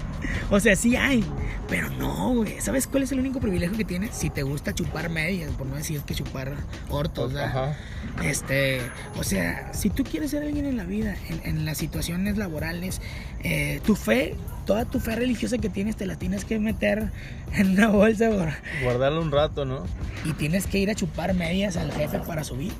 O 0.50 0.60
sea, 0.60 0.76
sí 0.76 0.96
hay, 0.96 1.24
pero 1.70 1.90
no, 1.92 2.34
güey. 2.36 2.60
¿Sabes 2.60 2.86
cuál 2.88 3.04
es 3.04 3.12
el 3.12 3.20
único 3.20 3.40
privilegio 3.40 3.78
que 3.78 3.86
tienes? 3.86 4.16
Si 4.16 4.30
te 4.30 4.44
gusta 4.44 4.74
chupar 4.74 5.10
medias, 5.10 5.52
por 5.52 5.68
no 5.68 5.76
decir 5.76 6.02
que 6.02 6.14
chupar 6.16 6.52
ortos, 6.90 7.34
¿verdad? 7.34 7.50
Ajá. 7.50 7.78
Este, 8.24 8.82
o 9.18 9.24
sea, 9.24 9.74
si 9.74 9.90
tú 9.90 10.04
quieres 10.04 10.32
ser 10.32 10.44
alguien 10.44 10.66
en 10.66 10.78
la 10.78 10.84
vida, 10.84 11.16
en, 11.30 11.42
en 11.58 11.66
las 11.66 11.78
situaciones 11.78 12.38
laborales, 12.38 13.02
eh, 13.44 13.80
tu 13.86 13.96
fe, 13.96 14.36
toda 14.66 14.86
tu 14.86 15.00
fe 15.00 15.16
religiosa 15.16 15.58
que 15.58 15.70
tienes, 15.70 15.96
te 15.96 16.06
la 16.06 16.16
tienes 16.18 16.46
que 16.46 16.60
meter 16.60 17.10
en 17.54 17.72
una 17.72 17.88
bolsa 17.90 18.28
güey, 18.30 18.50
Guardarlo 18.84 19.22
un 19.22 19.32
rato, 19.32 19.66
¿no? 19.66 19.84
y 20.26 20.34
tienes 20.34 20.68
que 20.68 20.78
ir 20.78 20.90
a 20.92 20.96
chupar 20.96 21.34
medias 21.34 21.78
al 21.78 21.92
jefe 21.92 22.20
para 22.20 22.44
subir. 22.44 22.72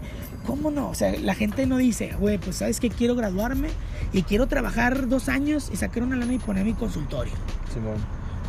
¿Cómo 0.46 0.72
no? 0.72 0.90
O 0.90 0.96
sea, 0.96 1.14
la 1.20 1.36
gente 1.36 1.66
no 1.66 1.78
dice, 1.78 2.14
güey, 2.20 2.38
pues 2.38 2.58
sabes 2.58 2.80
que 2.80 2.90
quiero 2.90 3.16
graduarme 3.16 3.70
y 4.12 4.24
quiero 4.24 4.48
trabajar 4.48 5.08
dos 5.08 5.30
años 5.30 5.70
y 5.72 5.78
sacar 5.78 6.04
una 6.04 6.16
lana 6.18 6.34
y 6.34 6.40
poner 6.40 6.66
mi 6.66 6.74
consultorio. 6.74 7.34
Simón. 7.74 7.96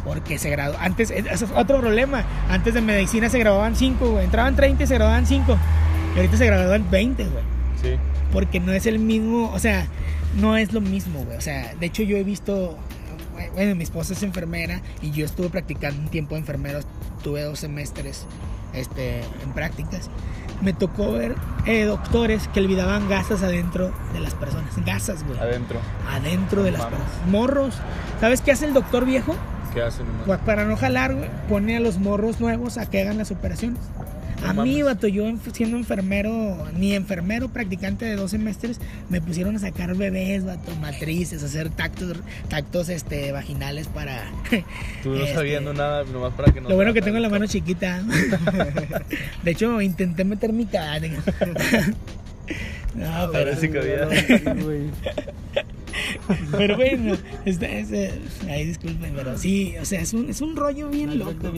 Porque 0.05 0.39
se 0.39 0.51
graduó. 0.51 0.77
Antes, 0.81 1.11
ese 1.11 1.33
es 1.33 1.43
otro 1.43 1.81
problema. 1.81 2.25
Antes 2.49 2.75
de 2.75 2.81
medicina 2.81 3.29
se 3.29 3.39
graduaban 3.39 3.75
5, 3.75 4.11
güey. 4.11 4.25
Entraban 4.25 4.55
30 4.57 4.83
y 4.83 4.87
se 4.87 4.95
graduaban 4.95 5.27
5. 5.27 5.57
Y 6.15 6.19
ahorita 6.19 6.37
se 6.37 6.47
graduaban 6.47 6.91
20, 6.91 7.25
güey. 7.25 7.45
Sí. 7.81 7.97
Porque 8.33 8.61
no 8.61 8.73
es 8.73 8.87
el 8.87 8.99
mismo, 8.99 9.51
o 9.53 9.59
sea, 9.59 9.87
no 10.37 10.57
es 10.57 10.73
lo 10.73 10.81
mismo, 10.81 11.25
güey. 11.25 11.39
O 11.39 11.41
sea, 11.41 11.75
de 11.75 11.87
hecho 11.87 12.03
yo 12.03 12.17
he 12.17 12.25
visto, 12.25 12.77
bueno, 13.55 13.75
mi 13.75 13.85
esposa 13.85 14.13
es 14.13 14.23
enfermera 14.23 14.83
y 15.01 15.11
yo 15.13 15.25
estuve 15.25 15.49
practicando 15.49 16.03
un 16.03 16.09
tiempo 16.09 16.35
de 16.35 16.41
enfermero, 16.41 16.81
tuve 17.23 17.43
dos 17.43 17.61
semestres 17.61 18.27
este, 18.75 19.21
en 19.43 19.53
prácticas. 19.55 20.11
Me 20.61 20.73
tocó 20.73 21.13
ver 21.13 21.35
eh, 21.67 21.85
doctores 21.85 22.49
que 22.49 22.61
olvidaban 22.61 23.09
gasas 23.09 23.43
adentro 23.43 23.93
de 24.13 24.21
las 24.21 24.35
personas. 24.35 24.73
Gasas, 24.85 25.25
güey. 25.27 25.39
Adentro. 25.39 25.79
Adentro 26.11 26.63
de 26.63 26.73
las 26.73 26.83
personas. 26.83 27.13
Morros. 27.31 27.75
¿Sabes 28.21 28.41
qué 28.41 28.53
hace 28.53 28.67
el 28.67 28.75
doctor 28.75 29.05
viejo? 29.05 29.35
¿Qué 29.73 29.83
hacen? 29.83 30.07
nomás? 30.07 30.27
Pues 30.27 30.41
para 30.41 30.65
no 30.65 30.77
jalar, 30.77 31.15
güey, 31.15 31.29
pone 31.49 31.77
a 31.77 31.81
los 31.81 31.99
morros 31.99 32.41
nuevos 32.41 32.79
a 32.79 32.87
que 32.87 33.01
hagan 33.01 33.19
las 33.19 33.31
operaciones. 33.31 33.81
No 34.53 34.63
a 34.63 34.65
mí, 34.65 34.83
vato, 34.83 35.09
yo 35.09 35.25
siendo 35.53 35.77
enfermero, 35.77 36.67
ni 36.77 36.93
enfermero 36.95 37.49
practicante 37.49 38.05
de 38.05 38.17
dos 38.17 38.31
semestres, 38.31 38.81
me 39.09 39.21
pusieron 39.21 39.57
a 39.57 39.59
sacar 39.59 39.95
bebés, 39.97 40.45
vato, 40.45 40.75
matrices, 40.77 41.43
hacer 41.43 41.71
tactos, 41.71 42.17
tactos 42.49 42.89
este, 42.89 43.33
vaginales 43.33 43.89
para... 43.89 44.23
Tú 45.03 45.11
no 45.11 45.17
este, 45.25 45.35
sabiendo 45.35 45.73
nada, 45.73 46.05
nomás 46.05 46.33
para 46.35 46.53
que 46.53 46.61
no. 46.61 46.69
Lo 46.69 46.77
bueno 46.77 46.93
que 46.93 47.03
tengo 47.03 47.19
la 47.19 47.29
mano 47.29 47.47
chiquita. 47.47 48.03
De 49.43 49.51
hecho, 49.51 49.81
intenté 49.81 50.25
meter 50.25 50.53
mi 50.53 50.67
cara. 50.67 51.01
No, 52.95 53.31
pero, 53.33 53.33
Parece 53.33 53.71
que 53.71 53.79
había- 53.79 54.09
Sí, 54.11 54.63
güey. 54.63 54.83
pero 56.53 56.77
bueno, 56.77 57.17
este, 57.45 57.81
este, 57.81 58.21
ay, 58.49 58.67
disculpen, 58.67 59.13
pero 59.15 59.37
sí, 59.39 59.75
o 59.81 59.85
sea, 59.85 60.01
es 60.01 60.13
un, 60.13 60.29
es 60.31 60.41
un 60.41 60.57
rollo 60.57 60.89
bien 60.89 61.19
loco. 61.19 61.53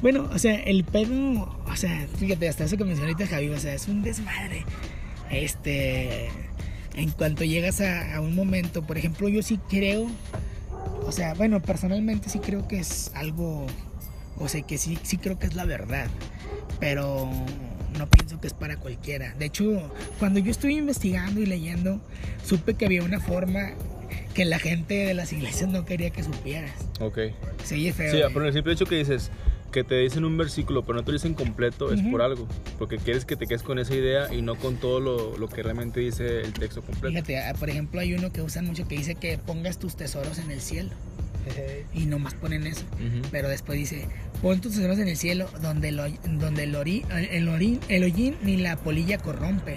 Bueno, 0.00 0.28
o 0.32 0.38
sea, 0.38 0.54
el 0.54 0.84
pedo, 0.84 1.58
o 1.66 1.76
sea, 1.76 2.06
fíjate, 2.18 2.48
hasta 2.48 2.64
eso 2.64 2.76
que 2.76 2.84
mencionó 2.84 3.12
ahorita 3.12 3.28
Javi, 3.28 3.48
o 3.48 3.58
sea, 3.58 3.74
es 3.74 3.88
un 3.88 4.02
desmadre. 4.02 4.64
Este, 5.30 6.28
en 6.94 7.10
cuanto 7.10 7.44
llegas 7.44 7.80
a, 7.80 8.16
a 8.16 8.20
un 8.20 8.34
momento, 8.34 8.82
por 8.82 8.98
ejemplo, 8.98 9.28
yo 9.28 9.42
sí 9.42 9.58
creo, 9.68 10.08
o 11.06 11.12
sea, 11.12 11.34
bueno, 11.34 11.60
personalmente 11.60 12.28
sí 12.28 12.38
creo 12.38 12.68
que 12.68 12.78
es 12.78 13.10
algo, 13.14 13.66
o 14.38 14.48
sea, 14.48 14.62
que 14.62 14.78
sí, 14.78 14.98
sí 15.02 15.18
creo 15.18 15.38
que 15.38 15.46
es 15.46 15.54
la 15.54 15.64
verdad, 15.64 16.08
pero 16.80 17.30
no 17.98 18.08
pienso 18.08 18.40
que 18.40 18.46
es 18.46 18.54
para 18.54 18.76
cualquiera. 18.76 19.34
De 19.38 19.46
hecho, 19.46 19.92
cuando 20.18 20.40
yo 20.40 20.50
estuve 20.50 20.72
investigando 20.72 21.40
y 21.40 21.46
leyendo, 21.46 22.00
supe 22.44 22.74
que 22.74 22.86
había 22.86 23.02
una 23.02 23.20
forma 23.20 23.72
que 24.34 24.44
la 24.44 24.58
gente 24.58 24.94
de 24.94 25.14
las 25.14 25.32
iglesias 25.32 25.70
no 25.70 25.84
quería 25.84 26.10
que 26.10 26.22
supieras. 26.22 26.72
Ok. 27.00 27.18
Se 27.64 27.74
oye 27.74 27.92
feo. 27.92 28.12
Sí, 28.12 28.18
güey. 28.20 28.32
por 28.32 28.46
el 28.46 28.52
simple 28.52 28.72
hecho 28.72 28.86
que 28.86 28.96
dices 28.96 29.30
que 29.72 29.82
te 29.84 29.96
dicen 29.96 30.24
un 30.24 30.36
versículo, 30.36 30.82
pero 30.84 30.98
no 30.98 31.04
te 31.04 31.10
lo 31.10 31.14
dicen 31.14 31.34
completo, 31.34 31.92
es 31.92 32.00
por 32.02 32.22
algo. 32.22 32.46
Porque 32.78 32.98
quieres 32.98 33.24
que 33.24 33.36
te 33.36 33.46
quedes 33.46 33.62
con 33.62 33.78
esa 33.78 33.94
idea 33.94 34.32
y 34.32 34.42
no 34.42 34.54
con 34.56 34.76
todo 34.76 35.00
lo, 35.00 35.36
lo 35.38 35.48
que 35.48 35.62
realmente 35.62 36.00
dice 36.00 36.42
el 36.42 36.52
texto 36.52 36.82
completo. 36.82 37.08
Fíjate, 37.08 37.38
ah, 37.38 37.54
por 37.58 37.70
ejemplo, 37.70 38.00
hay 38.00 38.12
uno 38.14 38.30
que 38.30 38.42
usan 38.42 38.66
mucho 38.66 38.86
que 38.86 38.96
dice 38.96 39.14
que 39.14 39.38
pongas 39.38 39.78
tus 39.78 39.96
tesoros 39.96 40.38
en 40.38 40.50
el 40.50 40.60
cielo. 40.60 40.90
Y 41.94 42.06
nomás 42.06 42.34
ponen 42.34 42.66
eso. 42.66 42.82
Pero 43.30 43.48
después 43.48 43.78
dice, 43.78 44.06
pon 44.40 44.60
tus 44.60 44.74
tesoros 44.74 44.98
en 44.98 45.08
el 45.08 45.16
cielo 45.16 45.48
donde, 45.60 45.92
lo, 45.92 46.04
donde 46.38 46.64
el, 46.64 46.74
ori- 46.74 47.04
el, 47.30 47.48
orín, 47.48 47.80
el 47.88 48.04
hollín 48.04 48.36
ni 48.42 48.56
la 48.56 48.76
polilla 48.76 49.18
corrompe. 49.18 49.76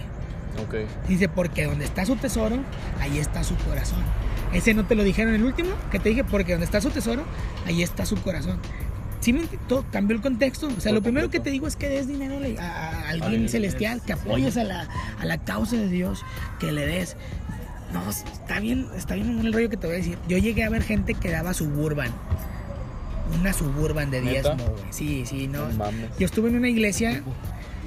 Ok. 0.65 0.75
Dice, 1.09 1.27
porque 1.27 1.65
donde 1.65 1.85
está 1.85 2.05
su 2.05 2.15
tesoro, 2.15 2.57
ahí 3.01 3.17
está 3.19 3.43
su 3.43 3.55
corazón. 3.57 3.99
Ese 4.53 4.73
no 4.73 4.85
te 4.85 4.95
lo 4.95 5.03
dijeron 5.03 5.33
el 5.33 5.43
último, 5.43 5.69
que 5.91 5.99
te 5.99 6.09
dije, 6.09 6.23
porque 6.23 6.53
donde 6.53 6.65
está 6.65 6.79
su 6.79 6.89
tesoro, 6.91 7.23
ahí 7.65 7.83
está 7.83 8.05
su 8.05 8.15
corazón. 8.21 8.57
sí 9.19 9.33
todo, 9.67 9.83
cambió 9.91 10.15
el 10.15 10.21
contexto. 10.21 10.67
O 10.67 10.79
sea, 10.79 10.91
Por 10.91 10.93
lo 10.93 11.01
primero 11.01 11.29
que 11.29 11.39
te 11.41 11.49
digo 11.49 11.67
es 11.67 11.75
que 11.75 11.89
des 11.89 12.07
dinero 12.07 12.35
a, 12.59 12.63
a- 12.63 12.89
a 12.89 13.09
alguien 13.09 13.23
Alguien, 13.23 13.49
celestial, 13.49 14.01
que 14.05 14.13
apoyes 14.13 14.55
a 14.55 14.63
la, 14.63 14.87
a 15.19 15.25
la 15.25 15.39
causa 15.39 15.75
de 15.75 15.89
Dios, 15.89 16.21
que 16.59 16.71
le 16.71 16.85
des. 16.85 17.17
No, 17.93 18.09
está 18.09 18.59
bien, 18.59 18.87
está 18.95 19.15
bien 19.15 19.39
el 19.39 19.53
rollo 19.53 19.69
que 19.69 19.77
te 19.77 19.87
voy 19.87 19.95
a 19.95 19.99
decir. 19.99 20.17
Yo 20.27 20.37
llegué 20.37 20.63
a 20.63 20.69
ver 20.69 20.83
gente 20.83 21.13
que 21.13 21.29
daba 21.29 21.53
suburban. 21.53 22.11
Una 23.39 23.53
suburban 23.53 24.11
de 24.11 24.21
diezmo, 24.21 24.55
güey. 24.55 24.83
Sí, 24.91 25.25
sí, 25.25 25.47
no. 25.47 25.67
No 25.69 25.73
mames. 25.75 26.17
Yo 26.17 26.25
estuve 26.25 26.49
en 26.49 26.57
una 26.57 26.69
iglesia. 26.69 27.23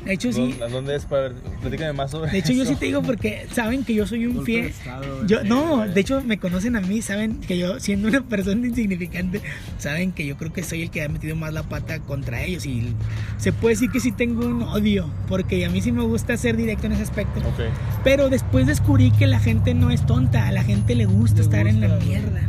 De 0.09 0.15
hecho, 0.15 0.33
sí. 0.33 0.41
¿Dónde- 0.59 0.69
¿Dónde 0.75 0.97
es 0.97 1.05
para 1.05 1.23
ver? 1.23 1.33
Platícame 1.61 1.93
más 1.93 2.11
sobre 2.11 2.31
De 2.33 2.39
hecho, 2.39 2.53
yo 2.53 2.63
eso. 2.63 2.73
sí 2.73 2.79
te 2.79 2.87
digo 2.87 3.03
porque 3.03 3.47
saben 3.53 3.85
que 3.85 3.93
yo 3.95 4.07
soy 4.07 4.27
un 4.27 4.37
Golpe 4.37 4.47
fiel. 4.53 4.65
estado, 4.67 5.27
Yo, 5.27 5.39
güey. 5.39 5.49
no, 5.51 5.87
de 5.87 6.01
hecho 6.01 6.23
me 6.23 6.39
conocen 6.39 6.77
a 6.77 6.81
mí, 6.81 7.03
saben 7.03 7.41
que 7.41 7.59
yo, 7.59 7.79
siendo 7.79 8.09
una 8.09 8.23
persona 8.23 8.67
insignificante, 8.67 9.43
saben 9.79 10.13
que 10.13 10.25
yo 10.27 10.37
creo 10.39 10.53
que 10.53 10.63
soy 10.63 10.83
el 10.83 10.91
que 10.91 11.03
ha 11.03 11.09
metido 11.09 11.37
más 11.37 11.53
la 11.53 11.63
pata 11.63 12.01
contra 12.01 12.43
ellos. 12.43 12.65
Y 12.67 12.95
se 13.37 13.53
puede 13.53 13.75
decir 13.75 13.91
que 13.91 14.01
sí 14.01 14.11
tengo 14.11 14.47
un 14.47 14.63
odio, 14.63 15.11
porque 15.29 15.65
a 15.67 15.71
mí 15.71 15.81
sí 15.83 15.93
me 15.93 16.03
gusta 16.03 16.37
ser 16.39 16.57
directo 16.57 16.87
en 16.87 16.93
ese 16.93 17.03
aspecto. 17.03 17.41
Ok. 17.41 17.61
Pero 18.03 18.31
después 18.31 18.67
descubrí 18.67 19.11
que 19.11 19.27
la 19.27 19.39
gente 19.41 19.75
no 19.75 19.91
es 19.91 20.07
tonta, 20.07 20.49
a 20.49 20.53
la 20.53 20.65
gente 20.65 20.95
le 20.95 21.05
gusta 21.05 21.37
Le 21.37 21.43
estar 21.43 21.67
en 21.69 21.81
la 21.83 21.89
gusta, 21.89 22.05
güey. 22.07 22.19
mierda. 22.21 22.41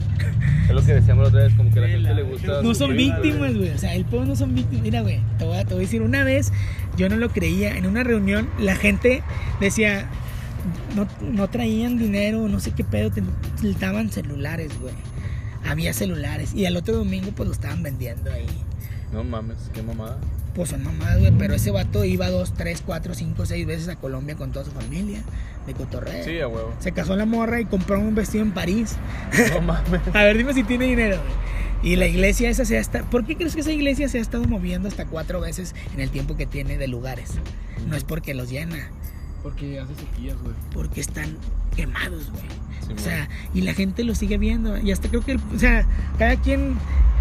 Es 0.70 0.76
lo 0.76 0.86
que 0.86 0.94
decíamos 0.94 1.24
la 1.24 1.30
otra 1.30 1.44
vez, 1.46 1.54
como 1.56 1.72
que 1.74 1.80
a 1.80 1.82
la 1.82 1.88
gente 1.88 2.14
le 2.14 2.22
gusta. 2.22 2.62
No 2.62 2.76
son 2.76 2.96
víctimas, 2.96 3.56
güey. 3.58 3.70
O 3.70 3.78
sea, 3.80 3.96
el 3.96 4.06
pueblo 4.06 4.28
no 4.28 4.36
son 4.36 4.54
víctimas. 4.54 4.84
Mira, 4.84 5.02
güey, 5.02 5.20
te 5.40 5.46
voy, 5.46 5.58
a, 5.58 5.66
te 5.66 5.74
voy 5.74 5.84
a 5.84 5.86
decir, 5.88 6.04
una 6.04 6.24
vez 6.24 6.54
yo 6.96 7.10
no 7.10 7.16
lo 7.18 7.30
En 7.50 7.86
una 7.88 8.04
reunión, 8.04 8.48
la 8.60 8.76
gente 8.76 9.24
decía, 9.60 10.08
no, 10.96 11.08
no 11.22 11.50
traían 11.50 11.98
dinero, 11.98 12.48
no 12.48 12.60
sé 12.60 12.72
qué 12.72 12.84
pedo, 12.84 13.12
daban 13.80 14.12
celulares, 14.12 14.72
güey. 14.80 14.94
Había 15.68 15.94
celulares. 15.94 16.54
Y 16.54 16.66
al 16.66 16.78
otro 16.78 16.96
domingo, 16.96 17.32
pues 17.36 17.48
lo 17.48 17.54
estaban 17.54 17.84
vendiendo 17.84 18.32
ahí. 18.32 18.46
No 19.12 19.24
mames, 19.24 19.58
qué 19.74 19.82
mamada. 19.82 20.18
Pues 20.54 20.70
son 20.70 20.84
mamadas, 20.84 21.20
güey. 21.20 21.32
Pero 21.38 21.56
ese 21.56 21.72
vato 21.72 22.06
iba 22.06 22.30
dos, 22.30 22.54
tres, 22.54 22.82
cuatro, 22.86 23.14
cinco, 23.14 23.46
seis 23.46 23.66
veces 23.66 23.88
a 23.90 23.96
Colombia 23.96 24.36
con 24.36 24.52
toda 24.52 24.66
su 24.66 24.72
familia, 24.72 25.22
de 25.68 25.74
cotorreo. 25.74 26.24
Sí, 26.24 26.40
a 26.40 26.48
huevo. 26.48 26.74
Se 26.80 26.92
casó 26.92 27.16
la 27.16 27.26
morra 27.26 27.60
y 27.60 27.66
compró 27.66 28.00
un 28.00 28.16
vestido 28.16 28.44
en 28.44 28.52
París. 28.52 28.96
No 29.54 29.62
mames. 29.62 30.02
A 30.14 30.24
ver, 30.24 30.38
dime 30.38 30.54
si 30.54 30.64
tiene 30.64 30.86
dinero. 30.86 31.18
güey. 31.18 31.50
Y 31.82 31.96
la 31.96 32.08
iglesia 32.08 32.50
esa 32.50 32.66
se 32.66 32.78
ha 32.78 32.82
estado... 32.82 33.06
¿Por 33.10 33.26
qué 33.26 33.38
crees 33.38 33.56
que 33.56 33.62
esa 33.62 33.72
iglesia 33.72 34.10
se 34.10 34.18
ha 34.18 34.22
estado 34.22 34.44
moviendo 34.46 34.88
hasta 34.90 35.06
cuatro 35.06 35.40
veces 35.40 35.74
en 35.94 36.02
el 36.02 36.10
tiempo 36.10 36.36
que 36.36 36.46
tiene 36.46 36.78
de 36.78 36.88
lugares? 36.88 37.32
No 37.88 37.96
es 37.96 38.04
porque 38.04 38.34
los 38.34 38.50
llena, 38.50 38.90
Porque 39.44 39.80
hace 39.80 39.96
sequías, 39.96 40.38
güey. 40.42 40.54
porque 40.74 41.00
están 41.00 41.38
quemados, 41.76 42.30
güey. 42.32 42.44
Sí, 42.90 42.96
O 42.96 43.00
sea, 43.00 43.30
y 43.54 43.62
la 43.62 43.74
gente 43.74 44.04
lo 44.04 44.16
sigue 44.16 44.38
viendo. 44.38 44.78
Y 44.78 44.92
hasta 44.92 45.08
creo 45.10 45.22
que, 45.22 45.34
el- 45.34 45.40
o 45.56 45.60
sea, 45.60 45.86
cada 46.18 46.36
quien, 46.36 46.76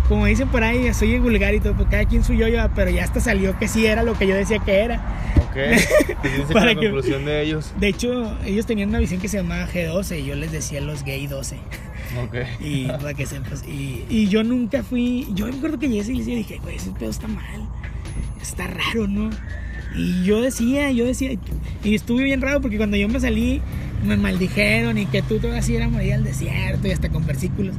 como 0.09 0.27
dicen 0.27 0.49
por 0.49 0.65
ahí, 0.65 0.93
soy 0.95 1.19
vulgar 1.19 1.55
y 1.55 1.61
todo, 1.61 1.75
pues 1.75 1.89
cada 1.91 2.05
quien 2.07 2.25
su 2.25 2.33
yo, 2.35 2.47
pero 2.75 2.91
ya 2.91 3.05
hasta 3.05 3.21
salió 3.21 3.59
que 3.59 3.69
sí 3.69 3.87
era 3.87 4.03
lo 4.03 4.15
que 4.19 4.27
yo 4.27 4.35
decía 4.35 4.59
que 4.61 4.81
era. 4.81 4.97
Ok. 5.37 5.57
Pues 6.23 6.53
Para 6.53 6.67
la 6.67 6.75
que- 6.75 6.87
conclusión 6.87 7.25
de 7.25 7.43
ellos. 7.43 7.73
De 7.79 7.89
hecho, 7.89 8.37
ellos 8.45 8.67
tenían 8.67 8.89
una 8.91 8.99
visión 8.99 9.21
que 9.21 9.29
se 9.29 9.37
llamaba 9.39 9.67
G12 9.69 10.21
y 10.21 10.25
yo 10.27 10.35
les 10.35 10.51
decía 10.53 10.81
los 10.81 11.05
gay 11.05 11.27
12. 11.27 11.57
Ok. 12.25 12.35
Y 12.61 12.87
para 12.87 13.13
que 13.15 13.27
sepas. 13.27 13.63
Y, 13.69 14.05
y 14.09 14.29
yo 14.29 14.43
nunca 14.43 14.83
fui. 14.83 15.27
Yo 15.35 15.47
me 15.47 15.55
acuerdo 15.57 15.79
que 15.79 15.89
llegué 15.89 16.13
y 16.13 16.21
dije, 16.23 16.59
güey, 16.63 16.77
ese 16.77 16.91
pedo 16.93 17.11
está 17.11 17.29
mal. 17.29 17.69
Está 18.41 18.67
raro, 18.67 19.07
¿no? 19.07 19.31
Y 19.99 20.25
yo 20.25 20.41
decía, 20.41 20.91
yo 20.93 21.05
decía. 21.05 21.33
Y 21.85 21.95
estuve 21.95 22.23
bien 22.25 22.41
raro 22.41 22.61
porque 22.61 22.77
cuando 22.77 22.97
yo 22.97 23.09
me 23.09 23.19
salí, 23.21 23.61
me 24.07 24.17
maldijeron 24.17 24.97
y 24.99 25.07
que 25.07 25.23
tú 25.23 25.39
te 25.39 25.49
vas 25.51 25.69
a 25.69 25.73
ir 25.73 25.83
a 25.83 25.89
morir 25.89 26.15
al 26.15 26.25
desierto 26.25 26.87
y 26.87 26.93
hasta 26.93 27.09
con 27.09 27.27
versículos. 27.27 27.75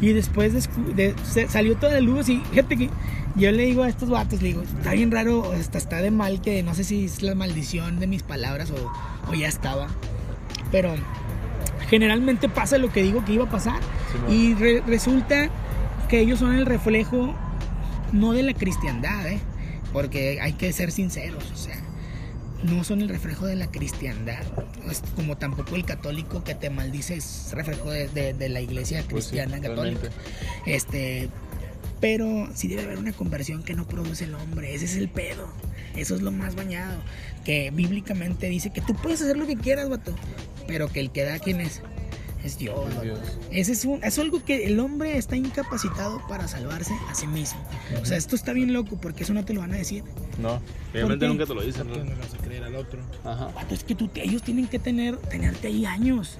Y 0.00 0.12
después 0.12 0.68
de- 0.96 1.14
salió 1.48 1.76
toda 1.76 1.92
la 1.94 2.00
luz 2.00 2.28
y 2.28 2.40
fíjate 2.50 2.76
que 2.76 2.90
yo 3.36 3.50
le 3.50 3.64
digo 3.64 3.82
a 3.82 3.88
estos 3.88 4.08
vatos, 4.10 4.40
le 4.42 4.48
digo, 4.48 4.62
está 4.62 4.92
bien 4.92 5.10
raro, 5.10 5.52
hasta 5.52 5.78
está 5.78 6.00
de 6.00 6.10
mal 6.12 6.40
que 6.40 6.62
no 6.62 6.74
sé 6.74 6.84
si 6.84 7.04
es 7.06 7.22
la 7.22 7.34
maldición 7.34 7.98
de 7.98 8.06
mis 8.06 8.22
palabras 8.22 8.70
o, 8.70 8.92
o 9.30 9.34
ya 9.34 9.48
estaba. 9.48 9.88
Pero 10.70 10.94
generalmente 11.88 12.48
pasa 12.48 12.78
lo 12.78 12.90
que 12.92 13.02
digo 13.02 13.24
que 13.24 13.32
iba 13.32 13.44
a 13.44 13.50
pasar. 13.50 13.80
Y 14.30 14.54
re- 14.54 14.82
resulta 14.86 15.48
que 16.08 16.20
ellos 16.20 16.38
son 16.38 16.54
el 16.54 16.66
reflejo 16.66 17.34
no 18.12 18.32
de 18.32 18.42
la 18.44 18.54
cristiandad, 18.54 19.26
¿eh? 19.28 19.40
Porque 19.94 20.40
hay 20.42 20.52
que 20.52 20.70
ser 20.74 20.92
sinceros, 20.92 21.50
o 21.50 21.56
sea, 21.56 21.80
no 22.64 22.82
son 22.84 23.00
el 23.00 23.08
reflejo 23.08 23.46
de 23.46 23.56
la 23.56 23.70
cristiandad, 23.70 24.42
es 24.90 25.02
como 25.16 25.36
tampoco 25.38 25.76
el 25.76 25.84
católico 25.86 26.44
que 26.44 26.54
te 26.54 26.68
maldice 26.68 27.14
es 27.14 27.50
reflejo 27.52 27.90
de, 27.90 28.08
de- 28.08 28.34
de 28.34 28.48
la 28.50 28.60
iglesia 28.60 29.02
Pues 29.08 29.24
sí, 29.26 29.30
cristiana 29.30 29.60
católica. 29.62 30.00
realmente. 30.02 30.10
Este, 30.66 31.28
pero 32.00 32.48
sí 32.54 32.68
debe 32.68 32.82
haber 32.82 32.98
una 32.98 33.12
conversión 33.12 33.62
que 33.62 33.72
no 33.74 33.86
produce 33.86 34.24
el 34.24 34.34
hombre, 34.34 34.74
ese 34.74 34.84
es 34.84 34.96
el 34.96 35.08
pedo. 35.08 35.48
Eso 35.96 36.16
es 36.16 36.22
lo 36.22 36.32
más 36.32 36.56
bañado, 36.56 37.00
que 37.44 37.70
bíblicamente 37.70 38.48
dice 38.48 38.70
que 38.70 38.80
tú 38.80 38.94
puedes 38.96 39.22
hacer 39.22 39.36
lo 39.36 39.46
que 39.46 39.56
quieras, 39.56 39.88
vato, 39.88 40.12
pero 40.66 40.88
que 40.90 40.98
el 41.00 41.10
que 41.12 41.22
da 41.22 41.38
quién 41.38 41.60
es 41.60 41.82
es 42.44 42.58
Dios. 42.58 43.02
Dios. 43.02 43.18
Ese 43.50 43.72
es, 43.72 43.84
un- 43.84 44.04
es 44.04 44.18
algo 44.18 44.44
que 44.44 44.66
el 44.66 44.78
hombre 44.78 45.16
está 45.18 45.34
incapacitado 45.36 46.20
para 46.28 46.46
salvarse 46.46 46.92
a 47.08 47.14
sí 47.14 47.26
mismo. 47.26 47.58
O 48.00 48.04
sea, 48.04 48.16
esto 48.16 48.36
está 48.36 48.52
bien 48.52 48.72
loco 48.72 48.96
porque 49.00 49.24
eso 49.24 49.32
no 49.34 49.44
te 49.44 49.54
lo 49.54 49.60
van 49.60 49.72
a 49.72 49.76
decir. 49.76 50.04
No, 50.38 50.60
obviamente 50.92 51.26
nunca 51.26 51.46
te 51.46 51.54
lo 51.54 51.62
dicen, 51.62 51.88
¿no? 51.88 51.96
no 51.96 52.16
vas 52.16 52.34
a 52.34 52.36
creer 52.38 52.64
al 52.64 52.74
otro. 52.76 53.00
Ajá. 53.24 53.48
Es 53.70 53.82
que 53.84 53.94
tú, 53.94 54.10
ellos 54.14 54.42
tienen 54.42 54.66
que 54.68 54.78
tener, 54.78 55.16
tenerte 55.16 55.68
ahí 55.68 55.86
años 55.86 56.38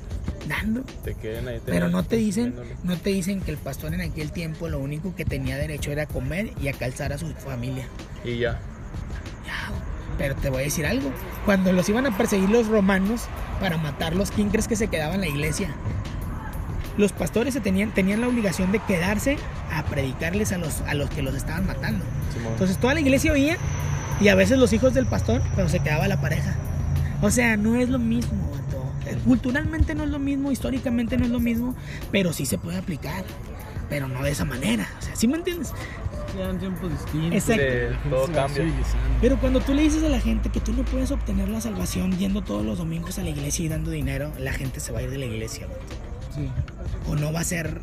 dando. 0.49 0.83
Te 1.05 1.15
queden 1.15 1.49
ahí. 1.49 1.59
te 1.61 1.73
Pero 1.73 1.89
no 1.89 2.05
te 2.05 2.17
dicen, 2.17 2.55
no 2.83 2.97
te 2.99 3.11
dicen 3.11 3.41
que 3.41 3.51
el 3.51 3.57
pastor 3.57 3.95
en 3.95 4.03
aquel 4.03 4.31
tiempo 4.31 4.69
lo 4.69 4.79
único 4.81 5.15
que 5.17 5.25
tenía 5.25 5.57
derecho 5.57 5.91
era 5.91 6.07
comer 6.07 6.51
y 6.63 6.69
a 6.69 6.73
calzar 6.75 7.13
a 7.13 7.19
su 7.19 7.27
familia. 7.35 7.87
Y 8.25 8.39
ya. 8.39 8.61
Ya, 9.47 9.71
Pero 10.19 10.35
te 10.37 10.51
voy 10.51 10.61
a 10.61 10.65
decir 10.65 10.87
algo. 10.87 11.11
Cuando 11.45 11.73
los 11.73 11.89
iban 11.89 12.07
a 12.07 12.17
perseguir 12.17 12.49
los 12.51 12.69
romanos 12.69 13.23
para 13.61 13.77
matarlos, 13.77 14.31
¿quién 14.31 14.51
crees 14.51 14.69
que 14.69 14.77
se 14.77 14.89
quedaba 14.89 15.15
en 15.15 15.21
la 15.21 15.29
iglesia? 15.29 15.69
Los 16.97 17.13
pastores 17.13 17.55
se 17.55 17.61
tenían, 17.61 17.91
tenían 17.91 18.21
la 18.21 18.29
obligación 18.29 18.71
de 18.71 18.79
quedarse 18.79 19.37
a 19.73 19.83
predicarles 19.85 20.53
a 20.53 20.59
los, 20.59 20.81
a 20.83 20.95
los 20.95 21.11
que 21.11 21.23
los 21.23 21.35
estaban 21.35 21.67
matando. 21.67 22.05
Entonces 22.53 22.79
toda 22.79 22.95
la 22.95 23.01
iglesia 23.01 23.33
oía 23.33 23.57
y 24.21 24.29
a 24.29 24.37
veces 24.37 24.59
los 24.59 24.73
hijos 24.73 24.95
del 24.95 25.07
pastor, 25.07 25.43
pero 25.57 25.69
se 25.69 25.81
quedaba 25.81 26.07
la 26.07 26.21
pareja. 26.21 26.55
O 27.21 27.31
sea, 27.31 27.57
no 27.57 27.75
es 27.77 27.89
lo 27.89 27.99
mismo. 27.99 28.33
Eh, 29.07 29.19
Culturalmente 29.25 29.95
no 29.95 30.05
es 30.05 30.11
lo 30.11 30.19
mismo, 30.21 30.53
históricamente 30.53 31.17
no 31.17 31.25
es 31.25 31.31
lo 31.31 31.41
mismo, 31.41 31.75
pero 32.13 32.33
sí 32.33 32.47
se 32.47 32.59
puede 32.59 32.79
aplicar. 32.79 33.25
Pero 33.91 34.09
no 34.09 34.23
de 34.23 34.31
esa 34.31 34.45
manera. 34.45 34.89
O 34.99 35.03
sea, 35.03 35.17
¿sí 35.17 35.27
me 35.27 35.37
entiendes? 35.37 35.73
Eran 36.37 36.59
tiempos 36.59 36.91
distintos. 36.91 37.33
Exacto. 37.33 37.63
gente 37.63 38.11
Todo 38.11 38.27
cambia. 38.33 38.65
Pero 39.21 39.39
cuando 39.39 39.61
tú 39.61 39.73
le 39.75 39.83
dices 39.83 40.03
a 40.03 40.09
la 40.09 40.21
gente 40.21 40.49
que 40.51 40.61
tú 40.61 40.73
no 40.73 40.83
puedes 40.85 41.11
obtener 41.11 41.49
la 41.49 41.61
salvación 41.61 42.17
yendo 42.19 42.43
todos 42.43 42.65
los 42.65 42.79
domingos 42.79 43.19
a 43.19 43.23
la 43.23 43.31
iglesia 43.31 43.65
y 43.65 43.69
dando 43.69 43.91
dinero, 43.91 44.33
la 44.39 44.53
gente 44.53 44.81
se 44.81 44.93
va 44.93 44.99
a 44.99 45.03
ir 45.03 45.11
de 45.11 45.19
la 45.19 45.27
iglesia. 45.27 45.67
vato. 45.67 45.81
Sí. 46.35 46.49
O 47.09 47.15
no 47.17 47.33
va 47.33 47.41
a 47.41 47.45
ser 47.45 47.81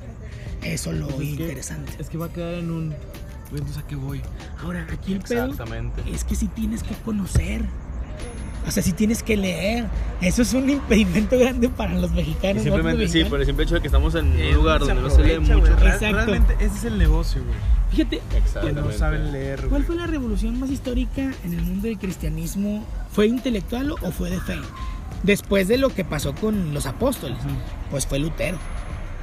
eso 0.63 0.91
lo 0.91 1.07
Pues 1.07 1.29
es 1.29 1.35
que- 1.37 1.43
interesante. 1.43 1.93
Es 1.99 2.09
que 2.09 2.17
va 2.17 2.25
a 2.27 2.29
quedar 2.33 2.55
en 2.55 2.69
un. 2.71 2.89
Güey, 2.89 3.59
entonces 3.61 3.77
a 3.83 3.87
qué 3.87 3.95
voy. 3.95 4.21
Ahora, 4.63 4.85
aquí 4.91 5.13
el 5.13 5.19
pedo 5.21 5.45
Exactamente. 5.45 6.03
es 6.11 6.23
que 6.23 6.35
si 6.35 6.47
tienes 6.47 6.83
que 6.83 6.93
conocer. 6.95 7.61
O 8.67 8.71
sea, 8.71 8.83
si 8.83 8.93
tienes 8.93 9.23
que 9.23 9.35
leer. 9.37 9.85
Eso 10.21 10.43
es 10.43 10.53
un 10.53 10.69
impedimento 10.69 11.37
grande 11.39 11.67
para 11.69 11.93
los 11.95 12.11
Y 12.11 12.15
mexicanos. 12.15 12.61
simplemente, 12.63 13.05
¿no? 13.05 13.11
sí, 13.11 13.23
por 13.25 13.39
el 13.39 13.45
simple 13.47 13.63
hecho 13.65 13.75
de 13.75 13.81
que 13.81 13.87
estamos 13.87 14.13
en 14.15 14.39
Eh, 14.39 14.49
un 14.49 14.55
lugar 14.55 14.81
se 14.81 14.87
donde 14.93 15.01
no 15.01 15.09
se 15.09 15.23
lee 15.23 15.39
mucho. 15.39 15.65
Exacto. 15.73 16.11
Realmente 16.11 16.55
ese 16.59 16.77
es 16.77 16.83
el 16.85 16.97
negocio, 16.99 17.41
güey. 17.43 17.57
Fíjate, 17.91 18.21
Que 18.65 18.71
no 18.71 18.89
saben 18.91 19.31
leer, 19.33 19.67
¿cuál 19.67 19.83
fue 19.83 19.95
la 19.95 20.07
revolución 20.07 20.57
más 20.59 20.69
histórica 20.69 21.33
en 21.43 21.53
el 21.53 21.61
mundo 21.61 21.87
del 21.87 21.97
cristianismo? 21.97 22.85
¿Fue 23.11 23.27
intelectual 23.27 23.91
o 23.91 24.11
fue 24.11 24.29
de 24.29 24.39
fe? 24.39 24.55
Después 25.23 25.67
de 25.67 25.77
lo 25.77 25.89
que 25.89 26.05
pasó 26.05 26.33
con 26.33 26.73
los 26.73 26.85
apóstoles, 26.85 27.37
pues 27.89 28.05
fue 28.07 28.19
Lutero. 28.19 28.57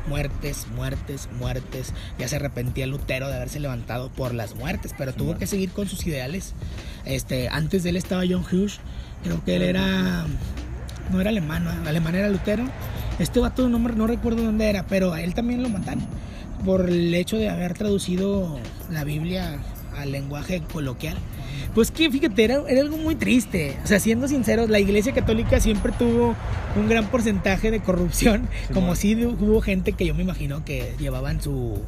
Muertes, 0.06 0.66
muertes, 0.74 1.28
muertes. 1.38 1.92
Ya 2.18 2.28
se 2.28 2.36
arrepentía 2.36 2.86
Lutero 2.86 3.28
de 3.28 3.34
haberse 3.36 3.60
levantado 3.60 4.08
por 4.10 4.32
las 4.34 4.54
muertes, 4.54 4.94
pero 4.96 5.12
tuvo 5.12 5.36
que 5.36 5.46
seguir 5.46 5.70
con 5.70 5.86
sus 5.88 6.06
ideales. 6.06 6.54
Este, 7.08 7.48
antes 7.48 7.82
de 7.82 7.90
él 7.90 7.96
estaba 7.96 8.22
John 8.28 8.44
Hughes, 8.44 8.80
creo 9.24 9.42
que 9.44 9.56
él 9.56 9.62
era 9.62 10.26
no 11.10 11.20
era 11.20 11.30
alemán, 11.30 11.64
¿no? 11.64 11.70
alemán 11.88 12.14
era 12.14 12.28
Lutero. 12.28 12.64
Este 13.18 13.40
vato 13.40 13.68
no, 13.68 13.78
no 13.78 14.06
recuerdo 14.06 14.44
dónde 14.44 14.68
era, 14.68 14.86
pero 14.86 15.12
a 15.12 15.22
él 15.22 15.34
también 15.34 15.62
lo 15.62 15.68
mataron 15.68 16.06
por 16.64 16.88
el 16.88 17.14
hecho 17.14 17.36
de 17.36 17.48
haber 17.48 17.74
traducido 17.74 18.58
la 18.90 19.04
Biblia 19.04 19.58
al 19.96 20.12
lenguaje 20.12 20.62
coloquial. 20.72 21.16
Pues 21.74 21.90
que 21.90 22.10
fíjate, 22.10 22.44
era, 22.44 22.62
era 22.68 22.80
algo 22.80 22.96
muy 22.96 23.14
triste. 23.14 23.76
O 23.84 23.86
sea, 23.86 24.00
siendo 24.00 24.28
sinceros, 24.28 24.68
la 24.68 24.78
iglesia 24.78 25.12
católica 25.12 25.60
siempre 25.60 25.92
tuvo 25.98 26.36
un 26.76 26.88
gran 26.88 27.08
porcentaje 27.08 27.70
de 27.70 27.80
corrupción, 27.80 28.48
como 28.72 28.94
si 28.94 29.24
hubo 29.24 29.60
gente 29.60 29.92
que 29.92 30.06
yo 30.06 30.14
me 30.14 30.22
imagino 30.22 30.64
que 30.64 30.94
llevaban 30.98 31.40
su, 31.40 31.82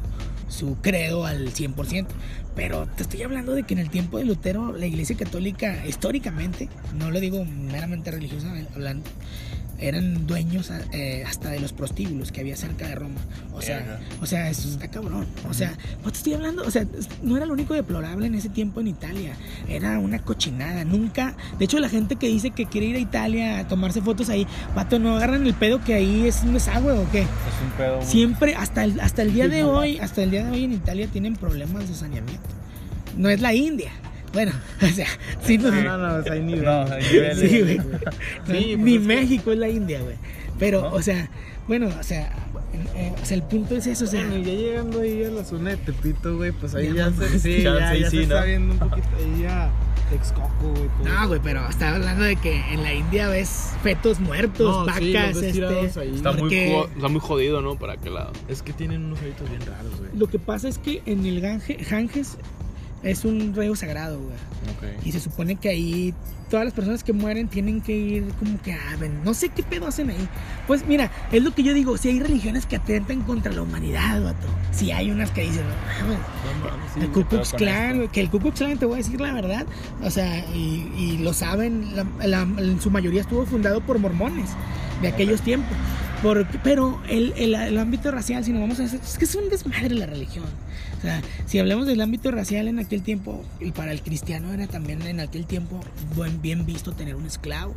su 0.51 0.77
credo 0.81 1.25
al 1.25 1.53
100%. 1.53 2.07
Pero 2.55 2.85
te 2.85 3.03
estoy 3.03 3.23
hablando 3.23 3.53
de 3.53 3.63
que 3.63 3.73
en 3.73 3.79
el 3.79 3.89
tiempo 3.89 4.17
de 4.17 4.25
Lutero, 4.25 4.75
la 4.75 4.85
iglesia 4.85 5.15
católica, 5.15 5.85
históricamente, 5.87 6.69
no 6.93 7.09
lo 7.09 7.19
digo 7.19 7.45
meramente 7.45 8.11
religiosa 8.11 8.53
hablando, 8.75 9.09
eran 9.81 10.27
dueños 10.27 10.71
eh, 10.93 11.23
hasta 11.27 11.49
de 11.49 11.59
los 11.59 11.73
prostíbulos 11.73 12.31
que 12.31 12.39
había 12.41 12.55
cerca 12.55 12.87
de 12.87 12.95
Roma. 12.95 13.19
O 13.53 13.61
sea, 13.61 13.99
o 14.21 14.25
sea, 14.25 14.49
eso 14.49 14.69
está 14.69 14.87
cabrón. 14.89 15.25
O 15.49 15.53
sea, 15.53 15.73
no 16.05 16.11
te 16.11 16.17
estoy 16.17 16.33
hablando, 16.35 16.63
o 16.63 16.71
sea, 16.71 16.85
no 17.23 17.35
era 17.35 17.45
lo 17.45 17.53
único 17.53 17.73
deplorable 17.73 18.27
en 18.27 18.35
ese 18.35 18.49
tiempo 18.49 18.79
en 18.79 18.87
Italia. 18.87 19.33
Era 19.67 19.97
una 19.99 20.19
cochinada. 20.19 20.83
Nunca, 20.85 21.35
de 21.57 21.65
hecho, 21.65 21.79
la 21.79 21.89
gente 21.89 22.15
que 22.15 22.27
dice 22.27 22.51
que 22.51 22.65
quiere 22.67 22.87
ir 22.87 22.95
a 22.95 22.99
Italia 22.99 23.59
a 23.59 23.67
tomarse 23.67 24.01
fotos 24.01 24.29
ahí, 24.29 24.45
vato, 24.75 24.99
no 24.99 25.17
agarran 25.17 25.45
el 25.47 25.53
pedo 25.55 25.83
que 25.83 25.95
ahí 25.95 26.27
es 26.27 26.41
un 26.43 26.53
desagüe 26.53 26.91
o 26.93 27.09
qué. 27.11 27.21
Es 27.21 27.27
un 27.65 27.71
pedo. 27.77 27.97
muy- 27.97 28.05
Siempre, 28.05 28.55
hasta 28.55 28.83
el, 28.83 28.99
hasta 28.99 29.23
el 29.23 29.33
día 29.33 29.47
de 29.47 29.63
hoy, 29.63 29.97
hasta 29.97 30.21
el 30.23 30.31
día 30.31 30.45
de 30.45 30.51
hoy 30.51 30.63
en 30.63 30.73
Italia 30.73 31.07
tienen 31.07 31.35
problemas 31.35 31.89
de 31.89 31.95
saneamiento. 31.95 32.49
No 33.17 33.29
es 33.29 33.41
la 33.41 33.53
India. 33.53 33.91
Bueno, 34.33 34.51
o 34.81 34.87
sea, 34.87 35.07
sí, 35.43 35.57
no, 35.57 35.71
No, 35.71 35.97
no, 35.97 36.15
o 36.15 36.23
sea, 36.23 36.33
hay 36.33 36.41
nivel. 36.41 36.63
No, 36.65 36.83
hay 36.83 37.03
niveles. 37.03 37.39
Sí, 37.51 37.61
güey. 37.61 37.77
Sí, 37.77 37.81
No, 37.81 37.97
pues 38.45 38.77
ni 38.79 38.95
es 38.95 39.01
que- 39.01 39.07
México 39.07 39.51
es 39.51 39.57
la 39.59 39.69
India, 39.69 40.01
güey. 40.01 40.15
Pero, 40.59 40.81
¿No? 40.81 40.93
o 40.93 41.01
sea, 41.01 41.29
bueno, 41.67 41.89
o 41.99 42.03
sea, 42.03 42.31
eh, 42.95 43.13
o 43.21 43.25
sea, 43.25 43.35
el 43.37 43.43
punto 43.43 43.75
es 43.75 43.87
eso, 43.87 44.05
o 44.05 44.07
sea, 44.07 44.25
Bueno, 44.27 44.45
ya 44.45 44.53
llegando 44.53 45.01
ahí 45.01 45.23
a 45.23 45.29
la 45.31 45.43
zona 45.43 45.71
de 45.71 45.77
Tepito, 45.77 46.37
güey, 46.37 46.51
pues 46.51 46.75
ahí 46.75 46.87
Ya 46.93 47.09
ya, 47.09 47.11
se, 47.11 47.29
sí, 47.29 47.39
sí, 47.57 47.61
ya, 47.63 47.77
chance, 47.79 47.99
ya 47.99 48.09
sí, 48.09 48.17
se 48.17 48.23
está 48.23 48.39
¿no? 48.41 48.45
viendo 48.45 48.73
un 48.73 48.79
poquito 48.79 49.07
ahí 49.17 49.41
ya 49.43 49.71
Texcoco, 50.11 50.49
güey. 50.75 50.87
todo. 51.01 51.07
no, 51.09 51.27
güey, 51.29 51.39
pero 51.41 51.67
estaba 51.69 51.95
hablando 51.95 52.25
de 52.25 52.35
que 52.35 52.53
en 52.73 52.83
la 52.83 52.93
India 52.93 53.27
ves 53.29 53.71
fetos 53.81 54.19
muertos, 54.19 54.59
No, 54.67 54.85
vacas, 54.85 55.37
este. 55.37 55.85
Está 55.85 56.31
muy, 56.33 56.41
porque- 56.41 56.71
jo- 56.73 56.89
está 56.95 57.07
muy 57.07 57.21
jodido, 57.21 57.61
¿no? 57.61 57.75
Para 57.77 57.93
aquel 57.93 58.13
lado. 58.15 58.33
Es 58.49 58.61
que 58.61 58.73
tienen 58.73 59.05
unos 59.05 59.19
hábitos 59.21 59.49
bien 59.49 59.61
raros, 59.61 59.97
güey. 59.99 60.09
Lo 60.15 60.27
que 60.27 60.37
pasa 60.39 60.67
es 60.67 60.77
que 60.77 61.01
en 61.05 61.25
el 61.25 61.39
Gange, 61.41 61.77
Ganges 61.89 62.37
es 63.03 63.25
un 63.25 63.53
río 63.55 63.75
sagrado, 63.75 64.19
güey. 64.19 64.35
Y 65.03 65.11
se 65.11 65.19
supone 65.19 65.55
que 65.55 65.69
ahí 65.69 66.13
todas 66.49 66.65
las 66.65 66.73
personas 66.73 67.03
que 67.03 67.13
mueren 67.13 67.47
tienen 67.47 67.79
que 67.81 67.95
ir 67.95 68.23
como 68.37 68.61
que 68.61 68.73
a 68.73 68.97
no 69.23 69.33
sé 69.33 69.49
qué 69.49 69.63
pedo 69.63 69.87
hacen 69.87 70.09
ahí. 70.09 70.27
Pues 70.67 70.85
mira, 70.85 71.09
es 71.31 71.41
lo 71.43 71.53
que 71.55 71.63
yo 71.63 71.73
digo, 71.73 71.97
si 71.97 72.09
hay 72.09 72.19
religiones 72.19 72.65
que 72.65 72.75
atentan 72.75 73.21
contra 73.21 73.51
la 73.53 73.61
humanidad, 73.61 74.21
vato. 74.21 74.47
Si 74.71 74.91
hay 74.91 75.09
unas 75.11 75.31
que 75.31 75.41
dicen, 75.43 75.63
no, 76.01 76.07
mames, 76.69 76.89
No 76.89 76.93
sí, 76.93 76.99
el. 77.01 77.11
Ku 77.11 77.25
Klux 77.25 77.53
Klan, 77.53 78.07
que 78.09 78.19
el 78.21 78.29
Ku 78.29 78.39
Klux 78.39 78.59
Klan, 78.59 78.77
te 78.77 78.85
voy 78.85 78.95
a 78.95 78.97
decir 78.97 79.19
la 79.21 79.31
verdad, 79.33 79.65
o 80.03 80.09
sea, 80.09 80.39
y, 80.53 80.91
y 80.97 81.17
lo 81.19 81.33
saben, 81.33 81.95
la- 81.95 82.05
la- 82.27 82.41
en 82.41 82.81
su 82.81 82.91
mayoría 82.91 83.21
estuvo 83.21 83.45
fundado 83.45 83.81
por 83.81 83.97
mormones 83.99 84.49
de 85.01 85.07
aquellos 85.07 85.41
tiempos. 85.41 85.75
Porque, 86.21 86.59
pero 86.63 86.99
el, 87.09 87.33
el- 87.37 87.55
el 87.55 87.77
ámbito 87.79 88.11
racial, 88.11 88.43
si 88.43 88.51
nos 88.51 88.61
vamos 88.61 88.79
a 88.79 88.83
hacer, 88.83 88.99
es 89.01 89.17
que 89.17 89.25
es 89.25 89.33
un 89.35 89.49
desmadre 89.49 89.89
la 89.95 90.05
religión. 90.05 90.45
O 91.01 91.03
sea, 91.03 91.19
si 91.47 91.57
hablamos 91.57 91.87
del 91.87 91.99
ámbito 91.99 92.29
racial 92.29 92.67
en 92.67 92.77
aquel 92.77 93.01
tiempo, 93.01 93.43
y 93.59 93.71
para 93.71 93.91
el 93.91 94.03
cristiano 94.03 94.53
era 94.53 94.67
también 94.67 95.01
en 95.01 95.19
aquel 95.19 95.47
tiempo 95.47 95.79
buen, 96.15 96.41
bien 96.43 96.65
visto 96.65 96.91
tener 96.91 97.15
un 97.15 97.25
esclavo. 97.25 97.73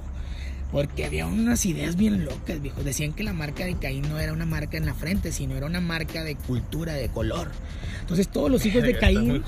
Porque 0.72 1.04
había 1.04 1.26
unas 1.26 1.64
ideas 1.66 1.94
bien 1.94 2.24
locas, 2.24 2.60
viejo. 2.60 2.82
Decían 2.82 3.12
que 3.12 3.22
la 3.22 3.32
marca 3.32 3.64
de 3.64 3.76
Caín 3.76 4.08
no 4.08 4.18
era 4.18 4.32
una 4.32 4.44
marca 4.44 4.76
en 4.76 4.86
la 4.86 4.92
frente, 4.94 5.30
sino 5.30 5.54
era 5.54 5.66
una 5.66 5.80
marca 5.80 6.24
de 6.24 6.34
cultura, 6.34 6.94
de 6.94 7.08
color. 7.08 7.48
Entonces 8.00 8.26
todos 8.26 8.50
los 8.50 8.66
hijos 8.66 8.82
de 8.82 8.98
Caín, 8.98 9.42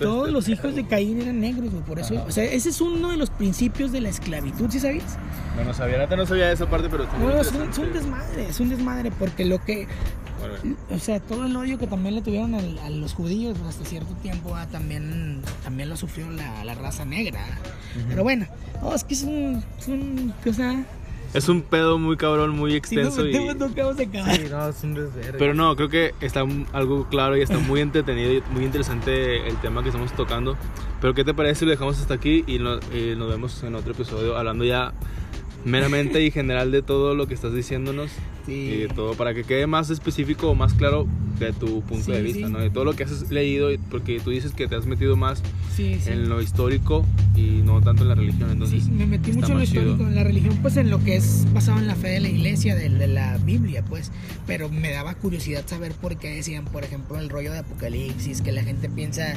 todos 0.00 0.30
los 0.30 0.48
hijos 0.48 0.74
de 0.74 0.86
Caín 0.86 1.20
eran 1.20 1.38
negros, 1.38 1.70
güey. 1.70 1.84
Por 1.84 1.98
eso, 2.00 2.16
Ajá. 2.16 2.24
o 2.26 2.30
sea, 2.30 2.44
ese 2.44 2.70
es 2.70 2.80
uno 2.80 3.10
de 3.10 3.18
los 3.18 3.28
principios 3.28 3.92
de 3.92 4.00
la 4.00 4.08
esclavitud, 4.08 4.70
¿sí 4.70 4.80
sabías? 4.80 5.18
No, 5.56 5.64
no 5.64 5.74
sabía, 5.74 6.06
no 6.06 6.26
sabía 6.26 6.50
esa 6.50 6.68
parte, 6.70 6.88
pero 6.90 7.04
No, 7.18 7.38
es 7.40 7.48
un, 7.52 7.56
es 7.56 7.78
interesante. 7.78 7.80
un 7.82 7.92
desmadre, 7.92 8.48
es 8.48 8.60
un 8.60 8.68
desmadre, 8.70 9.10
porque 9.10 9.44
lo 9.44 9.62
que, 9.62 9.86
o 10.90 10.98
sea, 10.98 11.20
todo 11.20 11.44
el 11.46 11.56
odio 11.56 11.78
que 11.78 11.86
también 11.86 12.14
le 12.14 12.22
tuvieron 12.22 12.54
al- 12.54 12.78
a, 12.80 12.90
los 12.90 13.14
judíos 13.14 13.56
hasta 13.68 13.84
cierto 13.84 14.14
tiempo 14.22 14.54
ah, 14.56 14.66
también, 14.70 15.40
también 15.64 15.88
lo 15.88 15.96
sufrió 15.96 16.30
la, 16.30 16.64
la 16.64 16.74
raza 16.74 17.04
negra. 17.04 17.40
Pero 18.08 18.22
bueno, 18.22 18.46
no, 18.82 18.94
es 18.94 19.04
que 19.04 19.14
es 19.14 19.22
un, 19.22 19.62
es 19.78 19.88
un, 19.88 20.32
o 20.46 20.52
sea, 20.52 20.84
Es 21.34 21.48
un 21.48 21.62
pedo 21.62 21.98
muy 21.98 22.16
cabrón, 22.16 22.50
muy 22.56 22.70
si 22.72 22.76
extenso. 22.76 23.26
y... 23.26 23.32
nunca 23.54 23.84
vamos 23.84 23.98
a 24.00 24.02
acabar. 24.02 24.36
Sí, 24.36 24.44
no, 24.50 24.68
es 24.68 24.82
un 24.84 24.94
desvergue. 24.94 25.38
Pero 25.38 25.54
no, 25.54 25.76
creo 25.76 25.88
que 25.88 26.14
está 26.20 26.44
algo 26.72 27.06
claro 27.08 27.36
y 27.36 27.42
está 27.42 27.58
muy 27.58 27.80
entretenido 27.80 28.32
y 28.32 28.42
muy 28.52 28.64
interesante 28.64 29.46
el 29.46 29.56
tema 29.56 29.82
que 29.82 29.88
estamos 29.90 30.12
tocando. 30.12 30.56
Pero 31.00 31.14
¿qué 31.14 31.24
te 31.24 31.34
parece 31.34 31.60
si 31.60 31.64
lo 31.66 31.70
dejamos 31.72 31.98
hasta 32.00 32.14
aquí 32.14 32.44
y, 32.46 32.58
no- 32.58 32.78
y 32.94 33.14
nos 33.16 33.28
vemos 33.28 33.62
en 33.62 33.74
otro 33.74 33.92
episodio 33.92 34.36
hablando 34.36 34.64
ya 34.64 34.92
meramente 35.64 36.22
y 36.22 36.30
general 36.30 36.72
de 36.72 36.82
todo 36.82 37.14
lo 37.14 37.26
que 37.26 37.34
estás 37.34 37.52
diciéndonos 37.54 38.10
y 38.46 38.50
Sí. 38.50 38.76
de 38.78 38.88
todo 38.88 39.14
para 39.14 39.34
que 39.34 39.44
quede 39.44 39.66
más 39.66 39.90
específico 39.90 40.48
o 40.50 40.54
más 40.54 40.72
claro 40.74 41.06
de 41.38 41.52
tu 41.52 41.80
punto 41.82 42.04
Sí, 42.06 42.12
de 42.12 42.22
vista, 42.22 42.46
sí. 42.46 42.52
¿no? 42.52 42.58
De 42.58 42.68
todo 42.70 42.84
lo 42.84 42.94
que 42.94 43.04
has 43.04 43.30
leído 43.30 43.72
y- 43.72 43.78
porque 43.78 44.20
tú 44.20 44.30
dices 44.30 44.52
que 44.52 44.66
te 44.68 44.74
has 44.76 44.84
metido 44.86 45.16
más 45.16 45.42
Sí, 45.74 45.98
sí. 46.02 46.10
en 46.10 46.28
lo 46.28 46.42
histórico 46.42 47.06
y 47.34 47.62
no 47.64 47.80
tanto 47.80 48.02
en 48.02 48.08
la 48.10 48.14
religión, 48.14 48.50
entonces 48.50 48.84
sí, 48.84 48.90
me 48.90 49.06
metí 49.06 49.32
mucho 49.32 49.46
en 49.46 49.52
lo 49.54 49.58
más 49.60 49.68
chido. 49.70 49.82
histórico, 49.82 50.06
en 50.08 50.14
la 50.16 50.24
religión, 50.24 50.58
pues 50.60 50.76
en 50.76 50.90
lo 50.90 51.02
que 51.02 51.16
es 51.16 51.46
basado 51.54 51.78
en 51.78 51.86
la 51.86 51.94
fe 51.94 52.08
de 52.08 52.20
la 52.20 52.28
iglesia, 52.28 52.74
de, 52.74 52.90
de 52.90 53.06
la 53.06 53.38
Biblia, 53.38 53.82
pues. 53.82 54.12
Pero 54.46 54.68
me 54.68 54.90
daba 54.92 55.14
curiosidad 55.14 55.64
saber 55.66 55.92
por 55.92 56.18
qué 56.18 56.28
decían, 56.28 56.64
por 56.66 56.84
ejemplo, 56.84 57.18
el 57.18 57.30
rollo 57.30 57.52
de 57.52 57.60
Apocalipsis, 57.60 58.42
que 58.42 58.52
la 58.52 58.62
gente 58.62 58.88
piensa. 58.90 59.32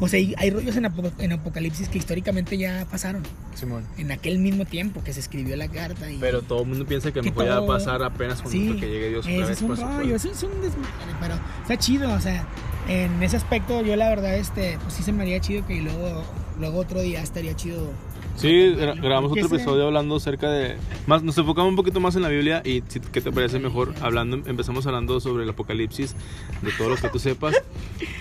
O 0.00 0.06
sea, 0.08 0.18
hay, 0.18 0.34
hay 0.38 0.50
rollos 0.50 0.76
en, 0.76 0.84
Apo- 0.84 1.12
en 1.18 1.32
Apocalipsis 1.32 1.88
que 1.88 1.98
históricamente 1.98 2.56
ya 2.58 2.86
pasaron, 2.90 3.22
Simón. 3.54 3.82
en 3.98 4.12
aquel 4.12 4.38
mismo 4.38 4.64
tiempo 4.66 5.02
que 5.02 5.12
se 5.12 5.20
escribió 5.20 5.56
la 5.56 5.68
carta. 5.68 6.10
Y, 6.10 6.18
Pero 6.18 6.42
todo 6.42 6.62
el 6.62 6.68
mundo 6.68 6.86
piensa 6.86 7.10
que 7.12 7.20
Que 7.20 7.30
mejor 7.30 7.44
ya 7.46 7.58
va 7.58 7.64
a 7.64 7.66
pasar 7.66 8.02
apenas 8.02 8.39
cuando 8.42 8.50
Sí, 8.50 8.80
que 8.80 8.88
llegue 8.88 9.08
Dios 9.10 9.26
vez. 9.26 9.48
es 9.50 9.62
un 9.62 9.76
rollo, 9.76 10.16
eso 10.16 10.30
es 10.30 10.42
un 10.42 10.60
desmadre, 10.60 11.14
pero 11.20 11.34
está 11.62 11.76
chido, 11.78 12.12
o 12.12 12.20
sea, 12.20 12.44
en 12.88 13.22
ese 13.22 13.36
aspecto 13.36 13.82
yo 13.82 13.96
la 13.96 14.08
verdad, 14.08 14.36
este, 14.36 14.78
pues 14.82 14.94
sí 14.94 15.02
se 15.02 15.12
me 15.12 15.22
haría 15.22 15.40
chido 15.40 15.66
que 15.66 15.80
luego, 15.80 16.24
luego 16.58 16.78
otro 16.78 17.00
día 17.00 17.22
estaría 17.22 17.54
chido. 17.54 17.90
Sí, 18.36 18.48
gra- 18.74 18.98
grabamos 18.98 19.32
otro 19.32 19.46
episodio 19.46 19.86
hablando 19.86 20.16
acerca 20.16 20.50
de... 20.50 20.76
Más, 21.06 21.22
nos 21.22 21.36
enfocamos 21.36 21.68
un 21.68 21.76
poquito 21.76 22.00
más 22.00 22.16
en 22.16 22.22
la 22.22 22.28
Biblia 22.28 22.62
y 22.64 22.82
si, 22.88 22.98
¿qué 23.00 23.20
te 23.20 23.30
parece 23.30 23.58
mejor? 23.58 23.92
Hablando, 24.00 24.36
empezamos 24.46 24.86
hablando 24.86 25.20
sobre 25.20 25.44
el 25.44 25.50
apocalipsis, 25.50 26.14
de 26.62 26.70
todo 26.78 26.88
lo 26.88 26.96
que 26.96 27.08
tú 27.10 27.18
sepas 27.18 27.54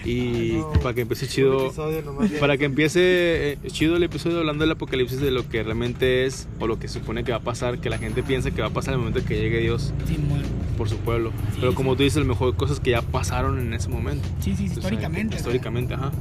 y 0.04 0.58
No, 0.58 0.72
para 0.82 0.94
que 0.94 1.02
empiece 1.02 1.26
chido... 1.28 1.72
Para 2.40 2.58
que 2.58 2.66
empiece 2.66 3.00
eh, 3.54 3.58
chido 3.68 3.96
el 3.96 4.04
episodio 4.04 4.40
hablando 4.40 4.64
del 4.64 4.72
apocalipsis 4.72 5.22
de 5.22 5.32
lo 5.32 5.48
que 5.48 5.64
realmente 5.64 6.26
es 6.26 6.50
o 6.60 6.68
lo 6.68 6.78
que 6.80 6.90
supone 6.90 7.24
que 7.24 7.32
va 7.32 7.38
a 7.38 7.42
pasar, 7.42 7.80
que 7.80 7.90
la 7.90 7.98
gente 7.98 8.22
piensa 8.22 8.52
que 8.52 8.62
va 8.62 8.68
a 8.68 8.72
pasar 8.72 8.96
en 8.96 9.00
el 9.00 9.06
momento 9.06 9.26
que 9.26 9.38
llegue 9.40 9.60
Dios 9.60 9.94
por 10.78 10.90
su 10.90 10.98
pueblo. 10.98 11.32
Sí, 11.54 11.58
Pero 11.62 11.76
como 11.76 11.96
tú 11.96 12.04
dices, 12.04 12.18
a 12.18 12.22
lo 12.22 12.26
mejor 12.26 12.56
cosas 12.58 12.82
que 12.82 12.92
ya 12.92 13.02
pasaron 13.02 13.58
en 13.60 13.74
ese 13.74 13.88
momento. 13.88 14.28
sí, 14.42 14.54
sí, 14.56 14.66
históricamente. 14.66 15.36
¿verdad? 15.36 15.38
Históricamente, 15.38 15.94
ajá. 15.94 16.12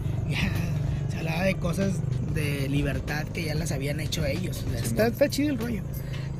De 1.44 1.54
cosas 1.56 1.92
de 2.34 2.68
libertad 2.68 3.24
que 3.28 3.44
ya 3.44 3.54
las 3.54 3.72
habían 3.72 4.00
hecho 4.00 4.24
ellos. 4.24 4.64
O 4.66 4.70
sea, 4.70 4.80
está, 4.80 5.06
está 5.08 5.28
chido 5.28 5.50
el 5.50 5.58
rollo. 5.58 5.82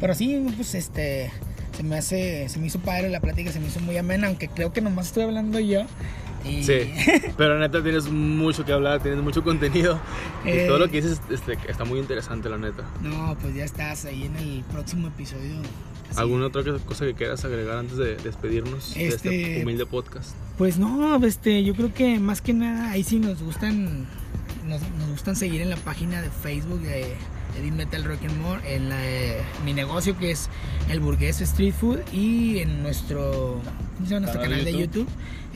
Pero 0.01 0.15
sí, 0.15 0.44
pues 0.56 0.74
este. 0.74 1.31
Se 1.77 1.82
me 1.82 1.97
hace. 1.97 2.48
Se 2.48 2.59
me 2.59 2.66
hizo 2.66 2.78
padre 2.81 3.09
la 3.09 3.20
plática, 3.20 3.52
se 3.52 3.60
me 3.60 3.69
hizo 3.69 3.81
muy 3.81 3.97
amena, 3.97 4.27
aunque 4.27 4.48
creo 4.48 4.73
que 4.73 4.81
nomás 4.81 5.06
estoy 5.09 5.24
hablando 5.24 5.59
yo. 5.60 5.82
Y, 6.44 6.62
Sí, 6.62 6.93
pero 7.36 7.59
neta 7.59 7.82
tienes 7.82 8.09
mucho 8.09 8.65
que 8.65 8.73
hablar, 8.73 9.02
tienes 9.02 9.20
mucho 9.23 9.43
contenido. 9.44 10.01
Y 10.44 10.51
Eh. 10.51 10.65
todo 10.69 10.78
lo 10.78 10.89
que 10.89 11.01
dices 11.02 11.20
este, 11.31 11.59
está 11.69 11.85
muy 11.85 11.98
interesante, 11.98 12.48
la 12.48 12.59
neta. 12.59 12.85
No, 13.02 13.36
pues 13.40 13.55
ya 13.55 13.65
estás 13.65 14.05
ahí 14.05 14.24
en 14.24 14.36
el 14.36 14.65
próximo 14.73 15.09
episodio. 15.09 15.56
¿Alguna 16.16 16.47
otra 16.47 16.62
cosa 16.86 17.05
que 17.05 17.15
quieras 17.15 17.44
agregar 17.44 17.77
antes 17.78 17.97
de 17.98 18.16
despedirnos 18.16 18.94
de 18.94 19.09
este 19.09 19.28
Este- 19.52 19.62
humilde 19.62 19.85
podcast? 19.85 20.31
Pues 20.56 20.78
no, 20.78 21.23
este, 21.24 21.62
yo 21.65 21.74
creo 21.74 21.93
que 21.93 22.19
más 22.19 22.40
que 22.40 22.55
nada 22.55 22.93
ahí 22.93 23.05
sí 23.05 23.19
nos 23.19 23.43
gustan, 23.43 24.06
nos, 24.69 24.81
nos 24.99 25.09
gustan 25.11 25.36
seguir 25.36 25.61
en 25.62 25.70
la 25.70 25.77
página 25.77 26.23
de 26.23 26.31
Facebook 26.31 26.81
de 26.81 27.15
Eddie 27.59 27.73
Metal 27.73 28.05
Rock 28.05 28.20
and 28.24 28.40
More, 28.40 28.74
en 28.74 28.89
la 28.90 28.99
mi 29.65 29.73
negocio 29.73 30.16
que 30.16 30.31
es 30.31 30.49
el 30.90 31.01
Burgués 31.01 31.40
Street 31.40 31.73
Food 31.74 31.99
y 32.12 32.59
en 32.59 32.82
nuestro, 32.82 33.61
¿cómo 33.97 34.07
se 34.07 34.15
llama? 34.15 34.27
nuestro 34.27 34.43
Canal 34.43 34.65
de 34.65 34.78
YouTube, 34.78 35.09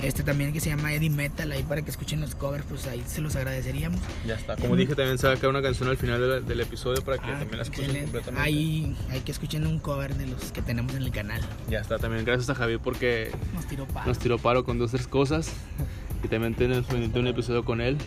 este 0.03 0.23
también 0.25 0.53
que 0.53 0.59
se 0.61 0.71
llama 0.71 0.93
Eddie 0.95 1.11
Metal, 1.11 1.53
ahí 1.53 1.63
para 1.63 1.83
que 1.83 1.91
escuchen 1.91 2.21
los 2.21 2.35
covers, 2.35 2.65
pues 2.69 2.87
ahí 2.89 3.03
se 3.07 3.21
los 3.21 3.37
agradeceríamos. 3.37 4.01
Ya 4.27 4.35
está. 4.35 4.57
Como 4.57 4.75
dije, 4.75 4.95
también 4.97 5.19
se 5.19 5.27
va 5.29 5.35
a 5.35 5.37
quedar 5.37 5.51
una 5.51 5.63
canción 5.63 5.89
al 5.91 5.97
final 5.99 6.19
del, 6.21 6.47
del 6.47 6.61
episodio 6.61 7.05
para 7.05 7.19
que 7.19 7.27
Ah, 7.31 7.39
también 7.39 7.59
la 7.59 7.63
escuchen 7.63 8.03
completamente. 8.05 8.41
Ahí 8.41 8.97
hay 9.11 9.21
que 9.21 9.31
escuchen 9.31 9.67
un 9.67 9.79
cover 9.79 10.15
de 10.17 10.27
los 10.27 10.51
que 10.51 10.63
tenemos 10.63 10.95
en 10.95 11.03
el 11.03 11.11
canal. 11.13 11.41
Ya 11.69 11.79
está. 11.81 11.99
También 11.99 12.25
gracias 12.25 12.49
a 12.51 12.55
Javier 12.55 12.81
porque 12.83 13.31
Nos 13.55 13.67
tiró 13.67 13.87
para. 13.87 14.07
nos 14.07 14.19
tiró 14.19 14.39
paro 14.39 14.65
con 14.65 14.79
dos 14.79 14.91
tres 14.91 15.07
cosas. 15.07 15.53
Y 16.25 16.29
también 16.29 16.55
tenemos 16.55 16.87
un 16.91 17.27
episodio 17.27 17.65
con 17.65 17.81
él. 17.81 17.99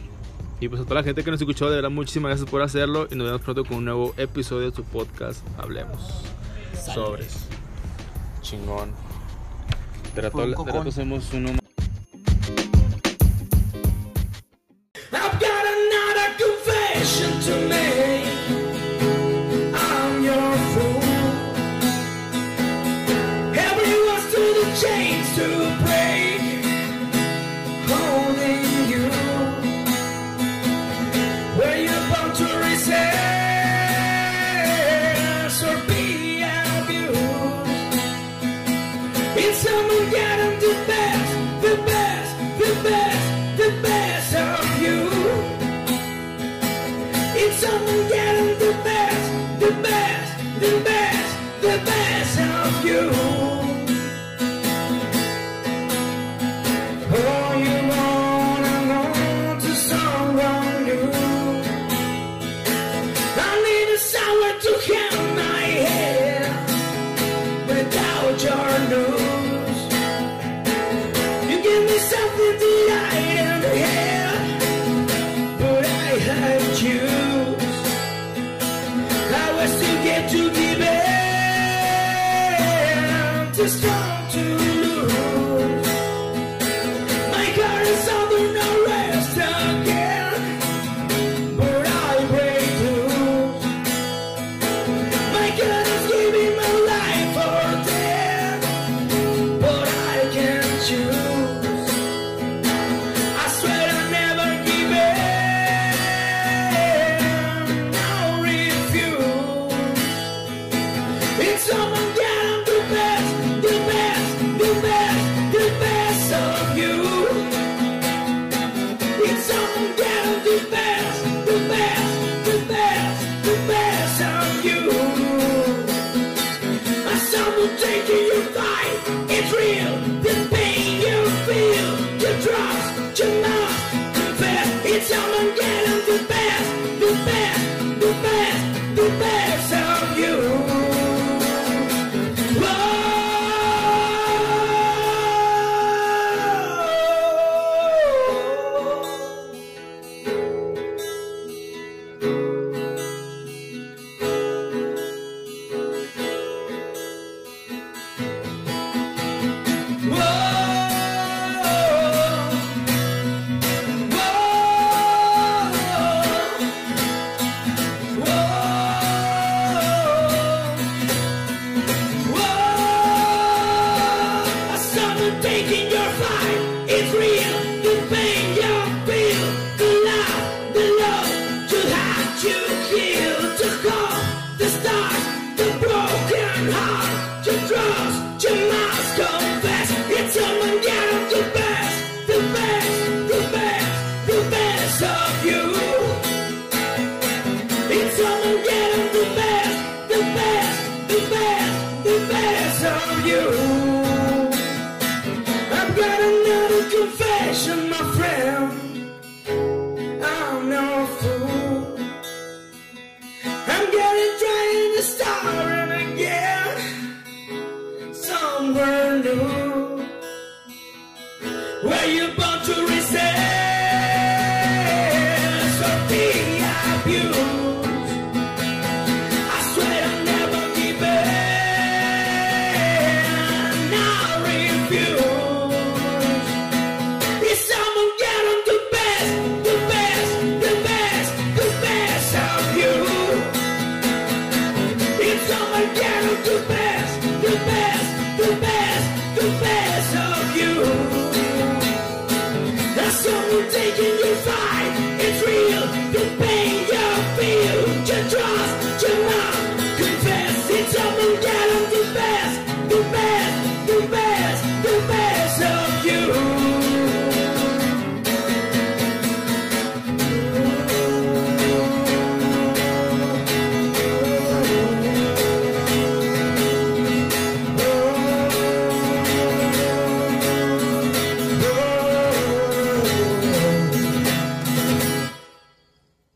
Y 0.59 0.69
pues 0.69 0.81
a 0.81 0.83
toda 0.85 0.95
la 0.95 1.03
gente 1.03 1.23
que 1.23 1.31
nos 1.31 1.41
escuchó, 1.41 1.69
de 1.69 1.75
verdad, 1.75 1.89
muchísimas 1.89 2.29
gracias 2.29 2.49
por 2.49 2.61
hacerlo. 2.61 3.07
Y 3.11 3.15
nos 3.15 3.27
vemos 3.27 3.41
pronto 3.41 3.65
con 3.65 3.77
un 3.77 3.85
nuevo 3.85 4.13
episodio 4.17 4.69
de 4.69 4.75
su 4.75 4.83
podcast. 4.83 5.45
Hablemos. 5.57 6.23
Sobres. 6.93 7.47
Chingón. 8.41 8.91
De 10.15 10.21
rato, 10.21 10.47
de 10.47 10.71
rato 10.71 10.89
hacemos 10.89 11.33
uno 11.33 11.64